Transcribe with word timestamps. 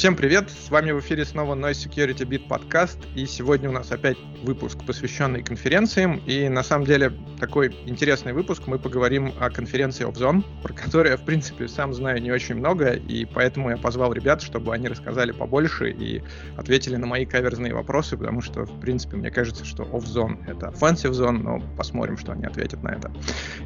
Всем 0.00 0.16
привет! 0.16 0.48
С 0.48 0.70
вами 0.70 0.92
в 0.92 1.00
эфире 1.00 1.26
снова 1.26 1.54
Noise 1.54 1.86
Security 1.86 2.26
Beat 2.26 2.48
подкаст, 2.48 2.98
и 3.14 3.26
сегодня 3.26 3.68
у 3.68 3.72
нас 3.72 3.92
опять 3.92 4.16
выпуск, 4.42 4.78
посвященный 4.86 5.42
конференциям, 5.42 6.22
и 6.24 6.48
на 6.48 6.62
самом 6.62 6.86
деле 6.86 7.12
такой 7.38 7.76
интересный 7.84 8.32
выпуск, 8.32 8.62
мы 8.66 8.78
поговорим 8.78 9.34
о 9.38 9.50
конференции 9.50 10.08
Obzone, 10.08 10.42
про 10.62 10.72
которую 10.72 11.10
я, 11.10 11.16
в 11.18 11.26
принципе, 11.26 11.68
сам 11.68 11.92
знаю 11.92 12.22
не 12.22 12.32
очень 12.32 12.54
много, 12.54 12.92
и 12.92 13.26
поэтому 13.26 13.68
я 13.68 13.76
позвал 13.76 14.14
ребят, 14.14 14.40
чтобы 14.40 14.72
они 14.72 14.88
рассказали 14.88 15.32
побольше 15.32 15.90
и 15.90 16.22
ответили 16.56 16.96
на 16.96 17.06
мои 17.06 17.26
каверзные 17.26 17.74
вопросы, 17.74 18.16
потому 18.16 18.40
что, 18.40 18.64
в 18.64 18.80
принципе, 18.80 19.18
мне 19.18 19.30
кажется, 19.30 19.66
что 19.66 19.82
Off-Zone— 19.82 20.44
это 20.50 20.68
offensive 20.68 21.10
zone, 21.10 21.42
но 21.42 21.60
посмотрим, 21.76 22.16
что 22.16 22.32
они 22.32 22.46
ответят 22.46 22.82
на 22.82 22.88
это. 22.88 23.12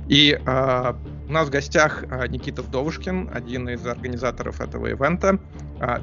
И 0.08 0.36
э, 0.44 0.94
у 1.28 1.32
нас 1.32 1.46
в 1.46 1.50
гостях 1.50 2.02
э, 2.02 2.26
Никита 2.26 2.62
Вдовушкин, 2.62 3.30
один 3.32 3.68
из 3.68 3.86
организаторов 3.86 4.60
этого 4.60 4.88
ивента, 4.88 5.38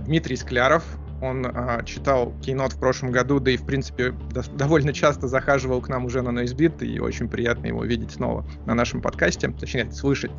Дмитрий 0.06 0.22
Дмитрий 0.22 0.36
Скляров. 0.36 0.84
Он 1.22 1.46
а, 1.46 1.84
читал 1.84 2.34
Keynote 2.42 2.76
в 2.76 2.80
прошлом 2.80 3.12
году, 3.12 3.40
да 3.40 3.52
и, 3.52 3.58
в 3.58 3.66
принципе, 3.66 4.12
до, 4.32 4.44
довольно 4.52 4.94
часто 4.94 5.28
захаживал 5.28 5.82
к 5.82 5.90
нам 5.90 6.06
уже 6.06 6.22
на 6.22 6.30
NoiseBit, 6.30 6.86
и 6.86 7.00
очень 7.00 7.28
приятно 7.28 7.68
его 7.68 7.84
видеть 7.84 8.12
снова 8.12 8.46
на 8.66 8.76
нашем 8.76 9.02
подкасте, 9.02 9.50
точнее, 9.50 9.92
слышать. 9.92 10.32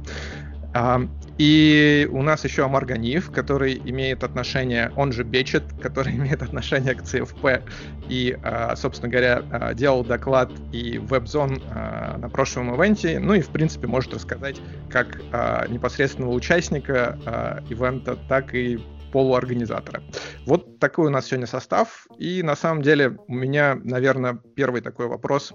А, 0.75 1.03
и 1.37 2.09
у 2.11 2.23
нас 2.23 2.45
еще 2.45 2.65
Амар 2.65 2.87
Ганиев, 2.87 3.31
который 3.31 3.81
имеет 3.85 4.25
отношение, 4.25 4.91
он 4.97 5.13
же 5.13 5.25
Бечет, 5.25 5.65
который 5.81 6.13
имеет 6.17 6.43
отношение 6.43 6.95
к 6.95 7.03
CFP 7.03 7.63
и, 8.09 8.39
а, 8.43 8.75
собственно 8.77 9.11
говоря, 9.11 9.43
а, 9.51 9.75
делал 9.75 10.05
доклад 10.05 10.51
и 10.73 10.97
WebZone 10.97 11.63
а, 11.71 12.19
на 12.19 12.29
прошлом 12.29 12.75
ивенте, 12.75 13.19
ну 13.19 13.35
и, 13.35 13.41
в 13.41 13.49
принципе, 13.49 13.87
может 13.87 14.15
рассказать 14.15 14.61
как 14.89 15.21
а, 15.33 15.67
непосредственного 15.69 16.33
участника 16.33 17.19
а, 17.27 17.63
ивента, 17.69 18.17
так 18.29 18.55
и 18.55 18.81
полуорганизатора. 19.13 20.03
Вот 20.47 20.79
такой 20.79 21.07
у 21.07 21.11
нас 21.11 21.27
сегодня 21.27 21.47
состав. 21.47 22.07
И 22.19 22.43
на 22.43 22.57
самом 22.57 22.83
деле 22.83 23.19
у 23.29 23.35
меня, 23.35 23.79
наверное, 23.83 24.39
первый 24.57 24.81
такой 24.81 25.07
вопрос 25.07 25.53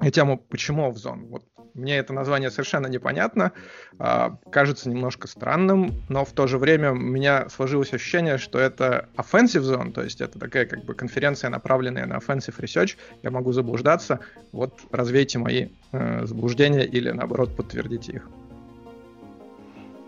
на 0.00 0.10
тему 0.10 0.38
«Почему 0.38 0.90
Off-Zone?». 0.90 1.28
Вот 1.28 1.44
мне 1.74 1.98
это 1.98 2.12
название 2.12 2.50
совершенно 2.50 2.86
непонятно, 2.86 3.52
а, 3.98 4.38
кажется 4.50 4.88
немножко 4.88 5.26
странным, 5.26 5.92
но 6.08 6.24
в 6.24 6.32
то 6.32 6.46
же 6.46 6.58
время 6.58 6.92
у 6.92 6.96
меня 6.96 7.48
сложилось 7.48 7.92
ощущение, 7.92 8.38
что 8.38 8.60
это 8.60 9.08
offensive 9.16 9.62
zone, 9.62 9.92
то 9.92 10.02
есть 10.02 10.20
это 10.20 10.38
такая 10.38 10.66
как 10.66 10.84
бы 10.84 10.94
конференция, 10.94 11.50
направленная 11.50 12.06
на 12.06 12.14
offensive 12.14 12.56
research. 12.58 12.96
Я 13.22 13.30
могу 13.30 13.52
заблуждаться. 13.52 14.20
Вот 14.52 14.78
развейте 14.92 15.38
мои 15.38 15.70
э, 15.92 16.26
заблуждения 16.26 16.84
или 16.84 17.10
наоборот 17.10 17.56
подтвердите 17.56 18.12
их. 18.12 18.28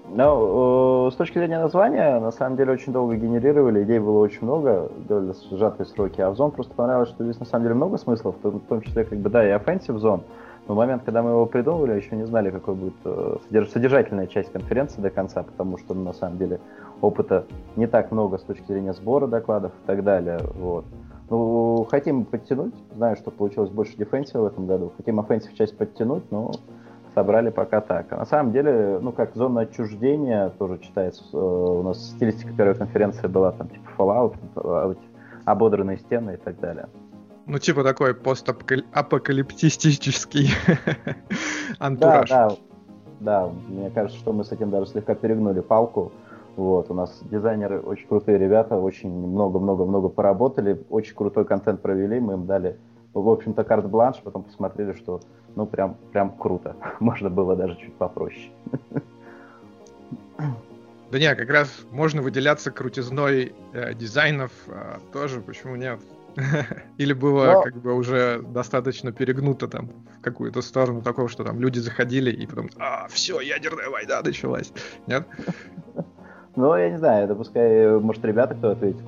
Ну, 0.09 1.11
с 1.11 1.17
точки 1.17 1.39
зрения 1.39 1.59
названия, 1.59 2.21
на 2.21 2.31
самом 2.31 2.57
деле 2.57 2.73
очень 2.73 2.93
долго 2.93 3.17
генерировали, 3.17 3.83
идей 3.83 3.99
было 3.99 4.19
очень 4.19 4.43
много, 4.43 4.91
делали 5.09 5.35
сжатые 5.51 5.87
сроки, 5.87 6.21
а 6.21 6.31
в 6.31 6.37
зон 6.37 6.53
просто 6.53 6.75
понравилось, 6.75 7.09
что 7.09 7.25
здесь 7.25 7.39
на 7.41 7.47
самом 7.47 7.65
деле 7.65 7.75
много 7.75 7.99
смыслов, 7.99 8.37
в 8.43 8.61
том 8.61 8.81
числе, 8.83 9.05
как 9.05 9.19
бы, 9.19 9.29
да, 9.29 9.47
и 9.47 9.53
offensive 9.53 9.99
зон, 9.99 10.23
но 10.69 10.75
в 10.75 10.77
момент, 10.77 11.03
когда 11.05 11.23
мы 11.23 11.31
его 11.31 11.47
придумывали, 11.47 11.95
еще 11.95 12.17
не 12.17 12.25
знали, 12.25 12.51
какой 12.51 12.75
будет 12.75 12.95
э, 13.05 13.37
содержательная 13.73 14.27
часть 14.27 14.53
конференции 14.53 15.01
до 15.01 15.11
конца, 15.11 15.43
потому 15.43 15.77
что, 15.79 15.95
ну, 15.95 16.05
на 16.05 16.13
самом 16.13 16.39
деле, 16.39 16.61
опыта 17.01 17.45
не 17.75 17.87
так 17.87 18.11
много 18.11 18.39
с 18.39 18.43
точки 18.43 18.67
зрения 18.67 18.93
сбора 18.93 19.27
докладов 19.27 19.73
и 19.73 19.87
так 19.87 20.05
далее, 20.05 20.39
вот. 20.55 20.85
Ну, 21.29 21.87
хотим 21.91 22.25
подтянуть, 22.25 22.75
знаю, 22.95 23.17
что 23.17 23.33
получилось 23.33 23.71
больше 23.71 23.97
defensive 23.97 24.38
а 24.38 24.43
в 24.43 24.47
этом 24.47 24.67
году, 24.67 24.93
хотим 24.97 25.19
offensive 25.19 25.55
часть 25.55 25.77
подтянуть, 25.77 26.31
но 26.31 26.53
собрали 27.17 27.51
пока 27.51 27.81
так. 27.81 28.13
А 28.13 28.19
на 28.19 28.27
самом 28.27 28.53
деле, 28.53 28.99
ну, 29.01 29.11
как 29.11 29.35
зона 29.35 29.63
отчуждения 29.63 30.51
тоже 30.59 30.79
читается. 30.79 31.25
Э, 31.33 31.39
у 31.39 31.83
нас 31.83 32.11
стилистика 32.11 32.53
первой 32.53 32.75
конференции 32.75 33.27
была 33.27 33.53
там 33.53 33.71
типа 33.71 33.89
Fallout, 33.97 34.37
а, 34.57 34.95
ободранные 35.47 35.97
стены 35.97 36.35
и 36.35 36.37
так 36.37 36.61
далее. 36.61 36.91
Ну, 37.47 37.59
типа 37.59 37.83
такой 37.85 38.15
постапокалиптистический 38.15 40.51
антураж. 41.79 42.29
Да, 42.29 42.51
да, 42.51 42.57
да, 43.21 43.49
мне 43.69 43.89
кажется, 43.89 44.19
что 44.19 44.35
мы 44.35 44.45
с 44.45 44.53
этим 44.53 44.71
даже 44.71 44.89
слегка 44.89 45.15
перегнули 45.15 45.61
палку. 45.61 46.13
Вот, 46.57 46.91
у 46.91 46.95
нас 46.95 47.19
дизайнеры 47.31 47.81
очень 47.81 48.07
крутые 48.09 48.37
ребята, 48.37 48.77
очень 48.77 49.11
много-много-много 49.11 50.11
поработали, 50.11 50.85
очень 50.91 51.15
крутой 51.15 51.47
контент 51.47 51.81
провели, 51.81 52.21
мы 52.21 52.35
им 52.35 52.45
дали, 52.45 52.77
в 53.23 53.29
общем-то, 53.29 53.65
карт-бланш, 53.65 54.21
потом 54.23 54.43
посмотрели, 54.43 54.93
что 54.93 55.21
ну, 55.55 55.67
прям, 55.67 55.97
прям 56.13 56.31
круто. 56.31 56.77
Можно 57.01 57.31
было 57.31 57.57
даже 57.57 57.77
чуть 57.77 57.95
попроще. 57.95 58.51
Да 61.13 61.21
не, 61.21 61.33
как 61.37 61.49
раз 61.51 61.69
можно 61.93 62.21
выделяться 62.21 62.73
крутизной 62.73 63.55
э, 63.73 63.95
дизайнов 63.95 64.51
э, 64.67 64.99
тоже, 65.13 65.41
почему 65.41 65.77
нет? 65.77 66.01
Или 66.99 67.13
было 67.13 67.47
Но... 67.47 67.63
как 67.63 67.77
бы 67.77 67.95
уже 67.95 68.43
достаточно 68.43 69.13
перегнуто 69.13 69.69
там 69.69 69.89
в 70.19 70.21
какую-то 70.21 70.63
сторону 70.63 71.03
такого, 71.03 71.29
что 71.29 71.45
там 71.45 71.61
люди 71.61 71.79
заходили 71.79 72.33
и 72.33 72.45
потом, 72.47 72.71
а, 72.79 73.07
все, 73.09 73.41
ядерная 73.41 73.89
война 73.89 74.21
началась. 74.23 74.73
Нет? 75.07 75.27
Ну, 76.57 76.75
я 76.75 76.91
не 76.91 76.99
знаю, 76.99 77.27
это 77.27 77.35
пускай, 77.37 77.89
может, 78.01 78.25
ребята 78.25 78.55
кто 78.55 78.71
ответит. 78.71 79.03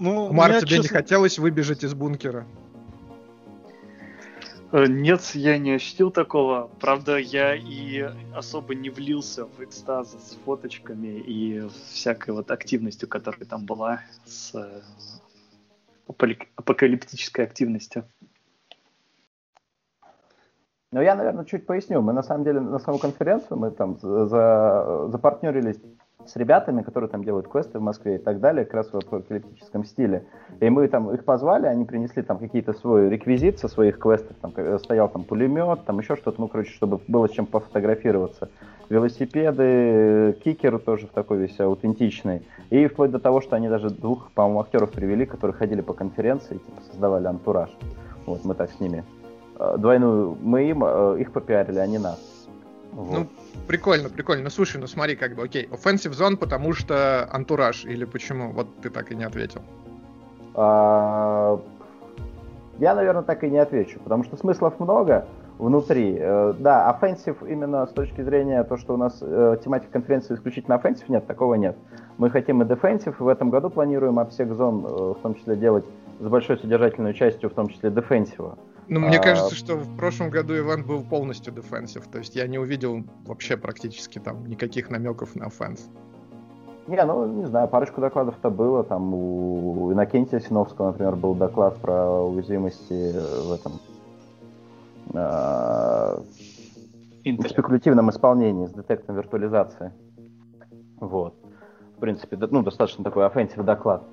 Ну, 0.00 0.32
Марк, 0.32 0.58
тебе 0.60 0.76
честно... 0.76 0.82
не 0.82 0.88
хотелось 0.88 1.38
выбежать 1.38 1.84
из 1.84 1.94
бункера? 1.94 2.46
Э, 4.70 4.86
нет, 4.86 5.22
я 5.34 5.58
не 5.58 5.72
ощутил 5.72 6.10
такого. 6.10 6.70
Правда, 6.80 7.16
я 7.16 7.54
и 7.54 8.08
особо 8.34 8.74
не 8.74 8.90
влился 8.90 9.46
в 9.46 9.62
экстаз 9.62 10.12
с 10.12 10.36
фоточками 10.44 11.18
и 11.18 11.68
всякой 11.90 12.34
вот 12.34 12.50
активностью, 12.50 13.08
которая 13.08 13.46
там 13.46 13.64
была, 13.64 14.00
с 14.24 14.54
э, 14.54 14.82
апокалиптической 16.56 17.44
активностью. 17.44 18.04
Ну, 20.90 21.02
я, 21.02 21.14
наверное, 21.14 21.44
чуть 21.44 21.66
поясню. 21.66 22.00
Мы, 22.00 22.12
на 22.12 22.22
самом 22.22 22.44
деле, 22.44 22.60
на 22.60 22.78
саму 22.78 22.98
конференцию 22.98 23.58
мы 23.58 23.70
там 23.70 23.98
за, 24.00 25.08
запартнерились 25.10 25.78
с 26.28 26.36
ребятами, 26.36 26.82
которые 26.82 27.08
там 27.08 27.24
делают 27.24 27.48
квесты 27.48 27.78
в 27.78 27.82
Москве 27.82 28.16
и 28.16 28.18
так 28.18 28.40
далее, 28.40 28.64
как 28.64 28.74
раз 28.74 28.92
в 28.92 28.96
апокалиптическом 28.96 29.84
стиле. 29.84 30.24
И 30.60 30.68
мы 30.68 30.86
там 30.88 31.10
их 31.12 31.24
позвали, 31.24 31.66
они 31.66 31.84
принесли 31.84 32.22
там 32.22 32.38
какие-то 32.38 32.72
свой 32.74 33.08
реквизит 33.08 33.58
со 33.58 33.68
своих 33.68 33.98
квестов, 33.98 34.36
там 34.40 34.52
стоял 34.78 35.08
там 35.08 35.24
пулемет, 35.24 35.84
там 35.84 35.98
еще 35.98 36.16
что-то, 36.16 36.40
ну, 36.40 36.48
короче, 36.48 36.70
чтобы 36.72 37.00
было 37.08 37.26
с 37.28 37.32
чем 37.32 37.46
пофотографироваться. 37.46 38.50
Велосипеды, 38.88 40.38
кикер 40.44 40.78
тоже 40.78 41.06
в 41.06 41.10
такой 41.10 41.38
весь 41.38 41.58
аутентичный. 41.60 42.46
И 42.70 42.86
вплоть 42.86 43.10
до 43.10 43.18
того, 43.18 43.40
что 43.40 43.56
они 43.56 43.68
даже 43.68 43.90
двух, 43.90 44.30
по-моему, 44.32 44.60
актеров 44.60 44.92
привели, 44.92 45.26
которые 45.26 45.54
ходили 45.56 45.80
по 45.80 45.92
конференции, 45.92 46.54
типа, 46.54 46.82
создавали 46.90 47.26
антураж. 47.26 47.70
Вот, 48.26 48.44
мы 48.44 48.54
так 48.54 48.70
с 48.70 48.80
ними 48.80 49.04
э, 49.58 49.76
двойную, 49.78 50.36
мы 50.40 50.64
им, 50.64 50.84
э, 50.84 51.16
их 51.20 51.32
попиарили, 51.32 51.78
а 51.78 51.86
не 51.86 51.98
нас. 51.98 52.37
Вот. 52.98 53.12
Ну, 53.12 53.26
прикольно, 53.68 54.08
прикольно. 54.08 54.44
Ну, 54.44 54.50
слушай, 54.50 54.78
ну 54.78 54.88
смотри, 54.88 55.14
как 55.14 55.36
бы, 55.36 55.44
окей, 55.44 55.68
offensive 55.70 56.10
zone, 56.10 56.36
потому 56.36 56.72
что 56.72 57.28
антураж, 57.32 57.84
или 57.84 58.04
почему? 58.04 58.50
Вот 58.50 58.66
ты 58.82 58.90
так 58.90 59.12
и 59.12 59.14
не 59.14 59.22
ответил. 59.22 59.62
А, 60.54 61.60
я, 62.80 62.96
наверное, 62.96 63.22
так 63.22 63.44
и 63.44 63.50
не 63.50 63.58
отвечу, 63.58 64.00
потому 64.00 64.24
что 64.24 64.36
смыслов 64.36 64.80
много 64.80 65.28
внутри. 65.58 66.16
Э, 66.18 66.54
да, 66.58 66.98
offensive 67.00 67.48
именно 67.48 67.86
с 67.86 67.90
точки 67.90 68.20
зрения 68.20 68.64
то, 68.64 68.76
что 68.76 68.94
у 68.94 68.96
нас 68.96 69.18
э, 69.20 69.58
тематика 69.62 69.92
конференции 69.92 70.34
исключительно 70.34 70.74
offensive, 70.74 71.04
нет, 71.06 71.24
такого 71.28 71.54
нет. 71.54 71.76
Мы 72.16 72.30
хотим 72.30 72.62
и 72.62 72.64
defensive, 72.64 73.14
в 73.20 73.28
этом 73.28 73.50
году 73.50 73.70
планируем 73.70 74.18
обсек 74.18 74.52
зон, 74.54 74.84
э, 74.84 74.88
в 74.88 75.18
том 75.22 75.36
числе 75.36 75.54
делать 75.54 75.84
с 76.18 76.26
большой 76.26 76.58
содержательной 76.58 77.14
частью, 77.14 77.48
в 77.48 77.54
том 77.54 77.68
числе 77.68 77.90
defensive. 77.90 78.58
Ну, 78.88 79.00
мне 79.00 79.18
а... 79.18 79.22
кажется, 79.22 79.54
что 79.54 79.76
в 79.76 79.96
прошлом 79.96 80.30
году 80.30 80.54
ивент 80.56 80.86
был 80.86 81.02
полностью 81.02 81.52
defensive, 81.52 82.10
то 82.10 82.18
есть 82.18 82.34
я 82.34 82.46
не 82.46 82.58
увидел 82.58 83.04
вообще 83.26 83.56
практически 83.56 84.18
там 84.18 84.46
никаких 84.46 84.90
намеков 84.90 85.36
на 85.36 85.44
offense. 85.44 85.80
Не, 86.86 87.04
ну, 87.04 87.26
не 87.26 87.46
знаю, 87.46 87.68
парочку 87.68 88.00
докладов-то 88.00 88.48
было, 88.48 88.82
там 88.82 89.12
у 89.12 89.92
Иннокентия 89.92 90.40
Синовского, 90.40 90.86
например, 90.86 91.16
был 91.16 91.34
доклад 91.34 91.76
про 91.76 92.22
уязвимости 92.22 93.12
в 93.12 93.52
этом 93.52 93.72
э, 95.12 96.18
спекулятивном 97.46 98.08
исполнении 98.08 98.66
с 98.66 98.70
детектом 98.70 99.16
виртуализации. 99.16 99.92
Вот. 100.98 101.34
В 101.96 102.00
принципе, 102.00 102.38
ну, 102.38 102.62
достаточно 102.62 103.04
такой 103.04 103.26
offensive 103.26 103.62
доклад. 103.64 104.04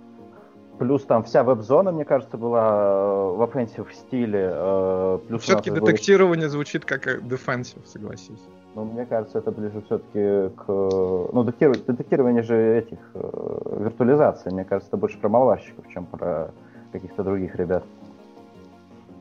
Плюс 0.77 1.03
там 1.05 1.23
вся 1.23 1.43
веб-зона, 1.43 1.91
мне 1.91 2.03
кажется, 2.03 2.37
была 2.37 2.69
э, 2.69 3.35
в 3.37 3.41
offensive 3.43 3.87
стиле. 3.93 4.49
Э, 4.51 5.19
плюс 5.27 5.43
все-таки 5.43 5.71
детектирование 5.71 6.47
было... 6.47 6.51
звучит 6.51 6.83
как 6.83 7.07
defensive, 7.07 7.85
согласись. 7.85 8.41
Ну, 8.75 8.83
мне 8.83 9.05
кажется, 9.05 9.37
это 9.37 9.51
ближе 9.51 9.81
все-таки 9.85 10.53
к... 10.55 10.65
Ну, 10.67 11.43
детектирование, 11.43 11.85
детектирование 11.85 12.43
же 12.43 12.77
этих 12.77 12.99
э, 13.13 13.77
виртуализаций, 13.79 14.51
мне 14.51 14.65
кажется, 14.65 14.89
это 14.89 14.97
больше 14.97 15.17
про 15.17 15.29
малварщиков, 15.29 15.87
чем 15.93 16.05
про 16.05 16.51
каких-то 16.91 17.23
других 17.23 17.55
ребят. 17.55 17.85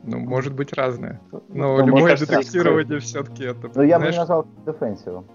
Ну, 0.03 0.19
может 0.19 0.53
быть, 0.53 0.73
разное. 0.73 1.21
Но 1.31 1.77
ну, 1.77 1.85
любое 1.85 2.17
детектирование 2.17 2.99
все-таки 2.99 3.45
это... 3.45 3.71
Ну, 3.73 3.81
я 3.81 3.97
бы 3.97 4.11
не 4.11 4.17
назвал 4.17 4.45
дефенсивом. 4.65 5.25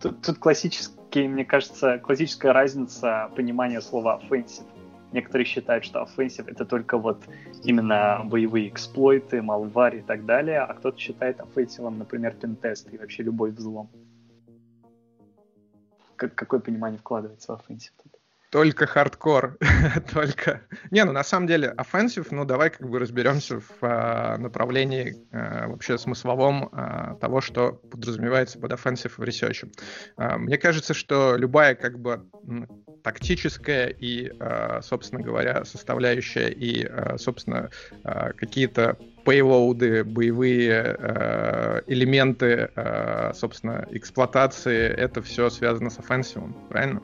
Тут, 0.00 0.22
тут 0.22 0.38
классический 0.38 1.28
мне 1.28 1.44
кажется, 1.44 1.98
классическая 1.98 2.52
разница 2.52 3.30
понимания 3.36 3.80
слова 3.80 4.20
offensive. 4.20 4.64
Некоторые 5.14 5.46
считают, 5.46 5.84
что 5.84 6.02
offensive 6.02 6.50
это 6.50 6.64
только 6.64 6.98
вот 6.98 7.24
именно 7.62 8.22
боевые 8.24 8.68
эксплойты, 8.68 9.42
малвари 9.42 9.98
и 9.98 10.02
так 10.02 10.26
далее, 10.26 10.58
а 10.58 10.74
кто-то 10.74 10.98
считает 10.98 11.38
offensive, 11.38 11.88
например, 11.88 12.34
пентест 12.34 12.92
и 12.92 12.98
вообще 12.98 13.22
любой 13.22 13.52
взлом. 13.52 13.88
Как, 16.16 16.34
какое 16.34 16.58
понимание 16.58 16.98
вкладывается 16.98 17.56
в 17.56 17.60
offensive? 17.60 17.92
Только 18.54 18.86
хардкор, 18.86 19.58
только... 20.12 20.60
Не, 20.92 21.04
ну 21.04 21.10
на 21.10 21.24
самом 21.24 21.48
деле, 21.48 21.74
offensive, 21.76 22.28
ну 22.30 22.44
давай 22.44 22.70
как 22.70 22.88
бы 22.88 23.00
разберемся 23.00 23.58
в 23.58 23.64
а, 23.80 24.38
направлении 24.38 25.16
а, 25.32 25.66
вообще 25.66 25.98
смысловом 25.98 26.68
а, 26.70 27.16
того, 27.16 27.40
что 27.40 27.72
подразумевается 27.72 28.60
под 28.60 28.70
offensive 28.70 29.16
research. 29.18 29.68
А, 30.16 30.38
мне 30.38 30.56
кажется, 30.56 30.94
что 30.94 31.34
любая 31.36 31.74
как 31.74 31.98
бы 31.98 32.28
тактическая 33.02 33.88
и, 33.88 34.30
а, 34.38 34.82
собственно 34.82 35.20
говоря, 35.20 35.64
составляющая 35.64 36.48
и, 36.48 36.86
а, 36.86 37.18
собственно, 37.18 37.70
а, 38.04 38.34
какие-то 38.34 38.96
пейлоуды, 39.24 40.04
боевые 40.04 40.96
э, 40.98 41.80
элементы, 41.86 42.70
э, 42.76 43.32
собственно, 43.34 43.88
эксплуатации, 43.90 44.86
это 44.86 45.22
все 45.22 45.48
связано 45.48 45.88
с 45.88 45.98
offensive, 45.98 46.52
правильно? 46.68 47.00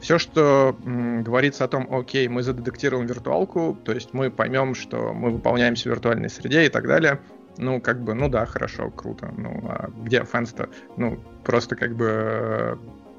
Все, 0.00 0.18
что 0.18 0.76
м, 0.84 1.22
говорится 1.22 1.64
о 1.64 1.68
том, 1.68 1.88
окей, 1.90 2.28
мы 2.28 2.42
задетектируем 2.42 3.06
виртуалку, 3.06 3.78
то 3.84 3.92
есть 3.92 4.12
мы 4.12 4.30
поймем, 4.30 4.74
что 4.74 5.12
мы 5.12 5.30
выполняемся 5.30 5.88
в 5.88 5.92
виртуальной 5.92 6.28
среде 6.28 6.66
и 6.66 6.68
так 6.68 6.86
далее, 6.86 7.20
ну, 7.58 7.80
как 7.80 8.02
бы, 8.02 8.14
ну 8.14 8.28
да, 8.28 8.46
хорошо, 8.46 8.90
круто. 8.90 9.32
Ну, 9.36 9.62
а 9.68 9.90
где 10.02 10.20
offense-то? 10.20 10.68
Ну, 10.96 11.18
просто 11.44 11.76
как 11.76 11.94
бы 11.94 12.06
э, 12.08 12.76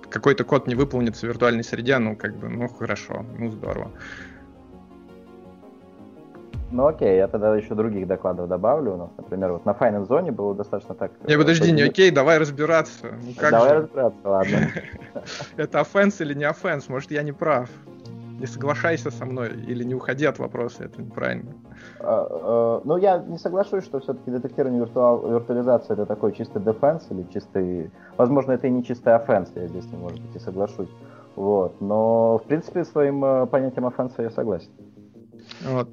какой-то 0.09 0.43
код 0.43 0.67
не 0.67 0.75
выполнится 0.75 1.25
в 1.25 1.29
виртуальной 1.29 1.63
среде, 1.63 1.97
ну, 1.97 2.15
как 2.15 2.37
бы, 2.37 2.47
ну, 2.47 2.67
хорошо, 2.67 3.25
ну, 3.37 3.51
здорово. 3.51 3.91
Ну 6.69 6.87
окей, 6.87 7.15
я 7.15 7.27
тогда 7.27 7.55
еще 7.55 7.75
других 7.75 8.07
докладов 8.07 8.49
добавлю. 8.49 8.93
У 8.93 8.97
нас, 8.97 9.09
например, 9.17 9.53
вот 9.53 9.65
на 9.65 9.71
Finance 9.71 10.05
зоне 10.07 10.31
было 10.31 10.53
достаточно 10.53 10.95
так... 10.95 11.11
Не, 11.25 11.35
э, 11.35 11.37
подожди, 11.37 11.71
не 11.71 11.83
окей, 11.83 12.11
давай 12.11 12.37
разбираться. 12.37 13.07
Ну, 13.23 13.33
как 13.37 13.51
давай 13.51 13.69
же? 13.69 13.75
разбираться, 13.75 14.19
ладно. 14.23 14.57
Это 15.57 15.79
offense 15.79 16.19
или 16.19 16.33
не 16.33 16.43
offense? 16.43 16.89
Может, 16.89 17.11
я 17.11 17.23
не 17.23 17.31
прав? 17.31 17.69
Не 18.39 18.45
соглашайся 18.45 19.11
со 19.11 19.25
мной 19.25 19.49
или 19.49 19.83
не 19.83 19.95
уходи 19.95 20.25
от 20.25 20.37
вопроса, 20.37 20.83
это 20.83 21.01
неправильно. 21.01 21.53
А, 21.99 22.27
а, 22.29 22.81
ну, 22.83 22.97
я 22.97 23.17
не 23.17 23.39
соглашусь, 23.39 23.83
что 23.83 23.99
все-таки 23.99 24.29
детектирование 24.29 24.81
виртуал, 24.81 25.27
виртуализации 25.27 25.93
это 25.93 26.05
такой 26.05 26.33
чистый 26.33 26.61
defense 26.61 27.07
или 27.09 27.25
чистый... 27.33 27.89
Возможно, 28.15 28.51
это 28.51 28.67
и 28.67 28.69
не 28.69 28.83
чистый 28.83 29.15
offense, 29.15 29.49
я 29.55 29.67
здесь, 29.67 29.85
не 29.85 29.97
может 29.97 30.21
быть, 30.21 30.35
и 30.35 30.39
соглашусь. 30.39 30.89
Вот. 31.35 31.81
Но, 31.81 32.37
в 32.37 32.43
принципе, 32.43 32.83
своим 32.83 33.25
э, 33.25 33.45
понятием 33.47 33.87
offense 33.87 34.17
а 34.17 34.21
я 34.21 34.29
согласен. 34.29 34.69
Вот. 35.65 35.89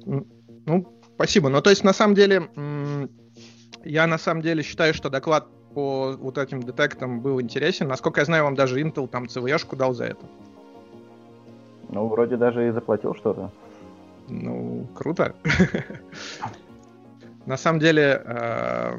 Ну, 0.65 0.85
спасибо. 1.15 1.49
Ну, 1.49 1.61
то 1.61 1.69
есть, 1.69 1.83
на 1.83 1.93
самом 1.93 2.15
деле, 2.15 2.49
я 3.83 4.07
на 4.07 4.17
самом 4.17 4.41
деле 4.41 4.63
считаю, 4.63 4.93
что 4.93 5.09
доклад 5.09 5.47
по 5.73 6.15
вот 6.17 6.37
этим 6.37 6.63
детектам 6.63 7.19
был 7.21 7.41
интересен. 7.41 7.87
Насколько 7.87 8.21
я 8.21 8.25
знаю, 8.25 8.43
вам 8.45 8.55
даже 8.55 8.81
Intel 8.81 9.07
там 9.07 9.25
CVE-шку 9.25 9.75
дал 9.75 9.93
за 9.93 10.05
это. 10.05 10.25
Ну, 11.89 12.07
вроде 12.07 12.37
даже 12.37 12.67
и 12.67 12.71
заплатил 12.71 13.13
что-то. 13.13 13.51
Ну, 14.27 14.87
круто. 14.95 15.35
На 17.45 17.57
самом 17.57 17.79
деле, 17.79 18.21
э, 18.25 18.97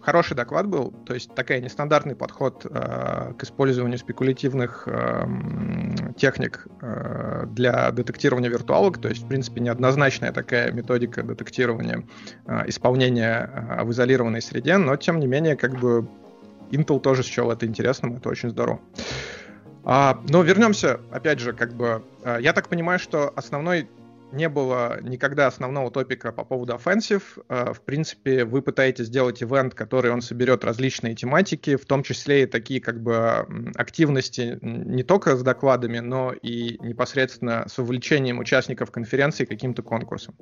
хороший 0.00 0.36
доклад 0.36 0.68
был, 0.68 0.92
то 1.04 1.14
есть 1.14 1.34
такой 1.34 1.60
нестандартный 1.60 2.14
подход 2.14 2.64
э, 2.64 3.32
к 3.36 3.42
использованию 3.42 3.98
спекулятивных 3.98 4.84
э, 4.86 5.26
техник 6.16 6.68
э, 6.80 7.46
для 7.48 7.90
детектирования 7.90 8.48
виртуалок, 8.48 8.98
то 8.98 9.08
есть, 9.08 9.24
в 9.24 9.28
принципе, 9.28 9.60
неоднозначная 9.60 10.32
такая 10.32 10.70
методика 10.70 11.24
детектирования 11.24 12.06
э, 12.46 12.68
исполнения 12.68 13.50
э, 13.52 13.82
в 13.82 13.90
изолированной 13.90 14.40
среде, 14.40 14.76
но, 14.76 14.96
тем 14.96 15.18
не 15.18 15.26
менее, 15.26 15.56
как 15.56 15.72
бы 15.74 16.08
Intel 16.70 17.00
тоже 17.00 17.24
счел 17.24 17.50
это 17.50 17.66
интересным, 17.66 18.16
это 18.16 18.28
очень 18.28 18.50
здорово. 18.50 18.80
А, 19.82 20.20
но 20.28 20.42
вернемся, 20.42 21.00
опять 21.10 21.40
же, 21.40 21.52
как 21.52 21.74
бы, 21.74 22.02
я 22.40 22.52
так 22.52 22.68
понимаю, 22.68 22.98
что 22.98 23.32
основной 23.36 23.88
не 24.34 24.48
было 24.48 25.00
никогда 25.00 25.46
основного 25.46 25.90
топика 25.90 26.32
по 26.32 26.44
поводу 26.44 26.74
offensive. 26.74 27.22
Э, 27.48 27.72
в 27.72 27.80
принципе, 27.80 28.44
вы 28.44 28.62
пытаетесь 28.62 29.06
сделать 29.06 29.42
ивент, 29.42 29.74
который 29.74 30.10
он 30.10 30.20
соберет 30.20 30.64
различные 30.64 31.14
тематики, 31.14 31.76
в 31.76 31.86
том 31.86 32.02
числе 32.02 32.42
и 32.42 32.46
такие 32.46 32.80
как 32.80 33.00
бы 33.00 33.46
активности 33.76 34.58
не 34.62 35.02
только 35.02 35.36
с 35.36 35.42
докладами, 35.42 36.00
но 36.00 36.32
и 36.32 36.78
непосредственно 36.80 37.64
с 37.68 37.78
увлечением 37.78 38.38
участников 38.38 38.90
конференции 38.90 39.44
каким-то 39.44 39.82
конкурсом. 39.82 40.34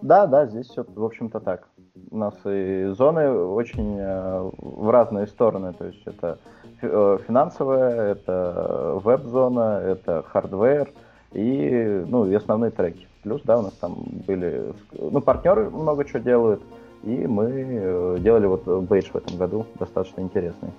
Да, 0.00 0.26
да, 0.26 0.46
здесь 0.46 0.66
все, 0.66 0.84
в 0.84 1.04
общем-то, 1.04 1.40
так. 1.40 1.68
У 2.10 2.16
нас 2.16 2.34
и 2.44 2.86
зоны 2.96 3.30
очень 3.30 3.98
э, 3.98 4.50
в 4.58 4.90
разные 4.90 5.26
стороны. 5.26 5.72
То 5.74 5.86
есть 5.86 6.02
это 6.06 6.38
э, 6.80 7.18
финансовая, 7.26 8.12
это 8.12 9.00
веб-зона, 9.02 9.80
это 9.84 10.22
hardware– 10.22 10.90
и, 11.38 12.04
ну, 12.06 12.26
и 12.26 12.34
основные 12.34 12.70
треки. 12.70 13.06
Плюс, 13.22 13.42
да, 13.44 13.58
у 13.58 13.62
нас 13.62 13.72
там 13.74 13.96
были, 14.26 14.72
ну, 14.92 15.20
партнеры 15.20 15.70
много 15.70 16.04
чего 16.04 16.18
делают, 16.18 16.62
и 17.02 17.26
мы 17.26 17.48
э, 17.50 18.16
делали 18.20 18.46
вот 18.46 18.66
бейдж 18.66 19.10
в 19.12 19.16
этом 19.16 19.36
году, 19.36 19.66
достаточно 19.78 20.20
интересный. 20.20 20.70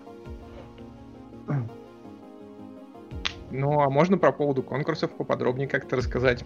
Ну, 3.51 3.79
а 3.79 3.89
можно 3.89 4.17
про 4.17 4.31
поводу 4.31 4.61
конкурсов 4.61 5.11
поподробнее 5.11 5.67
как-то 5.67 5.95
рассказать? 5.95 6.45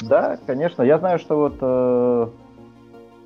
Да, 0.00 0.38
конечно. 0.46 0.82
Я 0.82 0.98
знаю, 0.98 1.18
что 1.18 1.36
вот, 1.36 1.58
э, 1.60 2.28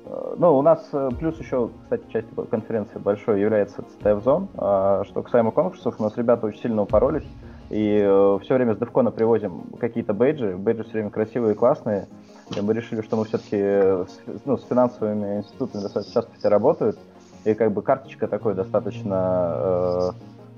э 0.05 0.35
ну, 0.37 0.57
у 0.57 0.61
нас 0.61 0.87
э, 0.91 1.09
плюс 1.17 1.39
еще, 1.39 1.69
кстати, 1.83 2.03
часть 2.11 2.27
конференции 2.51 2.99
большой 2.99 3.41
является 3.41 3.81
CTF 3.81 4.23
Zone. 4.23 4.47
А 4.57 5.03
что 5.05 5.23
касаемо 5.23 5.51
конкурсов, 5.51 5.95
у 5.97 6.03
нас 6.03 6.15
ребята 6.17 6.45
очень 6.45 6.61
сильно 6.61 6.83
упоролись. 6.83 7.25
И 7.69 7.99
э, 8.03 8.39
все 8.43 8.55
время 8.55 8.75
с 8.75 8.77
Девкона 8.77 9.11
привозим 9.11 9.63
какие-то 9.79 10.13
бейджи. 10.13 10.55
Бейджи 10.55 10.83
все 10.83 10.93
время 10.93 11.09
красивые 11.09 11.53
и 11.53 11.57
классные. 11.57 12.07
И 12.55 12.61
мы 12.61 12.73
решили, 12.73 13.01
что 13.01 13.17
мы 13.17 13.25
все-таки 13.25 13.57
э, 13.57 14.05
ну, 14.45 14.57
с 14.57 14.63
финансовыми 14.65 15.37
институтами 15.37 15.81
достаточно 15.81 16.13
часто 16.13 16.31
все 16.37 16.49
работают. 16.49 16.97
И 17.43 17.53
как 17.53 17.71
бы 17.71 17.81
карточка 17.81 18.27
такой 18.27 18.53
достаточно, 18.53 19.53
э, 19.55 20.11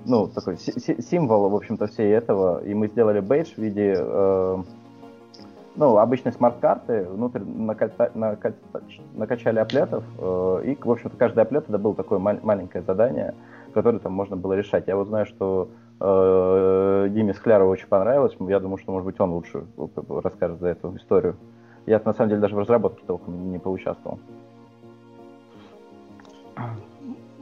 ну, 0.06 0.28
такой 0.28 0.58
символ, 0.58 1.50
в 1.50 1.56
общем-то, 1.56 1.88
всей 1.88 2.12
этого. 2.12 2.62
И 2.64 2.74
мы 2.74 2.88
сделали 2.88 3.22
бейдж 3.22 3.54
в 3.54 3.58
виде, 3.58 3.96
э, 3.98 4.64
ну, 5.78 5.98
обычной 5.98 6.34
смарт-карты. 6.34 7.08
Внутрь 7.10 7.40
наката, 7.40 8.12
нака, 8.16 8.52
накачали 9.16 9.60
аплетов. 9.60 10.04
Э, 10.20 10.62
и, 10.66 10.76
в 10.76 10.92
общем-то, 10.92 11.16
каждый 11.16 11.40
аплет 11.44 11.70
это 11.70 11.78
было 11.78 11.96
такое 11.96 12.20
мал- 12.20 12.40
маленькое 12.44 12.84
задание, 12.84 13.34
которое 13.74 14.00
там 14.00 14.12
можно 14.12 14.36
было 14.36 14.54
решать. 14.54 14.88
Я 14.88 14.98
вот 14.98 15.08
знаю, 15.08 15.26
что 15.26 15.70
Диме 16.00 17.34
Склярову 17.34 17.72
очень 17.72 17.88
понравилось. 17.88 18.36
Я 18.40 18.60
думаю, 18.60 18.78
что, 18.78 18.92
может 18.92 19.06
быть, 19.06 19.20
он 19.20 19.32
лучше 19.32 19.66
расскажет 20.10 20.60
за 20.60 20.68
эту 20.68 20.96
историю. 20.96 21.38
Я, 21.86 22.02
на 22.04 22.14
самом 22.14 22.30
деле, 22.30 22.42
даже 22.42 22.56
в 22.56 22.60
разработке 22.60 23.04
толком 23.08 23.52
не 23.52 23.60
поучаствовал. 23.60 24.20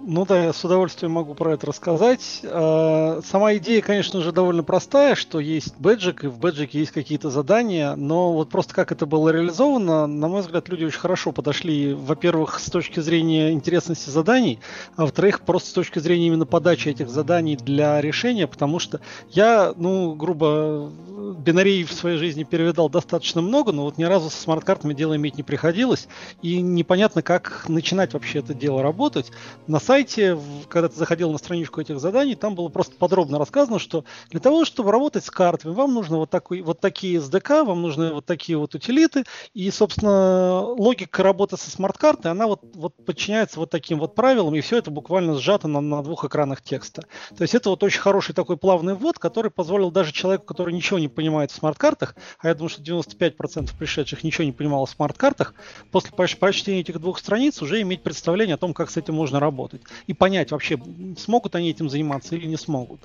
Ну 0.07 0.23
да, 0.23 0.43
я 0.43 0.53
с 0.53 0.63
удовольствием 0.63 1.13
могу 1.13 1.33
про 1.33 1.53
это 1.53 1.65
рассказать. 1.65 2.41
А, 2.43 3.21
сама 3.25 3.55
идея, 3.55 3.81
конечно 3.81 4.21
же, 4.21 4.31
довольно 4.31 4.61
простая, 4.61 5.15
что 5.15 5.39
есть 5.39 5.73
бэджик, 5.79 6.25
и 6.25 6.27
в 6.27 6.37
бэджике 6.37 6.77
есть 6.77 6.91
какие-то 6.91 7.31
задания, 7.31 7.95
но 7.95 8.31
вот 8.31 8.49
просто 8.49 8.75
как 8.75 8.91
это 8.91 9.07
было 9.07 9.29
реализовано, 9.29 10.05
на 10.05 10.27
мой 10.27 10.41
взгляд, 10.41 10.69
люди 10.69 10.83
очень 10.83 10.99
хорошо 10.99 11.31
подошли, 11.31 11.95
во-первых, 11.95 12.59
с 12.59 12.69
точки 12.69 12.99
зрения 12.99 13.51
интересности 13.51 14.11
заданий, 14.11 14.59
а 14.95 15.01
во-вторых, 15.01 15.41
просто 15.41 15.69
с 15.69 15.73
точки 15.73 15.97
зрения 15.97 16.27
именно 16.27 16.45
подачи 16.45 16.89
этих 16.89 17.09
заданий 17.09 17.55
для 17.55 17.99
решения, 17.99 18.45
потому 18.45 18.77
что 18.77 19.01
я, 19.31 19.73
ну, 19.75 20.13
грубо, 20.13 20.91
бинарей 21.39 21.83
в 21.83 21.91
своей 21.91 22.17
жизни 22.17 22.43
перевидал 22.43 22.91
достаточно 22.91 23.41
много, 23.41 23.71
но 23.71 23.85
вот 23.85 23.97
ни 23.97 24.03
разу 24.03 24.29
со 24.29 24.39
смарт-картами 24.39 24.93
дело 24.93 25.15
иметь 25.15 25.35
не 25.37 25.43
приходилось, 25.43 26.07
и 26.43 26.61
непонятно, 26.61 27.23
как 27.23 27.65
начинать 27.67 28.13
вообще 28.13 28.37
это 28.39 28.53
дело 28.53 28.83
работать. 28.83 29.31
На 29.65 29.79
самом 29.79 29.94
сайте, 29.95 30.37
когда 30.67 30.89
ты 30.89 30.95
заходил 30.97 31.31
на 31.31 31.37
страничку 31.37 31.79
этих 31.79 32.01
заданий, 32.01 32.35
там 32.35 32.53
было 32.53 32.67
просто 32.67 32.97
подробно 32.97 33.39
рассказано, 33.39 33.79
что 33.79 34.03
для 34.29 34.41
того, 34.41 34.65
чтобы 34.65 34.91
работать 34.91 35.23
с 35.23 35.31
картами, 35.31 35.71
вам 35.71 35.93
нужно 35.93 36.17
вот, 36.17 36.29
такой, 36.29 36.59
вот 36.59 36.81
такие 36.81 37.19
SDK, 37.19 37.63
вам 37.63 37.81
нужны 37.81 38.11
вот 38.11 38.25
такие 38.25 38.57
вот 38.57 38.75
утилиты, 38.75 39.23
и, 39.53 39.71
собственно, 39.71 40.59
логика 40.63 41.23
работы 41.23 41.55
со 41.55 41.71
смарт-картой, 41.71 42.31
она 42.31 42.45
вот, 42.45 42.59
вот 42.73 42.93
подчиняется 43.05 43.57
вот 43.57 43.69
таким 43.69 43.99
вот 43.99 44.15
правилам, 44.15 44.53
и 44.55 44.59
все 44.59 44.79
это 44.79 44.91
буквально 44.91 45.35
сжато 45.35 45.69
на, 45.69 45.79
на 45.79 46.03
двух 46.03 46.25
экранах 46.25 46.61
текста. 46.61 47.03
То 47.29 47.43
есть 47.43 47.55
это 47.55 47.69
вот 47.69 47.81
очень 47.81 48.01
хороший 48.01 48.35
такой 48.35 48.57
плавный 48.57 48.95
ввод, 48.95 49.17
который 49.17 49.49
позволил 49.49 49.91
даже 49.91 50.11
человеку, 50.11 50.43
который 50.43 50.73
ничего 50.73 50.99
не 50.99 51.07
понимает 51.07 51.51
в 51.51 51.55
смарт-картах, 51.55 52.17
а 52.39 52.49
я 52.49 52.53
думаю, 52.53 52.67
что 52.67 52.81
95% 52.81 53.69
пришедших 53.79 54.25
ничего 54.25 54.43
не 54.43 54.51
понимало 54.51 54.87
в 54.87 54.89
смарт-картах, 54.89 55.53
после 55.91 56.11
прочтения 56.11 56.81
этих 56.81 56.99
двух 56.99 57.17
страниц 57.17 57.61
уже 57.61 57.79
иметь 57.81 58.03
представление 58.03 58.55
о 58.55 58.57
том, 58.57 58.73
как 58.73 58.91
с 58.91 58.97
этим 58.97 59.13
можно 59.13 59.39
работать. 59.39 59.84
И 60.07 60.13
понять 60.13 60.51
вообще, 60.51 60.79
смогут 61.17 61.55
они 61.55 61.69
этим 61.69 61.89
заниматься 61.89 62.35
или 62.35 62.45
не 62.45 62.57
смогут. 62.57 63.01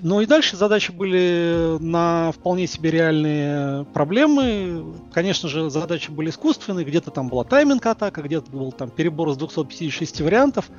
Ну 0.00 0.20
и 0.20 0.26
дальше 0.26 0.56
задачи 0.56 0.90
были 0.90 1.76
на 1.80 2.32
вполне 2.32 2.66
себе 2.66 2.90
реальные 2.90 3.84
проблемы. 3.86 4.94
Конечно 5.12 5.48
же, 5.48 5.70
задачи 5.70 6.10
были 6.10 6.30
искусственные, 6.30 6.84
где-то 6.84 7.10
там 7.10 7.28
была 7.28 7.44
тайминг-атака, 7.44 8.22
где-то 8.22 8.50
был 8.50 8.72
там 8.72 8.90
перебор 8.90 9.30
из 9.30 9.36
256 9.36 10.20
вариантов. 10.20 10.70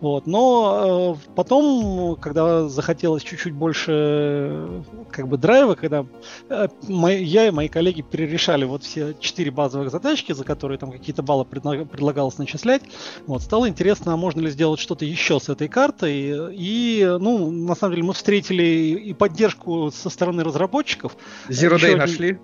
Вот. 0.00 0.26
Но 0.26 1.16
э, 1.16 1.32
потом, 1.34 2.16
когда 2.16 2.68
захотелось 2.68 3.22
чуть-чуть 3.22 3.52
больше 3.52 4.84
как 5.10 5.28
бы 5.28 5.36
драйва, 5.36 5.74
когда 5.74 6.06
э, 6.48 6.68
мои, 6.88 7.22
я 7.22 7.46
и 7.46 7.50
мои 7.50 7.68
коллеги 7.68 8.02
перерешали 8.02 8.64
вот 8.64 8.84
все 8.84 9.14
четыре 9.20 9.50
базовых 9.50 9.90
задачки, 9.90 10.32
за 10.32 10.44
которые 10.44 10.78
там 10.78 10.90
какие-то 10.90 11.22
баллы 11.22 11.44
предлагалось 11.44 12.38
начислять, 12.38 12.82
вот, 13.26 13.42
стало 13.42 13.68
интересно, 13.68 14.14
а 14.14 14.16
можно 14.16 14.40
ли 14.40 14.50
сделать 14.50 14.80
что-то 14.92 15.06
еще 15.06 15.40
с 15.40 15.48
этой 15.48 15.68
картой. 15.68 16.54
И, 16.54 17.16
ну, 17.18 17.50
на 17.50 17.74
самом 17.74 17.94
деле, 17.94 18.06
мы 18.06 18.12
встретили 18.12 18.62
и 18.62 19.14
поддержку 19.14 19.90
со 19.90 20.10
стороны 20.10 20.44
разработчиков. 20.44 21.16
Zero 21.48 21.76
Day 21.76 21.86
один... 21.86 21.98
нашли? 21.98 22.38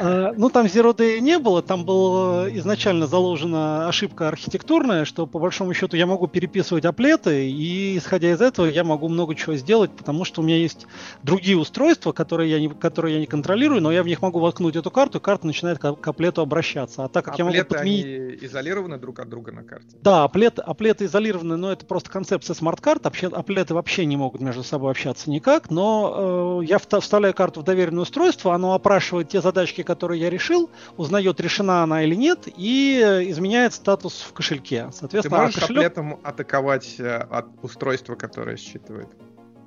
А, 0.00 0.32
ну, 0.36 0.48
там 0.48 0.66
Zero 0.66 0.96
Day 0.96 1.18
не 1.20 1.38
было, 1.38 1.60
там 1.60 1.84
была 1.84 2.48
изначально 2.56 3.06
заложена 3.06 3.88
ошибка 3.88 4.28
архитектурная, 4.28 5.04
что 5.04 5.26
по 5.26 5.38
большому 5.38 5.74
счету 5.74 5.96
я 5.96 6.06
могу 6.06 6.26
переписывать 6.26 6.84
аплеты, 6.84 7.50
и 7.50 7.98
исходя 7.98 8.32
из 8.32 8.40
этого 8.40 8.66
я 8.66 8.84
могу 8.84 9.08
много 9.08 9.34
чего 9.34 9.54
сделать, 9.56 9.90
потому 9.90 10.24
что 10.24 10.40
у 10.40 10.44
меня 10.44 10.56
есть 10.56 10.86
другие 11.22 11.58
устройства, 11.58 12.12
которые 12.12 12.50
я 12.50 12.60
не, 12.60 12.68
которые 12.68 13.16
я 13.16 13.20
не 13.20 13.26
контролирую, 13.26 13.82
но 13.82 13.92
я 13.92 14.02
в 14.02 14.06
них 14.06 14.22
могу 14.22 14.38
воткнуть 14.38 14.76
эту 14.76 14.90
карту, 14.90 15.18
и 15.18 15.20
карта 15.20 15.46
начинает 15.46 15.78
к, 15.78 15.92
к 15.92 16.08
аплету 16.08 16.40
обращаться. 16.40 17.04
А 17.04 17.08
так 17.08 17.24
как 17.24 17.34
аплеты, 17.34 17.56
я 17.56 17.62
могу 17.62 17.74
подменить... 17.74 18.42
изолированы 18.42 18.98
друг 18.98 19.18
от 19.18 19.28
друга 19.28 19.52
на 19.52 19.64
карте? 19.64 19.98
Да, 20.00 20.24
аплеты, 20.24 20.62
аплеты 20.62 21.04
изолированы, 21.04 21.56
но 21.56 21.71
это 21.72 21.86
просто 21.86 22.10
концепция 22.10 22.54
смарт-карт, 22.54 23.04
аплеты 23.06 23.74
вообще 23.74 24.06
не 24.06 24.16
могут 24.16 24.40
между 24.40 24.62
собой 24.62 24.90
общаться 24.90 25.30
никак, 25.30 25.70
но 25.70 26.60
э, 26.62 26.66
я 26.66 26.78
вставляю 26.78 27.34
карту 27.34 27.60
в 27.60 27.64
доверенное 27.64 28.02
устройство, 28.02 28.54
оно 28.54 28.74
опрашивает 28.74 29.28
те 29.28 29.40
задачки, 29.40 29.82
которые 29.82 30.20
я 30.20 30.30
решил, 30.30 30.70
узнает, 30.96 31.40
решена 31.40 31.82
она 31.82 32.02
или 32.02 32.14
нет, 32.14 32.48
и 32.56 33.00
изменяет 33.28 33.74
статус 33.74 34.20
в 34.20 34.32
кошельке. 34.32 34.88
Соответственно, 34.92 35.36
Ты 35.36 35.42
можешь 35.42 35.60
кошелек... 35.60 35.78
аплетом 35.78 36.20
атаковать 36.22 36.96
э, 36.98 37.16
от 37.16 37.46
устройства, 37.62 38.14
которое 38.14 38.56
считывает? 38.56 39.08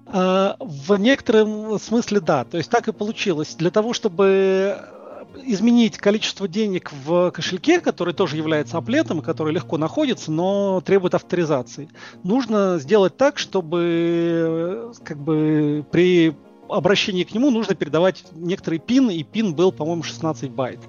А, 0.07 0.55
в 0.59 0.95
некотором 0.97 1.79
смысле 1.79 2.19
да. 2.19 2.45
То 2.45 2.57
есть 2.57 2.69
так 2.69 2.88
и 2.88 2.91
получилось. 2.91 3.55
Для 3.55 3.71
того, 3.71 3.93
чтобы 3.93 4.77
изменить 5.44 5.98
количество 5.98 6.48
денег 6.48 6.92
в 7.06 7.32
кошельке, 7.32 7.80
который 7.80 8.13
тоже 8.13 8.38
является 8.38 8.77
аплетом, 8.77 9.22
который 9.22 9.54
легко 9.54 9.77
находится, 9.77 10.32
но 10.32 10.82
требует 10.82 11.15
авторизации. 11.15 11.89
Нужно 12.24 12.77
сделать 12.80 13.18
так, 13.18 13.38
чтобы 13.38 14.94
как 15.04 15.18
бы 15.18 15.86
при 15.92 16.36
обращении 16.70 17.24
к 17.24 17.34
нему 17.34 17.51
нужно 17.51 17.75
передавать 17.75 18.24
некоторый 18.34 18.80
пин, 18.80 19.10
и 19.10 19.24
пин 19.24 19.54
был, 19.54 19.72
по-моему, 19.72 20.04
16 20.04 20.50
байт. 20.50 20.80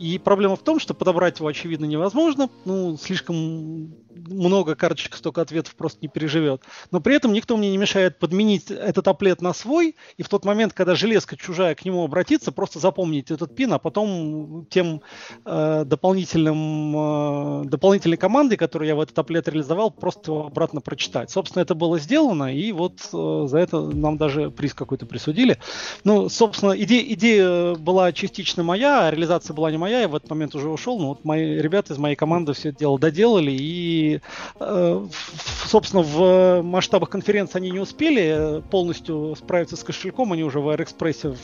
И 0.00 0.18
проблема 0.18 0.56
в 0.56 0.62
том, 0.62 0.80
что 0.80 0.94
подобрать 0.94 1.38
его, 1.38 1.48
очевидно, 1.48 1.84
невозможно. 1.84 2.48
Ну, 2.64 2.96
слишком 2.96 3.92
много 4.14 4.74
карточек, 4.74 5.14
столько 5.16 5.42
ответов 5.42 5.74
просто 5.74 5.98
не 6.02 6.08
переживет. 6.08 6.62
Но 6.90 7.00
при 7.00 7.16
этом 7.16 7.32
никто 7.32 7.56
мне 7.56 7.70
не 7.70 7.76
мешает 7.76 8.18
подменить 8.18 8.70
этот 8.70 9.06
аплет 9.08 9.42
на 9.42 9.52
свой, 9.52 9.96
и 10.16 10.22
в 10.22 10.28
тот 10.28 10.44
момент, 10.44 10.72
когда 10.72 10.94
железка 10.94 11.36
чужая 11.36 11.74
к 11.74 11.84
нему 11.84 12.04
обратится, 12.04 12.52
просто 12.52 12.78
запомнить 12.78 13.30
этот 13.30 13.54
пин, 13.54 13.72
а 13.72 13.78
потом 13.78 14.66
тем 14.70 15.02
э, 15.44 15.84
дополнительным, 15.84 17.62
э, 17.62 17.64
дополнительной 17.66 18.16
командой, 18.16 18.56
которую 18.56 18.88
я 18.88 18.96
в 18.96 19.00
этот 19.00 19.18
аплет 19.18 19.48
реализовал, 19.48 19.90
просто 19.90 20.46
обратно 20.46 20.80
прочитать. 20.80 21.30
Собственно, 21.30 21.62
это 21.62 21.74
было 21.74 21.98
сделано, 21.98 22.54
и 22.54 22.72
вот 22.72 23.00
э, 23.12 23.46
за 23.48 23.58
это 23.58 23.80
нам 23.80 24.16
даже 24.16 24.50
приз 24.50 24.74
какой-то 24.74 25.06
присудили. 25.06 25.58
Ну, 26.04 26.28
собственно, 26.28 26.72
идея, 26.72 27.02
идея 27.14 27.74
была 27.74 28.12
частично 28.12 28.62
моя, 28.62 29.06
а 29.06 29.10
реализация 29.10 29.54
была 29.54 29.70
не 29.70 29.78
моя, 29.78 29.89
я 29.90 30.08
в 30.08 30.14
этот 30.14 30.30
момент 30.30 30.54
уже 30.54 30.68
ушел, 30.68 30.98
но 30.98 31.08
вот 31.08 31.24
мои 31.24 31.56
ребята 31.58 31.92
из 31.92 31.98
моей 31.98 32.16
команды 32.16 32.52
все 32.52 32.70
это 32.70 32.78
дело 32.78 32.98
доделали, 32.98 33.50
и 33.52 34.20
э, 34.58 35.06
собственно, 35.66 36.02
в 36.02 36.62
масштабах 36.62 37.10
конференции 37.10 37.58
они 37.58 37.70
не 37.70 37.78
успели 37.78 38.62
полностью 38.70 39.34
справиться 39.36 39.76
с 39.76 39.84
кошельком, 39.84 40.32
они 40.32 40.42
уже 40.42 40.60
в 40.60 40.68
Аэроэкспрессе, 40.68 41.34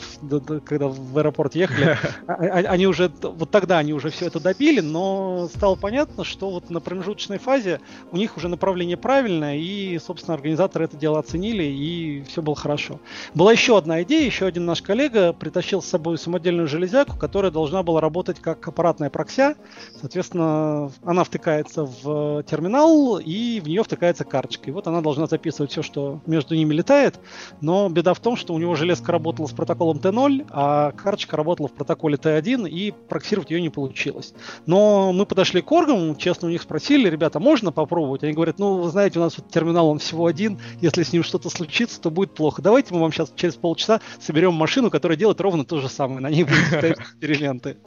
когда 0.65 0.87
в 0.87 1.17
аэропорт 1.17 1.55
ехали, 1.55 1.97
а, 2.27 2.33
а, 2.33 2.57
они 2.71 2.87
уже, 2.87 3.11
вот 3.21 3.51
тогда 3.51 3.77
они 3.77 3.93
уже 3.93 4.09
все 4.09 4.27
это 4.27 4.39
добили, 4.39 4.81
но 4.81 5.49
стало 5.53 5.75
понятно, 5.75 6.23
что 6.23 6.49
вот 6.49 6.69
на 6.69 6.79
промежуточной 6.79 7.37
фазе 7.37 7.79
у 8.11 8.17
них 8.17 8.37
уже 8.37 8.47
направление 8.47 8.97
правильное, 8.97 9.57
и, 9.57 9.97
собственно, 9.99 10.35
организаторы 10.35 10.85
это 10.85 10.97
дело 10.97 11.19
оценили, 11.19 11.63
и 11.63 12.23
все 12.27 12.41
было 12.41 12.55
хорошо. 12.55 12.99
Была 13.33 13.51
еще 13.51 13.77
одна 13.77 14.03
идея, 14.03 14.25
еще 14.25 14.45
один 14.45 14.65
наш 14.65 14.81
коллега 14.81 15.33
притащил 15.33 15.81
с 15.81 15.85
собой 15.85 16.17
самодельную 16.17 16.67
железяку, 16.67 17.17
которая 17.17 17.51
должна 17.51 17.83
была 17.83 18.01
работать 18.01 18.36
как 18.41 18.67
аппаратная 18.67 19.09
прокся, 19.09 19.55
соответственно, 19.99 20.91
она 21.03 21.23
втыкается 21.23 21.85
в 21.85 22.43
терминал, 22.43 23.19
и 23.19 23.59
в 23.59 23.67
нее 23.67 23.83
втыкается 23.83 24.23
карточка. 24.23 24.69
И 24.69 24.71
вот 24.71 24.87
она 24.87 25.01
должна 25.01 25.27
записывать 25.27 25.71
все, 25.71 25.81
что 25.81 26.21
между 26.25 26.55
ними 26.55 26.73
летает. 26.73 27.19
Но 27.61 27.89
беда 27.89 28.13
в 28.13 28.19
том, 28.19 28.35
что 28.35 28.53
у 28.53 28.59
него 28.59 28.75
железка 28.75 29.11
работала 29.11 29.47
с 29.47 29.51
протоколом 29.51 29.97
T0, 29.97 30.47
а 30.49 30.91
карточка 30.91 31.37
работала 31.37 31.67
в 31.67 31.73
протоколе 31.73 32.15
T1, 32.15 32.69
и 32.69 32.91
проксировать 32.91 33.51
ее 33.51 33.61
не 33.61 33.69
получилось. 33.69 34.33
Но 34.65 35.13
мы 35.13 35.25
подошли 35.25 35.61
к 35.61 35.71
оргам, 35.71 36.15
честно 36.15 36.47
у 36.47 36.51
них 36.51 36.61
спросили, 36.61 37.09
ребята, 37.09 37.39
можно 37.39 37.71
попробовать? 37.71 38.23
Они 38.23 38.33
говорят, 38.33 38.59
ну, 38.59 38.77
вы 38.77 38.89
знаете, 38.89 39.19
у 39.19 39.21
нас 39.21 39.37
вот 39.37 39.49
терминал 39.49 39.89
он 39.89 39.99
всего 39.99 40.25
один, 40.25 40.59
если 40.81 41.03
с 41.03 41.13
ним 41.13 41.23
что-то 41.23 41.49
случится, 41.49 41.99
то 41.99 42.09
будет 42.09 42.33
плохо. 42.33 42.61
Давайте 42.61 42.93
мы 42.93 43.01
вам 43.01 43.11
сейчас 43.11 43.31
через 43.35 43.55
полчаса 43.55 44.01
соберем 44.19 44.53
машину, 44.53 44.89
которая 44.89 45.17
делает 45.17 45.41
ровно 45.41 45.65
то 45.65 45.79
же 45.79 45.89
самое. 45.89 46.19
На 46.19 46.29
ней 46.29 46.43
будут 46.43 46.57
эксперименты. 46.83 47.77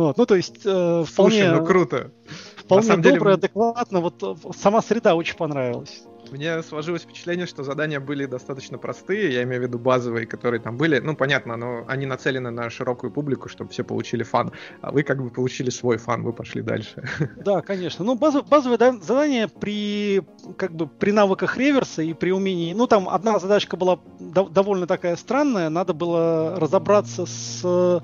Вот. 0.00 0.16
Ну, 0.16 0.26
то 0.26 0.34
есть, 0.34 0.60
э, 0.64 1.04
вполне... 1.06 1.44
Слушай, 1.44 1.60
ну 1.60 1.66
круто 1.66 2.10
вполне 2.78 2.96
доброе, 2.96 3.36
деле... 3.36 3.46
адекватно. 3.46 4.00
Вот 4.00 4.22
э, 4.22 4.34
сама 4.56 4.82
среда 4.82 5.14
очень 5.14 5.36
понравилась. 5.36 6.02
Мне 6.30 6.62
сложилось 6.62 7.02
впечатление, 7.02 7.46
что 7.46 7.64
задания 7.64 7.98
были 7.98 8.26
достаточно 8.26 8.78
простые, 8.78 9.32
я 9.32 9.42
имею 9.42 9.62
в 9.62 9.64
виду 9.64 9.78
базовые, 9.78 10.26
которые 10.26 10.60
там 10.60 10.76
были. 10.76 11.00
Ну, 11.00 11.16
понятно, 11.16 11.56
но 11.56 11.84
они 11.88 12.06
нацелены 12.06 12.50
на 12.50 12.70
широкую 12.70 13.10
публику, 13.10 13.48
чтобы 13.48 13.70
все 13.70 13.82
получили 13.82 14.22
фан. 14.22 14.52
А 14.80 14.92
вы 14.92 15.02
как 15.02 15.20
бы 15.20 15.30
получили 15.30 15.70
свой 15.70 15.96
фан, 15.96 16.22
вы 16.22 16.32
пошли 16.32 16.62
дальше. 16.62 17.08
Да, 17.44 17.62
конечно. 17.62 18.04
Ну, 18.04 18.14
базовые, 18.14 18.46
базовые 18.48 18.78
задания 19.00 19.48
при, 19.48 20.22
как 20.56 20.72
бы, 20.72 20.86
при 20.86 21.10
навыках 21.10 21.56
реверса 21.56 22.02
и 22.02 22.12
при 22.12 22.30
умении... 22.30 22.74
Ну, 22.74 22.86
там 22.86 23.08
одна 23.08 23.38
задачка 23.38 23.76
была 23.76 23.98
довольно 24.18 24.86
такая 24.86 25.16
странная. 25.16 25.68
Надо 25.70 25.94
было 25.94 26.60
разобраться 26.60 27.26
с 27.26 28.02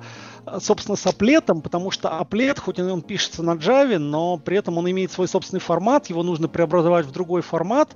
собственно, 0.60 0.96
с 0.96 1.06
аплетом, 1.06 1.62
потому 1.62 1.90
что 1.90 2.18
аплет, 2.18 2.58
хоть 2.58 2.78
он 2.78 3.02
пишется 3.02 3.42
на 3.42 3.54
Java, 3.54 3.98
но 3.98 4.38
при 4.38 4.56
этом 4.56 4.78
он 4.78 4.90
имеет 4.90 5.12
свой 5.12 5.28
собственный 5.28 5.60
формат, 5.60 6.06
его 6.06 6.22
нужно 6.22 6.48
преобразовать 6.48 7.06
в 7.06 7.12
другой 7.12 7.42
формат. 7.42 7.94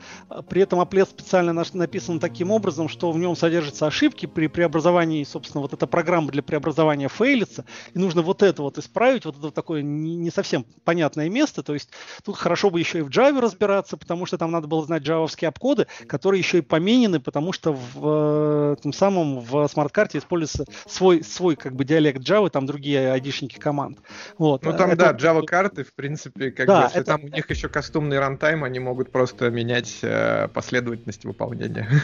При 0.48 0.62
этом 0.62 0.80
аплет 0.80 1.08
специально 1.08 1.52
написан 1.52 2.20
таким 2.20 2.50
образом, 2.50 2.88
что 2.88 3.12
в 3.12 3.18
нем 3.18 3.36
содержатся 3.36 3.86
ошибки 3.86 4.26
при 4.26 4.46
преобразовании, 4.48 5.24
собственно, 5.24 5.62
вот 5.62 5.72
эта 5.72 5.86
программа 5.86 6.30
для 6.30 6.42
преобразования 6.42 7.08
фейлится, 7.08 7.64
и 7.94 7.98
нужно 7.98 8.22
вот 8.22 8.42
это 8.42 8.62
вот 8.62 8.78
исправить, 8.78 9.24
вот 9.24 9.38
это 9.38 9.50
такое 9.50 9.82
не 9.82 10.30
совсем 10.30 10.64
понятное 10.84 11.28
место, 11.28 11.62
то 11.62 11.74
есть 11.74 11.90
тут 12.24 12.36
хорошо 12.36 12.70
бы 12.70 12.80
еще 12.80 12.98
и 12.98 13.02
в 13.02 13.08
Java 13.08 13.40
разбираться, 13.40 13.96
потому 13.96 14.26
что 14.26 14.38
там 14.38 14.50
надо 14.50 14.66
было 14.66 14.84
знать 14.84 15.02
джавовские 15.02 15.48
опкоды, 15.48 15.86
которые 16.06 16.40
еще 16.40 16.58
и 16.58 16.62
поменены, 16.62 17.20
потому 17.20 17.52
что 17.52 17.72
в 17.72 18.74
э, 18.74 18.76
том 18.82 18.92
самом 18.92 19.40
в 19.40 19.68
смарт-карте 19.68 20.18
используется 20.18 20.64
свой, 20.86 21.22
свой 21.22 21.56
как 21.56 21.74
бы 21.74 21.84
диалект 21.84 22.20
Java, 22.22 22.39
Java, 22.40 22.50
там 22.50 22.66
другие 22.66 23.12
айдишники 23.12 23.58
команд. 23.58 23.98
Вот. 24.38 24.64
Ну 24.64 24.72
там, 24.72 24.90
это... 24.90 25.12
да, 25.12 25.32
Java 25.32 25.44
карты, 25.44 25.84
в 25.84 25.92
принципе, 25.94 26.50
как 26.50 26.66
да, 26.66 26.80
бы, 26.80 26.84
если 26.86 27.00
это... 27.00 27.12
там 27.12 27.24
у 27.24 27.28
них 27.28 27.48
еще 27.50 27.68
кастомный 27.68 28.18
рантайм, 28.18 28.64
они 28.64 28.78
могут 28.78 29.10
просто 29.10 29.50
менять 29.50 29.98
э, 30.02 30.48
последовательность 30.48 31.24
выполнения. 31.24 31.88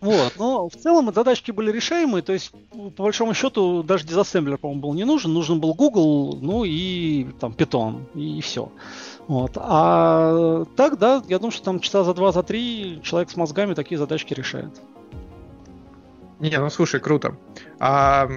Вот, 0.00 0.34
но 0.38 0.68
в 0.68 0.74
целом 0.74 1.12
задачки 1.12 1.50
были 1.50 1.72
решаемые, 1.72 2.22
то 2.22 2.32
есть, 2.32 2.52
по 2.70 3.02
большому 3.04 3.34
счету, 3.34 3.82
даже 3.82 4.04
дизассемблер, 4.04 4.58
по-моему, 4.58 4.82
был 4.82 4.94
не 4.94 5.04
нужен, 5.04 5.32
нужен 5.32 5.60
был 5.60 5.74
Google, 5.74 6.38
ну 6.40 6.64
и 6.64 7.26
там 7.40 7.52
Python, 7.52 8.04
и, 8.14 8.38
и 8.38 8.40
все. 8.40 8.70
Вот. 9.26 9.52
А 9.56 10.64
так, 10.76 10.98
да, 10.98 11.22
я 11.28 11.38
думаю, 11.38 11.52
что 11.52 11.64
там 11.64 11.80
часа 11.80 12.04
за 12.04 12.14
два, 12.14 12.32
за 12.32 12.42
три 12.42 13.00
человек 13.02 13.30
с 13.30 13.36
мозгами 13.36 13.74
такие 13.74 13.98
задачки 13.98 14.34
решает. 14.34 14.70
Не, 16.38 16.58
ну 16.58 16.70
слушай, 16.70 17.00
круто. 17.00 17.36
А 17.78 18.28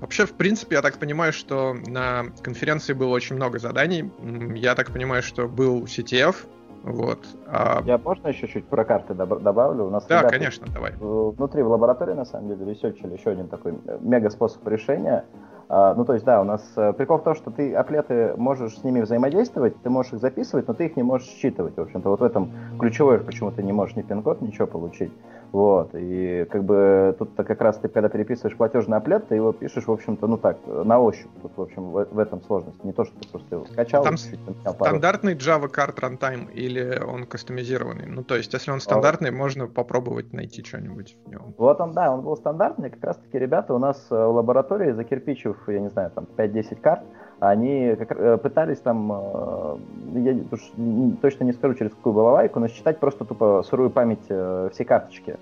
Вообще, 0.00 0.26
в 0.26 0.32
принципе, 0.34 0.76
я 0.76 0.82
так 0.82 0.98
понимаю, 0.98 1.32
что 1.32 1.74
на 1.74 2.26
конференции 2.42 2.92
было 2.92 3.10
очень 3.10 3.36
много 3.36 3.58
заданий. 3.58 4.10
Я 4.54 4.74
так 4.74 4.92
понимаю, 4.92 5.22
что 5.22 5.48
был 5.48 5.84
CTF, 5.84 6.36
вот. 6.84 7.18
А... 7.46 7.82
Я 7.84 7.98
можно 7.98 8.28
еще 8.28 8.46
чуть 8.46 8.64
про 8.66 8.84
карты 8.84 9.14
добавлю? 9.14 9.86
У 9.86 9.90
нас 9.90 10.06
да, 10.06 10.22
конечно, 10.24 10.66
давай. 10.72 10.92
Внутри 10.98 11.62
в 11.62 11.68
лаборатории, 11.68 12.14
на 12.14 12.24
самом 12.24 12.48
деле, 12.48 12.70
ресерчили 12.70 13.14
еще 13.14 13.30
один 13.30 13.48
такой 13.48 13.74
мега 14.00 14.30
способ 14.30 14.66
решения. 14.68 15.24
А, 15.70 15.94
ну, 15.94 16.04
то 16.06 16.14
есть, 16.14 16.24
да, 16.24 16.40
у 16.40 16.44
нас 16.44 16.62
э, 16.76 16.94
прикол 16.94 17.18
в 17.18 17.24
том, 17.24 17.34
что 17.34 17.50
ты 17.50 17.74
аплеты 17.74 18.32
можешь 18.38 18.78
с 18.78 18.84
ними 18.84 19.02
взаимодействовать, 19.02 19.74
ты 19.82 19.90
можешь 19.90 20.14
их 20.14 20.20
записывать, 20.20 20.66
но 20.66 20.72
ты 20.72 20.86
их 20.86 20.96
не 20.96 21.02
можешь 21.02 21.28
считывать. 21.28 21.76
В 21.76 21.80
общем-то, 21.80 22.08
вот 22.08 22.20
в 22.20 22.24
этом 22.24 22.50
ключевое, 22.78 23.18
почему 23.18 23.50
ты 23.50 23.62
не 23.62 23.72
можешь 23.72 23.94
ни 23.94 24.00
пин-код, 24.00 24.40
ничего 24.40 24.66
получить. 24.66 25.12
Вот, 25.52 25.90
и 25.94 26.46
как 26.50 26.64
бы 26.64 27.14
тут 27.18 27.30
-то 27.36 27.44
как 27.44 27.60
раз 27.60 27.78
ты, 27.78 27.88
когда 27.88 28.08
переписываешь 28.08 28.56
платежный 28.56 28.98
аплет, 28.98 29.28
ты 29.28 29.34
его 29.34 29.52
пишешь, 29.52 29.86
в 29.86 29.92
общем-то, 29.92 30.26
ну 30.26 30.36
так, 30.36 30.58
на 30.66 31.00
ощупь. 31.00 31.30
Тут, 31.42 31.52
в 31.56 31.62
общем, 31.62 31.90
в, 31.90 32.04
в 32.04 32.18
этом 32.18 32.42
сложность. 32.42 32.84
Не 32.84 32.92
то, 32.92 33.04
что 33.04 33.18
ты 33.18 33.28
просто 33.28 33.54
его 33.54 33.64
скачал. 33.64 34.04
Там 34.04 34.16
стандартный 34.16 35.34
Java 35.34 35.70
Card 35.70 35.96
Runtime 36.00 36.52
или 36.52 37.02
он 37.02 37.24
кастомизированный? 37.26 38.06
Ну, 38.06 38.22
то 38.22 38.36
есть, 38.36 38.52
если 38.52 38.70
он 38.70 38.80
стандартный, 38.80 39.30
а, 39.30 39.32
можно 39.32 39.66
попробовать 39.66 40.32
найти 40.32 40.62
что-нибудь 40.62 41.16
в 41.24 41.30
нем. 41.30 41.54
Вот 41.56 41.80
он, 41.80 41.92
да, 41.92 42.12
он 42.12 42.22
был 42.22 42.36
стандартный. 42.36 42.90
Как 42.90 43.04
раз-таки 43.04 43.38
ребята 43.38 43.74
у 43.74 43.78
нас 43.78 44.06
э, 44.10 44.14
в 44.14 44.32
лаборатории, 44.32 44.92
закирпичив, 44.92 45.56
я 45.68 45.80
не 45.80 45.88
знаю, 45.88 46.10
там 46.10 46.26
5-10 46.36 46.80
карт, 46.80 47.02
они 47.40 47.94
как, 47.96 48.12
э, 48.12 48.36
пытались 48.38 48.78
там, 48.78 49.12
э, 49.12 49.76
я 50.14 50.36
уж 50.50 50.72
точно 51.20 51.44
не 51.44 51.52
скажу 51.52 51.74
через 51.74 51.92
какую 51.92 52.14
балалайку, 52.14 52.58
но 52.58 52.68
считать 52.68 52.98
просто 52.98 53.24
тупо 53.24 53.62
сырую 53.68 53.90
память 53.90 54.24
э, 54.28 54.70
всей 54.72 54.84
карточки. 54.84 55.36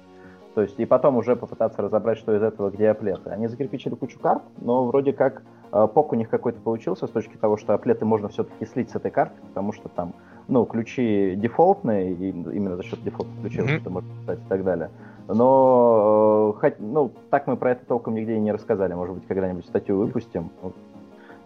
То 0.54 0.62
есть 0.62 0.78
и 0.78 0.86
потом 0.86 1.16
уже 1.16 1.36
попытаться 1.36 1.82
разобрать, 1.82 2.18
что 2.18 2.34
из 2.34 2.42
этого 2.42 2.70
где 2.70 2.88
аплеты. 2.88 3.30
Они 3.30 3.46
закирпичили 3.46 3.94
кучу 3.94 4.18
карт, 4.18 4.42
но 4.62 4.86
вроде 4.86 5.12
как 5.12 5.42
пок 5.70 6.12
у 6.12 6.16
них 6.16 6.30
какой-то 6.30 6.60
получился 6.60 7.06
с 7.06 7.10
точки 7.10 7.36
того, 7.36 7.58
что 7.58 7.74
аплеты 7.74 8.06
можно 8.06 8.28
все-таки 8.28 8.64
слить 8.64 8.88
с 8.88 8.94
этой 8.94 9.10
карты, 9.10 9.34
потому 9.48 9.72
что 9.72 9.90
там, 9.90 10.14
ну, 10.48 10.64
ключи 10.64 11.34
дефолтные, 11.36 12.12
и 12.12 12.30
именно 12.30 12.76
за 12.76 12.84
счет 12.84 13.02
дефолтных 13.02 13.38
ключей 13.42 13.64
mm-hmm. 13.64 13.80
что 13.80 13.90
можно 13.90 14.08
писать 14.22 14.38
и 14.38 14.48
так 14.48 14.64
далее. 14.64 14.88
Но, 15.28 16.56
хоть, 16.58 16.78
ну, 16.78 17.10
так 17.28 17.46
мы 17.46 17.56
про 17.56 17.72
это 17.72 17.84
толком 17.84 18.14
нигде 18.14 18.36
и 18.36 18.40
не 18.40 18.52
рассказали. 18.52 18.94
Может 18.94 19.16
быть, 19.16 19.26
когда-нибудь 19.26 19.66
статью 19.66 19.98
выпустим. 19.98 20.50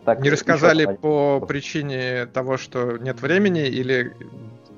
Так, 0.05 0.21
не 0.21 0.31
рассказали 0.31 0.83
еще... 0.83 0.95
по 0.95 1.41
причине 1.41 2.27
того, 2.27 2.57
что 2.57 2.97
нет 2.97 3.21
времени, 3.21 3.67
или 3.67 4.13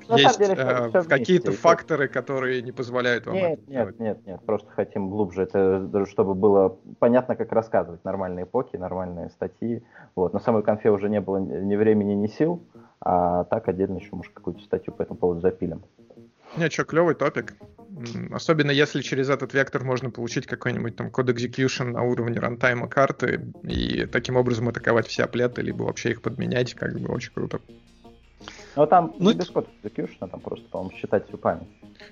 ну, 0.09 0.17
есть 0.17 0.39
деле, 0.39 0.55
э, 0.57 1.03
какие-то 1.03 1.51
факторы, 1.51 2.07
которые 2.07 2.61
не 2.61 2.71
позволяют 2.71 3.25
вам 3.25 3.35
нет, 3.35 3.59
это 3.59 3.61
нет, 3.61 3.69
делать? 3.69 3.99
Нет, 3.99 4.27
нет, 4.27 4.41
просто 4.45 4.69
хотим 4.71 5.09
глубже, 5.09 5.43
это 5.43 6.05
чтобы 6.05 6.33
было 6.35 6.77
понятно, 6.99 7.35
как 7.35 7.51
рассказывать 7.51 8.03
нормальные 8.03 8.43
эпохи, 8.43 8.75
нормальные 8.75 9.29
статьи. 9.29 9.83
Вот. 10.15 10.33
На 10.33 10.39
самой 10.39 10.63
конфе 10.63 10.89
уже 10.89 11.09
не 11.09 11.21
было 11.21 11.37
ни 11.37 11.75
времени, 11.75 12.13
ни 12.13 12.27
сил, 12.27 12.61
а 13.01 13.45
так 13.45 13.67
отдельно 13.67 13.97
еще, 13.97 14.09
может, 14.11 14.33
какую-то 14.33 14.61
статью 14.61 14.93
по 14.93 15.01
этому 15.01 15.17
поводу 15.17 15.41
запилим. 15.41 15.83
Не, 16.57 16.69
что, 16.69 16.83
клевый 16.83 17.15
топик. 17.15 17.53
Особенно 18.31 18.71
если 18.71 19.01
через 19.01 19.29
этот 19.29 19.53
вектор 19.53 19.83
можно 19.83 20.09
получить 20.09 20.45
какой-нибудь 20.45 20.95
там 20.95 21.09
код 21.09 21.29
execution 21.29 21.91
на 21.91 22.01
уровне 22.01 22.39
рантайма 22.39 22.87
карты 22.87 23.53
и 23.63 24.05
таким 24.05 24.35
образом 24.35 24.69
атаковать 24.69 25.07
все 25.07 25.23
аплеты, 25.23 25.61
либо 25.61 25.83
вообще 25.83 26.11
их 26.11 26.21
подменять, 26.21 26.73
как 26.73 26.99
бы 26.99 27.11
очень 27.13 27.31
круто. 27.33 27.59
Но 28.75 28.85
там 28.87 29.13
ну, 29.19 29.33
без 29.33 29.49
код 29.49 29.67
execution, 29.83 30.29
там 30.29 30.39
просто, 30.39 30.67
по-моему, 30.69 30.97
считать 30.97 31.27
всю 31.27 31.37
память. 31.37 31.67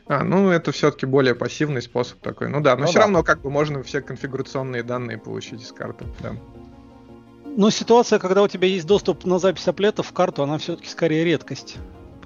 А, 0.07 0.23
ну 0.23 0.49
это 0.49 0.71
все-таки 0.71 1.05
более 1.05 1.33
пассивный 1.33 1.81
способ 1.81 2.19
такой. 2.19 2.49
Ну 2.49 2.61
да, 2.61 2.75
но 2.75 2.81
ну, 2.81 2.87
все 2.87 2.99
да. 2.99 3.01
равно 3.01 3.23
как 3.23 3.41
бы 3.41 3.49
можно 3.49 3.81
все 3.83 4.01
конфигурационные 4.01 4.83
данные 4.83 5.17
получить 5.17 5.61
из 5.61 5.71
карты, 5.71 6.05
да. 6.21 6.35
Но 7.57 7.69
ситуация, 7.69 8.19
когда 8.19 8.43
у 8.43 8.47
тебя 8.47 8.67
есть 8.67 8.85
доступ 8.85 9.25
на 9.25 9.39
запись 9.39 9.67
аплетов 9.67 10.07
в 10.07 10.13
карту, 10.13 10.43
она 10.43 10.57
все-таки 10.57 10.87
скорее 10.87 11.25
редкость. 11.25 11.77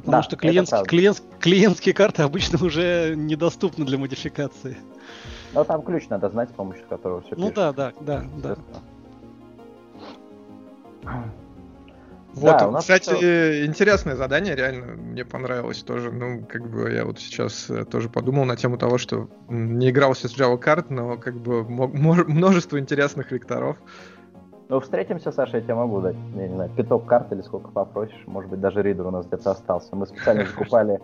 Потому 0.05 0.21
да, 0.21 0.23
что 0.23 0.35
клиентские, 0.35 0.83
клиент, 0.83 1.23
клиентские 1.39 1.95
карты 1.95 2.21
обычно 2.21 2.57
уже 2.65 3.15
недоступны 3.15 3.85
для 3.85 3.97
модификации. 3.97 4.77
Но 5.53 5.63
там 5.63 5.81
ключ 5.81 6.09
надо 6.09 6.29
знать, 6.29 6.49
с 6.49 6.53
помощью 6.53 6.85
которого 6.87 7.21
все 7.21 7.35
Ну 7.35 7.51
да, 7.51 7.73
да, 7.73 7.93
да, 8.01 8.23
да. 8.37 8.55
Вот, 12.35 12.51
да, 12.51 12.79
кстати, 12.79 13.15
все... 13.15 13.65
интересное 13.65 14.17
задание, 14.17 14.57
реально 14.57 14.87
мне 14.87 15.23
понравилось 15.23 15.83
тоже. 15.83 16.11
Ну, 16.11 16.45
как 16.45 16.69
бы 16.69 16.91
я 16.91 17.05
вот 17.05 17.17
сейчас 17.17 17.69
э, 17.69 17.85
тоже 17.85 18.09
подумал 18.09 18.43
на 18.43 18.57
тему 18.57 18.77
того, 18.77 18.97
что 18.97 19.29
не 19.47 19.89
игрался 19.89 20.27
с 20.27 20.37
Java 20.37 20.57
карт, 20.57 20.89
но 20.89 21.15
как 21.15 21.35
бы 21.35 21.63
множество 21.63 22.77
интересных 22.77 23.31
векторов. 23.31 23.77
Ну, 24.67 24.79
встретимся, 24.79 25.31
Саша, 25.31 25.57
я 25.57 25.63
тебе 25.63 25.75
могу 25.75 26.01
дать, 26.01 26.15
я 26.35 26.47
не 26.47 26.53
знаю, 26.53 26.71
пяток 26.75 27.05
карт 27.05 27.31
или 27.31 27.41
сколько 27.41 27.69
попросишь. 27.69 28.23
Может 28.25 28.49
быть, 28.49 28.59
даже 28.59 28.81
ридер 28.81 29.05
у 29.05 29.11
нас 29.11 29.27
где-то 29.27 29.51
остался. 29.51 29.95
Мы 29.95 30.07
специально 30.07 30.45
закупали, 30.47 30.99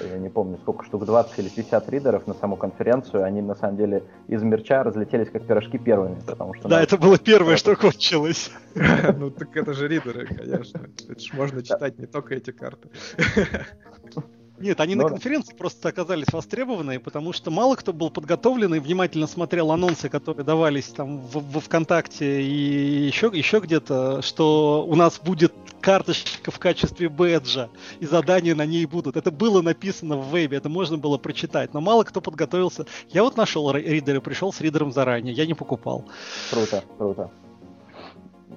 я 0.00 0.18
не 0.18 0.28
помню, 0.28 0.58
сколько 0.58 0.84
штук, 0.84 1.04
20 1.04 1.38
или 1.40 1.48
50 1.48 1.88
ридеров 1.90 2.26
на 2.28 2.34
саму 2.34 2.56
конференцию. 2.56 3.24
Они, 3.24 3.42
на 3.42 3.56
самом 3.56 3.76
деле, 3.76 4.04
из 4.28 4.42
мерча 4.44 4.84
разлетелись 4.84 5.28
как 5.28 5.44
пирожки 5.44 5.76
первыми, 5.76 6.20
потому 6.24 6.54
что... 6.54 6.68
Да, 6.68 6.80
это 6.82 6.96
было 6.96 7.18
первое, 7.18 7.56
что 7.56 7.74
кончилось. 7.74 8.52
Ну, 9.18 9.30
так 9.30 9.56
это 9.56 9.74
же 9.74 9.88
ридеры, 9.88 10.26
конечно. 10.26 10.80
Это 11.08 11.20
же 11.20 11.34
можно 11.34 11.62
читать 11.62 11.98
не 11.98 12.06
только 12.06 12.36
эти 12.36 12.52
карты. 12.52 12.88
Нет, 14.60 14.78
они 14.80 14.94
Но... 14.94 15.04
на 15.04 15.08
конференции 15.08 15.54
просто 15.54 15.88
оказались 15.88 16.26
востребованы, 16.32 17.00
потому 17.00 17.32
что 17.32 17.50
мало 17.50 17.76
кто 17.76 17.94
был 17.94 18.10
подготовлен 18.10 18.74
и 18.74 18.78
внимательно 18.78 19.26
смотрел 19.26 19.72
анонсы, 19.72 20.10
которые 20.10 20.44
давались 20.44 20.88
там 20.88 21.18
в, 21.18 21.52
во 21.52 21.60
ВКонтакте 21.60 22.42
и 22.42 23.06
еще, 23.06 23.30
еще 23.32 23.60
где-то, 23.60 24.20
что 24.20 24.84
у 24.86 24.94
нас 24.94 25.18
будет 25.18 25.54
карточка 25.80 26.50
в 26.50 26.58
качестве 26.58 27.08
бэджа, 27.08 27.70
и 28.00 28.06
задания 28.06 28.54
на 28.54 28.66
ней 28.66 28.84
будут. 28.84 29.16
Это 29.16 29.30
было 29.30 29.62
написано 29.62 30.16
в 30.16 30.28
вебе, 30.28 30.58
это 30.58 30.68
можно 30.68 30.98
было 30.98 31.16
прочитать, 31.16 31.72
но 31.72 31.80
мало 31.80 32.04
кто 32.04 32.20
подготовился. 32.20 32.84
Я 33.08 33.22
вот 33.22 33.38
нашел 33.38 33.72
ридер 33.72 34.20
пришел 34.20 34.52
с 34.52 34.60
ридером 34.60 34.92
заранее, 34.92 35.32
я 35.34 35.46
не 35.46 35.54
покупал. 35.54 36.04
Круто, 36.50 36.84
круто. 36.98 37.30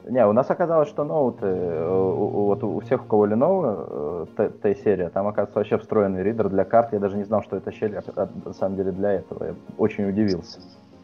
Не, 0.05 0.25
у 0.27 0.33
нас 0.33 0.49
оказалось, 0.49 0.89
что 0.89 1.03
ноуты, 1.03 1.45
э, 1.45 1.87
вот 1.89 2.63
у 2.63 2.79
всех, 2.81 3.03
у 3.05 3.07
кого 3.07 3.27
Lenovo, 3.27 4.27
э, 4.37 4.49
T-серия, 4.61 5.09
там, 5.09 5.27
оказывается, 5.27 5.59
вообще 5.59 5.77
встроенный 5.77 6.23
ридер 6.23 6.49
для 6.49 6.65
карт. 6.65 6.93
Я 6.93 6.99
даже 6.99 7.17
не 7.17 7.23
знал, 7.23 7.43
что 7.43 7.57
это 7.57 7.71
щель, 7.71 7.95
а, 7.95 8.29
на 8.45 8.53
самом 8.53 8.75
деле, 8.75 8.91
для 8.91 9.13
этого. 9.13 9.45
Я 9.45 9.55
очень 9.77 10.09
удивился. 10.09 10.59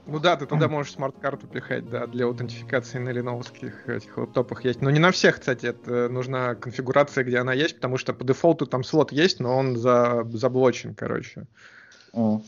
Ну 0.06 0.20
да, 0.20 0.36
ты 0.36 0.48
туда 0.48 0.68
можешь 0.68 0.94
смарт-карту 0.94 1.46
пихать, 1.48 1.88
да, 1.88 2.08
для 2.08 2.26
аутентификации 2.26 2.98
на 2.98 3.10
леновских 3.10 3.88
этих 3.88 4.18
лаптопах 4.18 4.66
есть. 4.66 4.82
Но 4.82 4.90
не 4.90 5.00
на 5.00 5.12
всех, 5.12 5.40
кстати, 5.40 5.68
это 5.68 6.10
нужна 6.10 6.56
конфигурация, 6.56 7.24
где 7.24 7.38
она 7.38 7.54
есть, 7.54 7.76
потому 7.76 7.98
что 7.98 8.14
по 8.14 8.24
дефолту 8.24 8.66
там 8.66 8.84
слот 8.84 9.12
есть, 9.12 9.40
но 9.40 9.56
он 9.56 9.78
за, 9.78 10.24
заблочен, 10.34 10.96
короче. 10.96 11.46
Mm. 12.14 12.42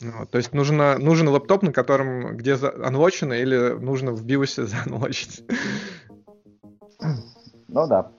Ну, 0.00 0.26
то 0.26 0.38
есть 0.38 0.52
нужно, 0.52 0.98
нужен 0.98 1.28
лэптоп, 1.28 1.62
на 1.62 1.72
котором, 1.72 2.36
где 2.36 2.54
анлочено, 2.54 3.32
или 3.32 3.70
нужно 3.70 4.12
в 4.12 4.24
биосе 4.24 4.66
заанлочить. 4.66 5.42
Ну 7.68 7.86
да. 7.86 8.10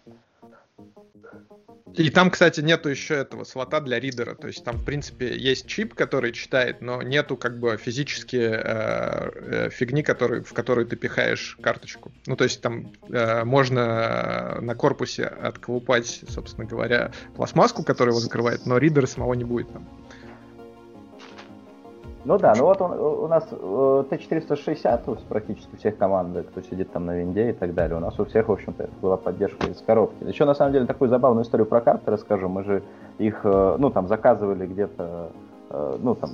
И 1.98 2.12
там, 2.12 2.30
кстати, 2.30 2.62
нету 2.62 2.90
еще 2.90 3.16
этого 3.16 3.44
слота 3.44 3.80
для 3.80 4.00
ридера. 4.00 4.36
То 4.36 4.46
есть 4.48 4.64
там, 4.64 4.78
в 4.78 4.86
принципе, 4.86 5.36
есть 5.36 5.66
чип, 5.66 5.96
который 5.96 6.32
читает, 6.32 6.80
но 6.80 7.02
нету 7.02 7.36
как 7.38 7.60
бы 7.60 7.76
физически 7.78 8.36
э, 8.36 8.52
э, 8.54 9.70
фигни, 9.72 10.04
который, 10.04 10.44
в 10.44 10.54
которую 10.54 10.86
ты 10.86 10.96
пихаешь 10.96 11.58
карточку. 11.60 12.12
Ну, 12.28 12.36
то 12.36 12.44
есть 12.44 12.62
там 12.62 12.92
э, 13.10 13.44
можно 13.46 14.60
на 14.62 14.76
корпусе 14.76 15.26
отколупать, 15.26 16.22
собственно 16.30 16.68
говоря, 16.68 17.12
пластмасску, 17.36 17.84
которая 17.84 18.14
его 18.14 18.22
закрывает, 18.22 18.68
но 18.68 18.78
ридера 18.78 19.08
самого 19.08 19.34
не 19.34 19.44
будет 19.44 19.72
там. 19.74 19.90
Ну 22.28 22.38
да, 22.38 22.54
ну 22.58 22.66
вот 22.66 22.82
он, 22.82 22.92
у 22.92 23.28
нас 23.30 23.48
Т460 23.50 25.10
у 25.10 25.16
практически 25.30 25.78
всех 25.78 25.98
команд, 25.98 26.38
кто 26.50 26.62
сидит 26.62 26.92
там 26.92 27.06
на 27.06 27.16
винде 27.16 27.52
и 27.52 27.54
так 27.54 27.74
далее, 27.74 27.96
у 27.96 28.02
нас 28.02 28.20
у 28.20 28.26
всех, 28.26 28.50
в 28.50 28.52
общем-то, 28.52 28.90
была 29.02 29.16
поддержка 29.16 29.68
из 29.68 29.82
коробки. 29.82 30.26
Еще 30.26 30.44
на 30.44 30.54
самом 30.54 30.74
деле 30.74 30.86
такую 30.86 31.10
забавную 31.10 31.46
историю 31.46 31.66
про 31.66 31.80
карты 31.80 32.12
расскажу. 32.12 32.50
Мы 32.50 32.66
же 32.66 32.84
их, 33.18 33.40
э, 33.46 33.76
ну 33.80 33.90
там, 33.92 34.10
заказывали 34.10 34.68
где-то 34.68 35.32
Э, 35.70 35.98
ну, 36.02 36.16
там, 36.16 36.32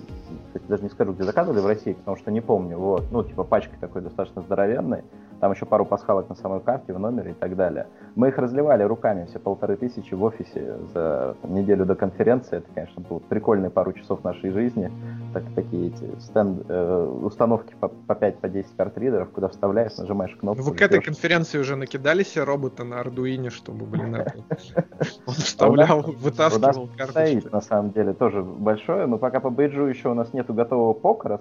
кстати, 0.48 0.66
даже 0.68 0.84
не 0.84 0.90
скажу, 0.90 1.14
где 1.14 1.24
заказывали 1.24 1.60
в 1.60 1.66
России, 1.66 1.94
потому 1.94 2.18
что 2.18 2.32
не 2.32 2.42
помню, 2.42 2.78
вот, 2.78 3.06
ну, 3.12 3.24
типа 3.24 3.44
пачка 3.44 3.76
такой 3.80 4.02
достаточно 4.02 4.42
здоровенной, 4.44 5.04
там 5.44 5.52
еще 5.52 5.66
пару 5.66 5.86
пасхалок 5.86 6.30
на 6.30 6.36
самой 6.36 6.62
карте, 6.62 6.94
в 6.94 7.00
номере 7.00 7.32
и 7.32 7.34
так 7.34 7.58
далее. 7.58 7.88
Мы 8.16 8.30
их 8.30 8.38
разливали 8.38 8.84
руками, 8.84 9.26
все 9.26 9.40
полторы 9.40 9.76
тысячи 9.76 10.14
в 10.14 10.24
офисе 10.24 10.78
за 10.94 11.36
там, 11.42 11.54
неделю 11.54 11.86
до 11.86 11.96
конференции, 11.96 12.60
это, 12.60 12.68
конечно, 12.74 13.02
было 13.02 13.20
прикольные 13.20 13.70
пару 13.70 13.92
часов 13.92 14.24
нашей 14.24 14.52
жизни, 14.52 14.90
так, 15.34 15.44
такие 15.54 15.88
эти 15.88 16.18
стенд, 16.22 16.64
э, 16.70 17.18
установки 17.24 17.76
по, 17.78 17.90
по 17.90 18.14
5-10 18.14 18.32
по 18.40 18.48
10 18.48 18.78
картридеров, 18.78 19.32
куда 19.32 19.50
вставляешь, 19.50 19.98
нажимаешь 19.98 20.34
кнопку. 20.38 20.64
Вы 20.64 20.76
к 20.78 20.82
этой 20.82 21.02
конференции 21.02 21.60
уже 21.60 21.76
накидали 21.76 22.24
себе 22.24 22.46
робота 22.46 22.86
на 22.86 23.02
Ардуине, 23.02 23.50
чтобы, 23.50 23.86
блин, 23.86 24.16
он 25.26 25.34
вставлял, 25.34 26.04
вытаскивал 26.04 26.90
карточки. 26.96 27.50
на 27.52 27.60
самом 27.60 27.92
деле, 27.92 28.14
тоже 28.14 28.42
большое, 28.42 29.08
но 29.08 29.18
пока 29.18 29.42
по 29.42 29.50
бейджу 29.50 29.88
еще 29.88 30.08
у 30.08 30.14
нас 30.14 30.32
нету 30.32 30.54
готового 30.54 30.94
пока, 30.94 31.38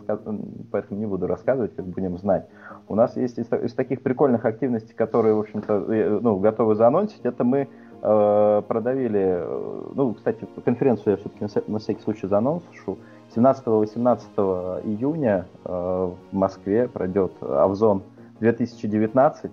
поэтому 0.73 0.99
не 0.99 1.07
буду 1.07 1.29
рассказывать, 1.29 1.77
как 1.77 1.87
будем 1.87 2.19
знать. 2.19 2.49
У 2.89 2.97
нас 2.97 3.17
есть 3.17 3.39
из, 3.39 3.47
из 3.53 3.73
таких 3.93 4.03
прикольных 4.03 4.45
активностей, 4.47 4.95
которые, 4.95 5.35
в 5.35 5.41
общем-то, 5.41 5.85
э, 5.93 6.19
ну, 6.23 6.39
готовы 6.39 6.75
заанонсить, 6.75 7.21
это 7.25 7.45
мы 7.45 7.69
э, 8.03 8.63
продавили, 8.67 9.21
э, 9.21 9.83
ну, 9.95 10.15
кстати, 10.15 10.47
конференцию 10.65 11.13
я 11.13 11.17
все-таки 11.19 11.45
на, 11.45 11.75
на 11.75 11.79
всякий 11.79 12.01
случай 12.01 12.27
заанонсишу, 12.27 12.97
17-18 13.37 14.87
июня 14.87 15.47
э, 15.65 15.71
в 15.71 16.17
Москве 16.33 16.89
пройдет 16.89 17.33
Авзон 17.43 18.03
2019. 18.41 19.51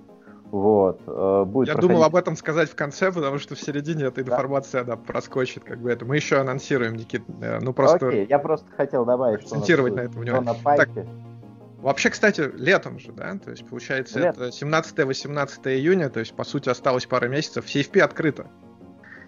Вот, 0.52 1.02
э, 1.06 1.43
будет 1.45 1.67
Я 1.67 1.73
проходить... 1.73 1.95
думал 1.95 2.04
об 2.06 2.15
этом 2.15 2.38
сказать 2.38 2.69
в 2.69 2.75
конце, 2.75 3.12
потому 3.12 3.39
что 3.39 3.56
в 3.56 3.60
середине 3.60 4.06
этой 4.06 4.23
да? 4.23 4.32
информации 4.32 4.80
она 4.80 4.95
проскочит, 4.95 5.65
как 5.65 5.80
бы 5.80 5.91
это. 5.91 6.06
Мы 6.06 6.15
еще 6.15 6.38
анонсируем, 6.38 6.95
Никит. 6.95 7.23
Ну 7.62 7.73
просто. 7.73 8.08
Окей, 8.08 8.25
я 8.28 8.39
просто 8.39 8.67
хотел 8.78 9.04
добавить, 9.04 9.41
акцентировать 9.41 9.95
на 9.95 10.02
этом 10.02 10.21
внимание. 10.21 10.56
Так, 10.63 10.89
вообще, 11.82 12.10
кстати, 12.10 12.50
летом 12.56 13.00
же, 13.00 13.12
да? 13.12 13.38
То 13.38 13.52
есть, 13.52 13.68
получается, 13.68 14.20
Лет. 14.20 14.38
это 14.38 14.48
17-18 14.48 15.76
июня, 15.76 16.10
то 16.10 16.20
есть, 16.20 16.34
по 16.34 16.44
сути, 16.44 16.70
осталось 16.70 17.06
пара 17.06 17.28
месяцев. 17.28 17.65
CFP 17.65 18.00
открыто. 18.02 18.48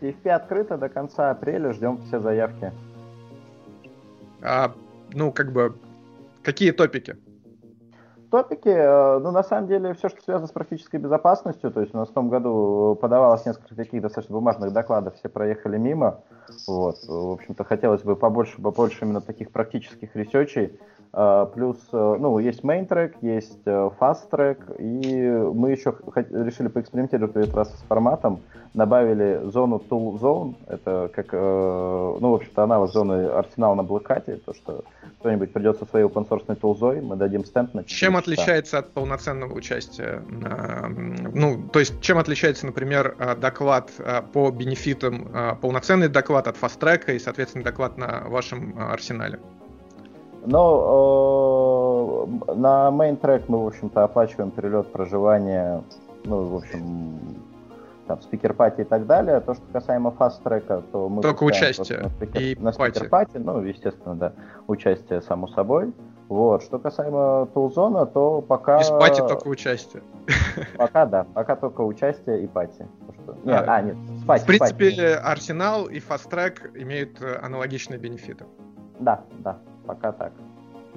CFP 0.02 0.30
открыто 0.30 0.78
до 0.78 0.90
конца 0.90 1.32
апреля, 1.32 1.74
ждем 1.74 2.02
все 2.08 2.20
заявки. 2.20 2.72
А, 4.42 4.74
ну, 5.14 5.32
как 5.32 5.52
бы, 5.52 5.78
какие 6.44 6.72
топики? 6.72 7.18
Топики, 8.32 8.70
э, 8.70 9.20
ну, 9.20 9.32
на 9.32 9.44
самом 9.44 9.68
деле, 9.68 9.94
все, 9.94 10.10
что 10.10 10.22
связано 10.24 10.48
с 10.48 10.52
практической 10.52 10.96
безопасностью, 10.96 11.70
то 11.70 11.82
есть 11.82 11.94
у 11.94 11.98
нас 11.98 12.10
в 12.10 12.14
том 12.14 12.30
году 12.30 12.98
подавалось 13.00 13.46
несколько 13.46 13.76
таких 13.76 14.02
достаточно 14.02 14.34
бумажных 14.34 14.74
докладов, 14.74 15.16
все 15.16 15.30
проехали 15.30 15.78
мимо, 15.78 16.22
вот, 16.68 16.98
в 17.08 17.32
общем-то, 17.34 17.64
хотелось 17.64 18.02
бы 18.02 18.16
побольше, 18.16 18.60
побольше 18.62 19.06
именно 19.06 19.22
таких 19.22 19.52
практических 19.52 20.16
ресечей, 20.16 20.80
а, 21.14 21.46
плюс, 21.46 21.78
э, 21.92 22.18
ну, 22.20 22.40
есть 22.40 22.62
main 22.64 22.88
track, 22.88 23.16
есть 23.22 23.60
э, 23.66 23.90
fast 24.00 24.30
track, 24.32 24.78
и 24.80 25.30
мы 25.54 25.72
еще 25.72 25.94
решили 26.32 26.70
поэкспериментировать 26.70 27.36
в 27.36 27.38
этот 27.38 27.54
раз 27.54 27.70
с 27.70 27.82
форматом, 27.84 28.40
добавили 28.74 29.42
зону 29.44 29.82
Tool 29.90 30.18
Zone, 30.18 30.56
это 30.68 31.12
как, 31.14 31.28
э, 31.34 32.18
ну, 32.18 32.32
в 32.32 32.36
общем-то, 32.36 32.64
аналог 32.64 32.92
зоны 32.92 33.26
Арсенал 33.26 33.76
на 33.76 33.84
Блэкхате, 33.84 34.38
то, 34.38 34.54
что 34.54 34.86
кто-нибудь 35.20 35.52
придет 35.52 35.78
своей 35.90 36.06
open 36.06 36.28
source 36.30 36.56
тулзой, 36.56 37.02
мы 37.02 37.18
дадим 37.18 37.44
стенд 37.44 37.74
на 37.74 37.84
Чем 37.84 38.16
отличается 38.22 38.80
от 38.80 38.94
полноценного 38.94 39.54
участия? 39.54 40.24
Ну, 41.34 41.68
то 41.72 41.80
есть, 41.80 42.00
чем 42.02 42.18
отличается, 42.18 42.66
например, 42.66 43.16
доклад 43.40 43.92
по 44.34 44.50
бенефитам, 44.52 45.58
полноценный 45.62 46.08
доклад 46.08 46.48
от 46.48 46.56
fast 46.56 46.80
track 46.80 47.14
и, 47.14 47.20
соответственно, 47.20 47.64
доклад 47.64 47.98
на 47.98 48.24
вашем 48.28 48.76
арсенале? 48.78 49.40
Э, 50.44 50.48
на 52.56 52.90
track 52.90 53.44
мы, 53.48 53.64
в 53.64 53.68
общем-то, 53.68 54.04
оплачиваем 54.04 54.52
перелет, 54.52 54.92
проживание, 54.92 55.84
ну, 56.24 56.44
в 56.46 56.56
общем, 56.56 57.20
там, 58.08 58.22
спикер 58.22 58.54
пати 58.54 58.82
и 58.82 58.84
так 58.84 59.06
далее. 59.06 59.40
То, 59.42 59.54
что 59.54 59.64
касаемо 59.72 60.16
fast 60.18 60.42
трека, 60.44 60.84
то 60.92 61.10
мы... 61.10 61.22
Только 61.22 61.44
участие 61.44 62.00
на 62.00 62.10
спикер, 62.10 62.42
и 62.42 62.56
на 62.60 62.72
спикер 62.72 63.10
пати, 63.10 63.38
ну, 63.38 63.62
естественно, 63.62 64.16
да, 64.16 64.34
участие 64.68 65.22
само 65.22 65.48
собой. 65.48 65.94
Вот. 66.32 66.64
Что 66.64 66.80
касаемо 66.80 67.50
тулзона, 67.54 68.06
то 68.06 68.42
пока... 68.42 68.80
Из 68.80 68.90
пати 68.90 69.20
только 69.20 69.50
участие. 69.50 70.02
Пока 70.78 71.06
да, 71.06 71.26
пока 71.26 71.58
только 71.58 71.82
участие 71.82 72.46
и 72.46 72.48
пати. 72.48 72.88
Что... 73.22 73.36
Нет, 73.44 73.66
а, 73.68 73.76
а, 73.76 73.82
нет, 73.82 73.98
с 74.18 74.24
пати, 74.24 74.44
В 74.44 74.46
принципе, 74.46 74.90
пати. 74.92 75.02
Арсенал 75.02 75.88
и 75.88 76.00
Track 76.00 76.82
имеют 76.82 77.22
э, 77.22 77.38
аналогичные 77.44 78.00
бенефиты. 78.00 78.46
Да, 79.00 79.26
да 79.40 79.60
пока 79.86 80.14
так. 80.14 80.32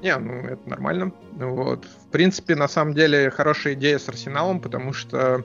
Не, 0.00 0.16
ну 0.18 0.34
это 0.34 0.70
нормально. 0.70 1.10
Вот. 1.32 1.84
В 1.84 2.10
принципе, 2.12 2.54
на 2.54 2.68
самом 2.68 2.94
деле, 2.94 3.28
хорошая 3.30 3.74
идея 3.74 3.98
с 3.98 4.08
Арсеналом, 4.08 4.60
потому 4.60 4.92
что 4.92 5.42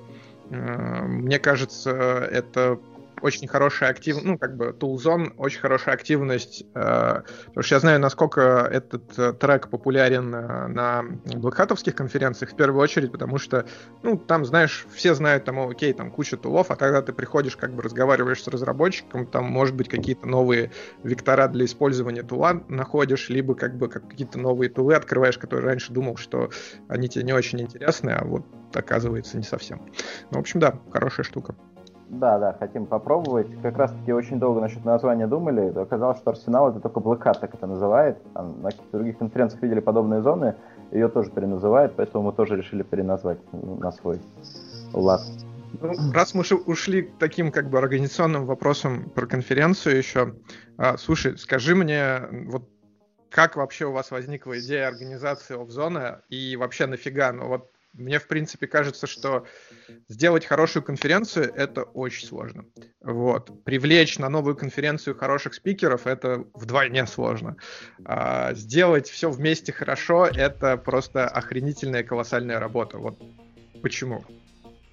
э, 0.52 1.02
мне 1.02 1.40
кажется, 1.40 1.90
это 2.32 2.78
очень 3.22 3.48
хорошая 3.48 3.90
активность, 3.90 4.26
ну, 4.26 4.38
как 4.38 4.58
бы, 4.58 4.76
Toolzone, 4.78 5.34
очень 5.38 5.60
хорошая 5.60 5.96
активность, 5.96 6.64
э, 6.74 7.22
потому 7.48 7.64
что 7.64 7.76
я 7.76 7.80
знаю, 7.80 8.00
насколько 8.00 8.68
этот 8.72 9.18
э, 9.18 9.34
трек 9.34 9.70
популярен 9.70 10.34
э, 10.34 10.68
на 10.68 11.04
блэкхатовских 11.26 11.96
конференциях, 11.96 12.52
в 12.52 12.56
первую 12.56 12.82
очередь, 12.82 13.12
потому 13.12 13.38
что, 13.38 13.66
ну, 14.04 14.18
там, 14.18 14.46
знаешь, 14.46 14.86
все 14.94 15.14
знают, 15.14 15.46
там, 15.46 15.60
окей, 15.60 15.94
там 15.94 16.12
куча 16.12 16.38
тулов, 16.38 16.72
а 16.72 16.76
когда 16.76 17.02
ты 17.02 17.14
приходишь, 17.14 17.56
как 17.56 17.74
бы, 17.74 17.82
разговариваешь 17.82 18.44
с 18.44 18.48
разработчиком, 18.48 19.26
там, 19.26 19.46
может 19.46 19.76
быть, 19.76 19.90
какие-то 19.90 20.28
новые 20.28 20.72
вектора 21.04 21.48
для 21.48 21.66
использования 21.66 22.24
тула 22.24 22.64
находишь, 22.68 23.30
либо, 23.30 23.56
как 23.56 23.78
бы, 23.78 23.90
как 23.90 24.08
какие-то 24.08 24.40
новые 24.40 24.70
тулы 24.70 24.96
открываешь, 24.96 25.38
которые 25.38 25.68
раньше 25.68 25.92
думал, 25.94 26.18
что 26.18 26.50
они 26.88 27.10
тебе 27.10 27.24
не 27.24 27.34
очень 27.34 27.62
интересны, 27.62 28.12
а 28.12 28.24
вот 28.24 28.46
оказывается 28.74 29.38
не 29.38 29.44
совсем. 29.44 29.92
Ну, 30.32 30.38
в 30.38 30.42
общем, 30.42 30.60
да, 30.60 30.80
хорошая 30.92 31.24
штука. 31.24 31.56
Да, 32.10 32.40
да, 32.40 32.56
хотим 32.58 32.88
попробовать. 32.88 33.48
Как 33.62 33.78
раз 33.78 33.92
таки 33.92 34.12
очень 34.12 34.40
долго 34.40 34.62
насчет 34.62 34.84
названия 34.84 35.28
думали. 35.28 35.72
Оказалось, 35.78 36.18
что 36.18 36.32
Арсенал 36.32 36.72
это 36.72 36.80
только 36.80 37.00
Hat 37.00 37.40
так 37.40 37.54
это 37.54 37.68
называет. 37.68 38.18
Там, 38.34 38.62
на 38.62 38.72
каких-то 38.72 38.98
других 38.98 39.20
конференциях 39.20 39.62
видели 39.62 39.80
подобные 39.80 40.22
зоны. 40.24 40.56
Ее 40.92 41.08
тоже 41.08 41.30
переназывают, 41.30 41.94
поэтому 41.96 42.24
мы 42.24 42.34
тоже 42.34 42.58
решили 42.58 42.82
переназвать 42.82 43.38
на 43.54 43.92
свой 43.92 44.20
лад. 44.94 45.22
Ну, 45.82 45.94
раз 46.12 46.34
мы 46.34 46.44
ушли 46.66 47.04
к 47.04 47.18
таким 47.20 47.52
как 47.52 47.70
бы 47.70 47.78
организационным 47.78 48.48
вопросам 48.48 49.12
про 49.12 49.28
конференцию 49.28 49.98
еще, 49.98 50.34
а, 50.78 50.98
слушай, 50.98 51.38
скажи 51.38 51.76
мне, 51.76 52.22
вот 52.48 52.68
как 53.30 53.56
вообще 53.56 53.86
у 53.86 53.92
вас 53.92 54.10
возникла 54.10 54.60
идея 54.60 54.88
организации 54.88 55.62
офзона 55.62 56.24
и 56.30 56.56
вообще 56.56 56.88
нафига? 56.88 57.32
Ну 57.32 57.48
вот 57.48 57.70
мне, 57.94 58.20
в 58.20 58.28
принципе, 58.28 58.68
кажется, 58.68 59.08
что 59.08 59.46
сделать 60.08 60.46
хорошую 60.46 60.84
конференцию— 60.84 61.52
это 61.56 61.84
очень 61.84 62.28
сложно. 62.28 62.66
Вот. 63.02 63.64
Привлечь 63.64 64.20
на 64.20 64.30
новую 64.30 64.56
конференцию 64.56 65.18
хороших 65.18 65.54
спикеров— 65.54 66.02
это 66.08 66.46
вдвойне 66.54 67.06
сложно. 67.08 67.58
А 68.06 68.54
сделать 68.54 69.10
все 69.10 69.30
вместе 69.30 69.72
хорошо— 69.72 70.26
это 70.34 70.78
просто 70.78 71.28
охренительная 71.28 72.04
колоссальная 72.04 72.60
работа. 72.60 72.98
Вот 72.98 73.18
почему? 73.82 74.24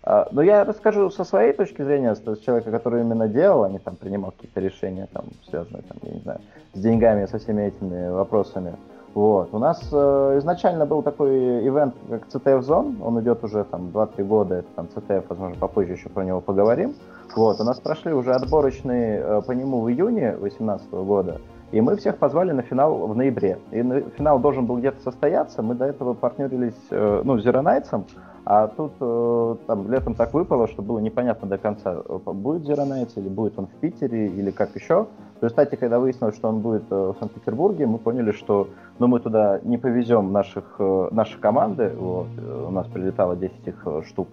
А, 0.02 0.28
ну, 0.30 0.40
я 0.40 0.64
расскажу 0.64 1.11
со 1.11 1.24
своей 1.24 1.52
точки 1.52 1.82
зрения, 1.82 2.14
с 2.14 2.20
человека, 2.38 2.70
который 2.70 3.02
именно 3.02 3.28
делал, 3.28 3.64
а 3.64 3.70
не 3.70 3.80
там 3.80 3.96
принимал 3.96 4.30
какие-то 4.30 4.61
решения, 4.61 5.09
там, 5.12 5.26
связанные, 5.48 5.82
там, 5.82 5.98
я 6.02 6.12
не 6.12 6.20
знаю, 6.20 6.40
с 6.74 6.80
деньгами, 6.80 7.26
со 7.26 7.38
всеми 7.38 7.62
этими 7.62 8.09
вопросами. 8.09 8.76
Вот. 9.16 9.48
У 9.52 9.59
нас 9.59 9.81
э, 9.92 10.35
изначально 10.40 10.85
был 10.85 11.02
такой 11.02 11.66
ивент, 11.66 11.94
как 12.11 12.26
CTF 12.29 12.61
Zone, 12.61 13.02
он 13.02 13.18
идет 13.22 13.42
уже 13.42 13.64
там 13.64 13.88
2-3 13.88 14.24
года, 14.24 14.57
это 14.57 14.68
там 14.76 14.88
CTF, 14.94 15.24
возможно, 15.31 15.57
попозже 15.59 15.94
еще 15.94 16.11
про 16.11 16.22
него 16.22 16.42
поговорим. 16.42 16.94
Вот. 17.35 17.59
У 17.59 17.64
нас 17.64 17.81
прошли 17.81 18.12
уже 18.12 18.35
отборочные 18.35 19.22
э, 19.24 19.40
по 19.46 19.52
нему 19.52 19.81
в 19.81 19.88
июне 19.88 20.33
2018 20.33 20.90
года, 20.90 21.40
и 21.72 21.81
мы 21.81 21.96
всех 21.96 22.18
позвали 22.18 22.52
на 22.52 22.61
финал 22.61 23.07
в 23.07 23.16
ноябре. 23.16 23.59
И 23.70 23.83
на, 23.83 24.02
финал 24.02 24.38
должен 24.38 24.66
был 24.66 24.76
где-то 24.76 25.00
состояться, 25.02 25.62
мы 25.62 25.76
до 25.76 25.87
этого 25.87 26.12
партнерились, 26.12 26.74
э, 26.90 27.22
ну, 27.24 27.38
с 27.38 27.42
Зеронайцем, 27.42 28.05
а 28.44 28.68
тут 28.68 28.92
э, 29.00 29.57
там 29.66 29.90
летом 29.90 30.14
так 30.14 30.35
выпало, 30.35 30.68
что 30.68 30.83
было 30.83 30.98
непонятно 30.98 31.48
до 31.48 31.57
конца, 31.57 32.02
э, 32.07 32.18
будет 32.33 32.66
Зеронайц 32.66 33.16
или 33.16 33.31
будет 33.31 33.59
он 33.59 33.66
в 33.66 33.81
Питере 33.81 34.26
или 34.26 34.50
как 34.50 34.76
еще. 34.76 35.07
В 35.40 35.42
результате, 35.42 35.77
когда 35.77 35.99
выяснилось, 35.99 36.37
что 36.37 36.49
он 36.49 36.61
будет 36.61 36.85
э, 36.90 36.94
в 36.94 37.16
Санкт-Петербурге, 37.18 37.87
мы 37.87 37.99
поняли, 37.99 38.33
что 38.33 38.68
ну, 38.99 39.07
мы 39.07 39.20
туда 39.20 39.61
не 39.62 39.79
повезем 39.79 40.33
наших, 40.33 40.77
наши 41.11 41.38
команды. 41.38 41.92
Вот, 41.96 42.29
у 42.38 42.70
нас 42.70 42.87
прилетало 42.87 43.37
10 43.37 43.55
их 43.66 43.87
штук. 44.07 44.29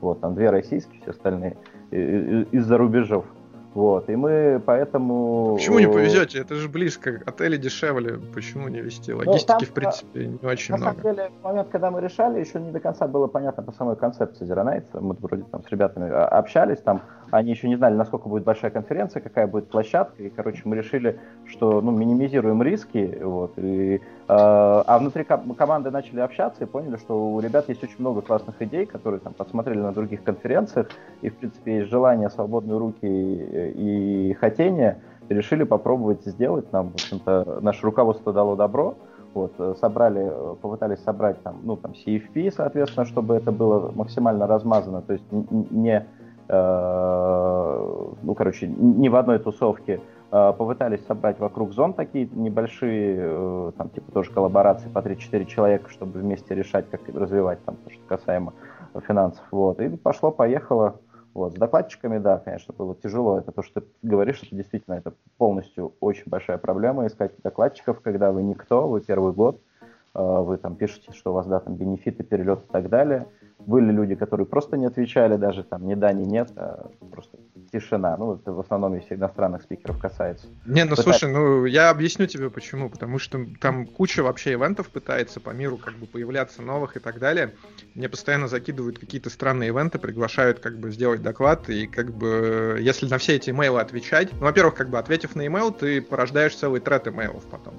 Вот, 0.00 0.20
там 0.20 0.34
две 0.34 0.50
российские, 0.50 1.00
все 1.02 1.10
остальные 1.10 1.56
из-за 1.90 2.76
рубежов. 2.78 3.24
Вот, 3.74 4.08
и 4.08 4.16
мы 4.16 4.60
поэтому... 4.64 5.54
Почему 5.54 5.78
не 5.78 5.86
повезете? 5.86 6.40
Это 6.40 6.54
же 6.54 6.68
близко, 6.68 7.20
отели 7.26 7.56
дешевле, 7.56 8.18
почему 8.34 8.66
не 8.68 8.80
вести? 8.80 9.12
Ну, 9.12 9.18
Логистики, 9.18 9.46
там, 9.46 9.60
в 9.60 9.72
принципе, 9.72 10.26
не 10.26 10.48
очень 10.48 10.74
на 10.74 10.78
много. 10.78 10.96
На 10.96 11.02
самом 11.02 11.16
деле, 11.16 11.30
в 11.40 11.44
момент, 11.44 11.68
когда 11.70 11.90
мы 11.90 12.00
решали, 12.00 12.40
еще 12.40 12.60
не 12.60 12.72
до 12.72 12.80
конца 12.80 13.06
было 13.06 13.26
понятно 13.26 13.62
по 13.62 13.72
самой 13.72 13.96
концепции 13.96 14.46
Зеронайца. 14.46 15.00
Мы 15.00 15.14
вроде 15.20 15.44
там 15.44 15.62
с 15.62 15.70
ребятами 15.70 16.10
а, 16.10 16.26
общались, 16.26 16.78
там 16.78 17.02
они 17.30 17.50
еще 17.50 17.68
не 17.68 17.76
знали, 17.76 17.94
насколько 17.94 18.28
будет 18.28 18.44
большая 18.44 18.70
конференция, 18.70 19.20
какая 19.20 19.46
будет 19.46 19.68
площадка, 19.68 20.22
и, 20.22 20.30
короче, 20.30 20.62
мы 20.64 20.76
решили, 20.76 21.18
что, 21.46 21.80
ну, 21.80 21.90
минимизируем 21.90 22.62
риски, 22.62 23.18
вот, 23.22 23.52
и, 23.56 23.96
э, 23.96 24.00
а 24.28 24.98
внутри 24.98 25.24
ком- 25.24 25.54
команды 25.54 25.90
начали 25.90 26.20
общаться 26.20 26.64
и 26.64 26.66
поняли, 26.66 26.96
что 26.96 27.32
у 27.32 27.40
ребят 27.40 27.68
есть 27.68 27.82
очень 27.82 27.96
много 27.98 28.22
классных 28.22 28.60
идей, 28.62 28.86
которые 28.86 29.20
там 29.20 29.34
посмотрели 29.34 29.78
на 29.78 29.92
других 29.92 30.22
конференциях, 30.22 30.88
и, 31.22 31.28
в 31.28 31.36
принципе, 31.36 31.78
есть 31.78 31.90
желание, 31.90 32.30
свободные 32.30 32.78
руки 32.78 33.06
и, 33.06 34.30
и 34.30 34.34
хотение, 34.34 34.98
решили 35.28 35.64
попробовать 35.64 36.24
сделать 36.24 36.72
нам, 36.72 36.90
в 36.90 36.94
общем-то, 36.94 37.58
наше 37.60 37.84
руководство 37.84 38.32
дало 38.32 38.56
добро, 38.56 38.94
вот, 39.34 39.78
собрали, 39.78 40.32
попытались 40.62 41.00
собрать 41.00 41.42
там, 41.42 41.60
ну, 41.62 41.76
там, 41.76 41.92
CFP, 41.92 42.50
соответственно, 42.50 43.04
чтобы 43.04 43.36
это 43.36 43.52
было 43.52 43.92
максимально 43.94 44.46
размазано, 44.46 45.02
то 45.02 45.12
есть 45.12 45.24
не 45.30 45.98
Э, 46.00 46.17
ну, 48.22 48.34
короче, 48.34 48.66
не 48.68 49.08
в 49.08 49.16
одной 49.16 49.38
тусовке, 49.38 50.00
э, 50.30 50.52
попытались 50.58 51.04
собрать 51.06 51.38
вокруг 51.38 51.72
зон 51.72 51.92
такие 51.92 52.28
небольшие, 52.32 53.16
э, 53.18 53.72
там, 53.76 53.90
типа, 53.90 54.12
тоже 54.12 54.30
коллаборации 54.30 54.88
по 54.88 55.00
3-4 55.00 55.44
человека, 55.46 55.90
чтобы 55.90 56.18
вместе 56.20 56.54
решать, 56.54 56.88
как 56.90 57.00
развивать, 57.14 57.62
там, 57.64 57.76
то, 57.76 57.90
что 57.90 58.00
касаемо 58.06 58.52
финансов, 59.06 59.44
вот, 59.50 59.80
и 59.80 59.88
пошло-поехало, 59.96 61.00
Вот, 61.34 61.52
с 61.52 61.56
докладчиками, 61.56 62.18
да, 62.18 62.38
конечно, 62.38 62.74
было 62.76 62.96
тяжело. 62.96 63.38
Это 63.38 63.52
то, 63.52 63.62
что 63.62 63.80
ты 63.80 63.86
говоришь, 64.02 64.42
это 64.42 64.56
действительно 64.56 64.94
это 64.94 65.12
полностью 65.36 65.92
очень 66.00 66.24
большая 66.26 66.58
проблема 66.58 67.06
искать 67.06 67.32
докладчиков, 67.44 68.00
когда 68.00 68.32
вы 68.32 68.42
никто, 68.42 68.88
вы 68.88 69.00
первый 69.02 69.32
год, 69.32 69.60
э, 70.14 70.40
вы 70.40 70.56
там 70.56 70.74
пишете, 70.74 71.12
что 71.12 71.30
у 71.30 71.34
вас, 71.34 71.46
да, 71.46 71.60
там 71.60 71.74
бенефиты, 71.76 72.24
перелет 72.24 72.60
и 72.64 72.72
так 72.72 72.88
далее. 72.88 73.26
Были 73.58 73.92
люди, 73.92 74.14
которые 74.14 74.46
просто 74.46 74.76
не 74.76 74.86
отвечали, 74.86 75.36
даже 75.36 75.62
там 75.62 75.86
ни 75.86 75.94
да, 75.94 76.12
ни 76.12 76.24
нет, 76.24 76.50
а 76.56 76.90
просто 77.10 77.38
тишина. 77.72 78.16
Ну, 78.16 78.34
это 78.34 78.52
в 78.52 78.60
основном, 78.60 78.94
если 78.94 79.14
иностранных 79.14 79.62
спикеров 79.62 79.98
касается. 79.98 80.46
Не, 80.64 80.84
ну 80.84 80.90
Пытаюсь... 80.90 81.18
слушай, 81.18 81.32
ну 81.32 81.64
я 81.64 81.90
объясню 81.90 82.26
тебе 82.26 82.50
почему. 82.50 82.88
Потому 82.88 83.18
что 83.18 83.44
там 83.60 83.86
куча 83.86 84.22
вообще 84.22 84.54
ивентов 84.54 84.88
пытается 84.88 85.40
по 85.40 85.50
миру 85.50 85.76
как 85.76 85.94
бы 85.94 86.06
появляться 86.06 86.62
новых 86.62 86.96
и 86.96 87.00
так 87.00 87.18
далее. 87.18 87.54
Мне 87.94 88.08
постоянно 88.08 88.48
закидывают 88.48 88.98
какие-то 88.98 89.28
странные 89.28 89.68
ивенты, 89.68 89.98
приглашают 89.98 90.60
как 90.60 90.78
бы 90.78 90.90
сделать 90.90 91.22
доклад, 91.22 91.68
и 91.68 91.86
как 91.86 92.12
бы 92.12 92.78
если 92.80 93.06
на 93.08 93.18
все 93.18 93.36
эти 93.36 93.50
имейлы 93.50 93.80
отвечать, 93.80 94.32
ну, 94.32 94.46
во-первых, 94.46 94.74
как 94.74 94.88
бы 94.88 94.98
ответив 94.98 95.34
на 95.36 95.46
имейл, 95.46 95.72
ты 95.72 96.00
порождаешь 96.00 96.56
целый 96.56 96.80
трет 96.80 97.08
имейлов 97.08 97.44
потом. 97.46 97.74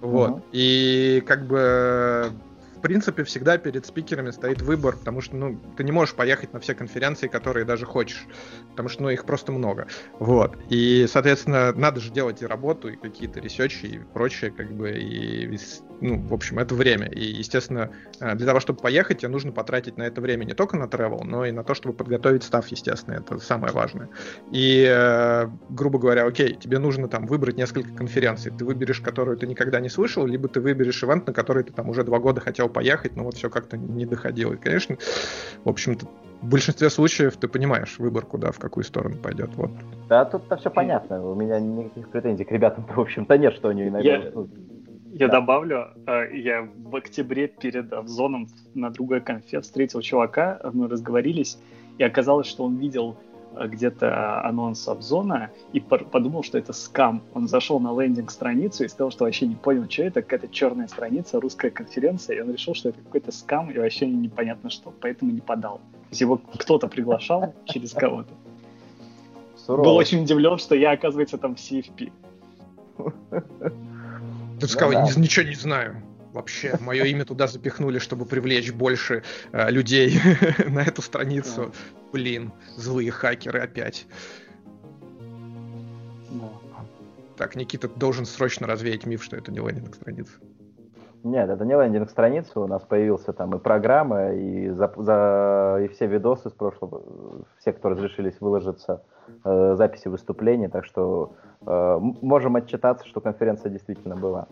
Вот. 0.00 0.30
Uh-huh. 0.30 0.42
И 0.52 1.22
как 1.26 1.46
бы 1.46 2.32
в 2.80 2.82
принципе, 2.82 3.24
всегда 3.24 3.58
перед 3.58 3.84
спикерами 3.84 4.30
стоит 4.30 4.62
выбор, 4.62 4.96
потому 4.96 5.20
что, 5.20 5.36
ну, 5.36 5.60
ты 5.76 5.84
не 5.84 5.92
можешь 5.92 6.14
поехать 6.14 6.54
на 6.54 6.60
все 6.60 6.74
конференции, 6.74 7.28
которые 7.28 7.66
даже 7.66 7.84
хочешь, 7.84 8.26
потому 8.70 8.88
что, 8.88 9.02
ну, 9.02 9.10
их 9.10 9.26
просто 9.26 9.52
много. 9.52 9.86
Вот. 10.18 10.56
И, 10.70 11.06
соответственно, 11.06 11.74
надо 11.74 12.00
же 12.00 12.10
делать 12.10 12.40
и 12.40 12.46
работу, 12.46 12.88
и 12.88 12.96
какие-то 12.96 13.38
ресерчи, 13.38 13.84
и 13.84 13.98
прочее, 13.98 14.50
как 14.50 14.72
бы, 14.72 14.92
и 14.92 15.44
ну, 16.00 16.18
в 16.18 16.32
общем, 16.32 16.58
это 16.58 16.74
время. 16.74 17.06
И, 17.06 17.24
естественно, 17.24 17.90
э, 18.20 18.34
для 18.34 18.46
того, 18.46 18.60
чтобы 18.60 18.80
поехать, 18.80 19.18
тебе 19.18 19.28
нужно 19.28 19.52
потратить 19.52 19.96
на 19.96 20.04
это 20.04 20.20
время 20.20 20.44
не 20.44 20.54
только 20.54 20.76
на 20.76 20.84
travel, 20.84 21.24
но 21.24 21.44
и 21.44 21.52
на 21.52 21.62
то, 21.62 21.74
чтобы 21.74 21.94
подготовить 21.94 22.42
став, 22.42 22.66
естественно, 22.68 23.14
это 23.14 23.38
самое 23.38 23.72
важное. 23.72 24.08
И, 24.50 24.86
э, 24.88 25.48
грубо 25.68 25.98
говоря, 25.98 26.26
окей, 26.26 26.54
тебе 26.54 26.78
нужно 26.78 27.08
там 27.08 27.26
выбрать 27.26 27.56
несколько 27.56 27.92
конференций. 27.92 28.52
Ты 28.56 28.64
выберешь, 28.64 29.00
которую 29.00 29.36
ты 29.36 29.46
никогда 29.46 29.80
не 29.80 29.88
слышал, 29.88 30.26
либо 30.26 30.48
ты 30.48 30.60
выберешь 30.60 31.02
ивент, 31.04 31.26
на 31.26 31.32
который 31.32 31.64
ты 31.64 31.72
там 31.72 31.88
уже 31.88 32.04
два 32.04 32.18
года 32.18 32.40
хотел 32.40 32.68
поехать, 32.68 33.16
но 33.16 33.24
вот 33.24 33.34
все 33.34 33.50
как-то 33.50 33.76
не 33.76 34.06
доходило. 34.06 34.54
И, 34.54 34.56
конечно, 34.56 34.96
в 35.64 35.68
общем-то, 35.68 36.06
в 36.40 36.48
большинстве 36.48 36.88
случаев 36.88 37.36
ты 37.36 37.48
понимаешь 37.48 37.98
выбор, 37.98 38.24
куда, 38.24 38.50
в 38.52 38.58
какую 38.58 38.84
сторону 38.84 39.16
пойдет. 39.16 39.50
Вот. 39.56 39.70
Да, 40.08 40.24
тут-то 40.24 40.56
все 40.56 40.70
понятно. 40.70 41.22
У 41.22 41.34
меня 41.34 41.60
никаких 41.60 42.08
претензий 42.08 42.44
к 42.44 42.52
ребятам, 42.52 42.86
в 42.86 42.98
общем-то, 42.98 43.36
нет, 43.36 43.54
что 43.54 43.68
они 43.68 43.88
иногда... 43.88 44.08
Я... 44.08 44.32
Я 45.12 45.26
да. 45.26 45.40
добавлю, 45.40 45.88
э, 46.06 46.36
я 46.36 46.68
в 46.76 46.94
октябре 46.94 47.48
перед 47.48 47.92
Авзоном 47.92 48.48
на 48.74 48.90
другой 48.90 49.20
конфе 49.20 49.60
встретил 49.60 50.00
чувака, 50.02 50.60
мы 50.72 50.88
разговорились, 50.88 51.58
и 51.98 52.04
оказалось, 52.04 52.46
что 52.46 52.64
он 52.64 52.76
видел 52.76 53.16
э, 53.56 53.66
где-то 53.66 54.44
анонс 54.44 54.86
Авзона 54.86 55.50
и 55.72 55.80
подумал, 55.80 56.44
что 56.44 56.58
это 56.58 56.72
скам. 56.72 57.22
Он 57.34 57.48
зашел 57.48 57.80
на 57.80 57.92
лендинг-страницу 58.00 58.84
и 58.84 58.88
сказал, 58.88 59.10
что 59.10 59.24
вообще 59.24 59.48
не 59.48 59.56
понял, 59.56 59.90
что 59.90 60.04
это, 60.04 60.22
какая-то 60.22 60.46
черная 60.46 60.86
страница, 60.86 61.40
русская 61.40 61.70
конференция, 61.70 62.36
и 62.36 62.40
он 62.40 62.52
решил, 62.52 62.74
что 62.74 62.90
это 62.90 63.00
какой-то 63.00 63.32
скам 63.32 63.68
и 63.70 63.78
вообще 63.78 64.06
непонятно 64.06 64.70
что, 64.70 64.94
поэтому 65.00 65.32
не 65.32 65.40
подал. 65.40 65.78
То 65.78 66.10
есть 66.10 66.20
его 66.20 66.36
кто-то 66.36 66.86
приглашал 66.86 67.52
через 67.64 67.92
кого-то. 67.92 68.32
Был 69.66 69.96
очень 69.96 70.22
удивлен, 70.22 70.58
что 70.58 70.76
я, 70.76 70.92
оказывается, 70.92 71.36
там 71.36 71.56
в 71.56 71.58
CFP. 71.58 72.12
Ты 74.60 74.68
сказал, 74.68 74.92
да, 74.92 75.12
да. 75.14 75.20
ничего 75.20 75.46
не 75.46 75.54
знаю. 75.54 76.02
Вообще, 76.32 76.76
мое 76.80 77.04
имя 77.04 77.24
туда 77.24 77.46
запихнули, 77.46 77.98
чтобы 77.98 78.26
привлечь 78.26 78.72
больше 78.72 79.22
э, 79.52 79.70
людей 79.70 80.18
на 80.68 80.82
эту 80.82 81.02
страницу. 81.02 81.72
Блин, 82.12 82.52
злые 82.76 83.10
хакеры 83.10 83.60
опять. 83.60 84.06
Так, 87.36 87.56
Никита 87.56 87.88
должен 87.88 88.26
срочно 88.26 88.66
развеять 88.66 89.06
миф, 89.06 89.24
что 89.24 89.36
это 89.36 89.50
не 89.50 89.60
лендинг 89.60 89.94
страница. 89.94 90.32
Нет, 91.22 91.48
это 91.48 91.64
не 91.64 91.74
лендинг 91.74 92.10
страница, 92.10 92.60
у 92.60 92.66
нас 92.66 92.82
появился 92.82 93.32
там 93.32 93.54
и 93.54 93.58
программа, 93.58 94.32
и, 94.32 94.68
за, 94.68 94.92
за, 94.96 95.80
и 95.82 95.88
все 95.88 96.06
видосы 96.06 96.48
с 96.50 96.52
прошлого, 96.52 97.44
все, 97.58 97.72
кто 97.72 97.90
разрешились 97.90 98.40
выложиться, 98.40 99.04
э, 99.44 99.74
записи 99.76 100.08
выступлений, 100.08 100.68
так 100.68 100.84
что 100.84 101.34
э, 101.66 101.98
можем 102.00 102.56
отчитаться, 102.56 103.06
что 103.06 103.20
конференция 103.20 103.70
действительно 103.70 104.16
была. 104.16 104.48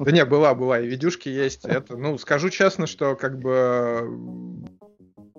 Да 0.00 0.10
не, 0.10 0.24
была, 0.24 0.54
была, 0.54 0.80
и 0.80 0.86
видюшки 0.86 1.28
есть. 1.28 1.64
Это, 1.64 1.96
ну, 1.96 2.18
скажу 2.18 2.50
честно, 2.50 2.86
что 2.86 3.16
как 3.16 3.38
бы 3.38 4.08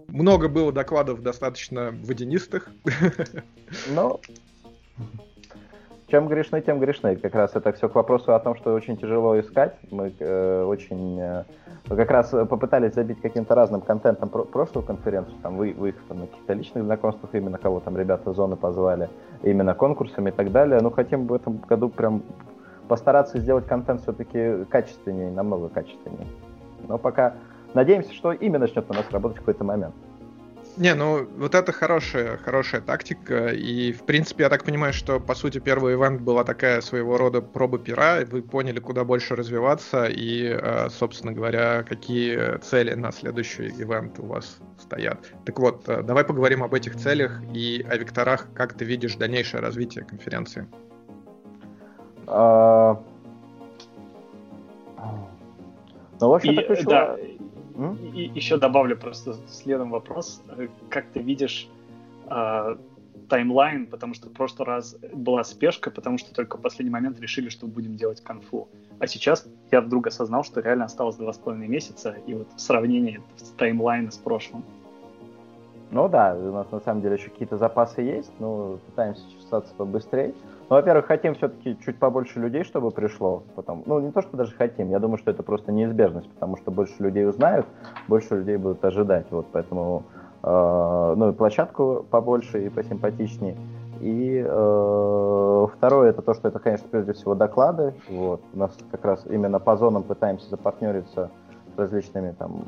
много 0.07 0.47
было 0.47 0.71
докладов 0.71 1.21
достаточно 1.21 1.93
водянистых. 2.03 2.69
Ну, 3.93 4.19
чем 6.13 6.27
грешны, 6.27 6.61
тем 6.61 6.79
грешны. 6.79 7.15
Как 7.15 7.33
раз 7.33 7.55
это 7.55 7.71
все 7.73 7.89
к 7.89 7.95
вопросу 7.95 8.35
о 8.35 8.39
том, 8.39 8.55
что 8.55 8.75
очень 8.75 8.97
тяжело 8.97 9.39
искать. 9.39 9.73
Мы 9.89 10.13
э, 10.19 10.63
очень 10.63 11.19
э, 11.19 11.43
как 11.89 12.11
раз 12.11 12.29
попытались 12.29 12.93
забить 12.93 13.19
каким-то 13.19 13.55
разным 13.55 13.81
контентом 13.81 14.29
про 14.29 14.43
прошлую 14.43 14.85
конференцию, 14.85 15.35
там 15.41 15.57
вы, 15.57 15.73
выехав 15.73 16.07
на 16.09 16.27
каких-то 16.27 16.53
личных 16.53 16.83
знакомствах, 16.83 17.33
именно 17.33 17.57
кого 17.57 17.79
там 17.79 17.97
ребята 17.97 18.31
зоны 18.31 18.55
позвали, 18.55 19.09
именно 19.41 19.73
конкурсами 19.73 20.29
и 20.29 20.31
так 20.31 20.51
далее. 20.51 20.79
Ну, 20.81 20.91
хотим 20.91 21.25
в 21.25 21.33
этом 21.33 21.57
году 21.57 21.89
прям 21.89 22.21
постараться 22.87 23.39
сделать 23.39 23.65
контент 23.65 24.01
все-таки 24.01 24.65
качественнее, 24.65 25.31
намного 25.31 25.69
качественнее. 25.69 26.27
Но 26.87 26.99
пока 26.99 27.33
надеемся, 27.73 28.13
что 28.13 28.33
имя 28.33 28.59
начнет 28.59 28.85
у 28.87 28.93
нас 28.93 29.09
работать 29.09 29.37
в 29.37 29.39
какой-то 29.39 29.63
момент. 29.63 29.95
Не, 30.75 30.95
ну 30.95 31.27
вот 31.37 31.53
это 31.53 31.71
хорошая, 31.71 32.37
хорошая 32.37 32.81
тактика. 32.81 33.49
И, 33.49 33.91
в 33.91 34.05
принципе, 34.05 34.43
я 34.43 34.49
так 34.49 34.63
понимаю, 34.63 34.91
что, 34.91 35.19
по 35.19 35.35
сути, 35.35 35.59
первый 35.59 35.93
ивент 35.93 36.21
была 36.21 36.43
такая 36.43 36.81
своего 36.81 37.17
рода 37.17 37.41
проба 37.41 37.77
пера. 37.77 38.25
Вы 38.25 38.41
поняли, 38.41 38.79
куда 38.79 39.03
больше 39.03 39.35
развиваться 39.35 40.05
и, 40.05 40.45
э, 40.45 40.89
собственно 40.89 41.31
говоря, 41.31 41.83
какие 41.83 42.57
цели 42.59 42.95
на 42.95 43.11
следующий 43.11 43.67
ивент 43.67 44.17
у 44.17 44.25
вас 44.25 44.57
стоят. 44.79 45.19
Так 45.45 45.59
вот, 45.59 45.87
э, 45.87 46.01
давай 46.01 46.23
поговорим 46.23 46.63
об 46.63 46.73
этих 46.73 46.95
целях 46.95 47.39
и 47.53 47.85
о 47.87 47.95
векторах, 47.97 48.47
как 48.55 48.73
ты 48.73 48.83
видишь 48.83 49.15
дальнейшее 49.15 49.61
развитие 49.61 50.05
конференции. 50.05 50.67
А... 52.25 52.99
Ну, 56.19 56.29
в 56.29 56.33
общем, 56.33 56.59
и, 56.59 56.83
да, 56.85 57.17
и, 58.13 58.31
еще 58.35 58.57
добавлю 58.57 58.97
просто 58.97 59.35
следом 59.47 59.91
вопрос. 59.91 60.41
Как 60.89 61.05
ты 61.07 61.21
видишь 61.21 61.67
э, 62.29 62.75
таймлайн, 63.29 63.87
потому 63.87 64.13
что 64.13 64.29
в 64.29 64.33
прошлый 64.33 64.67
раз 64.67 64.95
была 65.13 65.43
спешка, 65.43 65.89
потому 65.91 66.17
что 66.17 66.33
только 66.33 66.57
в 66.57 66.61
последний 66.61 66.91
момент 66.91 67.19
решили, 67.19 67.49
что 67.49 67.65
будем 67.65 67.95
делать 67.95 68.21
конфу. 68.21 68.67
А 68.99 69.07
сейчас 69.07 69.47
я 69.71 69.81
вдруг 69.81 70.07
осознал, 70.07 70.43
что 70.43 70.61
реально 70.61 70.85
осталось 70.85 71.15
два 71.15 71.33
с 71.33 71.37
половиной 71.37 71.67
месяца, 71.67 72.15
и 72.27 72.33
вот 72.33 72.47
в 72.55 72.61
сравнении 72.61 73.21
с 73.37 73.49
таймлайна 73.49 74.11
с 74.11 74.17
прошлым. 74.17 74.63
Ну 75.91 76.09
да, 76.09 76.35
у 76.35 76.51
нас 76.51 76.71
на 76.71 76.79
самом 76.79 77.01
деле 77.01 77.15
еще 77.15 77.29
какие-то 77.29 77.57
запасы 77.57 78.01
есть, 78.01 78.31
но 78.39 78.79
пытаемся 78.87 79.21
чесаться 79.39 79.73
побыстрее. 79.75 80.33
Ну, 80.69 80.77
во-первых, 80.77 81.05
хотим 81.05 81.35
все-таки 81.35 81.77
чуть 81.85 81.99
побольше 81.99 82.39
людей, 82.39 82.63
чтобы 82.63 82.91
пришло. 82.91 83.43
Потом, 83.55 83.83
ну, 83.85 83.99
не 83.99 84.11
то, 84.11 84.21
что 84.21 84.37
даже 84.37 84.55
хотим, 84.55 84.89
я 84.89 84.99
думаю, 84.99 85.17
что 85.17 85.31
это 85.31 85.43
просто 85.43 85.71
неизбежность, 85.71 86.29
потому 86.31 86.57
что 86.57 86.71
больше 86.71 86.93
людей 86.99 87.27
узнают, 87.27 87.65
больше 88.07 88.35
людей 88.35 88.57
будут 88.57 88.83
ожидать. 88.85 89.25
Вот, 89.29 89.47
поэтому, 89.51 90.03
э, 90.41 91.13
ну, 91.17 91.29
и 91.29 91.33
площадку 91.33 92.05
побольше 92.09 92.65
и 92.65 92.69
посимпатичнее. 92.69 93.57
И 93.99 94.43
э, 94.45 95.67
второе, 95.75 96.09
это 96.09 96.21
то, 96.21 96.33
что 96.33 96.47
это, 96.47 96.59
конечно, 96.59 96.87
прежде 96.89 97.13
всего 97.13 97.35
доклады. 97.35 97.93
Вот. 98.09 98.41
У 98.53 98.57
нас 98.57 98.77
как 98.91 99.05
раз 99.05 99.25
именно 99.29 99.59
по 99.59 99.77
зонам 99.77 100.03
пытаемся 100.03 100.49
запартнериться 100.49 101.29
с 101.73 101.79
различными 101.79 102.35
там 102.37 102.65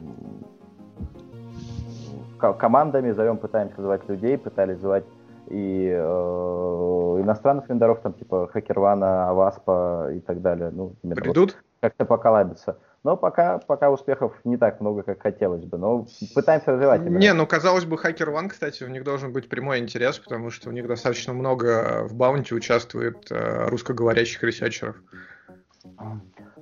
командами, 2.37 3.11
зовем, 3.11 3.37
пытаемся 3.37 3.81
звать 3.81 4.07
людей, 4.07 4.37
пытались 4.37 4.79
звать 4.79 5.05
и 5.49 5.89
э, 5.89 7.21
иностранных 7.21 7.69
вендоров, 7.69 8.01
там 8.01 8.13
типа 8.13 8.47
HackerOne 8.47 9.14
а, 9.14 9.29
OWASP 9.29 9.98
а 9.98 10.11
и 10.13 10.19
так 10.19 10.41
далее. 10.41 10.71
Ну, 10.71 10.95
Придут? 11.01 11.53
Вот, 11.53 11.63
как-то 11.81 12.05
поколабиться. 12.05 12.77
Но 13.03 13.15
пока, 13.15 13.59
пока 13.59 13.91
успехов 13.91 14.33
не 14.43 14.57
так 14.57 14.81
много, 14.81 15.03
как 15.03 15.21
хотелось 15.21 15.63
бы. 15.63 15.77
Но 15.77 16.07
пытаемся 16.33 16.71
развивать. 16.71 17.01
Именно. 17.01 17.19
Не, 17.19 17.33
ну 17.33 17.45
казалось 17.45 17.85
бы, 17.85 17.97
Hacker 17.97 18.33
One, 18.33 18.49
кстати, 18.49 18.83
у 18.83 18.87
них 18.87 19.03
должен 19.03 19.31
быть 19.31 19.47
прямой 19.47 19.77
интерес, 19.77 20.17
потому 20.17 20.49
что 20.49 20.69
у 20.69 20.71
них 20.71 20.87
достаточно 20.87 21.31
много 21.31 22.07
в 22.07 22.15
bounty 22.15 22.55
участвует 22.55 23.31
э, 23.31 23.67
русскоговорящих 23.67 24.41
ресерчеров. 24.41 24.95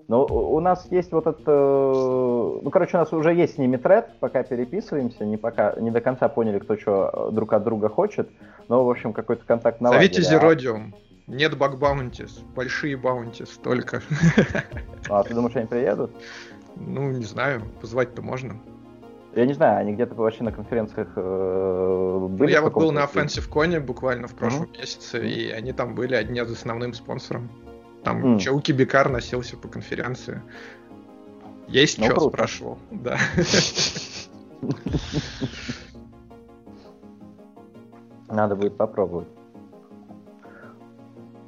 Но 0.07 0.25
у 0.25 0.59
нас 0.59 0.87
есть 0.91 1.11
вот 1.11 1.27
этот... 1.27 1.43
Э, 1.47 2.59
ну, 2.61 2.69
короче, 2.69 2.97
у 2.97 2.99
нас 2.99 3.13
уже 3.13 3.33
есть 3.33 3.55
с 3.55 3.57
ними 3.57 3.77
тред, 3.77 4.09
пока 4.19 4.43
переписываемся, 4.43 5.25
не, 5.25 5.37
пока, 5.37 5.75
не 5.79 5.91
до 5.91 6.01
конца 6.01 6.27
поняли, 6.27 6.59
кто 6.59 6.77
что 6.77 7.29
друг 7.31 7.53
от 7.53 7.63
друга 7.63 7.89
хочет, 7.89 8.29
но, 8.67 8.85
в 8.85 8.89
общем, 8.89 9.13
какой-то 9.13 9.45
контакт 9.45 9.79
наладили. 9.79 10.11
Зовите 10.11 10.21
Зеродиум. 10.29 10.93
Нет 11.27 11.57
баг 11.57 11.79
баунтис, 11.79 12.41
большие 12.53 12.97
баунтис 12.97 13.57
только. 13.63 14.01
А 15.09 15.23
ты 15.23 15.33
думаешь, 15.33 15.55
они 15.55 15.67
приедут? 15.67 16.11
Ну, 16.75 17.11
не 17.11 17.23
знаю, 17.23 17.61
позвать-то 17.79 18.21
можно. 18.21 18.59
Я 19.35 19.45
не 19.45 19.53
знаю, 19.53 19.79
они 19.79 19.93
где-то 19.93 20.13
вообще 20.15 20.43
на 20.43 20.51
конференциях 20.51 21.07
э, 21.15 22.27
были? 22.29 22.51
Я 22.51 22.61
вот 22.61 22.73
был 22.73 22.91
на 22.91 23.05
Offensive 23.05 23.49
Con 23.49 23.79
буквально 23.79 24.27
в 24.27 24.35
прошлом 24.35 24.63
uh-huh. 24.63 24.79
месяце, 24.79 25.27
и 25.27 25.49
они 25.49 25.71
там 25.71 25.95
были 25.95 26.13
одни 26.13 26.39
из 26.39 26.51
основным 26.51 26.93
спонсором. 26.93 27.49
Там 28.03 28.35
mm. 28.35 28.39
Чауки 28.39 28.71
Бикар 28.71 29.09
носился 29.09 29.57
по 29.57 29.67
конференции. 29.67 30.41
Есть 31.67 31.97
ну, 31.97 32.05
что, 32.05 32.15
круто. 32.15 32.29
спрашивал. 32.35 32.79
Да. 32.91 33.17
Надо 38.27 38.55
будет 38.55 38.77
попробовать. 38.77 39.27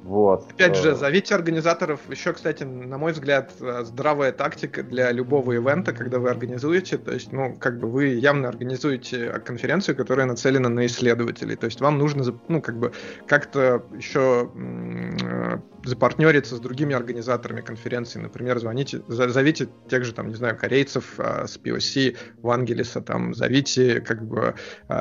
Вот. 0.06 0.52
Опять 0.52 0.76
же, 0.76 0.90
э, 0.90 0.94
зовите 0.94 1.34
организаторов. 1.34 2.00
Еще, 2.08 2.32
кстати, 2.32 2.62
на 2.62 2.96
мой 2.96 3.10
взгляд, 3.10 3.52
э, 3.60 3.82
здравая 3.84 4.30
тактика 4.30 4.84
для 4.84 5.10
любого 5.10 5.52
ивента, 5.52 5.92
когда 5.92 6.20
вы 6.20 6.30
организуете. 6.30 6.96
То 6.96 7.12
есть, 7.12 7.32
ну, 7.32 7.56
как 7.58 7.80
бы 7.80 7.90
вы 7.90 8.06
явно 8.06 8.48
организуете 8.48 9.30
конференцию, 9.44 9.96
которая 9.96 10.26
нацелена 10.26 10.68
на 10.68 10.86
исследователей. 10.86 11.56
То 11.56 11.66
есть 11.66 11.80
вам 11.80 11.98
нужно, 11.98 12.22
ну, 12.46 12.62
как 12.62 12.78
бы 12.78 12.92
как-то 13.26 13.84
еще 13.96 14.48
э, 14.54 15.58
запартнериться 15.84 16.54
с 16.54 16.60
другими 16.60 16.94
организаторами 16.94 17.60
конференции. 17.60 18.20
Например, 18.20 18.60
звоните, 18.60 19.02
зовите 19.08 19.68
тех 19.88 20.04
же, 20.04 20.14
там, 20.14 20.28
не 20.28 20.36
знаю, 20.36 20.56
корейцев 20.56 21.18
с 21.18 21.58
POC, 21.58 22.16
Вангелиса, 22.42 23.00
там, 23.00 23.34
зовите, 23.34 24.00
как 24.00 24.24
бы, 24.24 24.54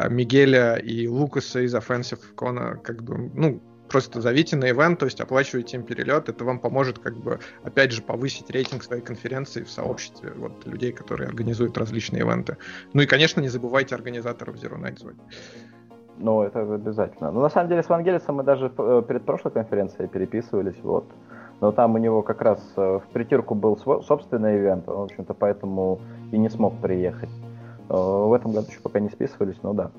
Мигеля 0.10 0.78
и 0.78 1.08
Лукаса 1.08 1.62
из 1.62 1.76
Offensive 1.76 2.22
Con, 2.36 2.82
как 2.82 3.04
бы, 3.04 3.32
ну, 3.36 3.62
просто 3.90 4.22
зовите 4.22 4.56
на 4.56 4.70
ивент, 4.70 5.00
то 5.00 5.06
есть 5.06 5.22
оплачивайте 5.22 5.78
им 5.78 5.84
перелет, 5.84 6.30
это 6.30 6.44
вам 6.44 6.60
поможет 6.60 7.00
как 7.00 7.16
бы, 7.18 7.40
опять 7.64 7.92
же, 7.92 8.02
повысить 8.02 8.50
рейтинг 8.50 8.84
своей 8.84 9.02
конференции 9.02 9.64
в 9.64 9.70
сообществе 9.70 10.32
вот, 10.36 10.66
людей, 10.66 10.92
которые 10.92 11.28
организуют 11.28 11.78
различные 11.78 12.22
ивенты. 12.22 12.58
Ну 12.94 13.02
и, 13.02 13.06
конечно, 13.06 13.42
не 13.42 13.50
забывайте 13.50 13.96
организаторов 13.96 14.56
Zero 14.56 14.80
Night 14.80 15.00
звать. 15.00 15.16
Ну, 16.18 16.44
это 16.44 16.62
обязательно. 16.62 17.32
Ну, 17.32 17.42
на 17.42 17.50
самом 17.50 17.70
деле, 17.70 17.84
с 17.84 17.90
Вангелисом 17.90 18.36
мы 18.36 18.44
даже 18.44 18.72
э, 18.78 19.04
перед 19.08 19.26
прошлой 19.26 19.52
конференцией 19.52 20.08
переписывались, 20.08 20.78
вот. 20.82 21.06
Но 21.62 21.72
там 21.72 21.96
у 21.96 21.98
него 21.98 22.22
как 22.22 22.42
раз 22.42 22.60
э, 22.78 23.00
в 23.00 23.12
притирку 23.12 23.54
был 23.56 23.78
собственный 23.78 24.58
ивент, 24.58 24.88
он, 24.88 24.96
в 24.96 25.04
общем-то, 25.04 25.34
поэтому 25.34 26.00
и 26.32 26.38
не 26.38 26.50
смог 26.50 26.80
приехать. 26.82 27.30
Э, 27.90 27.94
в 27.94 28.34
этом 28.34 28.54
году 28.54 28.68
еще 28.70 28.80
пока 28.80 29.00
не 29.00 29.10
списывались, 29.10 29.58
но 29.62 29.74
да, 29.74 29.92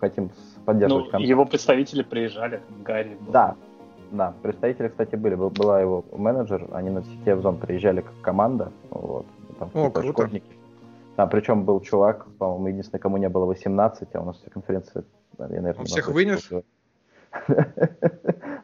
хотим 0.00 0.30
поддерживать 0.64 1.06
ну, 1.06 1.10
контакт. 1.10 1.28
Его 1.28 1.44
представители 1.44 2.02
приезжали, 2.02 2.62
Гарри. 2.84 3.16
Был. 3.20 3.32
Да, 3.32 3.56
да, 4.10 4.34
представители, 4.42 4.88
кстати, 4.88 5.16
были. 5.16 5.34
Была 5.34 5.80
его 5.80 6.04
менеджер, 6.12 6.68
они 6.72 6.90
на 6.90 7.02
сети 7.02 7.32
в 7.32 7.42
зон 7.42 7.58
приезжали 7.58 8.00
как 8.00 8.20
команда. 8.22 8.72
Вот, 8.90 9.26
там 9.58 9.70
О, 9.74 9.90
круто. 9.90 10.12
Школьники. 10.12 10.60
Там 11.16 11.28
причем 11.28 11.64
был 11.64 11.80
чувак, 11.80 12.26
по-моему, 12.38 12.68
единственный, 12.68 13.00
кому 13.00 13.16
не 13.18 13.28
было 13.28 13.44
18, 13.44 14.08
а 14.14 14.20
у 14.20 14.24
нас 14.24 14.36
вся 14.38 14.50
конференция... 14.50 15.04
Я, 15.38 15.46
наверное, 15.46 15.74
Он 15.74 15.84
всех 15.84 16.08
вынес? 16.08 16.50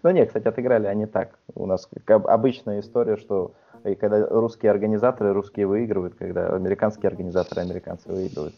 Ну 0.02 0.10
нет, 0.12 0.28
кстати, 0.28 0.46
отыграли 0.46 0.86
они 0.86 1.06
так. 1.06 1.36
У 1.54 1.66
нас 1.66 1.88
обычная 2.06 2.78
история, 2.78 3.16
что 3.16 3.54
когда 3.98 4.24
русские 4.28 4.70
организаторы 4.70 5.32
русские 5.32 5.66
выигрывают, 5.66 6.14
когда 6.14 6.54
американские 6.54 7.08
организаторы 7.08 7.62
американцы 7.62 8.08
выигрывают. 8.12 8.54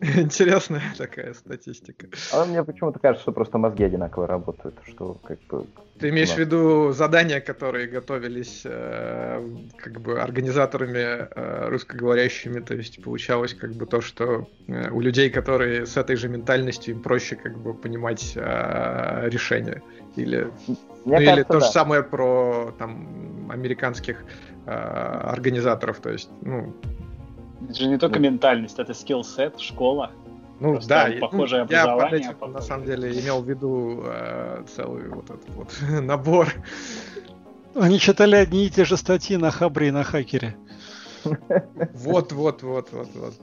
Интересная 0.00 0.82
такая 0.98 1.34
статистика. 1.34 2.06
А 2.32 2.44
мне 2.44 2.62
почему-то 2.64 2.98
кажется, 2.98 3.22
что 3.22 3.32
просто 3.32 3.58
мозги 3.58 3.84
одинаково 3.84 4.26
работают, 4.26 4.74
что 4.86 5.14
как 5.24 5.38
бы... 5.48 5.66
Ты 5.98 6.08
имеешь 6.10 6.32
в 6.32 6.38
виду 6.38 6.92
задания, 6.92 7.40
которые 7.40 7.86
готовились 7.86 8.62
э, 8.64 9.48
как 9.76 10.00
бы 10.00 10.20
организаторами 10.20 10.98
э, 10.98 11.68
русскоговорящими, 11.68 12.60
то 12.60 12.74
есть 12.74 13.02
получалось 13.02 13.54
как 13.54 13.72
бы 13.72 13.86
то, 13.86 14.00
что 14.00 14.48
э, 14.66 14.90
у 14.90 15.00
людей, 15.00 15.30
которые 15.30 15.86
с 15.86 15.96
этой 15.96 16.16
же 16.16 16.28
ментальностью, 16.28 16.94
им 16.94 17.02
проще 17.02 17.36
как 17.36 17.56
бы 17.56 17.74
понимать 17.74 18.32
э, 18.34 19.28
решения. 19.28 19.82
Или, 20.16 20.48
Мне 20.66 20.76
ну, 21.04 21.12
кажется, 21.12 21.34
или 21.34 21.42
то 21.42 21.52
да. 21.54 21.60
же 21.60 21.66
самое 21.66 22.02
про 22.02 22.74
там 22.78 23.48
американских 23.50 24.24
э, 24.66 24.70
организаторов, 24.70 26.00
то 26.00 26.10
есть, 26.10 26.30
ну, 26.42 26.74
это 27.64 27.74
же 27.74 27.88
не 27.88 27.98
только 27.98 28.18
ну, 28.18 28.26
ментальность, 28.26 28.78
это 28.78 28.94
скилл-сет, 28.94 29.60
школа. 29.60 30.10
Ну 30.60 30.72
Просто 30.72 30.88
да, 30.88 31.10
похожее 31.20 31.60
ну, 31.60 31.64
образование. 31.64 31.98
Я 31.98 32.10
под 32.10 32.12
этим, 32.12 32.32
похожее. 32.32 32.54
на 32.54 32.62
самом 32.62 32.86
деле 32.86 33.20
имел 33.20 33.42
в 33.42 33.48
виду 33.48 34.02
э, 34.04 34.64
целый 34.74 35.08
вот 35.08 35.24
этот 35.24 35.48
вот 35.50 35.68
набор. 36.00 36.48
Они 37.74 37.98
читали 37.98 38.36
одни 38.36 38.66
и 38.66 38.70
те 38.70 38.84
же 38.84 38.96
статьи 38.96 39.36
на 39.36 39.50
Хабре 39.50 39.88
и 39.88 39.90
на 39.90 40.04
Хакере. 40.04 40.56
Вот, 41.24 42.32
вот, 42.32 42.62
вот, 42.62 42.92
вот, 42.92 43.08
вот. 43.14 43.34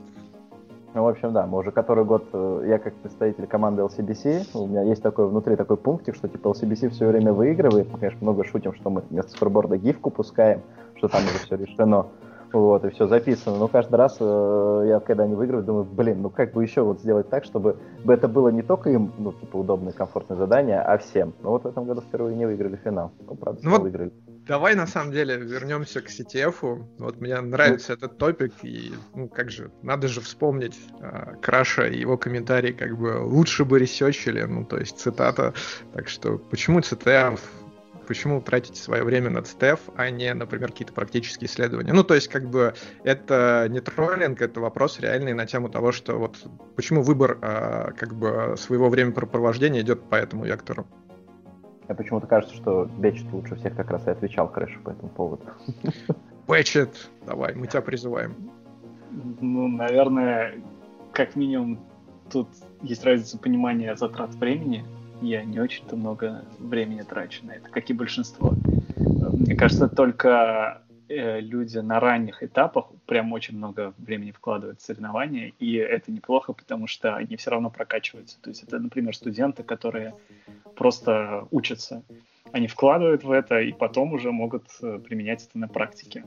Ну, 0.94 1.04
в 1.04 1.08
общем, 1.08 1.32
да, 1.32 1.46
мы 1.46 1.58
уже 1.58 1.70
который 1.70 2.04
год, 2.04 2.24
э, 2.32 2.64
я 2.68 2.78
как 2.78 2.94
представитель 2.94 3.46
команды 3.46 3.82
LCBC, 3.82 4.48
у 4.54 4.66
меня 4.66 4.82
есть 4.82 5.02
такой 5.02 5.26
внутри 5.26 5.56
такой 5.56 5.78
пунктик, 5.78 6.14
что 6.14 6.28
типа 6.28 6.48
LCBC 6.48 6.90
все 6.90 7.06
время 7.06 7.32
выигрывает. 7.32 7.90
Мы, 7.90 7.98
конечно, 7.98 8.18
много 8.20 8.44
шутим, 8.44 8.74
что 8.74 8.90
мы 8.90 9.02
вместо 9.08 9.32
скорборда 9.32 9.78
гифку 9.78 10.10
пускаем, 10.10 10.60
что 10.96 11.08
там 11.08 11.24
уже 11.24 11.38
все 11.38 11.56
решено. 11.56 12.06
Вот, 12.52 12.84
и 12.84 12.90
все 12.90 13.06
записано. 13.06 13.56
Но 13.56 13.68
каждый 13.68 13.96
раз 13.96 14.16
э, 14.20 14.84
я, 14.88 15.00
когда 15.00 15.24
они 15.24 15.34
выигрывают, 15.34 15.66
думаю, 15.66 15.84
блин, 15.84 16.22
ну 16.22 16.30
как 16.30 16.52
бы 16.52 16.62
еще 16.62 16.82
вот 16.82 17.00
сделать 17.00 17.30
так, 17.30 17.44
чтобы 17.44 17.76
это 18.06 18.28
было 18.28 18.48
не 18.48 18.62
только 18.62 18.90
им, 18.90 19.12
ну, 19.18 19.32
типа, 19.32 19.56
удобное, 19.56 19.92
комфортное 19.92 20.36
задание, 20.36 20.80
а 20.80 20.98
всем. 20.98 21.34
Но 21.42 21.50
вот 21.50 21.64
в 21.64 21.66
этом 21.66 21.84
году 21.84 22.02
впервые 22.02 22.36
не 22.36 22.46
выиграли 22.46 22.76
финал. 22.76 23.12
Ну, 23.20 23.34
правда, 23.34 23.60
ну, 23.62 23.70
вот 23.70 23.82
выиграли. 23.82 24.12
Давай, 24.46 24.74
на 24.74 24.86
самом 24.86 25.12
деле, 25.12 25.36
вернемся 25.36 26.00
к 26.02 26.06
CTF. 26.06 26.84
Вот 26.98 27.20
мне 27.20 27.40
нравится 27.40 27.92
ну, 27.92 27.96
этот 27.96 28.18
топик, 28.18 28.52
и, 28.62 28.92
ну, 29.14 29.28
как 29.28 29.50
же, 29.50 29.70
надо 29.82 30.08
же 30.08 30.20
вспомнить 30.20 30.78
э, 31.00 31.36
Краша 31.40 31.86
и 31.86 32.00
его 32.00 32.18
комментарий, 32.18 32.72
как 32.72 32.98
бы, 32.98 33.22
лучше 33.22 33.64
бы 33.64 33.78
ресечили, 33.78 34.42
ну, 34.42 34.64
то 34.64 34.78
есть 34.78 34.98
цитата. 34.98 35.54
Так 35.94 36.08
что, 36.08 36.38
почему 36.38 36.80
CTF 36.80 37.40
почему 38.06 38.40
тратите 38.40 38.80
свое 38.80 39.04
время 39.04 39.30
над 39.30 39.46
стеф, 39.46 39.80
а 39.96 40.10
не, 40.10 40.32
например, 40.34 40.70
какие-то 40.70 40.92
практические 40.92 41.48
исследования. 41.48 41.92
Ну, 41.92 42.04
то 42.04 42.14
есть, 42.14 42.28
как 42.28 42.48
бы, 42.48 42.74
это 43.04 43.66
не 43.68 43.80
троллинг, 43.80 44.40
это 44.40 44.60
вопрос 44.60 45.00
реальный 45.00 45.32
на 45.32 45.46
тему 45.46 45.68
того, 45.68 45.92
что 45.92 46.18
вот 46.18 46.36
почему 46.76 47.02
выбор 47.02 47.38
а, 47.42 47.92
как 47.92 48.14
бы 48.14 48.54
своего 48.58 48.88
времяпрепровождения 48.88 49.80
идет 49.80 50.02
по 50.02 50.16
этому 50.16 50.44
вектору. 50.44 50.86
Мне 51.88 51.96
почему-то 51.96 52.26
кажется, 52.26 52.54
что 52.54 52.84
Бечет 52.84 53.30
лучше 53.32 53.56
всех 53.56 53.76
как 53.76 53.90
раз 53.90 54.06
и 54.06 54.10
отвечал 54.10 54.48
Крэшу 54.48 54.80
по 54.80 54.90
этому 54.90 55.08
поводу. 55.08 55.44
Бечет, 56.48 57.10
давай, 57.26 57.54
мы 57.54 57.66
тебя 57.66 57.82
призываем. 57.82 58.50
Ну, 59.10 59.68
наверное, 59.68 60.54
как 61.12 61.36
минимум 61.36 61.80
тут 62.30 62.48
есть 62.82 63.04
разница 63.04 63.38
понимания 63.38 63.94
затрат 63.96 64.34
времени 64.34 64.84
я 65.22 65.44
не 65.44 65.60
очень-то 65.60 65.96
много 65.96 66.44
времени 66.58 67.02
трачу 67.02 67.46
на 67.46 67.52
это, 67.52 67.68
как 67.68 67.88
и 67.88 67.92
большинство. 67.92 68.54
Мне 69.32 69.54
кажется, 69.54 69.88
только 69.88 70.82
э, 71.08 71.40
люди 71.40 71.78
на 71.78 72.00
ранних 72.00 72.42
этапах 72.42 72.86
прям 73.06 73.32
очень 73.32 73.56
много 73.56 73.94
времени 73.98 74.32
вкладывают 74.32 74.80
в 74.80 74.84
соревнования, 74.84 75.52
и 75.58 75.74
это 75.74 76.10
неплохо, 76.10 76.52
потому 76.52 76.86
что 76.86 77.14
они 77.14 77.36
все 77.36 77.50
равно 77.50 77.70
прокачиваются. 77.70 78.40
То 78.40 78.50
есть 78.50 78.62
это, 78.64 78.78
например, 78.78 79.14
студенты, 79.14 79.62
которые 79.62 80.14
просто 80.74 81.46
учатся. 81.50 82.02
Они 82.50 82.66
вкладывают 82.66 83.24
в 83.24 83.30
это 83.30 83.60
и 83.60 83.72
потом 83.72 84.12
уже 84.12 84.32
могут 84.32 84.66
э, 84.82 84.98
применять 84.98 85.46
это 85.46 85.58
на 85.58 85.68
практике. 85.68 86.24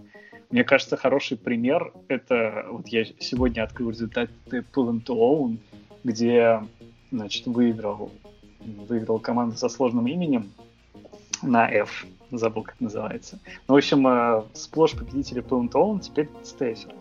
Мне 0.50 0.64
кажется, 0.64 0.96
хороший 0.96 1.38
пример— 1.38 1.92
это 2.08 2.66
вот 2.70 2.88
я 2.88 3.04
сегодня 3.20 3.64
открыл 3.64 3.90
результаты 3.90 4.32
Pull 4.74 4.90
and 4.92 5.06
Own, 5.08 5.58
где 6.04 6.62
значит, 7.12 7.46
выиграл 7.48 8.12
выиграл 8.88 9.20
команда 9.20 9.58
со 9.58 9.70
сложным 9.70 10.08
именем 10.08 10.52
на 11.42 11.70
F. 11.70 12.06
Забыл, 12.32 12.64
как 12.64 12.80
называется. 12.80 13.40
Ну, 13.68 13.76
в 13.76 13.78
общем, 13.78 14.08
э, 14.08 14.44
сплошь 14.54 14.94
победители 14.94 15.44
Plant 15.44 15.72
Own 15.72 16.00
теперь 16.00 16.30
Стейфер. 16.44 16.94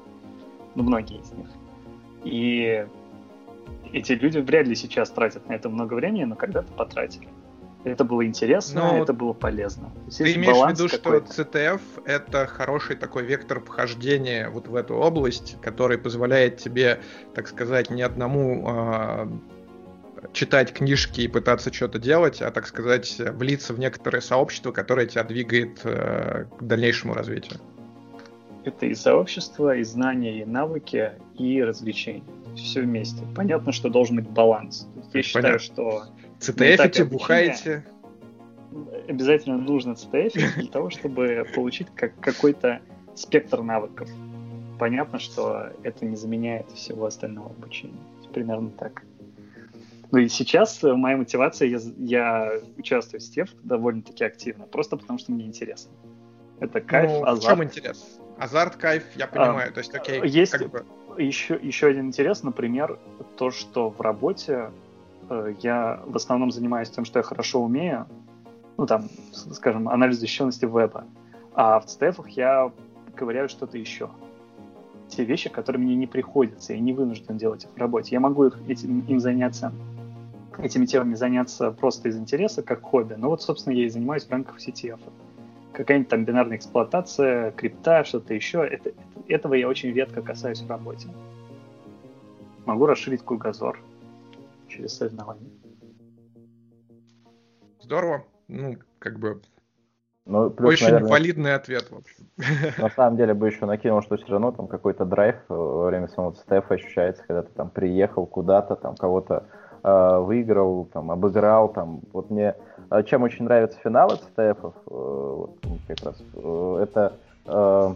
Ну, 0.75 0.83
многие 0.83 1.21
из 1.21 1.33
них. 1.33 1.49
И 2.25 2.87
эти 3.93 4.13
люди 4.13 4.39
вряд 4.39 4.67
ли 4.67 4.75
сейчас 4.75 5.11
тратят 5.11 5.49
на 5.49 5.55
это 5.55 5.69
много 5.69 5.95
времени, 5.95 6.25
но 6.25 6.37
когда-то 6.37 6.73
потратили. 6.73 7.29
Это 7.85 8.03
было 8.05 8.25
интересно, 8.25 8.93
но 8.93 9.03
это 9.03 9.13
было 9.13 9.35
полезно. 9.35 9.93
Ты 10.17 10.33
имеешь 10.35 10.57
в 10.57 10.71
виду, 10.71 10.89
что 10.89 11.19
CTF— 11.19 11.81
это 12.07 12.47
хороший 12.47 12.97
такой 12.97 13.25
вектор 13.25 13.61
вхождения 13.61 14.49
вот 14.49 14.69
в 14.69 14.75
эту 14.75 14.95
область, 14.95 15.61
который 15.61 15.99
позволяет 15.99 16.57
тебе, 16.57 17.01
так 17.35 17.47
сказать, 17.47 17.91
не 17.91 18.01
одному 18.01 18.65
а, 18.67 19.29
читать 20.33 20.73
книжки 20.73 21.23
и 21.23 21.29
пытаться 21.29 21.73
что-то 21.73 21.99
делать, 21.99 22.41
а, 22.43 22.51
так 22.51 22.67
сказать, 22.67 23.17
влиться 23.19 23.75
в 23.75 23.79
некоторое 23.79 24.21
сообщество, 24.21 24.73
которое 24.73 25.07
тебя 25.07 25.25
двигает 25.25 25.81
э, 25.85 26.47
к 26.59 26.63
дальнейшему 26.63 27.15
развитию. 27.15 27.61
Это 28.65 28.87
и 28.87 28.95
сообщество, 28.95 29.77
и 29.77 29.83
знания, 29.83 30.41
и 30.41 30.45
навыки, 30.45 31.13
и 31.39 31.63
развлечения. 31.63 32.25
Все 32.57 32.83
вместе. 32.83 33.23
Понятно, 33.35 33.73
что 33.73 33.91
должен 33.91 34.17
быть 34.17 34.29
баланс. 34.29 34.89
Я 35.13 35.23
считаю, 35.23 35.59
что... 35.59 36.05
CTF 36.41 37.05
бухаете. 37.05 37.85
Обязательно 39.09 39.59
нужно 39.59 39.93
CTF 39.93 40.61
для 40.61 40.69
того, 40.69 40.91
чтобы 40.91 41.47
получить 41.55 41.89
как 41.95 42.19
какой-то 42.21 42.81
спектр 43.15 43.63
навыков. 43.63 44.09
понятно, 44.79 45.19
что 45.19 45.71
это 45.83 46.05
не 46.05 46.17
заменяет 46.17 46.71
всего 46.73 47.07
остального 47.07 47.51
обучения. 47.51 48.01
Примерно 48.33 48.71
так. 48.71 49.05
Ну 50.15 50.21
и 50.21 50.29
сейчас 50.29 50.81
моя 50.85 51.17
мотивация, 51.17 51.67
я, 51.67 51.81
я 51.99 52.53
участвую 52.79 53.21
в 53.21 53.25
Стев 53.25 53.49
довольно-таки 53.65 54.23
активно, 54.23 54.65
просто 54.65 54.97
потому 54.97 55.19
что 55.19 55.33
мне 55.33 55.45
интересно. 55.45 55.91
Это 56.61 56.81
кайф, 56.81 57.11
ну, 57.11 57.25
азарт. 57.25 57.43
В 57.43 57.49
чем 57.49 57.65
интерес? 57.65 58.21
Азарт, 58.39 58.77
кайф, 58.77 59.03
я 59.17 59.27
понимаю. 59.27 59.71
А, 59.71 59.73
То 59.73 59.79
есть, 59.79 59.93
окей, 59.93 60.25
есть 60.25 60.53
как 60.53 60.71
бы... 60.71 60.87
еще, 61.19 61.59
еще 61.61 61.89
один 61.89 62.07
интерес, 62.07 62.45
например, 62.45 62.97
то, 63.37 63.51
что 63.51 63.91
в 63.91 64.01
работе 64.01 64.71
э, 65.31 65.55
я 65.63 66.01
в 66.07 66.15
основном 66.15 66.53
занимаюсь 66.53 66.91
тем, 66.91 67.05
что 67.05 67.19
я 67.19 67.25
хорошо 67.25 67.65
умею, 67.65 68.07
ну 68.77 68.87
там, 68.87 69.09
скажем, 69.33 69.89
анализ 69.89 70.19
защищенности 70.19 70.65
веба, 70.65 71.07
а 71.55 71.81
в 71.81 71.87
CTF 71.87 72.25
я 72.29 72.71
ковыряю 73.17 73.49
что-то 73.49 73.79
еще. 73.79 74.11
Те 75.09 75.25
вещи, 75.25 75.51
которые 75.51 75.83
мне 75.83 75.97
не 75.97 76.07
приходится, 76.07 76.73
я 76.73 76.79
не 76.79 76.93
вынужден 76.93 77.37
делать 77.37 77.65
их 77.65 77.71
в 77.71 77.77
работе. 77.79 78.11
Я 78.13 78.21
могу 78.21 78.45
их, 78.45 78.57
этим, 78.69 79.01
им 79.01 79.19
заняться, 79.19 79.73
этими 80.61 80.87
темами 80.87 81.15
заняться 81.15 81.71
просто 81.71 82.09
из 82.09 82.17
интереса, 82.17 82.63
как 82.63 82.83
хобби. 82.83 83.15
Но 83.15 83.31
вот, 83.31 83.43
собственно, 83.43 83.75
я 83.75 83.87
и 83.87 83.89
занимаюсь 83.89 84.25
в 84.25 84.31
рамках 84.31 84.59
CTF. 84.59 85.01
Какая-нибудь 85.73 86.09
там 86.09 86.25
бинарная 86.25 86.57
эксплуатация, 86.57 87.51
крипта, 87.53 88.05
что-то 88.05 88.35
еще. 88.35 88.59
Это, 88.65 88.91
это, 88.91 88.99
этого 89.29 89.55
я 89.55 89.69
очень 89.69 89.93
редко 89.93 90.23
касаюсь 90.23 90.63
в 90.63 90.69
работе. 90.69 91.09
Могу 92.67 92.87
расширить 92.87 93.23
кругозор 93.25 93.79
через 94.69 94.97
соревнования. 94.97 95.51
Здорово. 97.81 98.25
Ну, 98.49 98.77
как 98.99 99.19
бы 99.19 99.41
ну, 100.27 100.49
плюс, 100.49 100.75
Очень 100.75 100.87
наверное, 100.87 101.11
валидный 101.11 101.55
ответ, 101.55 101.91
в 101.91 101.97
общем. 101.97 102.25
На 102.83 102.89
самом 102.89 103.19
деле 103.19 103.35
бы 103.35 103.47
еще 103.47 103.67
накинул, 103.67 104.01
что 104.01 104.17
все 104.17 104.27
равно 104.29 104.53
там 104.53 104.69
какой-то 104.69 105.05
драйв 105.05 105.37
во 105.49 105.87
время 105.87 106.09
самого 106.09 106.33
ЦТФ 106.33 106.71
ощущается, 106.71 107.23
когда 107.27 107.43
ты 107.43 107.51
там 107.53 107.69
приехал 107.69 108.25
куда-то, 108.27 108.77
там 108.77 108.97
кого-то 108.97 109.47
выиграл, 109.85 110.87
там 110.93 111.11
обыграл, 111.11 111.69
там. 111.69 112.01
Вот 112.13 112.31
мне 112.31 112.55
э, 112.91 113.03
чем 113.05 113.23
очень 113.23 113.45
нравятся 113.45 113.79
финалы 113.81 114.17
ЦТФов, 114.17 114.75
э, 114.75 114.91
вот, 114.91 115.57
как 115.87 116.03
раз, 116.05 116.23
э, 116.35 116.79
это 116.83 117.13
э, 117.47 117.95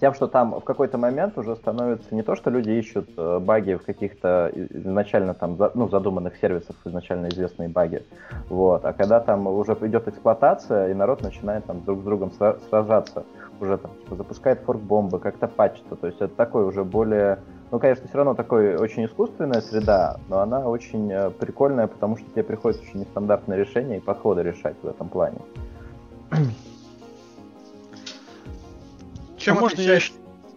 тем, 0.00 0.14
что 0.14 0.26
там 0.26 0.52
в 0.60 0.64
какой-то 0.64 0.98
момент 0.98 1.38
уже 1.38 1.56
становится 1.56 2.14
не 2.14 2.22
то, 2.22 2.36
что 2.36 2.50
люди 2.50 2.70
ищут 2.70 3.08
э, 3.16 3.38
баги 3.38 3.74
в 3.74 3.84
каких-то 3.84 4.50
изначально 4.54 5.34
там, 5.34 5.56
ну, 5.74 5.88
задуманных 5.88 6.36
сервисах, 6.36 6.76
изначально 6.84 7.28
известные 7.28 7.68
баги, 7.68 8.02
вот, 8.48 8.84
а 8.84 8.92
когда 8.92 9.20
там 9.20 9.46
уже 9.46 9.72
идет 9.82 10.08
эксплуатация, 10.08 10.90
и 10.90 10.94
народ 10.94 11.22
начинает 11.22 11.64
там 11.64 11.82
друг 11.84 12.00
с 12.00 12.04
другом 12.04 12.32
сражаться, 12.68 13.24
уже 13.60 13.78
там 13.78 13.90
типа, 14.02 14.16
запускает 14.16 14.60
форк-бомбы, 14.60 15.18
как-то 15.18 15.48
патчится, 15.48 15.96
то 15.96 16.06
есть 16.06 16.20
это 16.20 16.34
такой 16.34 16.64
уже 16.64 16.84
более, 16.84 17.38
ну, 17.70 17.78
конечно, 17.80 18.06
все 18.06 18.16
равно 18.16 18.34
такой 18.34 18.76
очень 18.76 19.06
искусственная 19.06 19.60
среда, 19.60 20.18
но 20.28 20.40
она 20.40 20.60
очень 20.68 21.10
э, 21.10 21.30
прикольная, 21.30 21.88
потому 21.88 22.16
что 22.16 22.26
тебе 22.30 22.44
приходится 22.44 22.84
очень 22.84 23.00
нестандартные 23.00 23.58
решения 23.58 23.96
и 23.96 24.00
подходы 24.00 24.42
решать 24.42 24.76
в 24.82 24.86
этом 24.86 25.08
плане. 25.08 25.38
Чем 29.36 29.58
а 29.58 29.60
можно 29.60 29.80
я 29.80 29.94
еще... 29.94 30.12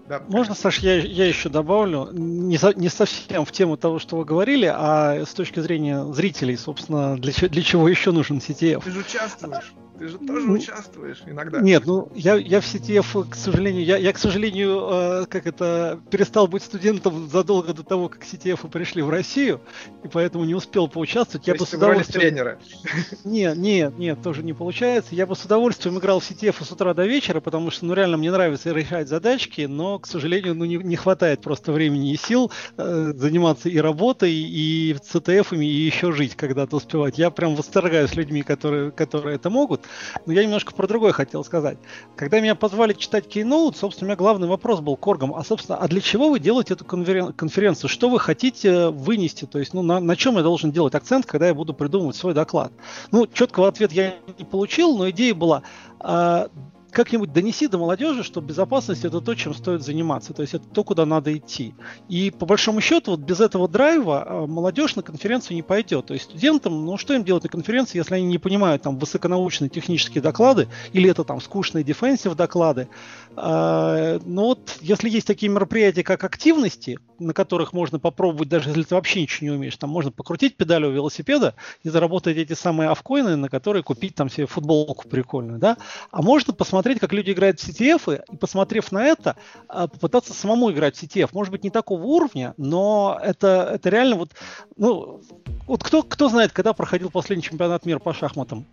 Да, 0.07 0.24
Можно, 0.28 0.55
Саш, 0.55 0.80
я, 0.80 0.95
я 0.95 1.28
еще 1.28 1.49
добавлю, 1.49 2.10
не, 2.12 2.57
не 2.80 2.89
совсем 2.89 3.45
в 3.45 3.51
тему 3.51 3.78
того, 3.78 3.99
что 3.99 4.16
вы 4.16 4.26
говорили, 4.26 4.66
а 4.66 5.24
с 5.24 5.36
точки 5.36 5.60
зрения 5.60 6.03
зрителей, 6.14 6.57
собственно, 6.57 7.16
для, 7.16 7.32
для 7.32 7.62
чего 7.62 7.88
еще 7.88 8.12
нужен 8.12 8.38
CTF? 8.39 8.84
Ты 8.84 8.89
же 8.89 9.01
участвуешь. 9.01 9.72
Ты 10.00 10.08
же 10.08 10.18
тоже 10.18 10.47
ну, 10.47 10.54
участвуешь 10.54 11.22
иногда. 11.26 11.60
Нет, 11.60 11.86
ну 11.86 12.10
я, 12.16 12.36
я 12.36 12.62
в 12.62 12.64
CTF, 12.64 13.30
к 13.30 13.36
сожалению, 13.36 13.84
я, 13.84 13.97
я 13.97 14.14
к 14.14 14.18
сожалению, 14.18 14.88
э, 14.89 15.26
как 15.28 15.45
это, 15.45 16.00
перестал 16.10 16.47
быть 16.47 16.64
студентом 16.64 17.28
задолго 17.28 17.74
до 17.74 17.84
того, 17.84 18.08
как 18.08 18.24
CTF 18.24 18.70
пришли 18.70 19.02
в 19.02 19.10
Россию, 19.10 19.60
и 20.06 20.08
поэтому 20.08 20.45
не 20.45 20.56
успел 20.56 20.88
поучаствовать. 20.88 21.45
То 21.45 21.52
я 21.52 21.58
бы 21.58 21.66
с 21.66 21.74
удовольствием... 21.74 22.22
тренера. 22.22 22.60
Нет, 23.26 23.58
нет, 23.58 23.97
нет, 23.97 24.24
тоже 24.24 24.41
не 24.41 24.54
получается. 24.54 25.16
Я 25.16 25.26
бы 25.26 25.36
с 25.36 25.43
удовольствием 25.43 26.00
играл 26.00 26.22
в 26.22 26.32
CTF 26.32 26.64
с 26.64 26.72
утра 26.72 26.93
до 26.93 27.06
вечера, 27.06 27.41
потому 27.41 27.70
что, 27.70 27.86
ну 27.86 27.93
реально 27.93 28.16
мне 28.16 28.32
нравится 28.32 28.72
решать 28.72 29.10
задачки, 29.10 29.62
но, 29.62 30.00
к 30.00 30.08
сожалению, 30.08 30.56
ну 30.56 30.64
не, 30.64 30.78
не 30.78 30.95
хватает 30.95 31.41
просто 31.41 31.74
времени 31.74 32.14
и 32.14 32.16
сил 32.16 32.52
э, 32.78 33.12
заниматься 33.16 33.68
и 33.68 33.78
работой, 33.78 34.32
и 34.32 34.93
CTF-ами, 34.93 35.66
и 35.66 35.86
еще 35.86 36.14
жить 36.14 36.36
когда-то 36.36 36.78
успевать. 36.78 37.18
Я 37.18 37.32
прям 37.32 37.56
восторгаюсь 37.56 38.16
людьми, 38.16 38.43
которые, 38.43 38.91
которые 38.91 39.36
это 39.36 39.50
могут. 39.50 39.89
Но 40.26 40.34
я 40.34 40.44
немножко 40.44 40.74
про 40.74 40.88
другое 40.88 41.12
хотел 41.12 41.44
сказать. 41.44 41.78
Когда 42.16 42.40
меня 42.40 42.56
позвали 42.56 42.94
читать 42.94 43.26
Keynote, 43.28 43.76
собственно, 43.76 44.08
у 44.08 44.10
меня 44.10 44.16
главный 44.16 44.48
вопрос 44.48 44.80
был 44.80 44.96
к 44.96 45.08
оргам. 45.08 45.34
А, 45.34 45.44
собственно, 45.44 45.78
а 45.78 45.88
для 45.88 46.02
чего 46.02 46.30
вы 46.30 46.40
делаете 46.40 46.74
эту 46.74 46.86
конферен- 46.86 47.34
конференцию? 47.34 47.90
Что 47.90 48.10
вы 48.10 48.20
хотите 48.20 48.90
вынести? 48.90 49.46
То 49.46 49.60
есть, 49.60 49.74
ну, 49.74 49.82
на, 49.82 50.00
на 50.00 50.16
чем 50.16 50.38
я 50.38 50.44
должен 50.44 50.72
делать 50.72 50.96
акцент, 50.96 51.26
когда 51.26 51.48
я 51.48 51.54
буду 51.54 51.74
придумывать 51.74 52.16
свой 52.16 52.34
доклад? 52.34 52.72
Ну, 53.12 53.28
четкого 53.28 53.68
ответа 53.68 53.94
я 53.94 54.16
не 54.38 54.46
получил, 54.46 54.98
но 54.98 55.10
идея 55.10 55.34
была, 55.36 55.64
а, 56.00 56.50
как-нибудь 56.92 57.32
донеси 57.32 57.68
до 57.68 57.78
молодежи, 57.78 58.24
что 58.24 58.42
безопасность 58.42 59.06
это 59.06 59.22
то, 59.22 59.36
чем 59.36 59.54
стоит 59.54 59.84
заниматься, 59.84 60.34
то 60.34 60.42
есть 60.42 60.54
это 60.56 60.66
то, 60.68 60.84
куда 60.84 61.06
надо 61.06 61.36
идти. 61.36 61.74
И 62.08 62.32
по 62.32 62.46
большому 62.46 62.82
счету, 62.82 63.12
вот 63.12 63.22
без 63.22 63.40
этого 63.40 63.68
драйва 63.68 64.26
а, 64.26 64.48
молодежь 64.48 64.96
на 64.96 65.04
конференцию 65.04 65.56
не 65.56 65.64
пойдет. 65.64 66.08
То 66.08 66.14
есть 66.14 66.26
студентам, 66.26 66.86
ну 66.86 66.98
что 66.98 67.14
им 67.14 67.24
делать 67.24 67.44
на 67.44 67.50
конференции, 67.50 67.98
если 67.98 68.16
они 68.16 68.26
не 68.26 68.38
понимают 68.38 68.82
там 68.82 68.98
высоконаучные 68.98 69.70
технические 69.70 70.22
доклады, 70.22 70.68
или 70.94 71.10
это 71.10 71.24
там 71.24 71.42
скучные 71.42 71.84
дефенсив 71.84 72.36
доклады. 72.36 72.88
А, 73.36 74.20
но 74.26 74.46
вот 74.46 74.78
если 74.82 75.10
есть 75.10 75.28
такие 75.28 75.52
мероприятия, 75.52 76.04
как 76.04 76.24
активности, 76.24 77.00
на 77.20 77.34
которых 77.34 77.74
можно 77.74 78.00
попробовать, 78.00 78.50
даже 78.50 78.70
если 78.70 78.84
ты 78.84 78.96
вообще 78.96 79.22
ничего 79.22 79.50
не 79.50 79.56
умеешь, 79.56 79.78
там 79.78 79.90
можно 79.90 80.12
покрутить 80.12 80.58
педаль 80.58 80.86
у 80.86 80.92
велосипеда 80.92 81.56
и 81.84 81.90
заработать 81.90 82.38
эти 82.38 82.54
самые 82.54 82.90
авкоины, 82.90 83.36
на 83.36 83.50
которые 83.50 83.84
купить 83.84 84.16
там 84.16 84.30
себе 84.30 84.48
футболку 84.48 85.08
прикольную, 85.08 85.60
да. 85.60 85.78
А 86.12 86.22
можно 86.22 86.54
посмотреть 86.54 86.78
посмотреть, 86.80 87.01
как 87.01 87.11
люди 87.11 87.32
играют 87.32 87.59
в 87.59 87.67
CTF, 87.67 88.23
и 88.32 88.38
посмотрев 88.38 88.93
на 88.93 89.03
это, 89.03 89.36
а, 89.67 89.89
попытаться 89.89 90.34
самому 90.34 90.71
играть 90.71 90.95
в 90.95 91.03
CTF. 91.03 91.30
Может 91.34 91.51
быть, 91.51 91.65
не 91.65 91.69
такого 91.69 92.03
уровня, 92.03 92.53
но 92.55 93.19
это, 93.21 93.69
это 93.73 93.89
реально 93.89 94.15
вот... 94.15 94.32
Ну, 94.77 95.21
вот 95.67 95.84
кто, 95.84 96.03
кто 96.03 96.30
знает, 96.30 96.53
когда 96.53 96.71
проходил 96.71 97.09
последний 97.09 97.43
чемпионат 97.43 97.86
мира 97.86 97.99
по 97.99 98.13
шахматам? 98.13 98.65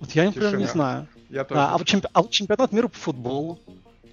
Вот 0.00 0.10
я, 0.10 0.24
например, 0.24 0.50
Тишина. 0.50 0.60
не 0.60 0.66
знаю. 0.66 1.08
Я 1.30 1.44
тоже. 1.44 1.60
А, 1.60 1.74
а, 1.74 1.78
вот 1.78 1.86
чемпи... 1.86 2.08
а 2.12 2.22
вот 2.22 2.30
чемпионат 2.32 2.72
мира 2.72 2.88
по 2.88 2.98
футболу. 2.98 3.60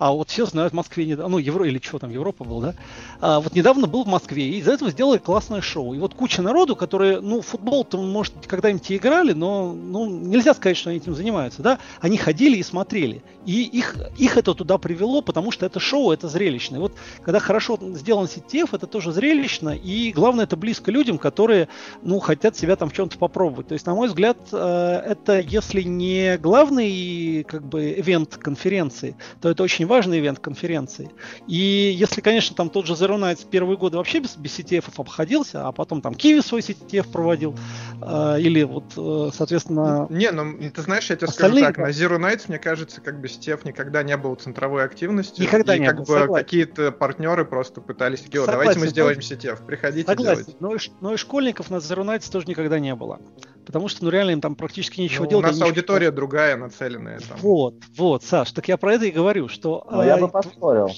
А 0.02 0.14
вот 0.14 0.32
все 0.32 0.48
знают 0.48 0.74
в 0.74 0.76
Москве, 0.76 1.06
недавно, 1.06 1.34
ну, 1.34 1.38
Евро 1.38 1.64
или 1.64 1.80
что 1.80 2.00
там, 2.00 2.10
Европа 2.10 2.44
был, 2.44 2.60
да? 2.60 2.74
А, 3.20 3.40
вот 3.40 3.54
недавно 3.54 3.86
был 3.86 4.04
в 4.04 4.08
Москве, 4.08 4.50
и 4.50 4.58
из-за 4.58 4.72
этого 4.72 4.90
сделали 4.90 5.20
классное 5.20 5.62
шоу. 5.62 5.94
И 5.94 6.00
вот 6.00 6.16
куча 6.16 6.42
народу, 6.42 6.76
которые, 6.76 7.22
ну, 7.22 7.42
футбол-то, 7.42 8.00
может, 8.00 8.34
когда-нибудь 8.48 8.92
играли, 8.94 9.34
но, 9.34 9.72
ну, 9.72 10.10
нельзя 10.10 10.56
сказать, 10.56 10.76
что 10.76 10.90
они 10.90 10.98
этим 10.98 11.14
занимаются, 11.14 11.62
да? 11.62 11.78
Они 12.00 12.18
ходили 12.18 12.58
и 12.58 12.64
смотрели. 12.64 13.22
И 13.46 13.62
их, 13.62 13.96
их 14.18 14.38
это 14.38 14.56
туда 14.56 14.80
привело, 14.80 15.22
потому 15.22 15.52
что 15.52 15.68
это 15.68 15.80
шоу, 15.80 16.12
это 16.12 16.28
зрелищно. 16.28 16.78
И 16.78 16.80
вот 16.80 16.94
когда 17.22 17.38
хорошо 17.40 17.78
сделан 17.80 18.26
CTF, 18.26 18.70
это 18.72 18.88
тоже 18.88 19.12
зрелищно, 19.12 19.70
и 19.70 20.12
главное, 20.14 20.46
это 20.46 20.58
близко 20.58 20.90
людям, 20.90 21.20
которые, 21.20 21.68
ну, 22.02 22.18
хотят 22.20 22.58
себя 22.58 22.76
там 22.76 22.90
в 22.90 22.94
чем-то 22.94 23.20
попробовать. 23.20 23.68
То 23.68 23.74
есть, 23.74 23.86
на 23.86 23.94
мой 23.94 24.08
взгляд, 24.08 24.38
э, 24.52 25.02
это, 25.06 25.40
если 25.40 25.84
не 25.84 26.40
главный, 26.40 27.44
как 27.44 27.64
бы, 27.64 27.92
ивент 27.92 28.38
конференции, 28.38 29.16
то 29.42 29.50
это 29.50 29.62
очень 29.62 29.91
важный 29.92 30.20
ивент 30.20 30.40
конференции. 30.40 31.12
И 31.48 31.94
если, 31.98 32.22
конечно, 32.22 32.56
там 32.56 32.70
тот 32.70 32.86
же 32.86 32.94
Zero 32.94 33.20
Nights 33.20 33.46
первые 33.50 33.78
годы 33.78 33.98
вообще 33.98 34.20
без, 34.20 34.38
без 34.38 34.58
CTF 34.58 34.86
обходился, 34.96 35.68
а 35.68 35.74
потом 35.74 36.02
там 36.02 36.14
Kiwi 36.14 36.42
свой 36.42 36.62
CTF 36.62 37.12
проводил, 37.12 37.58
э, 38.02 38.40
или 38.40 38.64
вот, 38.64 38.86
э, 38.96 39.30
соответственно... 39.34 40.08
Не, 40.10 40.32
ну, 40.32 40.58
ты 40.74 40.82
знаешь, 40.82 41.10
я 41.10 41.18
тебе 41.18 41.28
скажу 41.28 41.60
так, 41.60 41.78
на 41.78 41.90
Zero 41.90 42.18
Nights, 42.18 42.46
мне 42.48 42.58
кажется, 42.58 43.02
как 43.02 43.20
бы 43.20 43.28
CTF 43.28 43.68
никогда 43.68 44.02
не 44.02 44.16
был 44.16 44.36
центровой 44.36 44.86
активностью. 44.86 45.44
Никогда 45.44 45.76
и 45.76 45.80
не 45.80 45.88
как 45.88 45.98
был, 45.98 46.06
бы 46.06 46.14
согласен. 46.14 46.46
какие-то 46.46 46.92
партнеры 46.94 47.44
просто 47.44 47.82
пытались, 47.82 48.26
Гео, 48.30 48.46
давайте 48.46 48.80
мы 48.80 48.88
сделаем 48.88 49.20
CTF, 49.20 49.66
приходите 49.66 50.08
согласен. 50.08 50.46
делать. 50.46 50.62
Но 50.62 50.76
и, 50.76 50.80
но 51.02 51.14
и 51.16 51.18
школьников 51.18 51.70
на 51.70 51.76
Zero 51.76 52.06
Nights 52.06 52.32
тоже 52.32 52.48
никогда 52.48 52.80
не 52.80 52.96
было. 52.96 53.20
Потому 53.66 53.88
что, 53.88 54.04
ну, 54.04 54.10
реально 54.10 54.32
им 54.32 54.42
там 54.42 54.56
практически 54.56 55.02
ничего 55.02 55.26
ну, 55.26 55.30
делать. 55.30 55.46
У 55.46 55.50
нас 55.50 55.62
аудитория 55.62 56.08
ничего... 56.08 56.16
другая 56.16 56.58
нацеленная. 56.58 57.20
Там. 57.20 57.38
Вот, 57.40 57.76
вот, 57.98 58.24
Саш, 58.24 58.52
так 58.52 58.68
я 58.68 58.78
про 58.78 58.94
это 58.94 59.06
и 59.06 59.12
говорю, 59.12 59.48
что... 59.48 59.88
Ну, 59.90 60.04
я 60.04 60.18
бы 60.18 60.28
поспорил. 60.28 60.90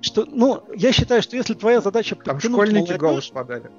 Что, 0.00 0.24
ну, 0.28 0.64
я 0.74 0.92
считаю, 0.92 1.22
что 1.22 1.36
если 1.36 1.54
твоя 1.54 1.80
задача... 1.80 2.16
Там 2.16 2.40
школьники 2.40 2.90
молодежь... 2.90 2.98
голос 2.98 3.28
подали. 3.28 3.70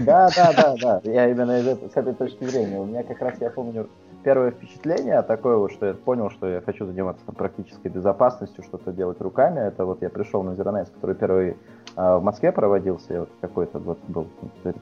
Да, 0.00 0.28
да, 0.34 0.52
да, 0.52 0.76
да. 0.76 1.00
Я 1.04 1.30
именно 1.30 1.60
из 1.60 1.66
с 1.66 1.96
этой 1.96 2.14
точки 2.14 2.44
зрения. 2.44 2.80
У 2.80 2.84
меня 2.84 3.04
как 3.04 3.20
раз, 3.20 3.34
я 3.40 3.50
помню, 3.50 3.88
первое 4.24 4.50
впечатление 4.50 5.22
такое 5.22 5.56
вот, 5.56 5.72
что 5.72 5.86
я 5.86 5.94
понял, 5.94 6.30
что 6.30 6.48
я 6.48 6.60
хочу 6.60 6.84
заниматься 6.84 7.24
там, 7.24 7.34
практической 7.34 7.88
безопасностью, 7.88 8.64
что-то 8.64 8.92
делать 8.92 9.20
руками. 9.20 9.60
Это 9.60 9.84
вот 9.84 10.02
я 10.02 10.10
пришел 10.10 10.42
на 10.42 10.56
Зеронайс, 10.56 10.88
который 10.90 11.14
первый 11.14 11.56
а, 11.94 12.18
в 12.18 12.22
Москве 12.22 12.52
проводился, 12.52 13.20
вот 13.20 13.30
какой-то 13.40 13.78
вот 13.78 13.98
был 14.08 14.26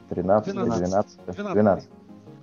13 0.09 0.53
12, 0.53 0.77
12, 0.77 1.53
12. 1.53 1.89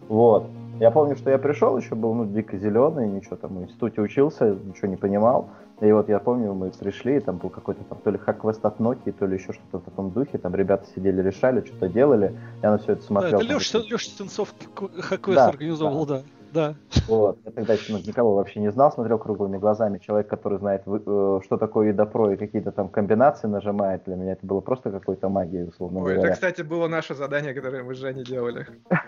Вот. 0.08 0.46
Я 0.80 0.90
помню, 0.90 1.16
что 1.16 1.30
я 1.30 1.38
пришел, 1.38 1.76
еще 1.76 1.94
был 1.94 2.14
ну, 2.14 2.26
дико 2.26 2.56
зеленый, 2.58 3.08
ничего 3.08 3.36
там 3.36 3.56
в 3.56 3.62
институте 3.62 4.00
учился, 4.00 4.56
ничего 4.64 4.88
не 4.88 4.96
понимал. 4.96 5.48
И 5.80 5.90
вот 5.92 6.08
я 6.08 6.18
помню, 6.18 6.54
мы 6.54 6.70
пришли, 6.70 7.16
и 7.16 7.20
там 7.20 7.38
был 7.38 7.50
какой-то 7.50 7.82
там 7.84 7.98
то 8.02 8.10
ли 8.10 8.18
хак-квест 8.18 8.64
от 8.64 8.78
Nokia, 8.78 9.12
то 9.12 9.26
ли 9.26 9.36
еще 9.36 9.52
что-то 9.52 9.78
в 9.78 9.82
таком 9.82 10.10
духе. 10.10 10.38
Там 10.38 10.54
ребята 10.54 10.86
сидели, 10.94 11.20
решали, 11.20 11.64
что-то 11.64 11.88
делали. 11.88 12.34
Я 12.62 12.70
на 12.70 12.78
все 12.78 12.92
это 12.92 13.02
смотрел. 13.02 13.38
Да, 13.38 13.44
это 13.44 13.54
Леша, 13.54 13.78
Леша 13.78 14.10
Сенцов 14.18 14.54
хак-квест 14.74 15.36
да, 15.36 15.48
организовал, 15.48 16.06
да. 16.06 16.18
да. 16.18 16.22
Да. 16.54 16.76
Вот. 17.08 17.38
Я 17.44 17.50
тогда 17.50 17.74
ну, 17.88 17.98
никого 17.98 18.36
вообще 18.36 18.60
не 18.60 18.70
знал, 18.70 18.92
смотрел 18.92 19.18
круглыми 19.18 19.58
глазами. 19.58 19.98
Человек, 19.98 20.28
который 20.28 20.58
знает, 20.58 20.82
э, 20.86 21.40
что 21.44 21.56
такое 21.56 21.92
EDAPRO 21.92 22.34
и 22.34 22.36
какие-то 22.36 22.70
там 22.70 22.88
комбинации 22.88 23.48
нажимает, 23.48 24.04
для 24.06 24.14
меня 24.14 24.32
это 24.32 24.46
было 24.46 24.60
просто 24.60 24.92
какой-то 24.92 25.28
магией, 25.28 25.68
условно 25.68 25.98
Ой, 26.00 26.14
говоря. 26.14 26.30
Это, 26.30 26.34
кстати, 26.34 26.62
было 26.62 26.86
наше 26.86 27.16
задание, 27.16 27.54
которое 27.54 27.82
мы 27.82 27.94
с 27.94 27.98
Женей 27.98 28.24
делали. 28.24 28.66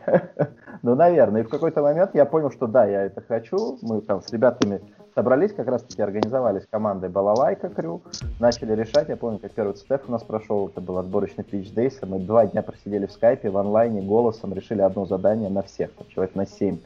Ну, 0.82 0.94
наверное. 0.94 1.40
И 1.40 1.44
в 1.44 1.48
какой-то 1.48 1.82
момент 1.82 2.10
я 2.14 2.26
понял, 2.26 2.50
что 2.52 2.66
да, 2.66 2.86
я 2.86 3.02
это 3.06 3.20
хочу. 3.20 3.78
Мы 3.82 4.02
там 4.02 4.22
с 4.22 4.30
ребятами 4.30 4.80
собрались, 5.16 5.52
как 5.52 5.66
раз-таки 5.66 6.00
организовались 6.00 6.66
командой 6.70 7.08
Балалайка 7.08 7.70
Крю, 7.70 8.02
начали 8.38 8.72
решать. 8.74 9.08
Я 9.08 9.16
помню, 9.16 9.38
как 9.38 9.52
первый 9.52 9.74
степ 9.74 10.02
у 10.06 10.12
нас 10.12 10.22
прошел, 10.22 10.68
это 10.68 10.80
был 10.80 10.98
отборочный 10.98 11.44
Twitch 11.44 11.74
Days. 11.74 11.94
Мы 12.06 12.20
два 12.20 12.46
дня 12.46 12.62
просидели 12.62 13.06
в 13.06 13.12
скайпе, 13.12 13.50
в 13.50 13.56
онлайне, 13.56 14.02
голосом 14.02 14.54
решили 14.54 14.82
одно 14.82 15.06
задание 15.06 15.48
на 15.48 15.62
всех, 15.62 15.90
там, 15.92 16.06
человек 16.08 16.34
на 16.34 16.46
семь 16.46 16.78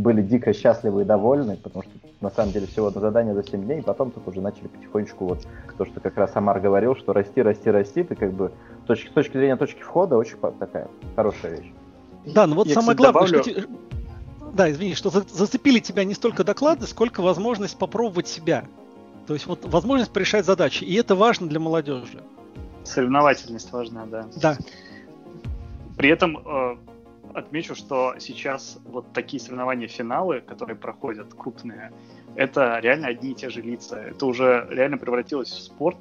были 0.00 0.22
дико 0.22 0.52
счастливы 0.52 1.02
и 1.02 1.04
довольны, 1.04 1.56
потому 1.56 1.82
что 1.82 1.92
на 2.20 2.30
самом 2.30 2.52
деле 2.52 2.66
всего 2.66 2.88
одно 2.88 3.00
задание 3.00 3.34
за 3.34 3.42
7 3.42 3.64
дней, 3.64 3.78
и 3.80 3.82
потом 3.82 4.10
тут 4.10 4.26
уже 4.26 4.40
начали 4.40 4.68
потихонечку 4.68 5.26
вот 5.26 5.46
то, 5.78 5.84
что 5.84 6.00
как 6.00 6.16
раз 6.16 6.30
Амар 6.34 6.60
говорил, 6.60 6.96
что 6.96 7.12
расти, 7.12 7.42
расти, 7.42 7.70
расти, 7.70 8.02
ты 8.02 8.14
как 8.14 8.32
бы 8.32 8.52
с 8.84 8.86
точки, 8.86 9.08
с 9.08 9.12
точки 9.12 9.32
зрения 9.32 9.56
точки 9.56 9.80
входа 9.82 10.16
очень 10.16 10.36
такая 10.58 10.88
хорошая 11.16 11.56
вещь. 11.56 11.72
Да, 12.26 12.46
ну 12.46 12.56
вот 12.56 12.66
Я, 12.66 12.74
самое 12.74 12.96
главное, 12.96 13.28
добавлю... 13.28 13.42
что... 13.42 13.68
Да, 14.52 14.70
извини, 14.70 14.94
что 14.94 15.10
зацепили 15.10 15.78
тебя 15.78 16.04
не 16.04 16.14
столько 16.14 16.44
доклады, 16.44 16.86
сколько 16.86 17.22
возможность 17.22 17.78
попробовать 17.78 18.26
себя. 18.26 18.64
То 19.26 19.34
есть 19.34 19.46
вот 19.46 19.64
возможность 19.64 20.12
порешать 20.12 20.44
задачи, 20.44 20.82
и 20.82 20.94
это 20.94 21.14
важно 21.14 21.46
для 21.46 21.60
молодежи. 21.60 22.20
Соревновательность 22.84 23.70
важна, 23.72 24.06
да. 24.06 24.26
Да. 24.36 24.58
При 25.96 26.10
этом 26.10 26.38
э, 26.38 26.76
отмечу, 27.34 27.74
что 27.74 28.14
сейчас 28.18 28.78
вот 28.84 29.12
такие 29.12 29.40
соревнования, 29.40 29.88
финалы, 29.88 30.40
которые 30.40 30.76
проходят 30.76 31.32
крупные, 31.34 31.92
это 32.36 32.78
реально 32.80 33.08
одни 33.08 33.32
и 33.32 33.34
те 33.34 33.50
же 33.50 33.60
лица. 33.60 33.96
Это 33.96 34.26
уже 34.26 34.66
реально 34.70 34.98
превратилось 34.98 35.50
в 35.50 35.60
спорт, 35.60 35.98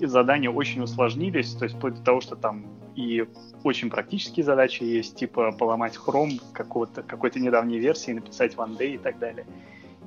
и 0.00 0.06
задания 0.06 0.50
очень 0.50 0.82
усложнились, 0.82 1.54
то 1.54 1.64
есть 1.64 1.76
вплоть 1.76 1.94
до 1.94 2.02
того, 2.02 2.20
что 2.20 2.36
там 2.36 2.66
и 2.96 3.26
очень 3.62 3.90
практические 3.90 4.44
задачи 4.44 4.82
есть, 4.82 5.16
типа 5.16 5.52
поломать 5.52 5.96
хром 5.96 6.38
какого-то, 6.52 7.02
какой-то 7.02 7.40
недавней 7.40 7.78
версии, 7.78 8.12
написать 8.12 8.54
day 8.54 8.94
и 8.94 8.98
так 8.98 9.18
далее. 9.18 9.46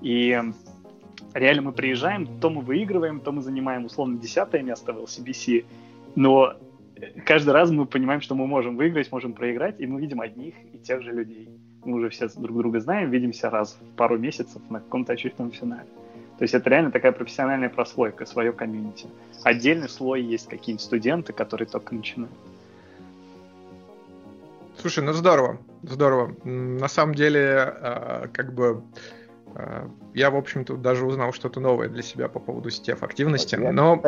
И 0.01 0.39
реально 1.34 1.62
мы 1.64 1.72
приезжаем, 1.72 2.39
то 2.39 2.49
мы 2.49 2.62
выигрываем, 2.62 3.20
то 3.20 3.32
мы 3.32 3.41
занимаем 3.41 3.86
условно 3.86 4.18
десятое 4.18 4.62
место 4.62 4.93
в 4.93 4.99
LCBC, 4.99 5.66
но 6.16 6.53
каждый 7.26 7.52
раз 7.52 7.70
мы 7.70 7.86
понимаем, 7.86 8.22
что 8.22 8.36
мы 8.36 8.48
можем 8.48 8.78
выиграть, 8.78 9.12
можем 9.12 9.34
проиграть, 9.34 9.80
и 9.80 9.88
мы 9.88 10.02
видим 10.02 10.22
одних 10.22 10.56
и 10.74 10.78
тех 10.78 11.02
же 11.02 11.12
людей. 11.12 11.50
Мы 11.84 11.98
уже 11.98 12.10
все 12.10 12.28
друг 12.28 12.58
друга 12.58 12.80
знаем, 12.80 13.10
видимся 13.10 13.50
раз 13.50 13.78
в 13.80 13.95
пару 13.95 14.18
месяцев 14.18 14.62
на 14.70 14.80
каком-то 14.80 15.14
очередном 15.14 15.52
финале. 15.52 15.88
То 16.38 16.43
есть 16.43 16.54
это 16.54 16.70
реально 16.70 16.91
такая 16.91 17.12
профессиональная 17.12 17.70
прослойка, 17.70 18.26
свое 18.26 18.52
комьюнити. 18.52 19.08
Отдельный 19.43 19.89
слой 19.89 20.22
есть 20.22 20.48
какие-нибудь 20.48 20.84
студенты, 20.84 21.34
которые 21.34 21.68
только 21.68 21.95
начинают. 21.95 22.34
Слушай, 24.78 25.04
ну 25.04 25.14
здорово, 25.14 25.58
здорово. 25.82 26.36
На 26.43 26.88
самом 26.88 27.16
деле, 27.16 27.58
а, 27.58 28.28
как 28.32 28.54
бы 28.54 28.84
а, 29.56 29.89
я, 30.14 30.30
в 30.30 30.36
общем-то, 30.36 30.78
даже 30.78 31.06
узнал 31.06 31.34
что-то 31.34 31.60
новое 31.60 31.89
для 31.89 32.04
себя 32.04 32.28
по 32.28 32.39
поводу 32.39 32.70
стеф 32.70 33.02
активности, 33.02 33.56
но... 33.56 34.02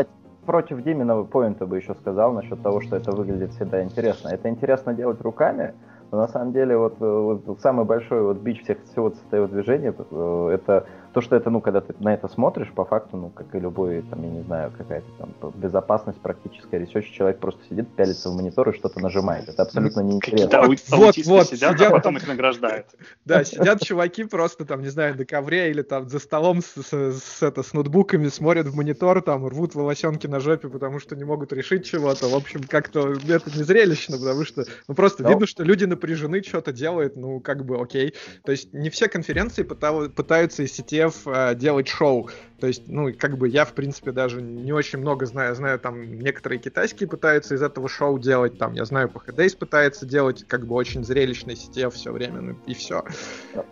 Против 0.50 0.82
Диминого 0.82 1.26
поинта 1.26 1.68
бы 1.68 1.78
еще 1.78 1.94
сказал 1.94 2.34
насчет 2.34 2.60
того, 2.64 2.82
что 2.82 2.96
это 2.96 3.12
выглядит 3.12 3.52
всегда 3.52 3.84
интересно. 3.84 4.30
Это 4.30 4.50
интересно 4.50 4.96
делать 4.96 5.22
руками, 5.22 5.76
но 6.10 6.18
на 6.18 6.28
самом 6.28 6.54
деле 6.54 6.76
вот, 6.76 6.96
э, 7.00 7.06
вот 7.06 7.62
самый 7.62 7.86
большой 7.86 8.24
вот 8.24 8.38
бич 8.38 8.64
всех 8.64 8.80
всего 8.86 9.12
CTF-ового 9.12 9.48
движения 9.48 9.94
э, 9.96 10.50
это 10.52 10.88
то, 11.14 11.22
что 11.22 11.36
это, 11.36 11.50
ну, 11.50 11.62
когда 11.62 11.82
ты 11.82 11.96
на 12.00 12.14
это 12.14 12.28
смотришь, 12.28 12.70
по 12.72 12.86
факту, 12.86 13.18
ну, 13.18 13.30
как 13.30 13.54
и 13.56 13.60
любой, 13.60 14.04
там, 14.10 14.22
я 14.24 14.30
не 14.30 14.42
знаю, 14.44 14.72
какая-то 14.78 15.08
там 15.18 15.34
безопасность 15.56 16.20
практическая, 16.20 16.80
research, 16.80 17.12
человек 17.12 17.40
просто 17.40 17.62
сидит, 17.70 17.88
пялится 17.96 18.30
в 18.30 18.36
монитор 18.36 18.70
и 18.70 18.74
что-то 18.74 19.00
нажимает. 19.00 19.50
Это 19.50 19.64
абсолютно 19.64 20.02
неинтересно. 20.02 20.62
Вот, 20.62 20.80
вот, 20.90 21.00
вот, 21.00 21.16
сидят, 21.16 21.48
сидят, 21.48 21.82
а 21.82 21.90
потом 21.90 22.18
их 22.18 22.28
награждают. 22.28 22.88
Да, 23.26 23.44
сидят 23.44 23.82
чуваки 23.82 24.24
просто 24.24 24.66
там, 24.66 24.82
не 24.82 24.90
знаю, 24.90 25.16
на 25.16 25.26
ковре 25.26 25.70
или 25.70 25.82
там 25.82 26.10
за 26.10 26.20
столом 26.20 26.62
с, 26.62 26.82
с, 26.82 27.22
с, 27.22 27.44
это, 27.44 27.64
с 27.64 27.74
ноутбуками, 27.74 28.28
смотрят 28.28 28.68
в 28.68 28.76
монитор, 28.76 29.22
там, 29.22 29.48
рвут 29.48 29.76
волосенки 29.76 30.26
на 30.26 30.40
жопе, 30.40 30.70
потому 30.70 31.00
что 31.00 31.16
не 31.16 31.24
могут 31.24 31.54
решить 31.54 31.86
чего-то. 31.86 32.28
В 32.28 32.36
общем, 32.36 32.64
как-то 32.64 33.14
это 33.14 33.56
не 33.56 33.64
зрелищно, 33.64 34.18
потому 34.18 34.46
что, 34.46 34.66
ну, 34.88 34.96
просто 34.96 35.28
видно, 35.28 35.46
что 35.46 35.64
люди 35.64 35.86
напряжены, 35.86 36.42
что-то 36.42 36.72
делают, 36.72 37.16
ну, 37.16 37.40
как 37.40 37.66
бы 37.66 37.80
окей. 37.80 38.16
То 38.44 38.52
есть 38.52 38.74
не 38.74 38.90
все 38.90 39.08
конференции 39.08 39.64
пытаются 39.64 40.64
из 40.64 40.74
сети 40.74 40.99
хотев 41.00 41.28
э, 41.28 41.56
делать 41.56 41.88
шоу. 41.88 42.30
То 42.60 42.68
есть, 42.68 42.84
ну, 42.88 43.10
как 43.18 43.38
бы 43.38 43.48
я, 43.48 43.64
в 43.64 43.74
принципе, 43.74 44.12
даже 44.12 44.42
не 44.42 44.74
очень 44.74 45.00
много 45.00 45.26
знаю. 45.26 45.56
Знаю, 45.56 45.80
там, 45.80 46.20
некоторые 46.20 46.60
китайские 46.60 47.08
пытаются 47.08 47.56
из 47.56 47.62
этого 47.62 47.88
шоу 47.88 48.20
делать, 48.20 48.58
там, 48.58 48.74
я 48.74 48.86
знаю, 48.86 49.10
PHDays 49.10 49.58
пытается 49.58 50.06
делать, 50.06 50.44
как 50.46 50.66
бы, 50.66 50.76
очень 50.76 51.04
зрелищный 51.04 51.56
сетев 51.56 51.94
все 51.94 52.12
время, 52.12 52.42
ну, 52.42 52.56
и 52.66 52.74
все. 52.74 53.04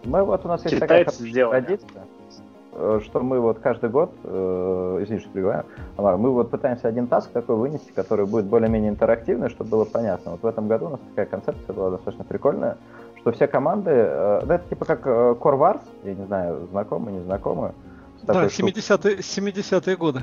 Мы 0.05 0.23
вот, 0.23 0.45
у 0.45 0.47
нас 0.47 0.63
есть 0.63 0.80
такая 0.80 1.05
традиция, 1.05 2.05
э, 2.71 2.99
что 3.03 3.19
мы 3.19 3.41
вот 3.41 3.59
каждый 3.59 3.89
год, 3.89 4.13
э, 4.23 4.99
извини, 5.01 5.19
что 5.19 5.30
перебиваю, 5.30 5.65
мы 5.97 6.32
вот 6.32 6.49
пытаемся 6.49 6.88
один 6.88 7.07
таск 7.07 7.32
такой 7.32 7.57
вынести, 7.57 7.91
который 7.93 8.25
будет 8.25 8.45
более-менее 8.45 8.91
интерактивный, 8.91 9.49
чтобы 9.49 9.69
было 9.69 9.86
понятно. 9.86 10.32
Вот 10.32 10.43
в 10.43 10.45
этом 10.45 10.69
году 10.69 10.86
у 10.86 10.89
нас 10.91 10.99
такая 11.09 11.25
концепция 11.25 11.73
была 11.73 11.91
достаточно 11.91 12.23
прикольная 12.23 12.78
что 13.28 13.32
все 13.34 13.47
команды, 13.47 13.91
э, 13.91 14.41
это 14.43 14.63
типа 14.69 14.86
как 14.86 15.05
э, 15.05 15.09
Core 15.09 15.57
Wars, 15.59 15.82
я 16.05 16.13
не 16.13 16.25
знаю, 16.25 16.67
знакомы, 16.71 17.11
не 17.11 17.23
знакомы. 17.23 17.73
Да, 18.23 18.45
70-е, 18.45 19.21
70 19.21 19.97
годы. 19.97 20.21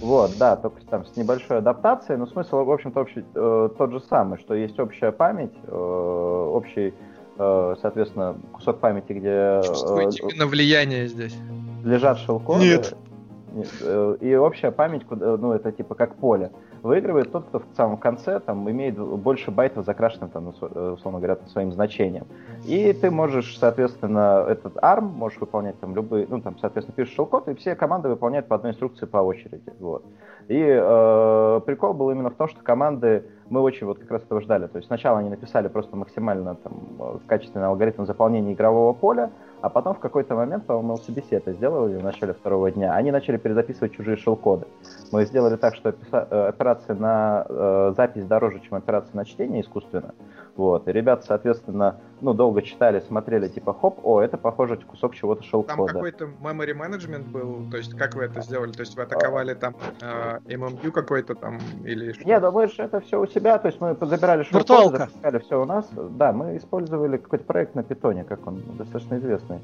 Вот, 0.00 0.32
да, 0.38 0.56
только 0.56 0.84
там 0.90 1.06
с 1.06 1.16
небольшой 1.16 1.58
адаптацией, 1.58 2.18
но 2.18 2.26
смысл, 2.26 2.64
в 2.64 2.70
общем-то, 2.70 3.00
общий, 3.00 3.24
э, 3.34 3.68
тот 3.78 3.90
же 3.90 4.00
самый, 4.00 4.38
что 4.38 4.54
есть 4.54 4.78
общая 4.78 5.12
память, 5.12 5.54
э, 5.66 5.74
общий, 5.74 6.92
э, 7.38 7.74
соответственно, 7.80 8.36
кусок 8.52 8.80
памяти, 8.80 9.12
где... 9.14 9.62
Чувствуете 9.66 10.22
э, 10.22 10.28
именно 10.28 10.46
влияние 10.46 11.08
здесь? 11.08 11.34
Лежат 11.84 12.18
шелконы. 12.18 12.60
Нет. 12.60 12.94
Э, 13.80 14.16
и 14.20 14.34
общая 14.34 14.72
память, 14.72 15.06
ну, 15.08 15.52
это 15.52 15.72
типа 15.72 15.94
как 15.94 16.16
поле. 16.16 16.50
Выигрывает 16.82 17.30
тот, 17.30 17.46
кто 17.46 17.60
в 17.60 17.76
самом 17.76 17.96
конце 17.96 18.40
там 18.40 18.68
имеет 18.68 18.98
больше 18.98 19.52
байтов 19.52 19.86
закрашенным, 19.86 20.30
там, 20.30 20.52
э, 20.60 20.90
условно 20.94 21.20
говоря, 21.20 21.38
своим 21.46 21.72
значением. 21.72 22.26
И 22.64 22.92
ты 22.92 23.10
можешь, 23.10 23.56
соответственно, 23.56 24.44
этот 24.48 24.76
ARM 24.76 25.02
можешь 25.02 25.38
выполнять 25.38 25.78
там 25.78 25.94
любые, 25.94 26.26
ну, 26.28 26.40
там, 26.40 26.58
соответственно, 26.58 26.96
пишешь 26.96 27.14
шелкод, 27.14 27.46
и 27.46 27.54
все 27.54 27.76
команды 27.76 28.08
выполняют 28.08 28.48
по 28.48 28.56
одной 28.56 28.72
инструкции 28.72 29.06
по 29.06 29.18
очереди. 29.18 29.62
Вот. 29.78 30.04
И 30.48 30.58
э, 30.58 30.80
прикол 31.60 31.94
был 31.94 32.10
именно 32.10 32.30
в 32.30 32.34
том, 32.34 32.48
что 32.48 32.60
команды, 32.62 33.24
мы 33.48 33.60
очень 33.60 33.86
вот 33.86 33.98
как 33.98 34.10
раз 34.10 34.22
этого 34.22 34.40
ждали. 34.40 34.66
То 34.66 34.76
есть 34.76 34.86
сначала 34.86 35.18
они 35.18 35.30
написали 35.30 35.68
просто 35.68 35.96
максимально 35.96 36.54
там 36.56 36.72
э, 36.98 37.18
качественный 37.26 37.66
алгоритм 37.66 38.06
заполнения 38.06 38.52
игрового 38.52 38.92
поля, 38.92 39.30
а 39.60 39.68
потом 39.68 39.94
в 39.94 40.00
какой-то 40.00 40.34
момент, 40.34 40.66
по-моему, 40.66 40.94
LCBC 40.94 41.26
это 41.30 41.52
сделали 41.52 41.96
в 41.96 42.04
начале 42.04 42.32
второго 42.32 42.70
дня, 42.70 42.94
они 42.94 43.10
начали 43.10 43.36
перезаписывать 43.36 43.92
чужие 43.92 44.16
шелкоды. 44.16 44.66
Мы 45.12 45.24
сделали 45.24 45.56
так, 45.56 45.74
что 45.74 45.90
э, 45.90 46.48
операция 46.48 46.96
на 46.96 47.46
э, 47.48 47.94
запись 47.96 48.24
дороже, 48.24 48.60
чем 48.60 48.74
операция 48.74 49.14
на 49.16 49.24
чтение 49.24 49.62
искусственно. 49.62 50.14
Вот. 50.56 50.86
И 50.86 50.92
ребята, 50.92 51.24
соответственно, 51.26 52.00
ну, 52.20 52.34
долго 52.34 52.60
читали, 52.60 53.00
смотрели, 53.00 53.48
типа, 53.48 53.72
хоп, 53.72 54.00
о, 54.02 54.20
это 54.20 54.36
похоже 54.36 54.76
кусок 54.76 55.14
чего-то 55.14 55.42
шелкода. 55.42 55.76
Там 55.76 55.86
какой-то 55.86 56.24
memory 56.42 56.74
management 56.76 57.30
был, 57.30 57.70
то 57.70 57.78
есть 57.78 57.96
как 57.96 58.14
вы 58.14 58.24
это 58.24 58.42
сделали? 58.42 58.72
То 58.72 58.80
есть 58.80 58.94
вы 58.94 59.02
атаковали 59.02 59.54
там 59.54 59.74
э, 60.02 60.38
MMU 60.44 60.90
какой-то 60.90 61.34
там 61.34 61.58
или 61.84 62.12
что? 62.12 62.24
Нет, 62.24 62.42
да 62.42 62.50
мы 62.50 62.68
же 62.68 62.82
это 62.82 63.00
все 63.00 63.18
у 63.18 63.26
себя, 63.26 63.58
то 63.58 63.68
есть 63.68 63.80
мы 63.80 63.96
забирали 64.00 64.42
шелкоды, 64.42 64.98
запускали 64.98 65.38
все 65.38 65.62
у 65.62 65.64
нас. 65.64 65.88
Да, 65.92 66.32
мы 66.32 66.56
использовали 66.58 67.16
какой-то 67.16 67.44
проект 67.44 67.74
на 67.74 67.82
питоне, 67.82 68.24
как 68.24 68.46
он 68.46 68.62
достаточно 68.76 69.16
известный. 69.16 69.60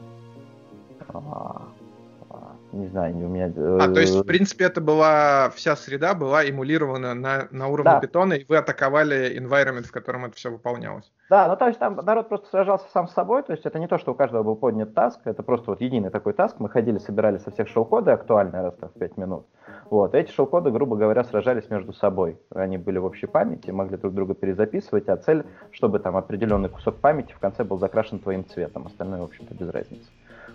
Не 2.72 2.86
знаю, 2.88 3.16
у 3.16 3.28
меня... 3.28 3.46
А, 3.80 3.92
то 3.92 4.00
есть, 4.00 4.14
в 4.14 4.24
принципе, 4.24 4.66
это 4.66 4.80
была, 4.80 5.50
вся 5.50 5.74
среда 5.74 6.14
была 6.14 6.44
эмулирована 6.44 7.14
на, 7.14 7.48
на 7.50 7.68
уровне 7.68 7.92
да. 7.92 8.00
питона, 8.00 8.34
и 8.34 8.44
вы 8.46 8.58
атаковали 8.58 9.38
environment, 9.38 9.84
в 9.84 9.92
котором 9.92 10.26
это 10.26 10.36
все 10.36 10.50
выполнялось. 10.50 11.10
Да, 11.30 11.46
ну 11.46 11.56
то 11.56 11.66
есть 11.66 11.78
там 11.78 11.96
народ 11.96 12.28
просто 12.28 12.48
сражался 12.48 12.86
сам 12.90 13.06
с 13.06 13.12
собой, 13.12 13.42
то 13.42 13.52
есть 13.52 13.66
это 13.66 13.78
не 13.78 13.86
то, 13.86 13.98
что 13.98 14.12
у 14.12 14.14
каждого 14.14 14.42
был 14.42 14.56
поднят 14.56 14.94
таск, 14.94 15.20
это 15.24 15.42
просто 15.42 15.70
вот 15.70 15.80
единый 15.80 16.10
такой 16.10 16.32
таск, 16.32 16.56
мы 16.58 16.70
ходили, 16.70 16.98
собирали 16.98 17.38
со 17.38 17.50
всех 17.50 17.68
шел-коды 17.68 18.10
актуальные 18.10 18.62
раз 18.62 18.74
в 18.80 18.98
5 18.98 19.16
минут, 19.18 19.46
вот, 19.90 20.14
эти 20.14 20.30
шел-коды, 20.30 20.70
грубо 20.70 20.96
говоря, 20.96 21.24
сражались 21.24 21.68
между 21.68 21.92
собой, 21.92 22.38
они 22.54 22.78
были 22.78 22.98
в 22.98 23.04
общей 23.04 23.26
памяти, 23.26 23.70
могли 23.70 23.98
друг 23.98 24.14
друга 24.14 24.34
перезаписывать, 24.34 25.08
а 25.08 25.16
цель, 25.18 25.44
чтобы 25.70 25.98
там 25.98 26.16
определенный 26.16 26.70
кусок 26.70 26.96
памяти 26.96 27.32
в 27.32 27.38
конце 27.38 27.62
был 27.62 27.78
закрашен 27.78 28.20
твоим 28.20 28.46
цветом, 28.46 28.86
остальное, 28.86 29.20
в 29.20 29.24
общем-то, 29.24 29.54
без 29.54 29.68
разницы. 29.68 30.08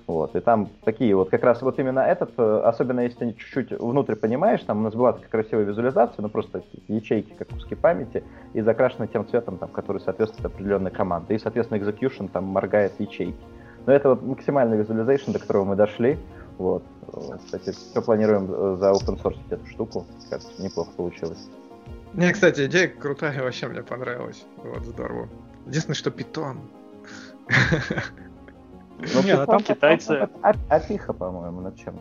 Вот, 0.06 0.36
и 0.36 0.42
там 0.42 0.70
такие 0.84 1.16
вот, 1.16 1.30
как 1.30 1.44
раз 1.44 1.62
вот 1.62 1.80
именно 1.80 2.02
этот, 2.02 2.32
э, 2.38 2.62
особенно 2.66 3.02
если 3.02 3.20
ты 3.20 3.34
чуть-чуть 3.34 3.72
внутрь 3.80 4.16
понимаешь, 4.16 4.62
там 4.62 4.80
у 4.80 4.82
нас 4.82 4.94
была 4.94 5.14
такая 5.14 5.30
красивая 5.30 5.64
визуализация, 5.64 6.22
ну 6.22 6.28
просто 6.28 6.62
ячейки, 6.90 7.34
как 7.34 7.48
куски 7.48 7.76
памяти, 7.76 8.22
и 8.54 8.62
закрашены 8.62 9.08
тем 9.08 9.26
цветом, 9.26 9.58
там, 9.58 9.70
который 9.70 10.02
соответствует 10.02 10.46
определенной 10.46 10.92
команде. 10.92 11.36
И, 11.36 11.40
соответственно, 11.40 11.80
execution 11.80 12.30
там 12.30 12.44
моргает 12.44 12.94
ячейки. 13.00 13.38
Но 13.86 13.94
это 13.94 14.10
вот 14.10 14.22
максимальный 14.24 14.78
визуализация, 14.78 15.34
до 15.34 15.40
которого 15.40 15.64
мы 15.64 15.76
дошли. 15.76 16.18
Вот. 16.58 16.84
Кстати, 17.46 17.72
все 17.72 18.02
планируем 18.02 18.50
э, 18.50 18.78
за 18.80 18.92
open 18.92 19.22
source 19.22 19.40
эту 19.50 19.66
штуку. 19.68 20.06
Кажется, 20.30 20.62
неплохо 20.62 20.92
получилось. 20.98 21.50
Не, 22.14 22.32
кстати, 22.32 22.66
идея 22.66 22.88
крутая, 22.90 23.42
вообще 23.44 23.68
мне 23.68 23.84
понравилась. 23.84 24.46
Вот, 24.58 24.84
здорово. 24.86 25.30
Единственное, 25.66 25.96
что 25.96 26.12
питон. 26.12 26.60
Ну, 29.00 29.24
Нет, 29.24 29.40
а 29.40 29.46
там 29.46 29.62
китайцы... 29.62 30.30
Опиха, 30.70 31.14
по-моему, 31.14 31.62
над 31.62 31.78
чем? 31.78 32.00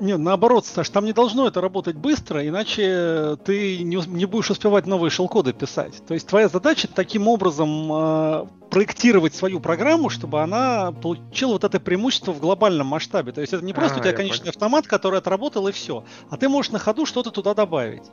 Нет, 0.00 0.18
наоборот, 0.18 0.64
Саш, 0.64 0.88
там 0.88 1.04
не 1.04 1.12
должно 1.12 1.46
это 1.46 1.60
работать 1.60 1.96
быстро, 1.96 2.46
иначе 2.46 3.36
ты 3.44 3.82
не, 3.82 3.96
не 4.06 4.24
будешь 4.24 4.50
успевать 4.50 4.86
новые 4.86 5.10
шелкоды 5.10 5.52
писать. 5.52 6.02
То 6.06 6.14
есть 6.14 6.26
твоя 6.26 6.48
задача 6.48 6.88
таким 6.88 7.28
образом 7.28 7.92
э, 7.92 8.46
проектировать 8.70 9.34
свою 9.34 9.60
программу, 9.60 10.08
чтобы 10.08 10.40
она 10.40 10.92
получила 10.92 11.52
вот 11.52 11.64
это 11.64 11.78
преимущество 11.80 12.32
в 12.32 12.40
глобальном 12.40 12.86
масштабе. 12.86 13.32
То 13.32 13.40
есть 13.42 13.52
это 13.52 13.64
не 13.64 13.74
просто 13.74 13.98
а, 13.98 14.00
у 14.00 14.02
тебя 14.02 14.12
конечный 14.12 14.44
понял. 14.44 14.50
автомат, 14.50 14.86
который 14.86 15.18
отработал 15.18 15.68
и 15.68 15.72
все, 15.72 16.04
а 16.30 16.36
ты 16.36 16.48
можешь 16.48 16.72
на 16.72 16.78
ходу 16.78 17.04
что-то 17.04 17.30
туда 17.30 17.52
добавить. 17.52 18.04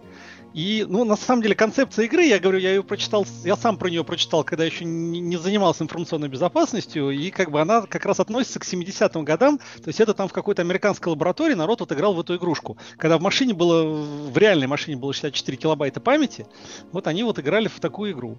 И, 0.54 0.86
ну, 0.88 1.04
на 1.06 1.16
самом 1.16 1.44
деле, 1.44 1.56
концепция 1.56 2.06
игры, 2.06 2.24
я 2.24 2.40
говорю, 2.40 2.58
я 2.58 2.70
ее 2.70 2.84
прочитал, 2.84 3.26
я 3.44 3.56
сам 3.56 3.78
про 3.78 3.90
нее 3.90 4.04
прочитал, 4.04 4.44
когда 4.44 4.66
еще 4.66 4.86
не, 4.86 5.20
не 5.20 5.38
занимался 5.38 5.84
информационной 5.84 6.30
безопасностью, 6.30 7.12
и 7.12 7.30
как 7.30 7.52
бы 7.52 7.62
она 7.62 7.82
как 7.82 8.06
раз 8.06 8.20
относится 8.20 8.60
к 8.60 8.64
70-м 8.64 9.24
годам, 9.24 9.60
то 9.60 9.88
есть 9.88 10.00
это 10.00 10.14
там 10.14 10.28
в 10.28 10.34
какой-то 10.34 10.62
американской 10.64 11.12
лаборатории 11.12 11.54
народ 11.54 11.77
вот 11.80 11.92
играл 11.92 12.14
в 12.14 12.20
эту 12.20 12.36
игрушку. 12.36 12.78
Когда 12.98 13.18
в 13.18 13.22
машине 13.22 13.54
было, 13.54 13.84
в 13.84 14.38
реальной 14.38 14.68
машине 14.68 14.98
было 14.98 15.14
64 15.14 15.58
килобайта 15.58 16.00
памяти, 16.00 16.48
вот 16.92 17.08
они 17.08 17.24
вот 17.24 17.40
играли 17.40 17.68
в 17.68 17.80
такую 17.80 18.12
игру. 18.12 18.38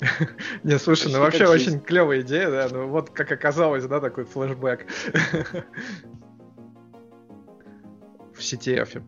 Не, 0.62 0.78
слушай, 0.78 1.12
ну 1.12 1.20
вообще 1.20 1.46
очень 1.46 1.80
клевая 1.80 2.22
идея, 2.22 2.50
да, 2.50 2.68
ну 2.70 2.88
вот 2.88 3.10
как 3.10 3.30
оказалось, 3.30 3.84
да, 3.84 4.00
такой 4.00 4.24
флешбэк 4.24 4.86
в 8.34 8.38
CTF. 8.38 9.02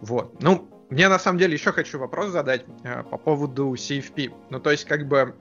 Вот. 0.00 0.40
Ну, 0.42 0.68
мне 0.90 1.08
на 1.08 1.18
самом 1.18 1.38
деле 1.38 1.54
еще 1.54 1.72
хочу 1.72 1.98
вопрос 1.98 2.30
задать 2.30 2.64
э, 2.84 3.02
по 3.02 3.18
поводу 3.18 3.72
CFP. 3.74 4.32
Ну, 4.50 4.60
то 4.60 4.70
есть, 4.70 4.84
как 4.84 5.06
бы, 5.06 5.34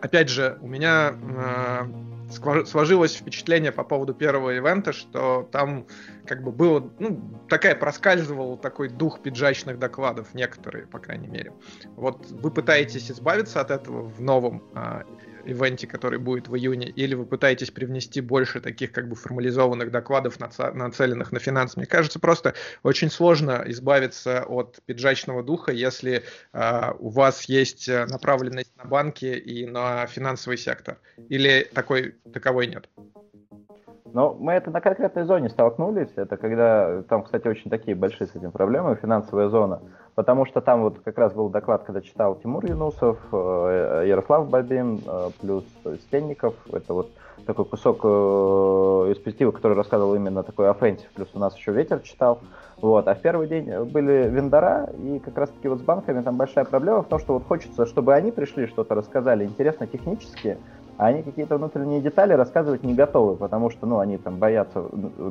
опять 0.00 0.28
же, 0.28 0.58
у 0.60 0.68
меня 0.68 1.14
э, 1.14 2.64
сложилось 2.64 3.14
впечатление 3.14 3.72
по 3.72 3.84
поводу 3.84 4.14
первого 4.14 4.50
ивента, 4.50 4.92
что 4.92 5.48
там 5.52 5.86
как 6.26 6.42
бы 6.42 6.50
было, 6.50 6.90
ну, 6.98 7.20
такая 7.48 7.74
проскальзывал 7.74 8.56
такой 8.56 8.88
дух 8.88 9.20
пиджачных 9.22 9.78
докладов, 9.78 10.34
некоторые, 10.34 10.86
по 10.86 10.98
крайней 10.98 11.28
мере. 11.28 11.52
Вот 11.96 12.30
вы 12.30 12.50
пытаетесь 12.50 13.10
избавиться 13.10 13.60
от 13.60 13.70
этого 13.70 14.02
в 14.02 14.20
новом 14.20 14.62
э, 14.74 15.02
ивенте, 15.46 15.86
который 15.86 16.18
будет 16.18 16.48
в 16.48 16.56
июне, 16.56 16.88
или 16.88 17.14
вы 17.14 17.24
пытаетесь 17.26 17.70
привнести 17.70 18.20
больше 18.20 18.60
таких 18.60 18.92
как 18.92 19.08
бы 19.08 19.16
формализованных 19.16 19.90
докладов, 19.90 20.38
нацеленных 20.38 21.32
на 21.32 21.38
финансы. 21.38 21.78
Мне 21.78 21.86
кажется, 21.86 22.18
просто 22.18 22.54
очень 22.82 23.10
сложно 23.10 23.64
избавиться 23.66 24.44
от 24.44 24.80
пиджачного 24.86 25.42
духа, 25.42 25.72
если 25.72 26.22
э, 26.52 26.92
у 26.98 27.08
вас 27.10 27.44
есть 27.44 27.88
э, 27.88 28.06
направленность 28.06 28.72
на 28.76 28.84
банки 28.84 29.26
и 29.26 29.66
на 29.66 30.06
финансовый 30.06 30.58
сектор. 30.58 30.98
Или 31.28 31.68
такой 31.72 32.16
таковой 32.32 32.66
нет? 32.66 32.88
Но 34.16 34.34
мы 34.40 34.54
это 34.54 34.70
на 34.70 34.80
конкретной 34.80 35.24
зоне 35.24 35.50
столкнулись. 35.50 36.08
Это 36.16 36.38
когда 36.38 37.02
там, 37.02 37.22
кстати, 37.22 37.48
очень 37.48 37.70
такие 37.70 37.94
большие 37.94 38.26
с 38.26 38.34
этим 38.34 38.50
проблемы, 38.50 38.96
финансовая 38.96 39.50
зона. 39.50 39.82
Потому 40.14 40.46
что 40.46 40.62
там 40.62 40.80
вот 40.80 41.00
как 41.04 41.18
раз 41.18 41.34
был 41.34 41.50
доклад, 41.50 41.84
когда 41.84 42.00
читал 42.00 42.34
Тимур 42.36 42.64
Юнусов, 42.64 43.18
э, 43.30 44.04
Ярослав 44.06 44.48
Бабин, 44.48 45.02
э, 45.06 45.28
плюс 45.38 45.64
Стенников. 46.06 46.54
Это 46.72 46.94
вот 46.94 47.10
такой 47.44 47.66
кусок 47.66 48.00
э, 48.04 49.12
из 49.12 49.18
перспективы, 49.18 49.52
который 49.52 49.76
рассказывал 49.76 50.14
именно 50.14 50.42
такой 50.42 50.70
offensive, 50.70 51.10
плюс 51.14 51.28
у 51.34 51.38
нас 51.38 51.54
еще 51.54 51.72
Ветер 51.72 51.98
читал. 52.00 52.40
Вот. 52.80 53.06
А 53.08 53.14
в 53.14 53.20
первый 53.20 53.48
день 53.48 53.70
были 53.84 54.30
вендора, 54.30 54.88
и 54.98 55.18
как 55.18 55.36
раз 55.36 55.50
таки 55.50 55.68
вот 55.68 55.80
с 55.80 55.82
банками 55.82 56.22
там 56.22 56.38
большая 56.38 56.64
проблема 56.64 57.02
в 57.02 57.08
том, 57.08 57.18
что 57.18 57.34
вот 57.34 57.44
хочется, 57.46 57.84
чтобы 57.84 58.14
они 58.14 58.32
пришли, 58.32 58.66
что-то 58.66 58.94
рассказали 58.94 59.44
интересно 59.44 59.86
технически, 59.86 60.56
а 60.98 61.06
они 61.06 61.22
какие-то 61.22 61.56
внутренние 61.58 62.00
детали 62.00 62.32
рассказывать 62.32 62.82
не 62.82 62.94
готовы, 62.94 63.36
потому 63.36 63.70
что, 63.70 63.86
ну, 63.86 63.98
они 63.98 64.16
там 64.16 64.36
боятся 64.36 64.82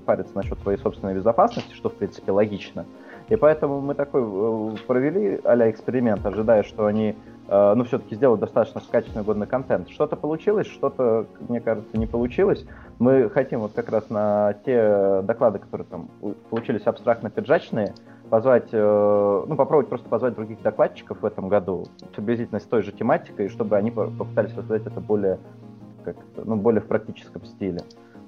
париться 0.06 0.36
насчет 0.36 0.60
своей 0.60 0.78
собственной 0.78 1.16
безопасности, 1.16 1.74
что, 1.74 1.90
в 1.90 1.96
принципе, 1.96 2.32
логично. 2.32 2.86
И 3.30 3.36
поэтому 3.36 3.82
мы 3.82 3.96
такой 3.96 4.22
э, 4.22 4.76
провели 4.86 5.40
а 5.44 5.70
эксперимент, 5.70 6.24
ожидая, 6.26 6.62
что 6.62 6.86
они, 6.86 7.16
э, 7.48 7.74
ну, 7.76 7.84
все-таки 7.86 8.14
сделают 8.16 8.42
достаточно 8.42 8.82
качественный 8.92 9.26
годный 9.26 9.48
контент. 9.48 9.90
Что-то 9.90 10.16
получилось, 10.16 10.68
что-то, 10.68 11.26
мне 11.50 11.60
кажется, 11.60 11.98
не 11.98 12.06
получилось. 12.06 12.64
Мы 13.00 13.30
хотим 13.32 13.62
вот 13.62 13.72
как 13.74 13.90
раз 13.90 14.10
на 14.12 14.54
те 14.66 15.22
доклады, 15.24 15.58
которые 15.58 15.88
там 15.88 16.10
получились 16.52 16.84
абстрактно-пиджачные, 16.84 17.96
позвать, 18.30 18.70
э, 18.72 19.44
ну, 19.48 19.56
попробовать 19.56 19.90
просто 19.90 20.10
позвать 20.10 20.36
других 20.36 20.62
докладчиков 20.62 21.22
в 21.22 21.26
этом 21.26 21.48
году, 21.48 21.86
приблизительно 22.16 22.60
с 22.60 22.64
той 22.64 22.82
же 22.82 22.92
тематикой, 22.92 23.50
чтобы 23.50 23.78
они 23.78 23.92
попытались 23.92 24.56
рассказать 24.56 24.86
это 24.86 25.00
более, 25.00 25.40
как 26.04 26.16
ну, 26.38 26.56
более 26.56 26.82
в 26.82 26.88
практическом 26.88 27.46
стиле. 27.46 27.80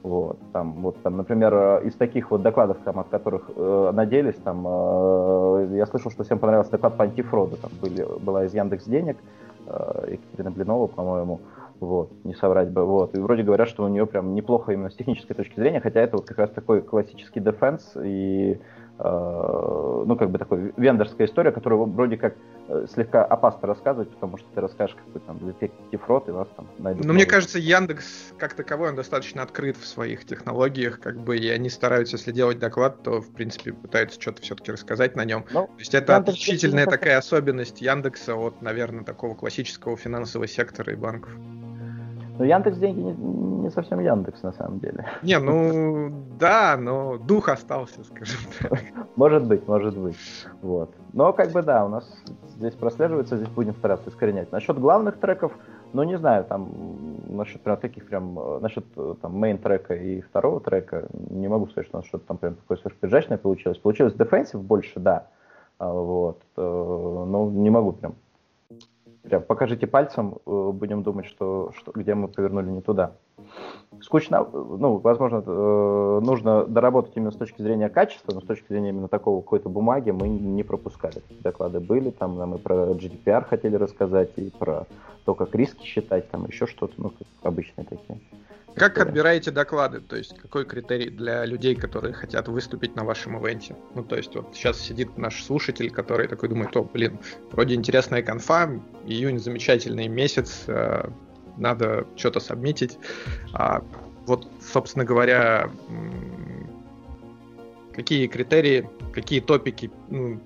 Вот, 0.04 0.38
там, 0.54 0.74
вот, 0.74 1.02
там, 1.02 1.18
например, 1.18 1.82
из 1.84 1.96
таких 1.96 2.32
вот 2.32 2.42
докладов, 2.42 2.78
там, 2.86 3.00
от 3.00 3.10
которых 3.10 3.50
э, 3.54 3.92
надеялись, 3.94 4.36
там, 4.36 4.66
э, 4.66 5.70
я 5.76 5.86
слышал, 5.86 6.12
что 6.12 6.24
всем 6.24 6.40
понравился 6.40 6.72
доклад 6.72 6.96
по 6.96 7.04
антифроду, 7.04 7.58
там 7.58 7.72
были, 7.82 8.06
была 8.22 8.46
из 8.46 8.54
Яндекс 8.54 8.86
Денег, 8.86 9.18
э, 9.66 10.12
Екатерина 10.12 10.52
Блинова, 10.52 10.88
по-моему, 10.88 11.42
вот, 11.80 12.12
не 12.24 12.36
соврать 12.36 12.70
бы, 12.70 12.86
вот, 12.86 13.18
и 13.18 13.20
вроде 13.20 13.44
говорят, 13.44 13.68
что 13.68 13.84
у 13.84 13.88
нее 13.88 14.06
прям 14.06 14.34
неплохо 14.34 14.72
именно 14.72 14.90
с 14.90 14.96
технической 14.96 15.36
точки 15.36 15.60
зрения, 15.60 15.82
хотя 15.82 16.00
это 16.00 16.18
вот 16.18 16.28
как 16.28 16.38
раз 16.38 16.52
такой 16.52 16.82
классический 16.82 17.40
дефенс, 17.40 17.98
и 18.02 18.60
ну, 19.00 20.16
как 20.16 20.32
бы 20.32 20.40
такой 20.40 20.74
вендорская 20.78 21.28
история, 21.28 21.52
которую 21.52 21.86
вроде 21.86 22.18
как 22.18 22.36
э, 22.68 22.88
слегка 22.92 23.24
опасно 23.24 23.68
рассказывать, 23.68 24.10
потому 24.10 24.38
что 24.38 24.48
ты 24.56 24.62
расскажешь 24.62 24.96
какой 24.96 25.22
там 25.22 25.38
детектив 25.40 26.02
рот, 26.08 26.28
и 26.28 26.32
вас 26.32 26.48
там 26.56 26.68
найдут. 26.80 27.06
Ну, 27.06 27.14
мне 27.14 27.26
кажется, 27.26 27.60
Яндекс 27.60 28.34
как 28.38 28.54
таковой, 28.54 28.90
он 28.90 28.96
достаточно 28.96 29.44
открыт 29.44 29.78
в 29.78 29.86
своих 29.86 30.26
технологиях, 30.26 31.00
как 31.00 31.18
бы, 31.18 31.38
и 31.38 31.48
они 31.50 31.70
стараются, 31.70 32.16
если 32.16 32.32
делать 32.32 32.58
доклад, 32.58 33.04
то, 33.04 33.22
в 33.22 33.30
принципе, 33.32 33.74
пытаются 33.74 34.20
что-то 34.20 34.42
все-таки 34.42 34.72
рассказать 34.72 35.16
на 35.16 35.26
нем. 35.26 35.46
Ну, 35.52 35.68
то 35.68 35.72
есть 35.78 35.94
это 35.94 36.14
Яндекс 36.14 36.36
отличительная 36.36 36.86
такая 36.86 37.18
особенность 37.18 37.82
Яндекса 37.82 38.36
от, 38.36 38.62
наверное, 38.62 39.04
такого 39.04 39.36
классического 39.36 39.96
финансового 39.98 40.48
сектора 40.48 40.94
и 40.94 40.96
банков. 40.96 41.32
Но 42.38 42.46
Яндекс 42.46 42.78
деньги 42.78 43.00
не, 43.00 43.14
не 43.14 43.70
совсем 43.70 44.00
Яндекс 44.00 44.44
на 44.44 44.52
самом 44.54 44.80
деле. 44.80 45.06
Не, 45.24 45.40
ну 45.40 46.12
да, 46.40 46.78
но 46.78 47.18
дух 47.18 47.50
остался, 47.50 48.04
скажем 48.04 48.40
так. 48.62 48.80
Может 49.16 49.48
быть, 49.48 49.68
может 49.68 49.98
быть. 49.98 50.18
Вот. 50.62 50.94
Но 51.14 51.34
как 51.34 51.52
бы 51.52 51.62
да, 51.64 51.86
у 51.86 51.90
нас 51.90 52.08
здесь 52.58 52.74
прослеживается, 52.74 53.38
здесь 53.38 53.50
будем 53.50 53.76
стараться 53.76 54.10
искоренять. 54.10 54.52
Насчет 54.52 54.80
главных 54.80 55.18
треков, 55.18 55.52
ну 55.94 56.04
не 56.04 56.18
знаю, 56.18 56.46
там 56.46 56.70
насчет 57.28 57.62
прям 57.62 57.78
таких 57.78 58.08
прям, 58.08 58.38
насчет 58.62 58.86
там 59.22 59.36
мейн 59.38 59.58
трека 59.58 59.96
и 59.96 60.22
второго 60.22 60.60
трека, 60.60 61.08
не 61.30 61.48
могу 61.48 61.68
сказать, 61.68 61.88
что 61.88 61.98
у 61.98 62.02
нас 62.02 62.08
что-то 62.08 62.26
там 62.28 62.38
прям 62.38 62.56
такое 62.56 62.78
сверхпиджачное 62.78 63.38
получилось. 63.38 63.78
Получилось 63.78 64.14
defensive 64.14 64.60
больше, 64.60 65.00
да. 65.00 65.28
А, 65.80 65.92
вот. 65.92 66.42
Э, 66.56 66.62
но 66.62 67.50
не 67.50 67.70
могу 67.70 67.94
прям 67.94 68.16
Прям 69.28 69.42
покажите 69.42 69.88
пальцем, 69.88 70.38
э, 70.46 70.72
будем 70.74 71.04
думать, 71.04 71.26
что, 71.26 71.74
что, 71.76 71.92
где 71.92 72.16
мы 72.16 72.30
повернули 72.30 72.70
не 72.70 72.82
туда. 72.82 73.12
Скучно, 74.02 74.48
ну, 74.54 74.98
возможно, 75.00 75.44
э, 75.46 76.20
нужно 76.24 76.66
доработать 76.66 77.12
именно 77.18 77.32
с 77.32 77.36
точки 77.36 77.62
зрения 77.62 77.90
качества, 77.90 78.34
но 78.34 78.40
с 78.40 78.46
точки 78.46 78.68
зрения 78.70 78.90
именно 78.90 79.10
такого 79.10 79.42
какой-то 79.42 79.68
бумаги 79.68 80.12
мы 80.12 80.30
не 80.30 80.64
пропускали. 80.64 81.22
Доклады 81.42 81.82
были, 81.82 82.10
там 82.10 82.38
нам 82.38 82.56
и 82.56 82.58
про 82.58 82.94
GDPR 82.94 83.44
хотели 83.44 83.76
рассказать, 83.76 84.32
и 84.38 84.50
про 84.50 84.86
то, 85.26 85.36
как 85.36 85.54
риски 85.54 85.84
считать, 85.84 86.30
там 86.32 86.46
еще 86.46 86.66
что-то, 86.66 86.94
ну, 86.96 87.10
как 87.10 87.28
обычные 87.44 87.86
такие 87.86 88.22
Как 88.78 89.00
отбираете 89.00 89.50
доклады? 89.50 90.02
То 90.02 90.16
есть 90.16 90.38
какой 90.38 90.64
критерий 90.64 91.10
для 91.10 91.46
людей, 91.46 91.74
которые 91.76 92.14
хотят 92.14 92.48
выступить 92.48 92.96
на 92.96 93.04
вашем 93.04 93.44
ивенте? 93.44 93.76
Ну, 93.96 94.04
то 94.04 94.16
есть 94.16 94.36
вот 94.36 94.54
сейчас 94.54 94.80
сидит 94.80 95.18
наш 95.18 95.44
слушатель, 95.44 95.90
который 95.90 96.28
такой 96.28 96.50
думает, 96.50 96.76
о, 96.78 96.84
блин, 96.84 97.18
вроде 97.52 97.74
интересная 97.74 98.22
конфа, 98.22 98.70
июнь 99.06 99.40
замечательный 99.40 100.08
месяц, 100.08 100.66
э, 100.68 101.10
надо 101.58 102.06
что-то 102.16 102.40
сабмитить. 102.40 103.00
А 103.52 103.84
вот, 104.28 104.48
собственно 104.62 105.06
говоря, 105.06 105.72
какие 107.96 108.28
критерии, 108.28 108.88
какие 109.12 109.40
топики 109.40 109.90
ну, 110.10 110.40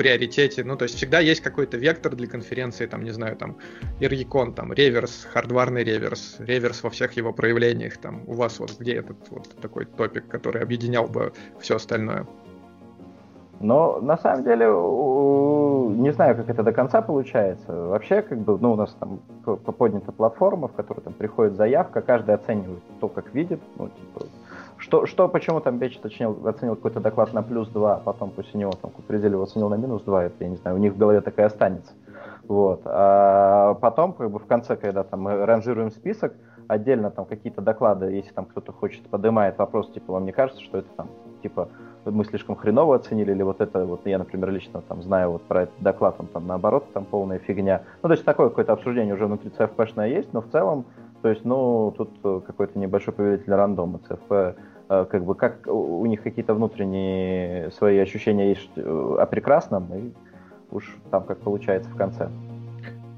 приоритете. 0.00 0.64
Ну, 0.64 0.76
то 0.76 0.84
есть 0.84 0.96
всегда 0.96 1.20
есть 1.20 1.42
какой-то 1.42 1.76
вектор 1.76 2.16
для 2.16 2.26
конференции, 2.26 2.86
там, 2.86 3.04
не 3.04 3.10
знаю, 3.10 3.36
там, 3.36 3.56
Иргикон, 4.00 4.54
там, 4.54 4.72
реверс, 4.72 5.28
хардварный 5.30 5.84
реверс, 5.84 6.36
реверс 6.38 6.82
во 6.82 6.88
всех 6.88 7.12
его 7.18 7.34
проявлениях, 7.34 7.98
там, 7.98 8.22
у 8.26 8.32
вас 8.32 8.60
вот 8.60 8.78
где 8.80 8.94
этот 8.94 9.18
вот 9.30 9.48
такой 9.60 9.84
топик, 9.84 10.26
который 10.26 10.62
объединял 10.62 11.06
бы 11.06 11.32
все 11.58 11.76
остальное? 11.76 12.26
Но 13.60 14.00
на 14.00 14.16
самом 14.16 14.42
деле, 14.42 14.66
не 16.02 16.12
знаю, 16.14 16.34
как 16.34 16.48
это 16.48 16.62
до 16.62 16.72
конца 16.72 17.02
получается. 17.02 17.70
Вообще, 17.70 18.22
как 18.22 18.38
бы, 18.38 18.58
ну, 18.58 18.72
у 18.72 18.76
нас 18.76 18.96
там 18.98 19.20
поднята 19.44 20.12
платформа, 20.12 20.68
в 20.68 20.72
которой 20.72 21.00
там 21.00 21.12
приходит 21.12 21.56
заявка, 21.56 22.00
каждый 22.00 22.36
оценивает 22.36 22.82
то, 23.00 23.08
как 23.08 23.34
видит, 23.34 23.60
ну, 23.76 23.88
типа, 23.88 24.26
что, 24.80 25.06
что 25.06 25.28
почему 25.28 25.60
там 25.60 25.78
Беч 25.78 25.98
оценил, 26.02 26.46
оценил 26.48 26.74
какой-то 26.74 27.00
доклад 27.00 27.32
на 27.32 27.42
плюс 27.42 27.68
2, 27.68 27.94
а 27.94 27.98
потом 28.00 28.30
после 28.30 28.58
него 28.58 28.72
там 28.72 28.90
Купризель 28.90 29.32
его 29.32 29.42
оценил 29.42 29.68
на 29.68 29.76
минус 29.76 30.02
2, 30.02 30.24
это, 30.24 30.44
я 30.44 30.48
не 30.48 30.56
знаю, 30.56 30.76
у 30.76 30.80
них 30.80 30.94
в 30.94 30.98
голове 30.98 31.20
такая 31.20 31.46
останется. 31.46 31.92
Вот. 32.48 32.80
А 32.84 33.74
потом, 33.74 34.12
как 34.12 34.30
бы 34.30 34.38
в 34.38 34.46
конце, 34.46 34.76
когда 34.76 35.04
там 35.04 35.22
мы 35.22 35.46
ранжируем 35.46 35.90
список, 35.90 36.34
отдельно 36.66 37.10
там 37.10 37.24
какие-то 37.24 37.60
доклады, 37.60 38.06
если 38.06 38.32
там 38.32 38.46
кто-то 38.46 38.72
хочет, 38.72 39.02
поднимает 39.08 39.58
вопрос, 39.58 39.90
типа, 39.92 40.14
вам 40.14 40.24
не 40.24 40.32
кажется, 40.32 40.62
что 40.62 40.78
это 40.78 40.88
там, 40.96 41.08
типа, 41.42 41.68
мы 42.04 42.24
слишком 42.24 42.56
хреново 42.56 42.96
оценили, 42.96 43.32
или 43.32 43.42
вот 43.42 43.60
это, 43.60 43.84
вот 43.84 44.06
я, 44.06 44.18
например, 44.18 44.50
лично 44.50 44.80
там 44.80 45.02
знаю 45.02 45.32
вот 45.32 45.42
про 45.42 45.62
этот 45.62 45.74
доклад, 45.80 46.16
он 46.18 46.26
там 46.28 46.46
наоборот, 46.46 46.86
там 46.92 47.04
полная 47.04 47.38
фигня. 47.38 47.82
Ну, 48.02 48.08
то 48.08 48.14
есть 48.14 48.24
такое 48.24 48.48
какое-то 48.48 48.72
обсуждение 48.72 49.14
уже 49.14 49.26
внутри 49.26 49.50
CFP-шное 49.50 50.08
есть, 50.08 50.32
но 50.32 50.40
в 50.40 50.48
целом, 50.48 50.86
то 51.22 51.28
есть, 51.28 51.44
ну, 51.44 51.94
тут 51.96 52.10
какой-то 52.46 52.78
небольшой 52.78 53.14
повелитель 53.14 53.52
рандома. 53.52 54.00
CFP 54.08 54.56
Э, 54.90 55.06
как 55.08 55.24
бы 55.24 55.36
как 55.36 55.68
у 55.68 56.04
них 56.06 56.20
какие-то 56.20 56.52
внутренние 56.52 57.70
свои 57.70 57.98
ощущения 57.98 58.50
есть 58.50 58.70
э, 58.74 59.16
о 59.20 59.24
прекрасном, 59.26 59.88
и 59.94 60.12
уж 60.72 60.96
там 61.12 61.24
как 61.24 61.38
получается 61.38 61.88
в 61.88 61.96
конце. 61.96 62.28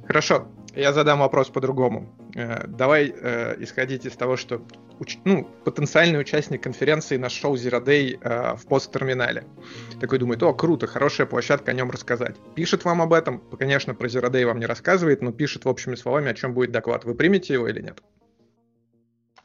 Хорошо, 0.07 0.45
я 0.75 0.93
задам 0.93 1.21
вопрос 1.21 1.49
по-другому. 1.49 2.09
Э, 2.37 2.67
давай 2.67 3.07
исходить 3.59 4.05
из 4.05 4.13
того, 4.13 4.37
что 4.37 4.61
ну, 5.25 5.49
потенциальный 5.65 6.21
участник 6.21 6.63
конференции 6.63 7.17
на 7.17 7.29
шоу 7.29 7.55
Zero 7.57 7.85
Day 7.85 8.57
в 8.57 8.67
посттерминале. 8.67 9.45
Такой 10.01 10.19
думает, 10.19 10.43
о, 10.43 10.53
круто, 10.55 10.87
хорошая 10.87 11.27
площадка 11.27 11.71
о 11.71 11.75
нем 11.75 11.91
рассказать. 11.91 12.37
Пишет 12.55 12.85
вам 12.85 13.03
об 13.03 13.13
этом, 13.13 13.43
конечно, 13.59 13.95
про 13.95 14.09
Zero 14.09 14.31
Day 14.31 14.47
вам 14.47 14.59
не 14.59 14.67
рассказывает, 14.67 15.23
но 15.23 15.33
пишет 15.33 15.65
в 15.65 15.69
общими 15.69 15.95
словами, 15.95 16.31
о 16.31 16.35
чем 16.35 16.55
будет 16.55 16.71
доклад. 16.73 17.05
Вы 17.05 17.15
примете 17.15 17.55
его 17.55 17.69
или 17.69 17.81
нет? 17.81 18.03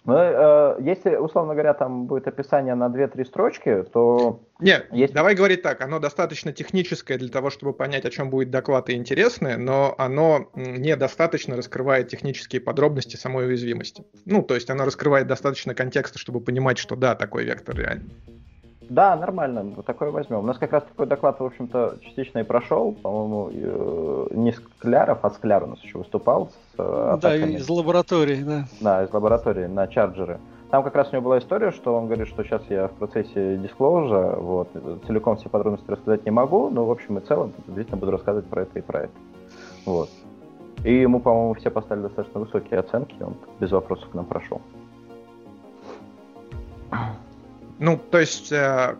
Ну, 0.08 0.16
э, 0.16 0.78
если, 0.80 1.18
условно 1.18 1.54
говоря, 1.54 1.74
там 1.74 2.06
будет 2.06 2.30
описание 2.30 2.76
на 2.76 2.88
2-3 2.88 3.26
строчки, 3.26 3.84
то... 3.92 4.40
Нет, 4.62 4.88
есть... 4.90 5.14
давай 5.14 5.36
говорить 5.36 5.62
так, 5.62 5.82
оно 5.82 6.00
достаточно 6.00 6.54
техническое 6.54 7.18
для 7.18 7.28
того, 7.28 7.50
чтобы 7.50 7.74
понять, 7.74 8.06
о 8.06 8.10
чем 8.10 8.30
будет 8.30 8.50
доклад 8.50 8.90
и 8.90 8.94
интересное, 8.94 9.58
но 9.58 9.96
оно 9.98 10.50
недостаточно 10.56 11.58
раскрывает 11.58 12.08
технические 12.08 12.62
подробности 12.62 13.18
самой 13.18 13.48
уязвимости. 13.48 14.06
Ну, 14.24 14.44
то 14.44 14.56
есть 14.56 14.70
оно 14.70 14.86
раскрывает 14.86 15.28
достаточно 15.28 15.76
контекста, 15.76 16.18
чтобы 16.18 16.40
понимать, 16.40 16.78
что 16.78 16.96
да, 16.96 17.14
такой 17.14 17.44
вектор 17.44 17.76
реальный. 17.76 18.16
Да, 18.90 19.16
нормально, 19.16 19.74
такое 19.86 20.12
возьмем. 20.12 20.40
У 20.40 20.44
нас 20.44 20.58
как 20.58 20.72
раз 20.72 20.84
такой 20.84 21.08
доклад, 21.08 21.40
в 21.40 21.44
общем-то, 21.44 21.98
частично 22.02 22.40
и 22.40 22.44
прошел. 22.44 22.94
По-моему, 22.94 23.50
э, 23.52 24.28
не 24.32 24.52
Скляров, 24.54 25.20
а 25.24 25.30
Скляр 25.32 25.64
у 25.64 25.68
нас 25.68 25.80
еще 25.80 25.98
выступал. 25.98 26.50
С 26.50 26.80
э, 26.80 27.18
да, 27.22 27.36
из 27.36 27.68
лаборатории, 27.70 28.44
да. 28.44 28.66
Да, 28.80 29.04
из 29.04 29.12
лаборатории 29.12 29.66
на 29.66 29.88
чарджеры. 29.88 30.40
Там 30.70 30.84
как 30.84 30.96
раз 30.96 31.10
у 31.10 31.14
него 31.14 31.26
была 31.26 31.40
история, 31.40 31.72
что 31.72 31.96
он 31.96 32.06
говорит, 32.06 32.28
что 32.28 32.44
сейчас 32.44 32.62
я 32.70 32.88
в 32.88 32.94
процессе 32.94 33.58
дисклоужа, 33.58 34.36
вот, 34.38 34.70
целиком 35.06 35.38
все 35.38 35.50
подробности 35.50 35.90
рассказать 35.90 36.26
не 36.26 36.32
могу, 36.32 36.70
но 36.70 36.86
в 36.86 36.92
общем 36.92 37.18
и 37.18 37.22
целом 37.22 37.54
действительно 37.68 37.98
буду 37.98 38.12
рассказывать 38.12 38.48
про 38.48 38.64
это 38.64 38.80
и 38.80 38.82
про 38.82 39.00
это. 39.04 39.14
Вот. 39.86 40.10
И 40.84 40.94
ему, 40.94 41.20
по-моему, 41.20 41.54
все 41.54 41.70
поставили 41.70 42.04
достаточно 42.04 42.42
высокие 42.42 42.80
оценки, 42.80 43.16
он 43.22 43.36
без 43.60 43.72
вопросов 43.72 44.10
к 44.10 44.14
нам 44.14 44.26
прошел. 44.26 44.62
Ну, 47.80 47.98
то 47.98 48.20
есть 48.20 48.52
э, 48.52 48.96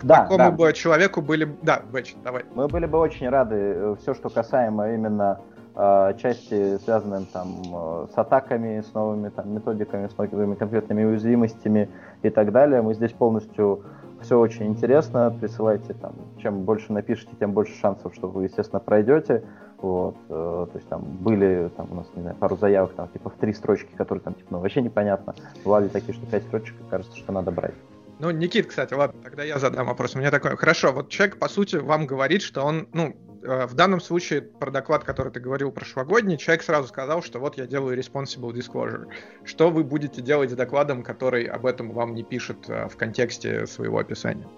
к 0.00 0.04
да, 0.04 0.22
такому 0.22 0.38
да. 0.38 0.50
бы 0.50 0.72
человеку 0.72 1.22
были... 1.22 1.48
Да, 1.62 1.82
Бэч, 1.90 2.16
давай. 2.22 2.44
Мы 2.54 2.68
были 2.68 2.86
бы 2.86 2.98
очень 2.98 3.28
рады 3.28 3.56
э, 3.56 3.96
все, 4.00 4.14
что 4.14 4.28
касаемо 4.28 4.92
именно 4.94 5.40
э, 5.74 6.14
части, 6.18 6.78
связанной 6.78 7.26
там 7.32 7.62
э, 7.64 8.06
с 8.12 8.18
атаками, 8.18 8.80
с 8.80 8.92
новыми 8.94 9.28
там 9.30 9.52
методиками, 9.54 10.08
с 10.08 10.16
новыми 10.16 10.54
конкретными 10.54 11.04
уязвимостями 11.04 11.88
и 12.22 12.30
так 12.30 12.52
далее. 12.52 12.82
Мы 12.82 12.94
здесь 12.94 13.12
полностью 13.12 13.84
все 14.20 14.38
очень 14.38 14.66
интересно. 14.66 15.34
Присылайте 15.40 15.94
там, 15.94 16.12
чем 16.42 16.62
больше 16.62 16.92
напишите, 16.92 17.32
тем 17.38 17.52
больше 17.52 17.78
шансов, 17.80 18.14
что 18.14 18.28
вы, 18.28 18.44
естественно, 18.44 18.80
пройдете. 18.80 19.44
Вот, 19.78 20.16
э, 20.28 20.66
то 20.72 20.72
есть 20.74 20.88
там 20.88 21.02
были 21.02 21.70
там 21.76 21.88
у 21.90 21.94
нас, 21.96 22.06
не 22.14 22.22
знаю, 22.22 22.36
пару 22.36 22.56
заявок, 22.56 22.94
там, 22.94 23.08
типа 23.08 23.30
в 23.30 23.34
три 23.34 23.52
строчки, 23.52 23.94
которые 23.94 24.22
там, 24.22 24.34
типа, 24.34 24.48
ну, 24.50 24.58
вообще 24.60 24.80
непонятно. 24.80 25.34
Бывали 25.64 25.88
такие, 25.88 26.14
что 26.14 26.26
пять 26.26 26.44
строчек, 26.44 26.74
кажется, 26.90 27.16
что 27.16 27.32
надо 27.32 27.50
брать. 27.50 27.74
Ну, 28.18 28.30
Никит, 28.30 28.66
кстати, 28.66 28.94
ладно, 28.94 29.20
тогда 29.22 29.42
я 29.42 29.58
задам 29.58 29.86
вопрос. 29.86 30.14
У 30.14 30.18
меня 30.18 30.30
такой, 30.30 30.56
хорошо, 30.56 30.92
вот 30.92 31.10
человек, 31.10 31.38
по 31.38 31.48
сути, 31.48 31.76
вам 31.76 32.06
говорит, 32.06 32.40
что 32.40 32.62
он, 32.62 32.88
ну, 32.94 33.14
э, 33.42 33.66
в 33.66 33.74
данном 33.74 34.00
случае 34.00 34.40
про 34.40 34.70
доклад, 34.70 35.04
который 35.04 35.30
ты 35.30 35.40
говорил 35.40 35.70
прошлогодний, 35.70 36.38
человек 36.38 36.62
сразу 36.62 36.88
сказал, 36.88 37.22
что 37.22 37.38
вот 37.40 37.58
я 37.58 37.66
делаю 37.66 37.98
responsible 37.98 38.52
disclosure. 38.52 39.06
Что 39.44 39.70
вы 39.70 39.84
будете 39.84 40.22
делать 40.22 40.50
с 40.50 40.54
докладом, 40.54 41.02
который 41.02 41.44
об 41.44 41.66
этом 41.66 41.90
вам 41.92 42.14
не 42.14 42.22
пишет 42.22 42.68
э, 42.68 42.88
в 42.88 42.96
контексте 42.96 43.66
своего 43.66 43.98
описания? 43.98 44.48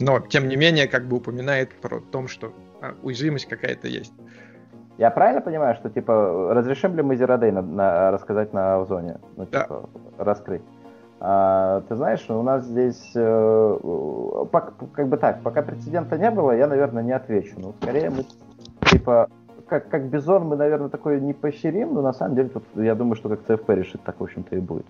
Но, 0.00 0.20
тем 0.20 0.48
не 0.48 0.56
менее, 0.56 0.88
как 0.88 1.06
бы 1.06 1.18
упоминает 1.18 1.74
про 1.80 2.00
то, 2.00 2.26
что 2.26 2.54
а, 2.80 2.94
уязвимость 3.02 3.46
какая-то 3.46 3.86
есть. 3.86 4.12
Я 4.96 5.10
правильно 5.10 5.40
понимаю, 5.40 5.74
что, 5.74 5.90
типа, 5.90 6.54
разрешим 6.54 6.96
ли 6.96 7.02
мы 7.02 7.14
Zero 7.16 7.38
Day 7.38 7.50
на, 7.52 7.62
на, 7.62 8.10
рассказать 8.12 8.52
на 8.52 8.84
зоне? 8.84 9.18
Ну, 9.36 9.44
типа, 9.44 9.88
да. 10.16 10.24
раскрыть? 10.24 10.62
А, 11.26 11.80
ты 11.88 11.96
знаешь, 11.96 12.22
у 12.28 12.42
нас 12.42 12.66
здесь 12.66 13.12
э, 13.14 13.78
как 14.92 15.08
бы 15.08 15.16
так, 15.16 15.40
пока 15.42 15.62
прецедента 15.62 16.18
не 16.18 16.30
было, 16.30 16.50
я, 16.50 16.66
наверное, 16.66 17.02
не 17.02 17.12
отвечу. 17.12 17.54
Но 17.56 17.72
скорее 17.80 18.10
мы 18.10 18.26
типа 18.90 19.30
как, 19.66 19.88
как 19.88 20.10
Бизон 20.10 20.44
мы, 20.44 20.56
наверное, 20.56 20.90
такое 20.90 21.20
не 21.20 21.32
поощрим, 21.32 21.94
но 21.94 22.02
на 22.02 22.12
самом 22.12 22.36
деле 22.36 22.50
тут 22.50 22.64
я 22.74 22.94
думаю, 22.94 23.16
что 23.16 23.30
как 23.30 23.40
ЦФП 23.40 23.70
решит, 23.70 24.02
так, 24.04 24.20
в 24.20 24.22
общем-то, 24.22 24.54
и 24.54 24.60
будет. 24.60 24.84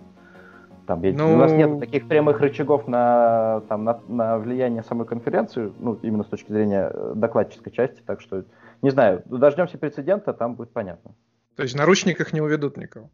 Там, 0.88 1.02
ну... 1.02 1.34
У 1.34 1.36
нас 1.36 1.52
нет 1.52 1.78
таких 1.78 2.08
прямых 2.08 2.40
рычагов 2.40 2.88
на, 2.88 3.62
там, 3.68 3.84
на, 3.84 4.00
на 4.08 4.38
влияние 4.38 4.82
самой 4.82 5.06
конференции, 5.06 5.72
ну, 5.78 5.94
именно 6.02 6.24
с 6.24 6.26
точки 6.26 6.50
зрения 6.50 6.90
э, 6.92 7.12
докладческой 7.14 7.72
части, 7.72 8.02
так 8.04 8.20
что, 8.20 8.44
не 8.82 8.90
знаю, 8.90 9.22
дождемся 9.26 9.78
прецедента, 9.78 10.32
там 10.32 10.56
будет 10.56 10.72
понятно. 10.72 11.12
То 11.54 11.62
есть 11.62 11.76
в 11.76 11.78
наручниках 11.78 12.32
не 12.32 12.40
уведут 12.40 12.76
никого? 12.76 13.08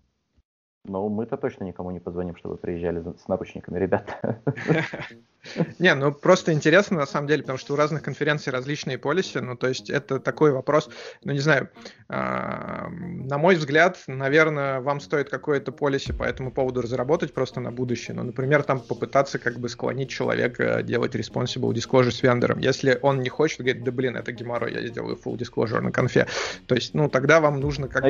Ну, 0.87 1.09
мы-то 1.11 1.37
точно 1.37 1.65
никому 1.65 1.91
не 1.91 2.01
позвоним, 2.01 2.37
чтобы 2.37 2.57
приезжали 2.57 3.03
с 3.23 3.29
наручниками, 3.29 3.79
ребята. 3.79 4.41
Не, 5.79 5.95
ну 5.95 6.13
просто 6.13 6.53
интересно 6.53 6.99
на 6.99 7.07
самом 7.07 7.27
деле, 7.27 7.43
потому 7.43 7.59
что 7.59 7.73
у 7.73 7.77
разных 7.77 8.03
конференций 8.03 8.53
различные 8.53 8.99
полиси, 8.99 9.39
ну 9.39 9.57
то 9.57 9.69
есть 9.69 9.89
это 9.89 10.21
такой 10.21 10.53
вопрос, 10.53 10.91
ну 11.25 11.33
не 11.33 11.39
знаю, 11.39 11.71
а, 12.09 12.89
на 12.91 13.39
мой 13.39 13.55
взгляд, 13.55 13.99
наверное, 14.07 14.81
вам 14.81 15.01
стоит 15.01 15.31
какое-то 15.31 15.73
полиси 15.73 16.13
по 16.13 16.25
этому 16.25 16.51
поводу 16.53 16.83
разработать 16.83 17.33
просто 17.33 17.61
на 17.61 17.73
будущее, 17.73 18.15
ну, 18.15 18.23
например, 18.23 18.63
там 18.63 18.81
попытаться 18.81 19.39
как 19.39 19.59
бы 19.59 19.71
склонить 19.71 20.11
человека 20.11 20.83
делать 20.83 21.15
responsible 21.15 21.73
disclosure 21.73 22.11
с 22.11 22.23
вендором, 22.23 22.59
если 22.59 22.99
он 23.01 23.21
не 23.21 23.31
хочет, 23.31 23.61
говорит, 23.61 23.83
да 23.83 23.93
блин, 23.93 24.17
это 24.17 24.33
геморрой, 24.33 24.75
я 24.75 24.87
сделаю 24.87 25.17
full 25.17 25.39
disclosure 25.39 25.81
на 25.81 25.91
конфе, 25.91 26.27
то 26.67 26.75
есть, 26.75 26.93
ну 26.93 27.09
тогда 27.09 27.41
вам 27.41 27.61
нужно 27.61 27.89
как-то 27.89 28.09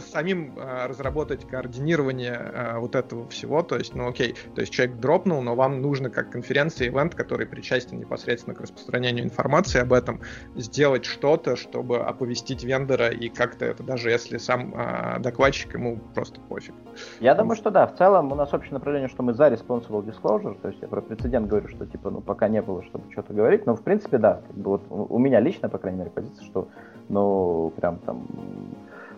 самим 0.00 0.54
а, 0.58 0.88
разработать 1.24 1.48
координирование 1.48 2.34
а, 2.34 2.78
вот 2.78 2.94
этого 2.94 3.28
всего, 3.28 3.62
то 3.62 3.76
есть, 3.76 3.94
ну 3.94 4.08
окей, 4.08 4.34
то 4.54 4.60
есть 4.60 4.72
человек 4.72 4.96
дропнул, 4.96 5.42
но 5.42 5.54
вам 5.54 5.80
нужно 5.80 6.10
как 6.10 6.30
конференция, 6.30 6.88
ивент, 6.88 7.14
который 7.14 7.46
причастен 7.46 7.98
непосредственно 7.98 8.54
к 8.54 8.60
распространению 8.60 9.24
информации 9.24 9.80
об 9.80 9.92
этом, 9.92 10.20
сделать 10.54 11.04
что-то, 11.04 11.56
чтобы 11.56 11.98
оповестить 11.98 12.64
вендора 12.64 13.08
и 13.08 13.28
как-то 13.28 13.64
это, 13.64 13.82
даже 13.82 14.10
если 14.10 14.38
сам 14.38 14.74
э, 14.74 15.18
докладчик, 15.20 15.74
ему 15.74 15.98
просто 16.14 16.40
пофиг. 16.40 16.74
Я 17.20 17.34
думаю, 17.34 17.56
что 17.56 17.70
да, 17.70 17.86
в 17.86 17.96
целом 17.96 18.32
у 18.32 18.34
нас 18.34 18.52
общее 18.52 18.74
направление, 18.74 19.08
что 19.08 19.22
мы 19.22 19.34
за 19.34 19.48
responsible 19.48 20.04
disclosure, 20.04 20.58
то 20.60 20.68
есть 20.68 20.80
я 20.82 20.88
про 20.88 21.00
прецедент 21.00 21.48
говорю, 21.48 21.68
что 21.68 21.86
типа, 21.86 22.10
ну, 22.10 22.20
пока 22.20 22.48
не 22.48 22.62
было, 22.62 22.82
чтобы 22.84 23.10
что-то 23.12 23.32
говорить, 23.32 23.66
но 23.66 23.74
в 23.74 23.82
принципе, 23.82 24.18
да, 24.18 24.40
вот 24.50 24.82
у 24.90 25.18
меня 25.18 25.40
лично, 25.40 25.68
по 25.68 25.78
крайней 25.78 25.98
мере, 25.98 26.10
позиция, 26.10 26.44
что, 26.44 26.68
ну, 27.08 27.72
прям 27.76 27.98
там 27.98 28.26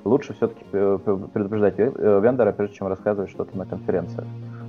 лучше 0.07 0.35
все-таки 0.35 0.65
предупреждать 0.71 1.79
вендора, 1.79 2.53
прежде 2.53 2.77
чем 2.77 2.89
рассказывать 2.89 3.31
что-то 3.31 3.57
на 3.57 3.67
конференциях. 3.67 4.27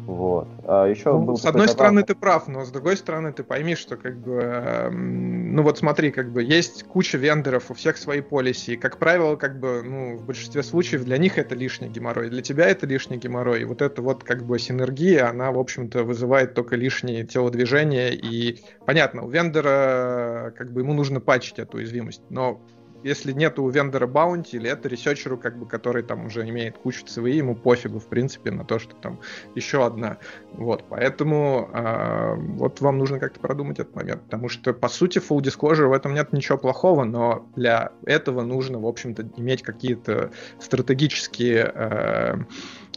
Вот. 0.08 0.48
А 0.64 0.86
еще 0.86 1.12
ну, 1.12 1.24
был 1.24 1.38
с 1.38 1.44
одной 1.44 1.68
стороны 1.68 2.02
ты 2.02 2.16
прав, 2.16 2.48
но 2.48 2.64
с 2.64 2.72
другой 2.72 2.96
стороны 2.96 3.34
ты 3.34 3.44
пойми, 3.44 3.76
что 3.76 3.98
как 3.98 4.18
бы, 4.18 4.40
э, 4.42 4.90
ну 4.90 5.62
вот 5.64 5.80
смотри, 5.80 6.12
как 6.12 6.32
бы 6.32 6.42
есть 6.42 6.84
куча 6.84 7.18
вендоров, 7.18 7.70
у 7.70 7.74
всех 7.74 7.98
свои 7.98 8.22
полиси, 8.22 8.72
и, 8.72 8.76
как 8.78 9.00
правило, 9.00 9.36
как 9.36 9.60
бы, 9.60 9.84
ну, 9.84 10.16
в 10.16 10.26
большинстве 10.26 10.64
случаев 10.64 11.04
для 11.04 11.18
них 11.18 11.38
это 11.38 11.56
лишний 11.56 11.90
геморрой, 11.90 12.30
для 12.30 12.42
тебя 12.42 12.70
это 12.70 12.88
лишний 12.88 13.18
геморрой, 13.18 13.64
и 13.64 13.66
вот 13.66 13.82
эта 13.82 14.02
вот 14.02 14.24
как 14.24 14.46
бы 14.46 14.58
синергия, 14.60 15.30
она, 15.30 15.52
в 15.52 15.60
общем-то, 15.60 16.06
вызывает 16.06 16.54
только 16.54 16.78
лишние 16.78 17.26
телодвижения, 17.26 18.12
и 18.12 18.62
понятно, 18.86 19.26
у 19.26 19.30
вендора 19.30 20.54
как 20.58 20.72
бы 20.72 20.82
ему 20.82 20.94
нужно 20.94 21.20
патчить 21.20 21.60
эту 21.60 21.78
уязвимость, 21.78 22.22
но 22.30 22.62
если 23.04 23.32
нет 23.32 23.60
у 23.60 23.70
вендора 23.70 24.08
bounty, 24.08 24.58
или 24.58 24.70
это 24.70 24.90
researcher 24.90 25.30
у, 25.30 25.38
как 25.38 25.58
бы, 25.58 25.66
который 25.66 26.04
там 26.04 26.26
уже 26.26 26.48
имеет 26.50 26.78
кучу 26.78 27.06
CVE, 27.06 27.38
ему 27.38 27.56
пофигу, 27.56 28.00
в 28.00 28.08
принципе, 28.08 28.52
на 28.52 28.66
то, 28.66 28.80
что 28.80 28.96
там 28.96 29.20
еще 29.56 29.86
одна. 29.86 30.18
Вот, 30.54 30.86
поэтому 30.90 31.70
э, 31.74 32.36
вот 32.36 32.82
вам 32.82 32.98
нужно 32.98 33.20
как-то 33.20 33.40
продумать 33.40 33.80
этот 33.80 33.96
момент, 33.96 34.24
потому 34.24 34.50
что, 34.50 34.74
по 34.74 34.90
сути, 34.90 35.20
full 35.20 35.40
disclosure 35.40 35.88
в 35.88 35.94
этом 35.94 36.14
нет 36.14 36.34
ничего 36.34 36.58
плохого, 36.58 37.04
но 37.04 37.48
для 37.56 37.92
этого 38.06 38.42
нужно, 38.42 38.80
в 38.80 38.88
общем-то, 38.88 39.30
иметь 39.38 39.64
какие-то 39.64 40.32
стратегические 40.60 41.72
э, 41.74 42.36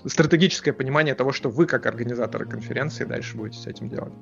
стратегическое 0.04 0.72
понимание 0.72 1.14
того, 1.14 1.32
что 1.32 1.50
вы, 1.50 1.66
как 1.66 1.86
организаторы 1.86 2.46
конференции, 2.46 3.04
дальше 3.04 3.36
будете 3.36 3.58
с 3.58 3.66
этим 3.66 3.88
делать. 3.88 4.12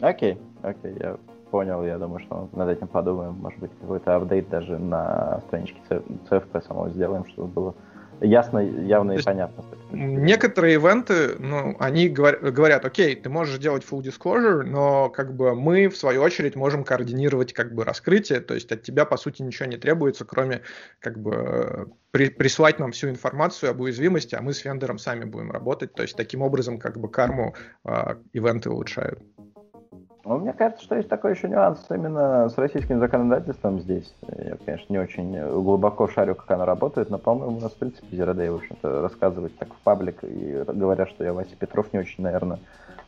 Окей, 0.00 0.34
okay, 0.34 0.38
окей, 0.62 0.92
okay, 0.92 1.02
я 1.02 1.31
понял, 1.52 1.84
я 1.84 1.98
думаю, 1.98 2.20
что 2.20 2.48
над 2.52 2.68
этим 2.70 2.88
подумаем. 2.88 3.34
Может 3.34 3.60
быть, 3.60 3.70
какой-то 3.78 4.16
апдейт 4.16 4.48
даже 4.48 4.78
на 4.78 5.40
страничке 5.46 5.78
CFP 5.90 6.66
самого 6.66 6.88
сделаем, 6.88 7.26
чтобы 7.26 7.48
было 7.48 7.74
ясно, 8.22 8.58
явно 8.58 9.12
и 9.12 9.22
понятно. 9.22 9.62
Некоторые 9.90 10.76
ивенты, 10.76 11.36
ну, 11.38 11.76
они 11.78 12.08
говорят, 12.08 12.86
окей, 12.86 13.14
ты 13.14 13.28
можешь 13.28 13.58
делать 13.58 13.84
full 13.84 14.00
disclosure, 14.00 14.62
но 14.62 15.10
как 15.10 15.36
бы 15.36 15.54
мы, 15.54 15.88
в 15.88 15.96
свою 15.96 16.22
очередь, 16.22 16.56
можем 16.56 16.84
координировать 16.84 17.52
как 17.52 17.74
бы 17.74 17.84
раскрытие, 17.84 18.40
то 18.40 18.54
есть 18.54 18.72
от 18.72 18.82
тебя, 18.82 19.04
по 19.04 19.18
сути, 19.18 19.42
ничего 19.42 19.68
не 19.68 19.76
требуется, 19.76 20.24
кроме 20.24 20.62
как 21.00 21.18
бы 21.18 21.92
при, 22.12 22.30
прислать 22.30 22.78
нам 22.78 22.92
всю 22.92 23.10
информацию 23.10 23.70
об 23.70 23.80
уязвимости, 23.80 24.34
а 24.34 24.40
мы 24.40 24.54
с 24.54 24.64
вендором 24.64 24.98
сами 24.98 25.24
будем 25.24 25.50
работать, 25.50 25.92
то 25.92 26.02
есть 26.02 26.16
таким 26.16 26.40
образом 26.40 26.78
как 26.78 26.96
бы 26.96 27.10
карму 27.10 27.54
э, 27.84 28.14
ивенты 28.32 28.70
улучшают. 28.70 29.20
Ну, 30.24 30.38
мне 30.38 30.52
кажется, 30.52 30.84
что 30.84 30.94
есть 30.94 31.08
такой 31.08 31.32
еще 31.32 31.48
нюанс 31.48 31.80
именно 31.90 32.48
с 32.48 32.56
российским 32.56 33.00
законодательством 33.00 33.80
здесь. 33.80 34.14
Я, 34.38 34.56
конечно, 34.64 34.92
не 34.92 34.98
очень 34.98 35.36
глубоко 35.50 36.06
шарю, 36.06 36.36
как 36.36 36.48
оно 36.52 36.64
работает, 36.64 37.10
но, 37.10 37.18
по-моему, 37.18 37.56
у 37.56 37.60
нас, 37.60 37.72
в 37.72 37.76
принципе, 37.76 38.16
Day, 38.16 38.50
в 38.50 38.56
общем-то, 38.56 39.02
рассказывать 39.02 39.56
так 39.58 39.68
в 39.74 39.78
паблик 39.78 40.22
и 40.22 40.62
говорят, 40.66 41.08
что 41.08 41.24
я 41.24 41.32
Вася 41.32 41.56
Петров 41.58 41.92
не 41.92 41.98
очень, 41.98 42.22
наверное, 42.22 42.60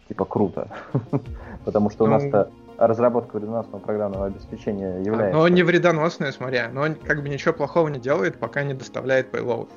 типа 0.09 0.25
круто. 0.25 0.69
Потому 1.65 1.91
что 1.91 2.05
у 2.05 2.07
ну, 2.09 2.15
нас-то 2.15 2.51
разработка 2.79 3.37
вредоносного 3.37 3.81
программного 3.81 4.27
обеспечения 4.27 5.01
является... 5.01 5.39
Но 5.39 5.47
не 5.47 5.63
вредоносное, 5.63 6.33
смотря, 6.33 6.69
но 6.73 6.83
он 6.83 6.95
как 6.97 7.23
бы 7.23 7.29
ничего 7.29 7.55
плохого 7.55 7.89
не 7.89 8.01
делает, 8.01 8.39
пока 8.39 8.65
не 8.65 8.75
доставляет 8.75 9.33
payload. 9.33 9.69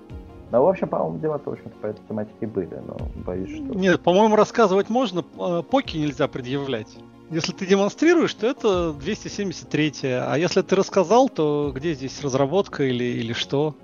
Ну, 0.52 0.64
в 0.64 0.68
общем, 0.68 0.88
по-моему, 0.88 1.20
дела-то, 1.20 1.50
в 1.50 1.54
общем-то, 1.54 1.76
по 1.78 1.88
этой 1.88 2.02
тематике 2.08 2.48
были, 2.48 2.76
но 2.86 2.98
боюсь, 3.26 3.50
что... 3.50 3.78
Нет, 3.78 4.02
по-моему, 4.02 4.36
рассказывать 4.36 4.90
можно, 4.90 5.26
а 5.38 5.62
поки 5.62 5.98
нельзя 5.98 6.28
предъявлять. 6.28 6.88
Если 7.30 7.52
ты 7.52 7.66
демонстрируешь, 7.66 8.34
то 8.34 8.48
это 8.48 8.94
273, 8.94 9.94
а 10.04 10.36
если 10.36 10.62
ты 10.62 10.76
рассказал, 10.78 11.28
то 11.28 11.74
где 11.76 11.94
здесь 11.94 12.22
разработка 12.22 12.84
или, 12.84 13.04
или 13.04 13.34
что? 13.34 13.76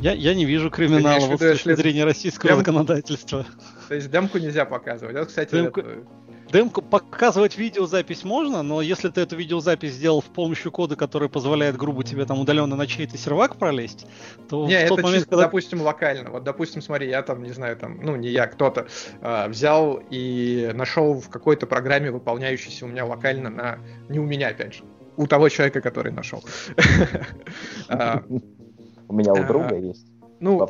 Я, 0.00 0.12
я 0.12 0.34
не 0.34 0.44
вижу 0.44 0.70
криминала 0.70 1.24
вот, 1.26 1.36
с 1.36 1.38
точки 1.38 1.74
зрения 1.76 2.04
российского 2.04 2.50
дем... 2.50 2.58
законодательства. 2.58 3.46
То 3.88 3.94
есть 3.94 4.10
демку 4.10 4.38
нельзя 4.38 4.64
показывать. 4.64 5.16
Вот, 5.16 5.28
кстати, 5.28 5.54
демку... 5.54 5.80
это... 5.80 5.98
Демку 6.54 6.82
показывать 6.82 7.58
видеозапись 7.58 8.22
можно, 8.22 8.62
но 8.62 8.80
если 8.80 9.08
ты 9.08 9.22
эту 9.22 9.34
видеозапись 9.34 9.94
сделал 9.94 10.22
с 10.22 10.26
помощью 10.26 10.70
кода, 10.70 10.94
который 10.94 11.28
позволяет, 11.28 11.76
грубо 11.76 12.04
тебе 12.04 12.24
там 12.26 12.38
удаленно 12.38 12.76
на 12.76 12.86
чей-то 12.86 13.18
сервак 13.18 13.56
пролезть, 13.56 14.06
то 14.48 14.64
не, 14.64 14.84
в 14.84 14.88
тот 14.88 15.00
это 15.00 15.06
момент, 15.08 15.22
чисто, 15.22 15.30
когда... 15.30 15.44
допустим, 15.46 15.82
локально. 15.82 16.30
Вот, 16.30 16.44
допустим, 16.44 16.80
смотри, 16.80 17.08
я 17.08 17.22
там, 17.22 17.42
не 17.42 17.50
знаю, 17.50 17.76
там, 17.76 17.98
ну, 18.00 18.14
не 18.14 18.28
я, 18.28 18.46
кто-то 18.46 18.86
э, 19.20 19.48
взял 19.48 20.00
и 20.10 20.70
нашел 20.74 21.20
в 21.20 21.28
какой-то 21.28 21.66
программе, 21.66 22.12
выполняющейся 22.12 22.84
у 22.84 22.88
меня 22.88 23.04
локально 23.04 23.50
на... 23.50 23.78
Не 24.08 24.20
у 24.20 24.24
меня, 24.24 24.50
опять 24.50 24.74
же, 24.74 24.84
у 25.16 25.26
того 25.26 25.48
человека, 25.48 25.80
который 25.80 26.12
нашел. 26.12 26.44
У 29.06 29.12
меня 29.12 29.32
у 29.32 29.44
друга 29.44 29.76
есть. 29.76 30.06
Ну, 30.38 30.66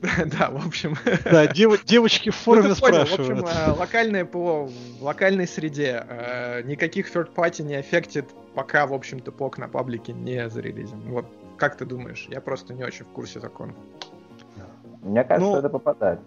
Да, 0.38 0.50
в 0.50 0.66
общем. 0.66 0.96
Да, 1.24 1.46
дев, 1.46 1.84
девочки 1.84 2.30
в 2.30 2.34
ну, 2.34 2.42
форме 2.42 2.68
ну, 2.68 2.74
спрашивают. 2.74 3.28
Понял, 3.28 3.42
в 3.42 3.48
общем, 3.48 3.72
э, 3.72 3.78
локальное 3.78 4.24
ПО 4.24 4.66
в 4.66 5.02
локальной 5.02 5.46
среде. 5.46 6.04
Э, 6.08 6.62
никаких 6.62 7.14
third 7.14 7.34
party 7.34 7.62
не 7.62 7.76
аффектит, 7.76 8.26
пока, 8.54 8.86
в 8.86 8.94
общем-то, 8.94 9.32
ПОК 9.32 9.58
на 9.58 9.68
паблике 9.68 10.12
не 10.12 10.48
зарелизен. 10.48 11.00
Вот 11.08 11.26
как 11.56 11.76
ты 11.76 11.84
думаешь? 11.84 12.26
Я 12.30 12.40
просто 12.40 12.74
не 12.74 12.84
очень 12.84 13.04
в 13.04 13.08
курсе 13.08 13.40
закона. 13.40 13.74
Мне 15.02 15.24
кажется, 15.24 15.50
ну, 15.50 15.56
это 15.56 15.68
попадает. 15.68 16.20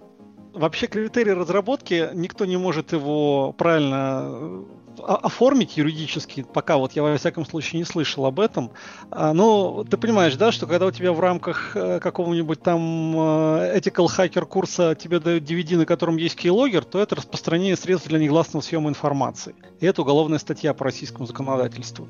Вообще 0.54 0.88
критерий 0.88 1.34
разработки, 1.34 2.10
никто 2.14 2.46
не 2.46 2.58
может 2.58 2.92
его 2.92 3.54
правильно 3.54 4.66
оформить 5.06 5.78
юридически, 5.78 6.44
пока 6.44 6.78
вот 6.78 6.94
я 6.94 7.04
во 7.04 7.18
всяком 7.18 7.46
случае 7.46 7.80
не 7.80 7.86
слышал 7.86 8.26
об 8.26 8.40
этом. 8.40 8.72
А, 9.10 9.34
но 9.34 9.84
ты 9.84 9.98
понимаешь, 9.98 10.36
да, 10.36 10.52
что 10.52 10.68
когда 10.68 10.86
у 10.86 10.92
тебя 10.92 11.14
в 11.14 11.20
рамках 11.20 11.76
э, 11.76 12.00
какого-нибудь 12.00 12.62
там 12.62 13.16
э, 13.16 13.78
ethical 13.78 14.08
hacker 14.08 14.46
курса 14.46 14.96
тебе 14.96 15.20
дают 15.20 15.44
DVD, 15.44 15.78
на 15.78 15.86
котором 15.86 16.18
есть 16.18 16.38
keylogger, 16.38 16.84
то 16.84 17.00
это 17.00 17.16
распространение 17.16 17.76
средств 17.76 18.08
для 18.08 18.20
негласного 18.20 18.64
съема 18.64 18.90
информации. 18.90 19.56
И 19.80 19.86
это 19.86 20.02
уголовная 20.02 20.40
статья 20.40 20.74
по 20.74 20.86
российскому 20.86 21.26
законодательству. 21.26 22.08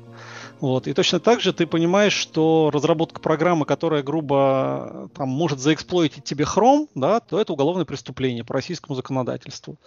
Вот. 0.60 0.86
И 0.86 0.92
точно 0.92 1.20
так 1.20 1.40
же 1.40 1.52
ты 1.52 1.66
понимаешь, 1.66 2.12
что 2.12 2.70
разработка 2.72 3.20
программы, 3.20 3.64
которая 3.64 4.02
грубо 4.02 5.10
там, 5.14 5.28
может 5.28 5.58
заэксплойтить 5.58 6.24
тебе 6.24 6.44
Chrome, 6.44 6.88
да, 6.94 7.20
то 7.20 7.40
это 7.40 7.52
уголовное 7.52 7.84
преступление 7.84 8.44
по 8.44 8.54
российскому 8.54 8.94
законодательству. 8.94 9.78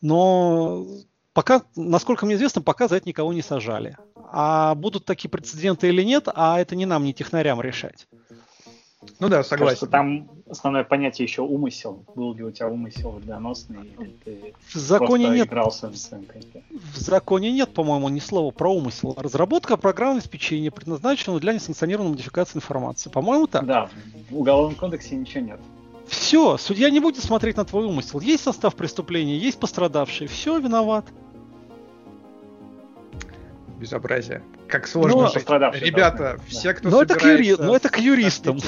Но 0.00 0.86
Пока, 1.40 1.62
насколько 1.74 2.26
мне 2.26 2.34
известно, 2.34 2.60
пока 2.60 2.86
за 2.86 2.96
это 2.96 3.08
никого 3.08 3.32
не 3.32 3.40
сажали. 3.40 3.96
А 4.30 4.74
будут 4.74 5.06
такие 5.06 5.30
прецеденты 5.30 5.88
или 5.88 6.02
нет, 6.02 6.28
а 6.34 6.60
это 6.60 6.76
не 6.76 6.84
нам, 6.84 7.02
не 7.02 7.14
технарям 7.14 7.62
решать. 7.62 8.06
Ну 9.20 9.30
да, 9.30 9.42
согласен. 9.42 9.68
Кажется, 9.68 9.86
там 9.86 10.28
основное 10.50 10.84
понятие 10.84 11.24
еще 11.24 11.40
умысел. 11.40 12.04
Был 12.14 12.34
ли 12.34 12.44
у 12.44 12.50
тебя 12.50 12.68
умысел 12.68 13.12
вредоносный, 13.12 13.86
или 13.86 14.14
ты 14.22 14.54
в 14.68 14.74
законе 14.74 15.30
нет. 15.30 15.46
игрался 15.46 15.88
в 15.88 15.94
В 15.94 16.98
законе 16.98 17.50
нет, 17.52 17.72
по-моему, 17.72 18.10
ни 18.10 18.20
слова 18.20 18.50
про 18.50 18.68
умысел. 18.70 19.14
Разработка 19.16 19.78
программного 19.78 20.18
обеспечения 20.18 20.70
предназначена 20.70 21.40
для 21.40 21.54
несанкционированной 21.54 22.10
модификации 22.10 22.58
информации. 22.58 23.08
По-моему, 23.08 23.46
так. 23.46 23.64
Да, 23.64 23.88
в 24.28 24.36
Уголовном 24.36 24.74
кодексе 24.74 25.16
ничего 25.16 25.42
нет. 25.42 25.60
Все, 26.06 26.58
судья 26.58 26.90
не 26.90 27.00
будет 27.00 27.24
смотреть 27.24 27.56
на 27.56 27.64
твой 27.64 27.86
умысел. 27.86 28.20
Есть 28.20 28.42
состав 28.42 28.74
преступления, 28.74 29.38
есть 29.38 29.58
пострадавший. 29.58 30.26
Все, 30.26 30.58
виноват. 30.58 31.06
Безобразие. 33.80 34.42
Как 34.68 34.86
сложно 34.86 35.22
ну, 35.22 35.28
жить. 35.28 35.48
Ребята, 35.80 36.36
да. 36.36 36.44
все, 36.46 36.74
кто 36.74 36.90
ну, 36.90 36.98
собирается... 36.98 37.14
Это 37.16 37.18
к 37.18 37.40
юри... 37.40 37.56
Ну, 37.58 37.74
это 37.74 37.88
к 37.88 37.98
юристам. 37.98 38.58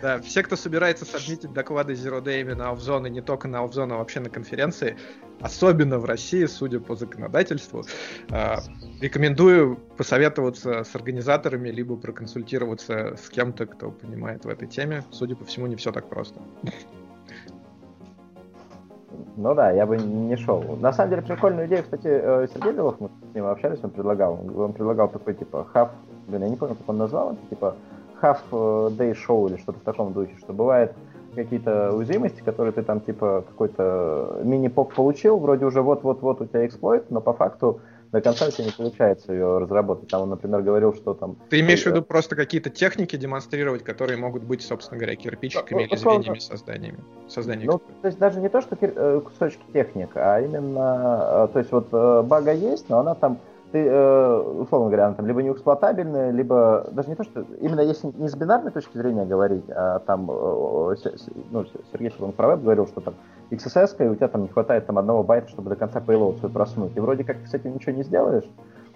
Да, 0.00 0.20
все, 0.20 0.42
кто 0.42 0.56
собирается 0.56 1.04
сабмитить 1.04 1.52
доклады 1.52 1.94
Zero 1.94 2.22
Day 2.22 2.40
именно 2.40 2.70
Офзон, 2.70 3.06
и 3.06 3.10
не 3.10 3.20
только 3.20 3.48
на 3.48 3.62
Офзон, 3.64 3.92
а 3.92 3.96
вообще 3.96 4.20
на 4.20 4.30
конференции, 4.30 4.96
особенно 5.40 5.98
в 5.98 6.04
России, 6.04 6.46
судя 6.46 6.80
по 6.80 6.94
законодательству, 6.94 7.84
а, 8.30 8.60
рекомендую 9.00 9.76
посоветоваться 9.96 10.84
с 10.84 10.94
организаторами, 10.94 11.68
либо 11.68 11.96
проконсультироваться 11.96 13.16
с 13.22 13.28
кем-то, 13.28 13.66
кто 13.66 13.90
понимает 13.90 14.44
в 14.44 14.48
этой 14.48 14.68
теме. 14.68 15.04
Судя 15.10 15.36
по 15.36 15.44
всему, 15.44 15.66
не 15.66 15.76
все 15.76 15.92
так 15.92 16.08
просто. 16.08 16.40
Ну 19.36 19.54
да, 19.54 19.70
я 19.70 19.86
бы 19.86 19.96
не 19.96 20.36
шел. 20.36 20.62
На 20.80 20.92
самом 20.92 21.10
деле, 21.10 21.22
прикольную 21.22 21.66
идею, 21.66 21.82
кстати, 21.82 22.06
э, 22.06 22.46
Сергей 22.52 22.72
Белов, 22.72 23.00
мы 23.00 23.08
с 23.08 23.34
ним 23.34 23.46
общались, 23.46 23.78
он 23.82 23.90
предлагал. 23.90 24.38
Он 24.56 24.72
предлагал 24.72 25.08
такой, 25.08 25.34
типа, 25.34 25.66
half, 25.74 25.90
блин, 26.28 26.42
я 26.42 26.48
не 26.48 26.56
помню, 26.56 26.74
как 26.76 26.88
он 26.88 26.98
назвал 26.98 27.32
это, 27.32 27.40
типа, 27.50 27.74
half 28.22 28.38
э, 28.52 28.90
day 28.96 29.14
show 29.14 29.48
или 29.48 29.56
что-то 29.56 29.80
в 29.80 29.82
таком 29.82 30.12
духе, 30.12 30.34
что 30.38 30.52
бывает 30.52 30.92
какие-то 31.34 31.92
уязвимости, 31.92 32.42
которые 32.42 32.72
ты 32.72 32.82
там, 32.82 33.00
типа, 33.00 33.44
какой-то 33.48 34.40
мини-пок 34.44 34.94
получил, 34.94 35.38
вроде 35.38 35.64
уже 35.64 35.82
вот-вот-вот 35.82 36.40
у 36.40 36.46
тебя 36.46 36.64
эксплойт, 36.66 37.10
но 37.10 37.20
по 37.20 37.32
факту 37.32 37.80
до 38.14 38.20
конца 38.20 38.48
тебя 38.48 38.66
не 38.66 38.70
получается 38.70 39.32
ее 39.32 39.58
разработать. 39.58 40.08
Там 40.08 40.22
он, 40.22 40.30
например, 40.30 40.62
говорил, 40.62 40.94
что 40.94 41.14
там... 41.14 41.36
Ты 41.50 41.58
имеешь 41.60 41.82
в 41.82 41.86
виду 41.86 42.00
просто 42.00 42.36
какие-то 42.36 42.70
техники 42.70 43.16
демонстрировать, 43.16 43.82
которые 43.82 44.16
могут 44.16 44.44
быть, 44.44 44.62
собственно 44.62 44.98
говоря, 44.98 45.16
кирпичиками 45.16 45.80
ну, 45.80 45.86
или 45.86 45.96
звеньями 45.96 46.38
созданиями? 46.38 46.98
Создания 47.28 47.66
ну, 47.66 47.78
то 47.78 48.06
есть 48.06 48.18
даже 48.18 48.40
не 48.40 48.48
то, 48.48 48.60
что 48.60 48.76
э, 48.80 49.20
кусочки 49.20 49.64
техник, 49.72 50.10
а 50.14 50.40
именно... 50.40 51.48
Э, 51.48 51.52
то 51.52 51.58
есть 51.58 51.72
вот 51.72 51.88
э, 51.90 52.22
бага 52.22 52.52
есть, 52.52 52.88
но 52.88 53.00
она 53.00 53.16
там 53.16 53.40
ты, 53.74 53.84
э, 53.84 54.38
условно 54.60 54.86
говоря, 54.86 55.06
она 55.06 55.16
там 55.16 55.26
либо 55.26 55.42
неэксплуатабельная, 55.42 56.30
либо 56.30 56.86
даже 56.92 57.08
не 57.08 57.16
то, 57.16 57.24
что 57.24 57.44
именно 57.60 57.80
если 57.80 58.06
не 58.06 58.28
с 58.28 58.36
бинарной 58.36 58.70
точки 58.70 58.96
зрения 58.96 59.24
говорить, 59.24 59.64
а 59.68 59.98
там 59.98 60.26
ну, 60.26 61.64
Сергей 61.92 62.10
Шелон 62.10 62.30
про 62.30 62.56
говорил, 62.56 62.86
что 62.86 63.00
там 63.00 63.14
XSS, 63.50 63.96
и 63.98 64.08
у 64.08 64.14
тебя 64.14 64.28
там 64.28 64.42
не 64.42 64.48
хватает 64.48 64.86
там 64.86 64.96
одного 64.96 65.24
байта, 65.24 65.48
чтобы 65.48 65.70
до 65.70 65.74
конца 65.74 65.98
payload 65.98 66.38
свой 66.38 66.52
проснуть. 66.52 66.96
И 66.96 67.00
вроде 67.00 67.24
как 67.24 67.38
с 67.48 67.54
этим 67.54 67.74
ничего 67.74 67.96
не 67.96 68.04
сделаешь. 68.04 68.48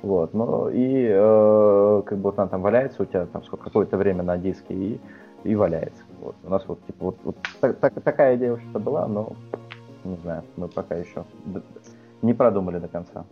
Вот, 0.03 0.33
ну 0.33 0.69
и 0.69 1.09
э, 1.11 2.03
как 2.07 2.19
бы 2.19 2.31
вот 2.31 2.39
она 2.39 2.47
там 2.47 2.63
валяется 2.63 3.03
у 3.03 3.07
тебя 3.07 3.27
там 3.27 3.43
сколько, 3.43 3.65
какое-то 3.65 3.97
время 3.97 4.23
на 4.23 4.39
диске 4.39 4.75
и, 4.75 5.01
и 5.43 5.57
валяется. 5.57 6.05
Вот. 6.21 6.37
У 6.45 6.51
нас 6.51 6.63
вот, 6.69 6.79
типа, 6.87 7.07
вот, 7.07 7.17
вот 7.25 7.37
так, 7.61 7.79
так, 7.79 7.95
такая 8.05 8.37
идея 8.37 8.53
вообще-то 8.53 8.79
была, 8.79 9.09
но 9.09 9.33
не 10.05 10.15
знаю, 10.19 10.45
мы 10.57 10.69
пока 10.69 10.95
еще 10.95 11.25
не 12.23 12.33
продумали 12.33 12.79
до 12.79 12.87
конца. 12.87 13.25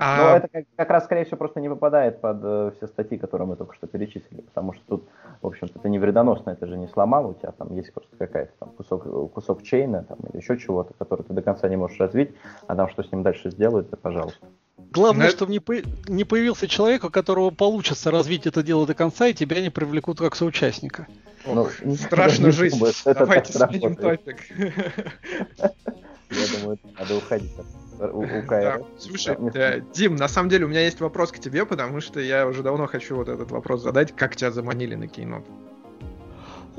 А... 0.00 0.16
Но 0.16 0.36
это 0.36 0.48
как, 0.48 0.64
как 0.76 0.90
раз, 0.90 1.04
скорее 1.04 1.24
всего, 1.24 1.38
просто 1.38 1.60
не 1.60 1.68
попадает 1.68 2.20
под 2.20 2.38
э, 2.40 2.70
все 2.76 2.86
статьи, 2.86 3.18
которые 3.18 3.48
мы 3.48 3.56
только 3.56 3.74
что 3.74 3.88
перечислили, 3.88 4.42
потому 4.42 4.72
что 4.72 4.82
тут, 4.86 5.08
в 5.42 5.46
общем-то, 5.48 5.80
это 5.80 5.88
не 5.88 5.98
вредоносно, 5.98 6.50
это 6.50 6.68
же 6.68 6.78
не 6.78 6.86
сломало, 6.86 7.28
у 7.28 7.34
тебя 7.34 7.50
там 7.50 7.74
есть 7.74 7.92
просто 7.92 8.16
какая-то 8.16 8.52
там 8.60 8.68
кусок, 8.70 9.32
кусок 9.32 9.64
чейна 9.64 10.04
там, 10.04 10.18
или 10.30 10.40
еще 10.40 10.56
чего-то, 10.56 10.94
который 10.94 11.22
ты 11.22 11.32
до 11.32 11.42
конца 11.42 11.68
не 11.68 11.74
можешь 11.74 11.98
развить, 11.98 12.30
а 12.68 12.76
там 12.76 12.88
что 12.90 13.02
с 13.02 13.10
ним 13.10 13.24
дальше 13.24 13.50
сделают, 13.50 13.88
это 13.88 13.96
пожалуйста. 13.96 14.46
Главное, 14.92 15.26
Но... 15.26 15.32
чтобы 15.32 15.50
не, 15.50 15.58
по... 15.58 15.74
не 16.06 16.22
появился 16.22 16.68
человек, 16.68 17.02
у 17.02 17.10
которого 17.10 17.50
получится 17.50 18.12
развить 18.12 18.46
это 18.46 18.62
дело 18.62 18.86
до 18.86 18.94
конца, 18.94 19.26
и 19.26 19.34
тебя 19.34 19.60
не 19.60 19.70
привлекут 19.70 20.20
как 20.20 20.36
соучастника. 20.36 21.08
Ох, 21.44 21.72
ну, 21.82 21.94
страшно 21.96 22.52
жить. 22.52 22.74
Давайте 23.04 23.52
сменим 23.52 23.96
топик. 23.96 24.36
Я 26.30 26.58
думаю, 26.58 26.78
надо 26.98 27.16
уходить 27.16 27.50
у, 27.98 28.20
у 28.22 28.42
Да. 28.48 28.78
Слушай, 28.98 29.36
да, 29.52 29.78
Дим, 29.80 30.16
на 30.16 30.28
самом 30.28 30.48
деле 30.48 30.66
у 30.66 30.68
меня 30.68 30.82
есть 30.82 31.00
вопрос 31.00 31.32
к 31.32 31.38
тебе, 31.38 31.66
потому 31.66 32.00
что 32.00 32.20
я 32.20 32.46
уже 32.46 32.62
давно 32.62 32.86
хочу 32.86 33.16
вот 33.16 33.28
этот 33.28 33.50
вопрос 33.50 33.82
задать. 33.82 34.14
Как 34.14 34.36
тебя 34.36 34.50
заманили 34.50 34.94
на 34.94 35.04
Keynote? 35.04 35.44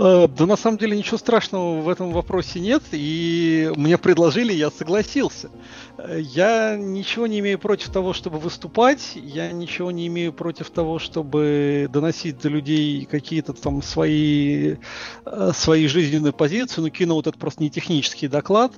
Э, 0.02 0.30
да 0.30 0.45
на 0.45 0.56
самом 0.56 0.78
деле 0.78 0.97
ничего 0.97 1.18
страшного 1.18 1.82
в 1.82 1.89
этом 1.89 2.14
вопросе 2.14 2.62
нет, 2.62 2.84
и 2.93 3.70
мне 3.76 3.97
предложили, 3.97 4.54
я 4.54 4.72
согласился. 4.72 5.50
Э, 5.97 6.22
я 6.22 6.78
ничего 6.78 7.28
не 7.28 7.39
имею 7.39 7.60
против 7.60 7.89
того, 7.89 8.14
чтобы 8.14 8.39
выступать, 8.39 9.12
я 9.16 9.52
ничего 9.52 9.91
не 9.91 10.08
имею 10.08 10.32
против 10.32 10.70
того, 10.70 11.00
чтобы 11.00 11.89
доносить 11.91 12.39
до 12.39 12.47
людей 12.47 13.06
какие-то 13.12 13.52
там 13.52 13.82
свои, 13.82 14.78
э, 15.26 15.52
свои 15.54 15.86
жизненные 15.88 16.32
позиции, 16.32 16.80
но 16.80 16.89
кино 16.89 17.16
вот 17.16 17.28
это 17.28 17.38
просто 17.38 17.62
не 17.62 17.70
технический 17.70 18.30
доклад, 18.30 18.72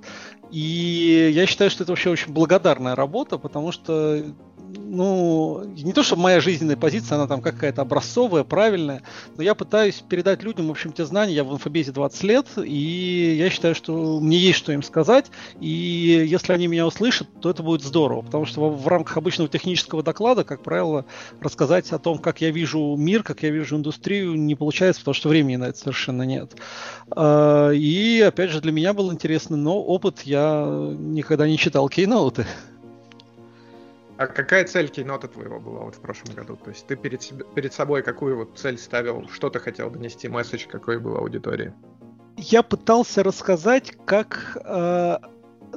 и 0.52 1.32
я 1.36 1.46
считаю, 1.46 1.70
что 1.70 1.84
это 1.84 1.92
вообще 1.92 2.10
очень 2.10 2.34
благодарная 2.34 2.96
работа, 2.96 3.38
потому 3.38 3.72
что 3.72 4.26
ну, 4.78 5.64
не 5.78 5.94
то, 5.94 6.04
чтобы 6.04 6.24
моя 6.24 6.42
жизненная 6.42 6.76
позиция, 6.76 7.16
она 7.16 7.28
там 7.28 7.42
какая-то 7.42 7.82
образцовая, 7.82 8.44
правильная, 8.44 9.04
но 9.38 9.44
я 9.44 9.56
пытаюсь 9.56 10.04
передать 10.08 10.44
людям, 10.44 10.68
в 10.68 10.72
общем, 10.72 10.92
те 10.92 11.06
знания. 11.06 11.34
Я 11.34 11.44
в 11.44 11.54
инфобезе 11.54 11.92
20 11.92 12.24
лет, 12.24 12.48
и 12.58 13.36
я 13.38 13.50
считаю, 13.50 13.76
что 13.76 14.20
мне 14.20 14.38
есть 14.38 14.60
что 14.60 14.74
им 14.74 14.84
сказать, 14.84 15.32
и 15.60 15.68
если 16.28 16.54
они 16.54 16.68
меня 16.68 16.86
услышат, 16.86 17.28
то 17.42 17.50
это 17.50 17.64
будет 17.64 17.84
здорово, 17.84 18.22
потому 18.22 18.46
что 18.46 18.70
в, 18.70 18.88
рамках 18.88 19.18
обычного 19.18 19.50
технического 19.50 20.04
доклада, 20.04 20.44
как 20.44 20.62
правило, 20.62 21.06
рассказать 21.40 21.92
о 21.92 22.00
том, 22.00 22.18
как 22.18 22.42
я 22.42 22.52
вижу 22.52 22.96
мир, 22.98 23.24
как 23.24 23.44
я 23.44 23.50
вижу 23.50 23.78
индустрию, 23.78 24.36
не 24.36 24.56
получается, 24.56 25.02
потому 25.02 25.16
что 25.16 25.30
времени 25.30 25.56
на 25.56 25.66
это 25.66 25.78
совершенно 25.78 26.24
нет. 26.24 26.54
А, 27.12 27.72
и, 27.72 28.20
опять 28.22 28.52
же, 28.52 28.62
для 28.62 28.72
меня 28.72 28.94
было 28.94 29.12
интересно, 29.12 29.58
но 29.58 29.82
опыт 29.82 30.22
я 30.24 30.66
никогда 31.00 31.48
не 31.48 31.58
читал 31.58 31.88
кейноуты. 31.90 32.46
А 34.22 34.28
какая 34.28 34.66
цель 34.66 34.88
кейнота 34.88 35.28
твоего 35.28 35.60
была 35.60 35.80
вот 35.80 35.96
в 35.96 36.00
прошлом 36.00 36.36
году? 36.36 36.56
То 36.56 36.70
есть 36.70 36.86
ты 36.86 36.96
перед, 36.96 37.24
себе, 37.24 37.44
перед 37.56 37.74
собой 37.74 38.04
какую 38.04 38.38
вот 38.38 38.56
цель 38.56 38.78
ставил? 38.78 39.28
Что 39.28 39.50
ты 39.50 39.60
хотел 39.60 39.90
донести? 39.90 40.28
Месседж 40.28 40.68
какой 40.68 41.00
был 41.00 41.18
аудитории? 41.18 41.74
Я 42.38 42.62
пытался 42.62 43.24
рассказать, 43.24 43.94
как 44.06 44.58
э, 44.64 45.18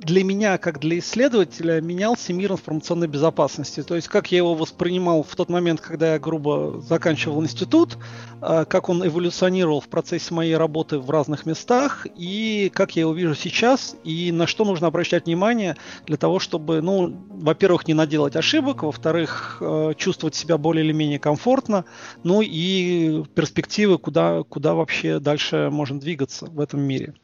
для 0.01 0.25
меня, 0.25 0.59
как 0.59 0.81
для 0.81 0.99
исследователя, 0.99 1.81
менялся 1.81 2.33
мир 2.33 2.53
информационной 2.53 3.07
безопасности. 3.07 3.83
То 3.83 3.97
есть, 3.97 4.09
как 4.09 4.31
я 4.33 4.39
его 4.39 4.55
воспринимал 4.55 5.23
в 5.23 5.35
тот 5.37 5.49
момент, 5.49 5.81
когда 5.81 6.15
я 6.15 6.19
грубо 6.19 6.81
заканчивал 6.81 7.43
институт, 7.43 7.99
а, 8.41 8.65
как 8.65 8.89
он 8.89 9.07
эволюционировал 9.07 9.81
в 9.81 9.89
процессе 9.89 10.35
моей 10.35 10.57
работы 10.57 10.99
в 10.99 11.11
разных 11.11 11.47
местах, 11.47 12.07
и 12.17 12.71
как 12.75 12.97
я 12.97 13.03
его 13.03 13.13
вижу 13.13 13.35
сейчас, 13.35 13.97
и 14.05 14.33
на 14.33 14.47
что 14.47 14.65
нужно 14.65 14.87
обращать 14.87 15.27
внимание 15.27 15.77
для 16.07 16.17
того, 16.17 16.39
чтобы, 16.39 16.81
ну, 16.81 17.17
во-первых, 17.31 17.87
не 17.89 17.95
наделать 17.95 18.37
ошибок, 18.37 18.83
во-вторых, 18.83 19.59
а, 19.61 19.95
чувствовать 19.95 20.35
себя 20.35 20.59
более 20.59 20.85
или 20.85 20.93
менее 20.93 21.19
комфортно, 21.19 21.85
ну 22.23 22.43
и 22.43 23.25
перспективы, 23.35 23.99
куда, 23.99 24.43
куда 24.43 24.75
вообще 24.75 25.19
дальше 25.19 25.69
можно 25.71 25.99
двигаться 26.01 26.47
в 26.47 26.61
этом 26.61 26.81
мире. 26.81 27.15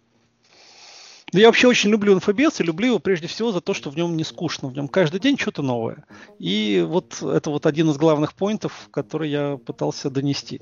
Я 1.33 1.47
вообще 1.47 1.69
очень 1.69 1.91
люблю 1.91 2.13
инфобес 2.13 2.61
и 2.61 2.65
люблю 2.65 2.89
его 2.89 2.99
прежде 2.99 3.29
всего 3.29 3.53
за 3.53 3.61
то, 3.61 3.73
что 3.73 3.91
в 3.91 3.97
нем 3.97 4.17
не 4.17 4.25
скучно, 4.25 4.69
в 4.69 4.75
нем 4.75 4.89
каждый 4.89 5.21
день 5.21 5.39
что-то 5.39 5.63
новое. 5.63 6.05
И 6.39 6.85
вот 6.87 7.23
это 7.23 7.51
вот 7.51 7.67
один 7.67 7.91
из 7.91 7.97
главных 7.97 8.35
поинтов, 8.35 8.89
который 8.91 9.31
я 9.31 9.57
пытался 9.57 10.11
донести. 10.11 10.61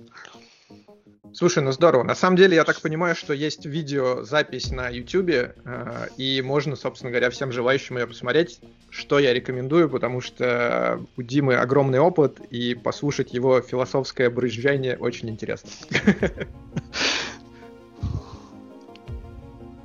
Слушай, 1.33 1.63
ну 1.63 1.73
здорово. 1.73 2.03
На 2.05 2.15
самом 2.15 2.37
деле, 2.37 2.57
я 2.57 2.65
так 2.65 2.81
понимаю, 2.81 3.15
что 3.15 3.33
есть 3.33 3.67
видеозапись 3.67 4.71
на 4.71 4.89
YouTube, 4.89 5.31
э, 5.31 6.09
и 6.17 6.43
можно, 6.43 6.75
собственно 6.75 7.11
говоря, 7.11 7.31
всем 7.31 7.53
желающим 7.53 7.99
ее 7.99 8.07
посмотреть, 8.07 8.61
что 8.91 9.19
я 9.19 9.35
рекомендую, 9.35 9.91
потому 9.91 10.21
что 10.21 11.05
у 11.17 11.23
Димы 11.23 11.57
огромный 11.57 11.99
опыт, 11.99 12.41
и 12.51 12.75
послушать 12.75 13.35
его 13.35 13.61
философское 13.61 14.31
брызжание 14.31 14.97
очень 14.97 15.29
интересно. 15.29 15.69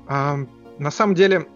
На 0.80 0.92
самом 0.92 1.16
деле, 1.16 1.48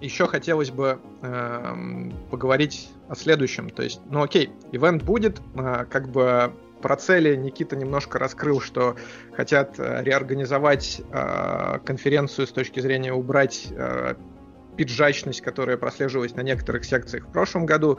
еще 0.00 0.26
хотелось 0.26 0.70
бы 0.70 1.00
э, 1.22 2.10
поговорить 2.30 2.90
о 3.08 3.14
следующем. 3.14 3.70
То 3.70 3.82
есть, 3.82 4.00
ну 4.10 4.22
окей, 4.22 4.50
ивент 4.72 5.02
будет, 5.02 5.40
э, 5.56 5.86
как 5.90 6.08
бы 6.08 6.52
про 6.80 6.96
цели 6.96 7.34
Никита 7.34 7.76
немножко 7.76 8.18
раскрыл, 8.18 8.60
что 8.60 8.96
хотят 9.32 9.78
э, 9.78 10.02
реорганизовать 10.02 11.02
э, 11.10 11.78
конференцию 11.84 12.46
с 12.46 12.52
точки 12.52 12.80
зрения 12.80 13.12
убрать 13.12 13.68
э, 13.70 14.14
пиджачность, 14.76 15.40
которая 15.40 15.76
прослеживалась 15.76 16.34
на 16.36 16.42
некоторых 16.42 16.84
секциях 16.84 17.26
в 17.26 17.32
прошлом 17.32 17.66
году. 17.66 17.98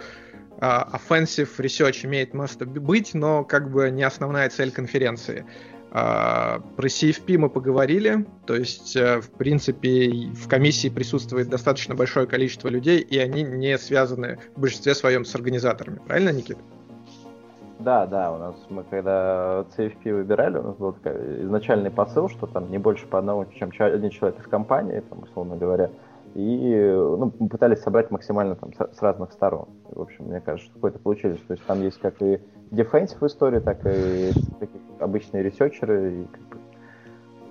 Uh, 0.62 0.92
offensive 0.92 1.48
research 1.60 2.06
имеет 2.06 2.34
место 2.34 2.66
быть, 2.66 3.14
но 3.14 3.46
как 3.46 3.72
бы 3.72 3.90
не 3.90 4.04
основная 4.04 4.50
цель 4.50 4.72
конференции. 4.72 5.46
Про 5.92 6.62
CFP 6.78 7.38
мы 7.38 7.50
поговорили, 7.50 8.26
то 8.46 8.56
есть, 8.56 8.96
э, 8.96 9.22
в 9.22 9.32
принципе, 9.32 10.30
в 10.34 10.48
комиссии 10.48 10.90
присутствует 10.90 11.50
достаточно 11.50 11.96
большое 11.96 12.28
количество 12.28 12.68
людей, 12.68 13.00
и 13.00 13.18
они 13.18 13.42
не 13.44 13.78
связаны 13.78 14.38
в 14.56 14.62
большинстве 14.62 14.94
своем 14.94 15.26
с 15.26 15.34
организаторами. 15.34 16.00
Правильно, 16.06 16.30
Никита? 16.30 16.60
Да, 17.80 18.06
да, 18.06 18.32
у 18.34 18.38
нас 18.38 18.56
мы 18.70 18.84
когда 18.84 19.66
CFP 19.78 20.14
выбирали, 20.14 20.58
у 20.58 20.64
нас 20.64 20.76
был 20.76 20.94
такой 20.94 21.44
изначальный 21.44 21.90
посыл, 21.90 22.30
что 22.30 22.46
там 22.46 22.70
не 22.70 22.78
больше 22.78 23.08
по 23.08 23.20
одному, 23.20 23.46
чем 23.58 23.72
один 23.80 24.10
человек 24.10 24.40
из 24.40 24.48
компании, 24.48 25.00
там, 25.10 25.24
условно 25.24 25.56
говоря, 25.56 25.90
и 26.36 26.94
ну, 26.94 27.34
мы 27.40 27.50
пытались 27.50 27.80
собрать 27.80 28.12
максимально 28.12 28.56
там 28.56 28.72
с 28.74 29.02
разных 29.02 29.32
сторон. 29.32 29.70
В 29.90 30.02
общем, 30.02 30.26
мне 30.26 30.42
кажется, 30.42 30.66
что 30.66 30.76
какой-то 30.76 31.00
получилось. 31.00 31.40
То 31.48 31.54
есть 31.54 31.66
там 31.66 31.82
есть 31.82 32.00
как 32.00 32.22
и 32.22 32.40
дефенсив 32.72 33.22
истории, 33.24 33.60
так 33.60 33.80
и 33.86 34.32
обычные 35.00 35.44
ресерчеры, 35.44 36.22
и 36.22 36.26
как 36.26 36.42
бы 36.42 36.58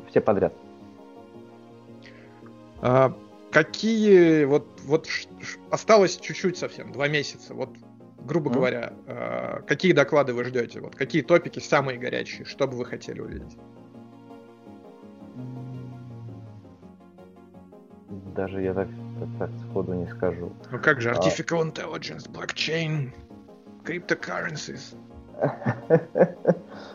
все 0.08 0.20
подряд. 0.20 0.52
А, 2.80 3.12
какие 3.50 4.44
вот 4.44 4.66
вот 4.84 5.08
осталось 5.70 6.16
чуть-чуть 6.16 6.56
совсем 6.56 6.92
два 6.92 7.08
месяца. 7.08 7.54
Вот 7.54 7.70
грубо 8.24 8.50
mm. 8.50 8.54
говоря, 8.54 8.92
а, 9.06 9.62
какие 9.66 9.92
доклады 9.92 10.34
вы 10.34 10.44
ждете? 10.44 10.80
Вот 10.80 10.94
какие 10.94 11.22
топики 11.22 11.58
самые 11.58 11.98
горячие? 11.98 12.44
Что 12.44 12.66
бы 12.68 12.76
вы 12.76 12.84
хотели 12.84 13.20
увидеть? 13.20 13.56
Даже 18.36 18.62
я 18.62 18.72
так, 18.72 18.88
так, 19.18 19.28
так 19.38 19.50
сходу 19.68 19.94
не 19.94 20.06
скажу. 20.06 20.52
Ну 20.70 20.78
как 20.78 21.00
же, 21.00 21.10
а 21.10 21.14
Artificial 21.14 21.60
а... 21.60 21.66
Intelligence, 21.66 22.30
Blockchain, 22.30 23.10
Cryptocurrencies. 23.84 24.94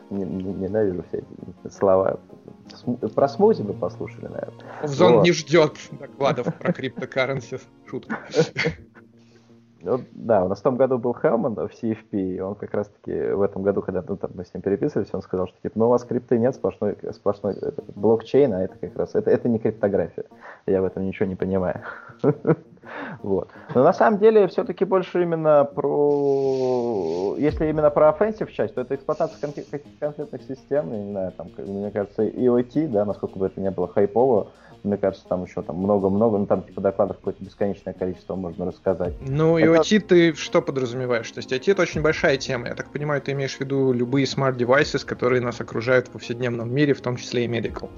Ненавижу 0.10 1.04
все 1.08 1.20
эти 1.20 1.74
слова. 1.74 2.20
Про 3.16 3.28
смузи 3.28 3.62
мы 3.62 3.74
послушали, 3.74 4.28
наверное. 4.28 4.88
Зон 4.88 5.22
не 5.22 5.32
ждет 5.32 5.78
докладов 5.92 6.54
про 6.56 6.74
криптокарренси. 6.74 7.60
Шутка. 7.86 8.18
Ну, 9.86 10.00
да, 10.14 10.46
у 10.46 10.48
нас 10.48 10.60
в 10.60 10.64
том 10.64 10.78
году 10.78 10.98
был 10.98 11.14
Хелман 11.14 11.56
в 11.56 11.70
CFP, 11.70 12.36
и 12.36 12.40
он 12.40 12.56
как 12.56 12.74
раз-таки 12.74 13.12
в 13.12 13.42
этом 13.42 13.64
году, 13.64 13.82
когда 13.82 14.02
ну, 14.08 14.16
там, 14.16 14.32
мы 14.34 14.46
с 14.46 14.54
ним 14.54 14.62
переписывались, 14.62 15.10
он 15.12 15.22
сказал, 15.22 15.48
что 15.48 15.58
типа, 15.62 15.78
ну 15.78 15.88
у 15.88 15.90
вас 15.90 16.06
крипты 16.06 16.38
нет, 16.38 16.56
сплошной, 16.56 16.96
сплошной 17.12 17.58
блокчейн, 17.94 18.54
а 18.54 18.64
это 18.64 18.78
как 18.78 18.96
раз, 18.96 19.14
это, 19.14 19.30
это 19.30 19.50
не 19.50 19.60
криптография. 19.60 20.24
Я 20.68 20.82
в 20.82 20.86
этом 20.86 21.06
ничего 21.06 21.28
не 21.28 21.36
понимаю. 21.36 21.82
Вот. 23.22 23.50
Но 23.74 23.84
на 23.84 23.94
самом 23.94 24.20
деле 24.20 24.48
все-таки 24.48 24.86
больше 24.86 25.24
именно 25.24 25.64
про... 25.66 27.36
Если 27.38 27.70
именно 27.70 27.90
про 27.90 28.10
offensive 28.10 28.52
часть, 28.52 28.76
то 28.76 28.82
это 28.82 28.96
эксплуатация 28.96 29.40
каких-то 29.40 29.80
конкретных 30.00 30.42
систем, 30.44 30.92
я 30.92 31.00
не 31.00 31.12
знаю, 31.12 31.32
там, 31.32 31.50
мне 31.58 31.92
кажется, 31.92 32.24
IoT, 32.24 32.88
да, 32.90 33.06
насколько 33.06 33.40
бы 33.40 33.46
это 33.48 33.62
не 33.62 33.72
было 33.72 33.88
хайпово, 33.88 34.48
мне 34.84 34.98
кажется, 34.98 35.26
там 35.28 35.46
еще 35.46 35.62
там 35.62 35.78
много-много, 35.78 36.38
ну 36.38 36.46
там 36.46 36.62
типа 36.64 36.82
докладов 36.82 37.18
какое-то 37.18 37.44
бесконечное 37.44 37.94
количество 37.94 38.36
можно 38.36 38.66
рассказать. 38.66 39.14
Ну, 39.22 39.58
это... 39.58 39.82
IoT 39.82 40.00
ты 40.02 40.34
что 40.34 40.62
подразумеваешь? 40.62 41.32
То 41.32 41.40
есть 41.40 41.52
IoT 41.52 41.72
это 41.72 41.82
очень 41.84 42.02
большая 42.02 42.38
тема. 42.38 42.68
Я 42.68 42.76
так 42.76 42.92
понимаю, 42.92 43.22
ты 43.22 43.32
имеешь 43.32 43.56
в 43.56 43.62
виду 43.62 43.94
любые 43.94 44.26
devices, 44.26 45.06
которые 45.06 45.42
нас 45.42 45.62
окружают 45.62 46.08
в 46.08 46.12
повседневном 46.12 46.74
мире, 46.74 46.94
в 46.94 47.02
том 47.02 47.16
числе 47.16 47.46
и 47.46 47.48
medical. 47.48 47.90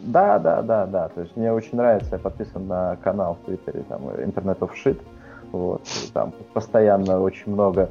Да, 0.00 0.38
да, 0.38 0.62
да, 0.62 0.86
да. 0.86 1.08
То 1.08 1.22
есть 1.22 1.36
мне 1.36 1.52
очень 1.52 1.76
нравится, 1.76 2.10
я 2.12 2.18
подписан 2.18 2.66
на 2.66 2.96
канал 3.02 3.38
в 3.42 3.46
Твиттере, 3.46 3.84
там, 3.88 4.08
Internet 4.08 4.58
of 4.58 4.70
Shit. 4.84 5.00
Вот, 5.52 5.82
и 5.86 6.12
там 6.12 6.32
постоянно 6.52 7.20
очень 7.20 7.52
много 7.52 7.88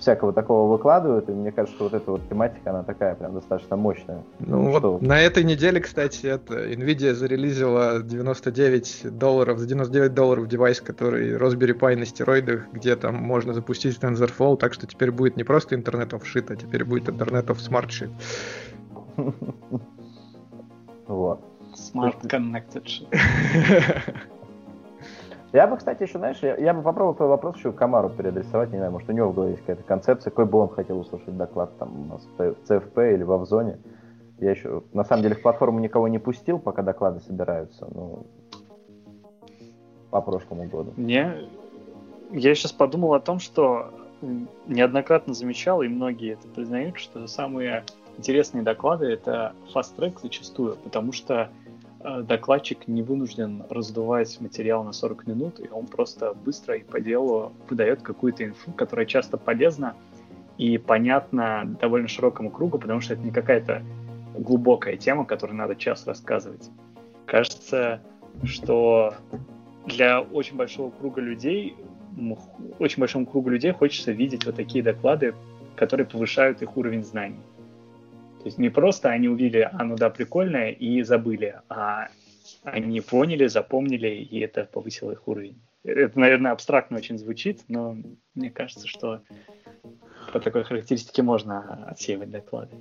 всякого 0.00 0.32
такого 0.32 0.70
выкладывают, 0.70 1.28
и 1.28 1.32
мне 1.32 1.52
кажется, 1.52 1.76
что 1.76 1.84
вот 1.84 1.94
эта 1.94 2.10
вот 2.10 2.28
тематика, 2.28 2.70
она 2.70 2.82
такая 2.82 3.14
прям 3.14 3.34
достаточно 3.34 3.76
мощная. 3.76 4.22
Ну, 4.38 4.62
ну 4.62 4.80
вот 4.80 5.02
на 5.02 5.20
этой 5.20 5.44
неделе, 5.44 5.80
кстати, 5.80 6.26
это 6.26 6.54
Nvidia 6.72 7.12
зарелизила 7.12 8.02
99 8.02 9.18
долларов, 9.18 9.58
за 9.58 9.66
99 9.66 10.14
долларов 10.14 10.48
девайс, 10.48 10.80
который 10.80 11.36
Raspberry 11.36 11.78
Pi 11.78 11.96
на 11.96 12.06
стероидах, 12.06 12.68
где 12.72 12.96
там 12.96 13.16
можно 13.16 13.52
запустить 13.52 13.98
TensorFlow, 13.98 14.56
так 14.56 14.72
что 14.72 14.86
теперь 14.86 15.10
будет 15.10 15.36
не 15.36 15.44
просто 15.44 15.74
Internet 15.76 16.10
of 16.10 16.22
Shit, 16.22 16.52
а 16.52 16.56
теперь 16.56 16.84
будет 16.84 17.08
Internet 17.08 17.46
of 17.46 17.58
Smart 17.58 17.88
Shit. 17.88 18.10
Вот. 21.10 21.40
Smart 21.74 22.20
Connected 22.22 22.84
Shit. 22.84 23.08
Я 25.52 25.66
бы, 25.66 25.76
кстати, 25.76 26.04
еще, 26.04 26.18
знаешь, 26.18 26.38
я, 26.42 26.56
я 26.56 26.72
бы 26.72 26.82
попробовал 26.82 27.16
твой 27.16 27.28
вопрос 27.28 27.56
еще 27.56 27.72
Камару 27.72 28.08
переадресовать, 28.08 28.70
не 28.70 28.76
знаю, 28.76 28.92
может, 28.92 29.08
у 29.08 29.12
него 29.12 29.30
в 29.30 29.34
голове 29.34 29.52
есть 29.52 29.64
какая-то 29.64 29.82
концепция, 29.82 30.30
какой 30.30 30.46
бы 30.46 30.58
он 30.58 30.68
хотел 30.68 31.00
услышать 31.00 31.36
доклад 31.36 31.76
там 31.78 32.02
у 32.02 32.04
нас 32.04 32.24
в 32.24 32.40
CFP 32.40 33.14
или 33.14 33.24
в 33.24 33.32
Авзоне. 33.32 33.80
Я 34.38 34.52
еще, 34.52 34.84
на 34.92 35.02
самом 35.02 35.24
деле, 35.24 35.34
в 35.34 35.42
платформу 35.42 35.80
никого 35.80 36.06
не 36.06 36.20
пустил, 36.20 36.60
пока 36.60 36.82
доклады 36.82 37.18
собираются, 37.18 37.88
ну, 37.92 38.28
по 40.12 40.20
прошлому 40.20 40.68
году. 40.68 40.92
Не, 40.96 41.34
я 42.30 42.54
сейчас 42.54 42.70
подумал 42.70 43.14
о 43.14 43.20
том, 43.20 43.40
что 43.40 43.90
неоднократно 44.68 45.34
замечал, 45.34 45.82
и 45.82 45.88
многие 45.88 46.34
это 46.34 46.46
признают, 46.46 46.96
что 46.96 47.26
самые 47.26 47.84
интересные 48.20 48.62
доклады— 48.62 49.06
это 49.12 49.54
фаст-трек 49.72 50.20
зачастую, 50.20 50.76
потому 50.76 51.12
что 51.12 51.50
Э, 52.02 52.22
докладчик 52.22 52.88
не 52.88 53.02
вынужден 53.02 53.64
раздувать 53.68 54.40
материал 54.40 54.82
на 54.84 54.92
40 54.92 55.26
минут, 55.26 55.60
и 55.60 55.68
он 55.68 55.86
просто 55.86 56.32
быстро 56.32 56.76
и 56.76 56.82
по 56.82 56.98
делу 56.98 57.52
выдает 57.68 58.00
какую-то 58.00 58.44
инфу, 58.44 58.72
которая 58.72 59.04
часто 59.04 59.36
полезна 59.36 59.94
и 60.56 60.78
понятна 60.78 61.76
довольно 61.80 62.08
широкому 62.08 62.50
кругу, 62.50 62.78
потому 62.78 63.00
что 63.00 63.14
это 63.14 63.22
не 63.22 63.30
какая-то 63.30 63.82
глубокая 64.34 64.96
тема, 64.96 65.26
которую 65.26 65.58
надо 65.58 65.76
час 65.76 66.06
рассказывать. 66.06 66.70
Кажется, 67.26 68.00
что 68.44 69.14
для 69.84 70.20
очень 70.22 70.56
большого 70.56 70.90
круга 70.90 71.20
людей, 71.20 71.76
очень 72.78 73.00
большому 73.00 73.26
кругу 73.26 73.50
людей 73.50 73.72
хочется 73.72 74.12
видеть 74.12 74.46
вот 74.46 74.56
такие 74.56 74.82
доклады, 74.82 75.34
которые 75.76 76.06
повышают 76.06 76.62
их 76.62 76.78
уровень 76.78 77.04
знаний. 77.04 77.40
То 78.40 78.46
есть 78.46 78.58
не 78.58 78.70
просто 78.70 79.10
они 79.10 79.28
увидели, 79.28 79.68
а 79.70 79.84
ну 79.84 79.96
да, 79.96 80.08
прикольное, 80.08 80.70
и 80.70 81.02
забыли, 81.02 81.60
а 81.68 82.08
они 82.64 83.00
поняли, 83.02 83.46
запомнили, 83.46 84.08
и 84.08 84.40
это 84.40 84.64
повысило 84.64 85.12
их 85.12 85.28
уровень. 85.28 85.60
Это, 85.84 86.18
наверное, 86.18 86.52
абстрактно 86.52 86.96
очень 86.96 87.18
звучит, 87.18 87.60
но 87.68 87.96
мне 88.34 88.50
кажется, 88.50 88.88
что 88.88 89.20
по 90.32 90.40
такой 90.40 90.64
характеристике 90.64 91.22
можно 91.22 91.86
отсеивать 91.86 92.30
доклады. 92.30 92.76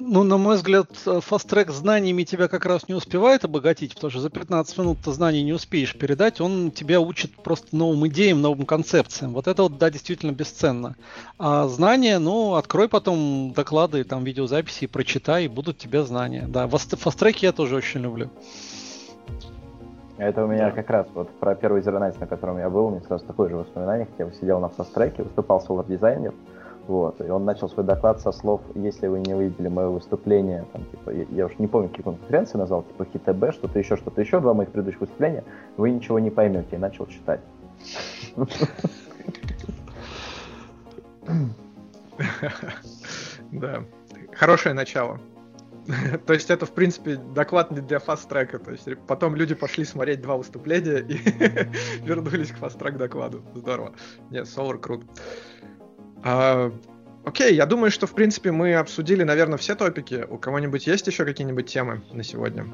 Ну, 0.00 0.22
на 0.22 0.38
мой 0.38 0.54
взгляд, 0.54 0.86
фаст-трек 0.94 1.70
знаниями 1.70 2.22
тебя 2.22 2.46
как 2.46 2.64
раз 2.66 2.88
не 2.88 2.94
успевает 2.94 3.44
обогатить, 3.44 3.94
потому 3.94 4.12
что 4.12 4.20
за 4.20 4.30
15 4.30 4.78
минут 4.78 4.98
ты 5.04 5.10
знаний 5.10 5.42
не 5.42 5.52
успеешь 5.52 5.96
передать, 5.96 6.40
он 6.40 6.70
тебя 6.70 7.00
учит 7.00 7.34
просто 7.34 7.76
новым 7.76 8.06
идеям, 8.06 8.40
новым 8.40 8.64
концепциям. 8.64 9.32
Вот 9.32 9.48
это 9.48 9.64
вот, 9.64 9.76
да, 9.76 9.90
действительно 9.90 10.30
бесценно. 10.30 10.94
А 11.36 11.66
знания, 11.66 12.20
ну, 12.20 12.54
открой 12.54 12.88
потом 12.88 13.52
доклады, 13.56 14.04
там, 14.04 14.22
видеозаписи, 14.22 14.86
прочитай, 14.86 15.46
и 15.46 15.48
будут 15.48 15.78
тебе 15.78 16.04
знания. 16.04 16.46
Да, 16.46 16.68
фаст-треки 16.68 17.44
я 17.44 17.52
тоже 17.52 17.74
очень 17.74 18.00
люблю. 18.00 18.30
Это 20.16 20.44
у 20.44 20.46
меня 20.46 20.70
да. 20.70 20.72
как 20.72 20.90
раз 20.90 21.06
вот 21.14 21.28
про 21.38 21.56
первый 21.56 21.80
Nights, 21.80 22.20
на 22.20 22.26
котором 22.26 22.58
я 22.58 22.70
был, 22.70 22.86
у 22.86 22.90
меня 22.90 23.00
сразу 23.00 23.24
такое 23.24 23.48
же 23.48 23.56
воспоминание, 23.56 24.06
как 24.06 24.28
я 24.28 24.32
сидел 24.32 24.60
на 24.60 24.68
фаст-треке, 24.68 25.24
выступал 25.24 25.60
солар 25.60 25.86
дизайнер, 25.86 26.34
вот. 26.88 27.20
И 27.20 27.28
он 27.28 27.44
начал 27.44 27.68
свой 27.68 27.84
доклад 27.84 28.20
со 28.20 28.32
слов, 28.32 28.62
если 28.74 29.06
вы 29.08 29.20
не 29.20 29.34
видели 29.34 29.68
мое 29.68 29.88
выступление, 29.88 30.64
там, 30.72 30.84
типа, 30.86 31.10
я, 31.10 31.26
я 31.30 31.46
уж 31.46 31.52
не 31.58 31.66
помню, 31.66 31.90
какие 31.90 32.02
конференции 32.02 32.56
назвал, 32.56 32.82
типа 32.82 33.04
ХТБ, 33.04 33.52
что-то 33.52 33.78
еще, 33.78 33.96
что-то 33.96 34.20
еще, 34.22 34.40
два 34.40 34.54
моих 34.54 34.70
предыдущих 34.70 35.02
выступления, 35.02 35.44
вы 35.76 35.90
ничего 35.90 36.18
не 36.18 36.30
поймете. 36.30 36.76
И 36.76 36.78
начал 36.78 37.06
читать. 37.06 37.40
Да, 43.50 43.82
хорошее 44.34 44.74
начало. 44.74 45.20
То 46.26 46.34
есть 46.34 46.50
это, 46.50 46.66
в 46.66 46.72
принципе, 46.72 47.16
доклад 47.16 47.70
не 47.70 47.80
для 47.80 47.98
фаст-трека. 47.98 48.58
То 48.58 48.72
есть 48.72 48.86
потом 49.06 49.34
люди 49.34 49.54
пошли 49.54 49.84
смотреть 49.84 50.20
два 50.20 50.36
выступления 50.36 50.98
и 50.98 51.16
вернулись 52.04 52.50
к 52.50 52.56
фаст-трек 52.56 52.96
докладу. 52.98 53.42
Здорово. 53.54 53.94
Нет, 54.30 54.46
Solar 54.46 54.78
крут. 54.78 55.04
А, 56.24 56.72
окей, 57.24 57.54
я 57.54 57.66
думаю, 57.66 57.90
что, 57.90 58.06
в 58.06 58.14
принципе, 58.14 58.52
мы 58.52 58.74
обсудили, 58.74 59.22
наверное, 59.22 59.58
все 59.58 59.74
топики. 59.74 60.26
У 60.28 60.38
кого-нибудь 60.38 60.86
есть 60.86 61.06
еще 61.06 61.24
какие-нибудь 61.24 61.66
темы 61.66 62.02
на 62.12 62.22
сегодня? 62.22 62.66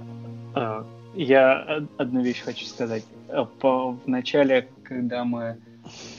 А, 0.55 0.87
я 1.15 1.85
одну 1.99 2.23
вещь 2.23 2.43
хочу 2.43 2.67
сказать. 2.67 3.05
По, 3.61 3.93
в 3.93 4.07
начале, 4.07 4.69
когда 4.85 5.25
мы 5.25 5.59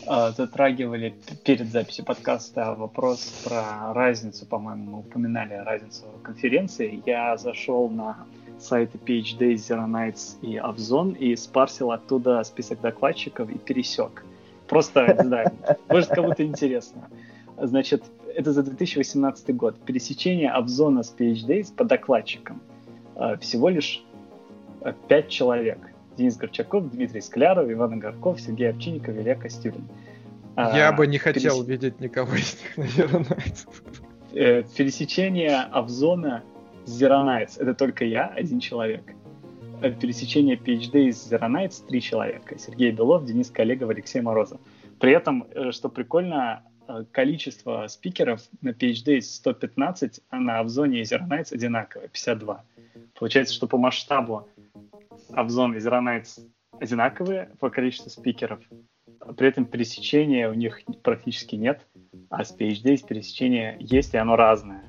а, 0.05 0.32
затрагивали 0.32 1.15
перед 1.43 1.67
записью 1.67 2.05
подкаста 2.05 2.76
вопрос 2.76 3.43
про 3.43 3.93
разницу, 3.93 4.45
по-моему, 4.45 4.91
мы 4.91 4.99
упоминали 4.99 5.53
разницу 5.53 6.05
конференции, 6.23 7.01
я 7.05 7.38
зашел 7.38 7.89
на 7.89 8.17
сайты 8.59 8.97
PhD, 8.97 9.55
Zero 9.55 9.88
Nights 9.88 10.38
и 10.41 10.57
Avzon 10.57 11.17
и 11.17 11.36
спарсил 11.36 11.91
оттуда 11.91 12.43
список 12.43 12.82
докладчиков 12.82 13.49
и 13.49 13.57
пересек. 13.57 14.23
Просто, 14.68 15.13
не 15.13 15.26
знаю, 15.26 15.51
может, 15.89 16.09
кому-то 16.09 16.43
интересно. 16.43 17.09
Значит, 17.57 18.03
это 18.36 18.51
за 18.51 18.63
2018 18.63 19.55
год. 19.55 19.80
Пересечение 19.86 20.51
Обзона 20.51 21.03
с 21.03 21.16
PhD 21.18 21.74
по 21.76 21.86
докладчикам. 21.86 22.61
А, 23.16 23.38
всего 23.38 23.70
лишь 23.70 24.03
5 25.07 25.26
а, 25.26 25.30
человек. 25.30 25.78
Денис 26.18 26.38
Горчаков, 26.38 26.89
Дмитрий 26.91 27.22
Скляров, 27.22 27.70
Иван 27.70 27.93
Огарков, 27.93 28.39
Сергей 28.39 28.70
Овчинников, 28.70 29.16
Илья 29.16 29.36
Костюрин. 29.36 29.88
А, 30.55 30.76
Я 30.78 30.91
бы 30.91 31.07
не 31.07 31.18
хотел 31.18 31.63
Перес... 31.63 31.68
видеть 31.68 31.99
никого 31.99 32.36
из 32.36 32.57
них, 32.61 32.78
наверное. 32.78 33.38
Э, 34.34 34.63
пересечение 34.63 35.61
Обзона 35.61 36.43
с 36.86 37.01
Zero 37.01 37.26
Nights— 37.26 37.53
это 37.59 37.74
только 37.74 38.05
я, 38.05 38.28
один 38.28 38.59
человек. 38.59 39.03
Э, 39.82 39.91
пересечение 39.91 40.55
PhD 40.55 41.09
из 41.09 41.32
Zero 41.32 41.49
Nights 41.49 41.86
три 41.86 42.01
человека. 42.01 42.57
Сергей 42.57 42.91
Белов, 42.91 43.26
Денис 43.26 43.49
Коллегов, 43.51 43.89
Алексей 43.89 44.21
Морозов. 44.21 44.59
При 44.99 45.11
этом, 45.11 45.47
э, 45.51 45.71
что 45.71 45.89
прикольно, 45.89 46.63
э, 46.88 47.03
количество 47.11 47.88
спикеров 47.88 48.41
на 48.61 48.69
PhD 48.69 49.21
115, 49.21 50.21
а 50.30 50.39
на 50.39 50.59
Авзоне 50.59 51.01
и 51.01 51.03
Zero 51.03 51.28
Nights 51.28 51.53
одинаковое, 51.53 52.07
52. 52.07 52.63
Получается, 53.19 53.53
что 53.53 53.67
по 53.67 53.78
масштабу 53.78 54.47
Авзон 55.34 55.76
и 55.76 55.80
Zero 55.80 56.01
Nights 56.01 56.39
одинаковые 56.80 57.49
по 57.59 57.69
количеству 57.69 58.09
спикеров. 58.09 58.59
При 59.37 59.47
этом 59.47 59.66
пересечения 59.66 60.49
у 60.49 60.54
них 60.54 60.82
практически 61.04 61.55
нет, 61.55 61.86
а 62.29 62.43
с 62.43 62.55
PhD 62.55 63.05
пересечения 63.05 63.78
есть, 63.79 64.13
и 64.13 64.17
оно 64.17 64.36
разное. 64.36 64.83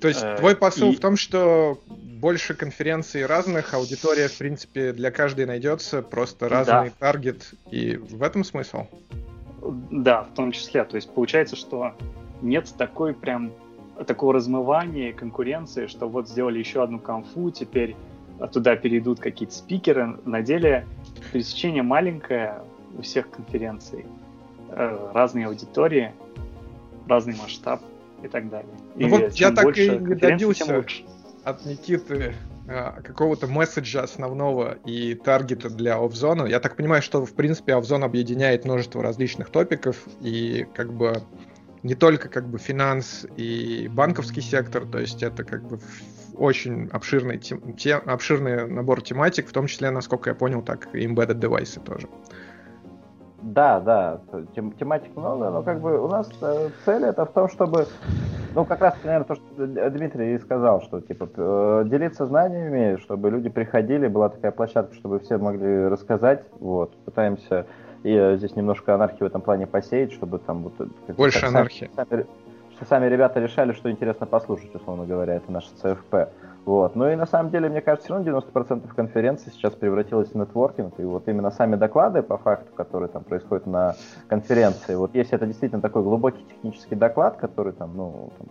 То 0.00 0.08
есть 0.08 0.24
твой 0.36 0.56
посыл 0.56 0.92
и... 0.92 0.96
в 0.96 1.00
том, 1.00 1.16
что 1.16 1.78
больше 1.86 2.54
конференций 2.54 3.26
разных, 3.26 3.74
аудитория, 3.74 4.28
в 4.28 4.36
принципе, 4.36 4.92
для 4.92 5.10
каждой 5.10 5.46
найдется, 5.46 6.02
просто 6.02 6.48
разный 6.48 6.90
да. 6.90 6.92
таргет, 6.98 7.52
и 7.70 7.96
в 7.96 8.22
этом 8.22 8.44
смысл? 8.44 8.86
Да, 9.90 10.24
в 10.24 10.34
том 10.34 10.52
числе. 10.52 10.84
То 10.84 10.96
есть 10.96 11.10
получается, 11.12 11.56
что 11.56 11.94
нет 12.42 12.72
такой 12.76 13.14
прям 13.14 13.52
такого 14.06 14.34
размывания 14.34 15.12
конкуренции, 15.12 15.86
что 15.86 16.08
вот 16.08 16.28
сделали 16.28 16.58
еще 16.58 16.82
одну 16.82 16.98
конфу, 16.98 17.50
теперь 17.50 17.96
туда 18.52 18.76
перейдут 18.76 19.20
какие-то 19.20 19.54
спикеры. 19.54 20.18
На 20.24 20.42
деле 20.42 20.86
пересечение 21.32 21.82
маленькое 21.82 22.62
у 22.96 23.02
всех 23.02 23.30
конференций, 23.30 24.06
э, 24.70 25.10
разные 25.12 25.46
аудитории, 25.46 26.12
разный 27.06 27.36
масштаб 27.36 27.82
и 28.22 28.28
так 28.28 28.48
далее. 28.48 28.74
Ну 28.94 29.06
и 29.06 29.10
вот 29.10 29.32
я 29.34 29.50
так 29.50 29.76
и 29.76 29.88
не 29.90 30.14
добился 30.14 30.84
от 31.44 31.64
Никиты 31.64 32.34
а, 32.68 33.00
какого-то 33.02 33.46
месседжа 33.46 34.02
основного 34.02 34.78
и 34.84 35.14
таргета 35.14 35.70
для 35.70 35.96
офзона. 35.96 36.44
Я 36.44 36.60
так 36.60 36.76
понимаю, 36.76 37.02
что 37.02 37.24
в 37.24 37.32
принципе 37.34 37.74
офзон 37.74 38.04
объединяет 38.04 38.64
множество 38.64 39.02
различных 39.02 39.50
топиков 39.50 39.96
и 40.20 40.66
как 40.74 40.92
бы 40.92 41.22
не 41.82 41.94
только 41.94 42.28
как 42.28 42.48
бы 42.48 42.58
финанс 42.58 43.26
и 43.36 43.88
банковский 43.88 44.42
сектор, 44.42 44.86
то 44.86 44.98
есть 44.98 45.22
это 45.22 45.44
как 45.44 45.66
бы 45.66 45.80
очень 46.34 46.88
обширный, 46.92 47.38
тем, 47.38 47.74
те, 47.74 47.94
обширный 47.94 48.68
набор 48.68 49.02
тематик, 49.02 49.48
в 49.48 49.52
том 49.52 49.66
числе, 49.66 49.90
насколько 49.90 50.30
я 50.30 50.34
понял, 50.34 50.62
так 50.62 50.94
и 50.94 51.06
embedded 51.06 51.40
девайсы 51.40 51.80
тоже. 51.80 52.08
Да, 53.42 53.80
да, 53.80 54.20
тем, 54.54 54.72
тематик 54.72 55.16
много, 55.16 55.50
но 55.50 55.62
как 55.62 55.80
бы 55.80 55.98
у 55.98 56.08
нас 56.08 56.28
э, 56.42 56.68
цель 56.84 57.04
это 57.04 57.24
в 57.24 57.32
том, 57.32 57.48
чтобы, 57.48 57.86
ну 58.54 58.66
как 58.66 58.80
раз, 58.80 58.94
наверное, 59.02 59.24
то, 59.24 59.34
что 59.34 59.90
Дмитрий 59.90 60.38
сказал, 60.38 60.82
что 60.82 61.00
типа 61.00 61.28
э, 61.34 61.84
делиться 61.86 62.26
знаниями, 62.26 62.98
чтобы 62.98 63.30
люди 63.30 63.48
приходили, 63.48 64.08
была 64.08 64.28
такая 64.28 64.52
площадка, 64.52 64.94
чтобы 64.94 65.20
все 65.20 65.38
могли 65.38 65.88
рассказать, 65.88 66.44
вот, 66.58 66.94
пытаемся 67.04 67.66
и 68.02 68.14
э, 68.14 68.36
здесь 68.36 68.56
немножко 68.56 68.94
анархии 68.94 69.22
в 69.22 69.26
этом 69.26 69.42
плане 69.42 69.66
посеять, 69.66 70.12
чтобы 70.12 70.38
там 70.38 70.64
вот... 70.64 70.74
Больше 71.16 71.40
как, 71.40 71.50
анархии. 71.50 71.90
Сами, 71.94 72.26
что 72.76 72.84
сами 72.86 73.06
ребята 73.06 73.40
решали, 73.40 73.72
что 73.72 73.90
интересно 73.90 74.26
послушать, 74.26 74.74
условно 74.74 75.04
говоря, 75.04 75.34
это 75.34 75.52
наше 75.52 75.68
ЦФП. 75.76 76.30
Вот. 76.64 76.94
Ну 76.94 77.10
и 77.10 77.16
на 77.16 77.26
самом 77.26 77.50
деле, 77.50 77.68
мне 77.68 77.80
кажется, 77.80 78.06
все 78.06 78.14
равно 78.14 78.40
90% 78.40 78.94
конференции 78.94 79.50
сейчас 79.50 79.74
превратилось 79.74 80.30
в 80.30 80.34
нетворкинг, 80.34 81.00
и 81.00 81.04
вот 81.04 81.28
именно 81.28 81.50
сами 81.50 81.76
доклады, 81.76 82.22
по 82.22 82.36
факту, 82.38 82.72
которые 82.74 83.08
там 83.08 83.24
происходят 83.24 83.66
на 83.66 83.94
конференции, 84.28 84.94
вот 84.94 85.14
если 85.14 85.34
это 85.36 85.46
действительно 85.46 85.80
такой 85.80 86.02
глубокий 86.02 86.44
технический 86.44 86.94
доклад, 86.94 87.38
который 87.38 87.72
там, 87.72 87.96
ну, 87.96 88.30
там, 88.38 88.48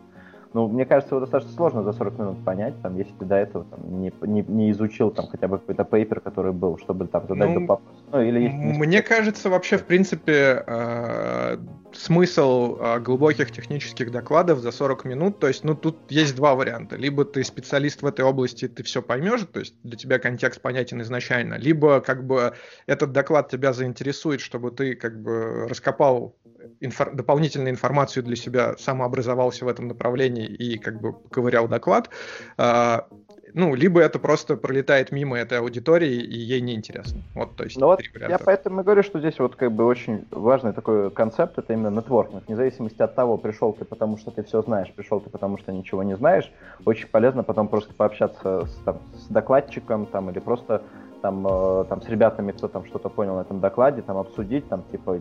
ну, 0.53 0.67
мне 0.67 0.85
кажется, 0.85 1.13
его 1.13 1.19
достаточно 1.21 1.53
сложно 1.53 1.83
за 1.83 1.93
40 1.93 2.17
минут 2.17 2.43
понять, 2.43 2.73
там, 2.81 2.97
если 2.97 3.13
ты 3.19 3.25
до 3.25 3.35
этого 3.35 3.65
там, 3.65 4.01
не, 4.01 4.11
не, 4.21 4.41
не 4.41 4.71
изучил 4.71 5.11
там 5.11 5.27
хотя 5.27 5.47
бы 5.47 5.59
какой-то 5.59 5.83
пейпер, 5.83 6.21
который 6.21 6.53
был, 6.53 6.79
чтобы 6.79 7.07
там 7.07 7.27
задать 7.27 7.49
ну, 7.49 7.67
вопрос. 7.67 7.81
Ну, 8.11 8.21
или 8.21 8.47
Мне 8.47 9.03
кажется, 9.03 9.49
вообще, 9.49 9.77
в 9.77 9.85
принципе, 9.85 10.63
э, 10.65 11.57
смысл 11.93 12.77
э, 12.79 12.99
глубоких 12.99 13.51
технических 13.51 14.11
докладов 14.11 14.59
за 14.59 14.71
40 14.71 15.05
минут, 15.05 15.39
то 15.39 15.47
есть, 15.47 15.63
ну, 15.63 15.75
тут 15.75 15.97
есть 16.09 16.35
два 16.35 16.55
варианта. 16.55 16.95
Либо 16.95 17.25
ты 17.25 17.43
специалист 17.43 18.01
в 18.01 18.07
этой 18.07 18.25
области, 18.25 18.67
ты 18.67 18.81
все 18.81 19.03
поймешь, 19.03 19.41
то 19.53 19.59
есть 19.59 19.75
для 19.83 19.97
тебя 19.97 20.17
контекст 20.17 20.61
понятен 20.61 20.99
изначально, 21.01 21.55
либо 21.55 22.01
как 22.01 22.25
бы 22.25 22.53
этот 22.87 23.11
доклад 23.11 23.49
тебя 23.51 23.71
заинтересует, 23.71 24.41
чтобы 24.41 24.71
ты 24.71 24.95
как 24.95 25.21
бы 25.21 25.67
раскопал 25.67 26.35
инфор- 26.81 27.13
дополнительную 27.13 27.71
информацию 27.71 28.23
для 28.23 28.35
себя, 28.35 28.75
самообразовался 28.77 29.65
в 29.65 29.67
этом 29.67 29.87
направлении 29.87 30.45
и 30.45 30.77
как 30.77 31.01
бы 31.01 31.13
ковырял 31.29 31.67
доклад, 31.67 32.09
а, 32.57 33.07
ну, 33.53 33.73
либо 33.75 33.99
это 33.99 34.19
просто 34.19 34.57
пролетает 34.57 35.11
мимо 35.11 35.37
этой 35.37 35.59
аудитории, 35.59 36.13
и 36.13 36.37
ей 36.37 36.61
неинтересно. 36.61 37.21
Вот, 37.33 37.55
то 37.55 37.63
есть, 37.63 37.77
ну 37.77 37.87
вот 37.87 38.01
я 38.27 38.37
поэтому 38.37 38.81
и 38.81 38.83
говорю, 38.83 39.03
что 39.03 39.19
здесь 39.19 39.39
вот 39.39 39.55
как 39.55 39.71
бы 39.71 39.85
очень 39.85 40.25
важный 40.31 40.73
такой 40.73 41.11
концепт, 41.11 41.57
это 41.57 41.73
именно 41.73 41.89
нетворкинг. 41.89 42.45
Вне 42.47 42.55
зависимости 42.55 43.01
от 43.01 43.15
того, 43.15 43.37
пришел 43.37 43.73
ты 43.73 43.85
потому, 43.85 44.17
что 44.17 44.31
ты 44.31 44.43
все 44.43 44.61
знаешь, 44.61 44.91
пришел 44.93 45.19
ты 45.19 45.29
потому, 45.29 45.57
что 45.57 45.71
ничего 45.71 46.03
не 46.03 46.15
знаешь, 46.15 46.51
очень 46.85 47.07
полезно 47.07 47.43
потом 47.43 47.67
просто 47.67 47.93
пообщаться 47.93 48.65
с, 48.65 48.75
там, 48.85 48.99
с 49.15 49.27
докладчиком 49.27 50.05
там, 50.05 50.29
или 50.29 50.39
просто 50.39 50.83
там, 51.21 51.45
э, 51.47 51.85
там 51.89 52.01
с 52.01 52.09
ребятами, 52.09 52.51
кто 52.51 52.67
там 52.67 52.85
что-то 52.85 53.09
понял 53.09 53.35
на 53.35 53.41
этом 53.41 53.59
докладе, 53.59 54.01
там 54.01 54.17
обсудить, 54.17 54.67
там 54.69 54.83
типа 54.91 55.19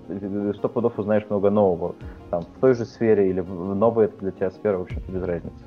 сто 0.54 0.68
пудов 0.68 0.98
узнаешь 0.98 1.26
много 1.28 1.50
нового, 1.50 1.94
там 2.30 2.42
в 2.42 2.60
той 2.60 2.74
же 2.74 2.84
сфере 2.84 3.30
или 3.30 3.40
в 3.40 3.74
новой 3.74 4.08
для 4.20 4.30
тебя 4.30 4.50
сфера, 4.50 4.78
в 4.78 4.82
общем-то 4.82 5.12
без 5.12 5.22
разницы. 5.22 5.64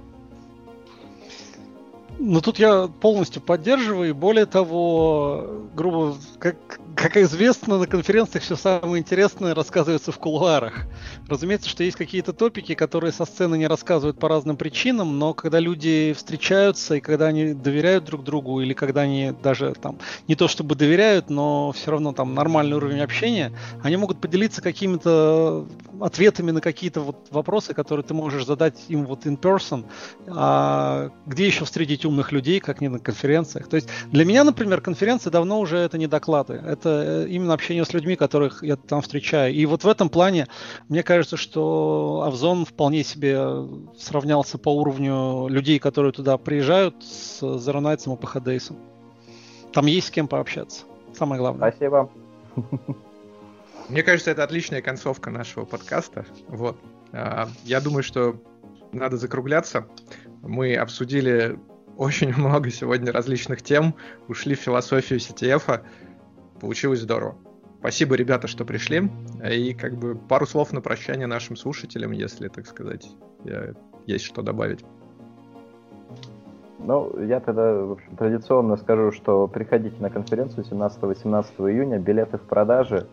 Ну 2.23 2.39
тут 2.39 2.59
я 2.59 2.87
полностью 2.87 3.41
поддерживаю, 3.41 4.09
и 4.09 4.13
более 4.13 4.45
того, 4.45 5.65
грубо, 5.73 6.15
как, 6.37 6.55
как 6.95 7.17
известно, 7.17 7.79
на 7.79 7.87
конференциях 7.87 8.43
все 8.43 8.55
самое 8.55 9.01
интересное 9.01 9.55
рассказывается 9.55 10.11
в 10.11 10.19
кулуарах. 10.19 10.85
Разумеется, 11.27 11.67
что 11.67 11.83
есть 11.83 11.97
какие-то 11.97 12.31
топики, 12.31 12.75
которые 12.75 13.11
со 13.11 13.25
сцены 13.25 13.57
не 13.57 13.65
рассказывают 13.65 14.19
по 14.19 14.29
разным 14.29 14.55
причинам, 14.55 15.17
но 15.17 15.33
когда 15.33 15.57
люди 15.59 16.13
встречаются, 16.15 16.93
и 16.93 16.99
когда 16.99 17.25
они 17.25 17.55
доверяют 17.55 18.05
друг 18.05 18.23
другу, 18.23 18.61
или 18.61 18.73
когда 18.73 19.01
они 19.01 19.33
даже 19.41 19.73
там 19.73 19.97
не 20.27 20.35
то 20.35 20.47
чтобы 20.47 20.75
доверяют, 20.75 21.31
но 21.31 21.71
все 21.71 21.89
равно 21.89 22.13
там 22.13 22.35
нормальный 22.35 22.77
уровень 22.77 22.99
общения, 22.99 23.51
они 23.81 23.97
могут 23.97 24.21
поделиться 24.21 24.61
какими-то 24.61 25.65
ответами 25.99 26.51
на 26.51 26.61
какие-то 26.61 27.01
вот 27.01 27.15
вопросы, 27.31 27.73
которые 27.73 28.05
ты 28.05 28.13
можешь 28.13 28.45
задать 28.45 28.75
им 28.89 29.07
вот 29.07 29.25
in 29.25 29.39
person. 29.39 29.85
А 30.27 31.09
где 31.25 31.47
еще 31.47 31.65
встретить 31.65 32.05
умных 32.11 32.31
людей, 32.31 32.59
как 32.59 32.81
не 32.81 32.89
на 32.89 32.99
конференциях? 32.99 33.67
То 33.67 33.77
есть 33.77 33.89
для 34.11 34.25
меня, 34.25 34.43
например, 34.43 34.81
конференции 34.81 35.29
давно 35.29 35.59
уже 35.59 35.77
это 35.77 35.97
не 35.97 36.07
доклады. 36.07 36.53
Это 36.53 36.81
это 36.91 37.25
именно 37.27 37.53
общение 37.53 37.85
с 37.85 37.93
людьми, 37.93 38.15
которых 38.15 38.63
я 38.63 38.75
там 38.75 39.01
встречаю. 39.01 39.53
И 39.53 39.65
вот 39.65 39.83
в 39.83 39.87
этом 39.87 40.09
плане, 40.09 40.47
мне 40.89 41.03
кажется, 41.03 41.37
что 41.37 42.23
Авзон 42.25 42.65
вполне 42.65 43.03
себе 43.03 43.67
сравнялся 43.97 44.57
по 44.57 44.69
уровню 44.69 45.47
людей, 45.47 45.79
которые 45.79 46.11
туда 46.11 46.37
приезжают 46.37 46.95
с 47.03 47.57
Заранайцем 47.59 48.13
и 48.13 48.17
Пахадейсом. 48.17 48.77
Там 49.73 49.85
есть 49.85 50.07
с 50.07 50.11
кем 50.11 50.27
пообщаться. 50.27 50.83
Самое 51.13 51.39
главное. 51.39 51.71
Спасибо. 51.71 52.09
Мне 53.89 54.03
кажется, 54.03 54.31
это 54.31 54.43
отличная 54.43 54.81
концовка 54.81 55.29
нашего 55.29 55.65
подкаста. 55.65 56.25
Вот. 56.47 56.77
А, 57.11 57.47
я 57.63 57.81
думаю, 57.81 58.03
что 58.03 58.35
надо 58.91 59.17
закругляться. 59.17 59.87
Мы 60.41 60.75
обсудили 60.75 61.59
очень 62.01 62.33
много 62.37 62.69
сегодня 62.71 63.11
различных 63.11 63.61
тем, 63.61 63.93
ушли 64.27 64.55
в 64.55 64.59
философию 64.59 65.19
CTF. 65.19 65.81
Получилось 66.59 67.01
здорово. 67.01 67.35
Спасибо, 67.79 68.15
ребята, 68.15 68.47
что 68.47 68.65
пришли. 68.65 69.09
И 69.49 69.73
как 69.73 69.95
бы 69.95 70.15
пару 70.15 70.45
слов 70.45 70.73
на 70.73 70.81
прощание 70.81 71.27
нашим 71.27 71.55
слушателям, 71.55 72.11
если, 72.11 72.47
так 72.47 72.67
сказать, 72.67 73.07
есть 74.05 74.25
что 74.25 74.41
добавить. 74.41 74.83
Ну, 76.79 77.19
я 77.23 77.39
тогда, 77.39 77.73
в 77.73 77.91
общем, 77.91 78.15
традиционно 78.17 78.77
скажу, 78.77 79.11
что 79.11 79.47
приходите 79.47 79.95
на 79.99 80.09
конференцию 80.09 80.65
17-18 80.65 81.45
июня, 81.71 81.99
билеты 81.99 82.37
в 82.37 82.41
продаже. 82.41 83.07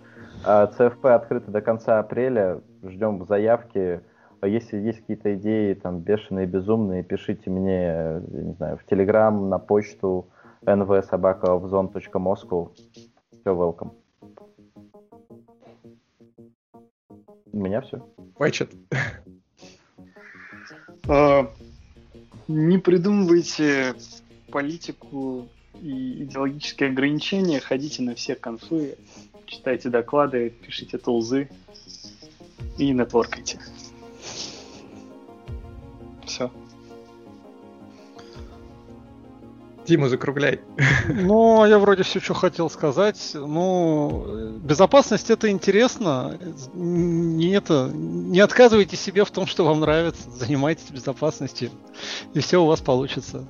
А 0.44 0.66
ЦФП 0.66 1.06
открыты 1.06 1.50
до 1.50 1.60
конца 1.60 1.98
апреля, 1.98 2.60
ждем 2.82 3.26
заявки. 3.26 4.00
Если 4.42 4.78
есть 4.78 5.00
какие-то 5.00 5.34
идеи, 5.34 5.74
там, 5.74 5.98
бешеные, 5.98 6.46
безумные, 6.46 7.02
пишите 7.02 7.50
мне, 7.50 7.82
я 7.82 8.22
не 8.30 8.54
знаю, 8.54 8.78
в 8.78 8.86
Телеграм, 8.86 9.48
на 9.48 9.58
почту 9.58 10.28
nvsobaka.moscow. 10.62 12.70
Все, 13.32 13.44
welcome. 13.44 13.90
У 17.52 17.58
меня 17.58 17.80
все. 17.80 18.06
Хватит. 18.36 18.70
А, 21.08 21.50
не 22.46 22.78
придумывайте 22.78 23.94
политику 24.52 25.48
и 25.80 26.24
идеологические 26.24 26.90
ограничения, 26.90 27.60
ходите 27.60 28.02
на 28.02 28.14
все 28.14 28.34
конфы, 28.34 28.98
читайте 29.46 29.88
доклады, 29.88 30.50
пишите 30.50 30.98
тулзы 30.98 31.48
и 32.76 32.90
нетворкайте. 32.90 33.58
Все. 36.28 36.50
Дима, 39.86 40.10
закругляй. 40.10 40.60
Ну, 41.08 41.64
я 41.64 41.78
вроде 41.78 42.02
все, 42.02 42.20
что 42.20 42.34
хотел 42.34 42.68
сказать. 42.68 43.30
Ну, 43.32 44.58
безопасность 44.62 45.30
это 45.30 45.50
интересно. 45.50 46.38
Не, 46.74 47.52
это, 47.52 47.90
не 47.94 48.40
отказывайте 48.40 48.96
себе 48.96 49.24
в 49.24 49.30
том, 49.30 49.46
что 49.46 49.64
вам 49.64 49.80
нравится. 49.80 50.30
Занимайтесь 50.30 50.90
безопасностью, 50.90 51.70
и 52.34 52.40
все 52.40 52.62
у 52.62 52.66
вас 52.66 52.82
получится. 52.82 53.46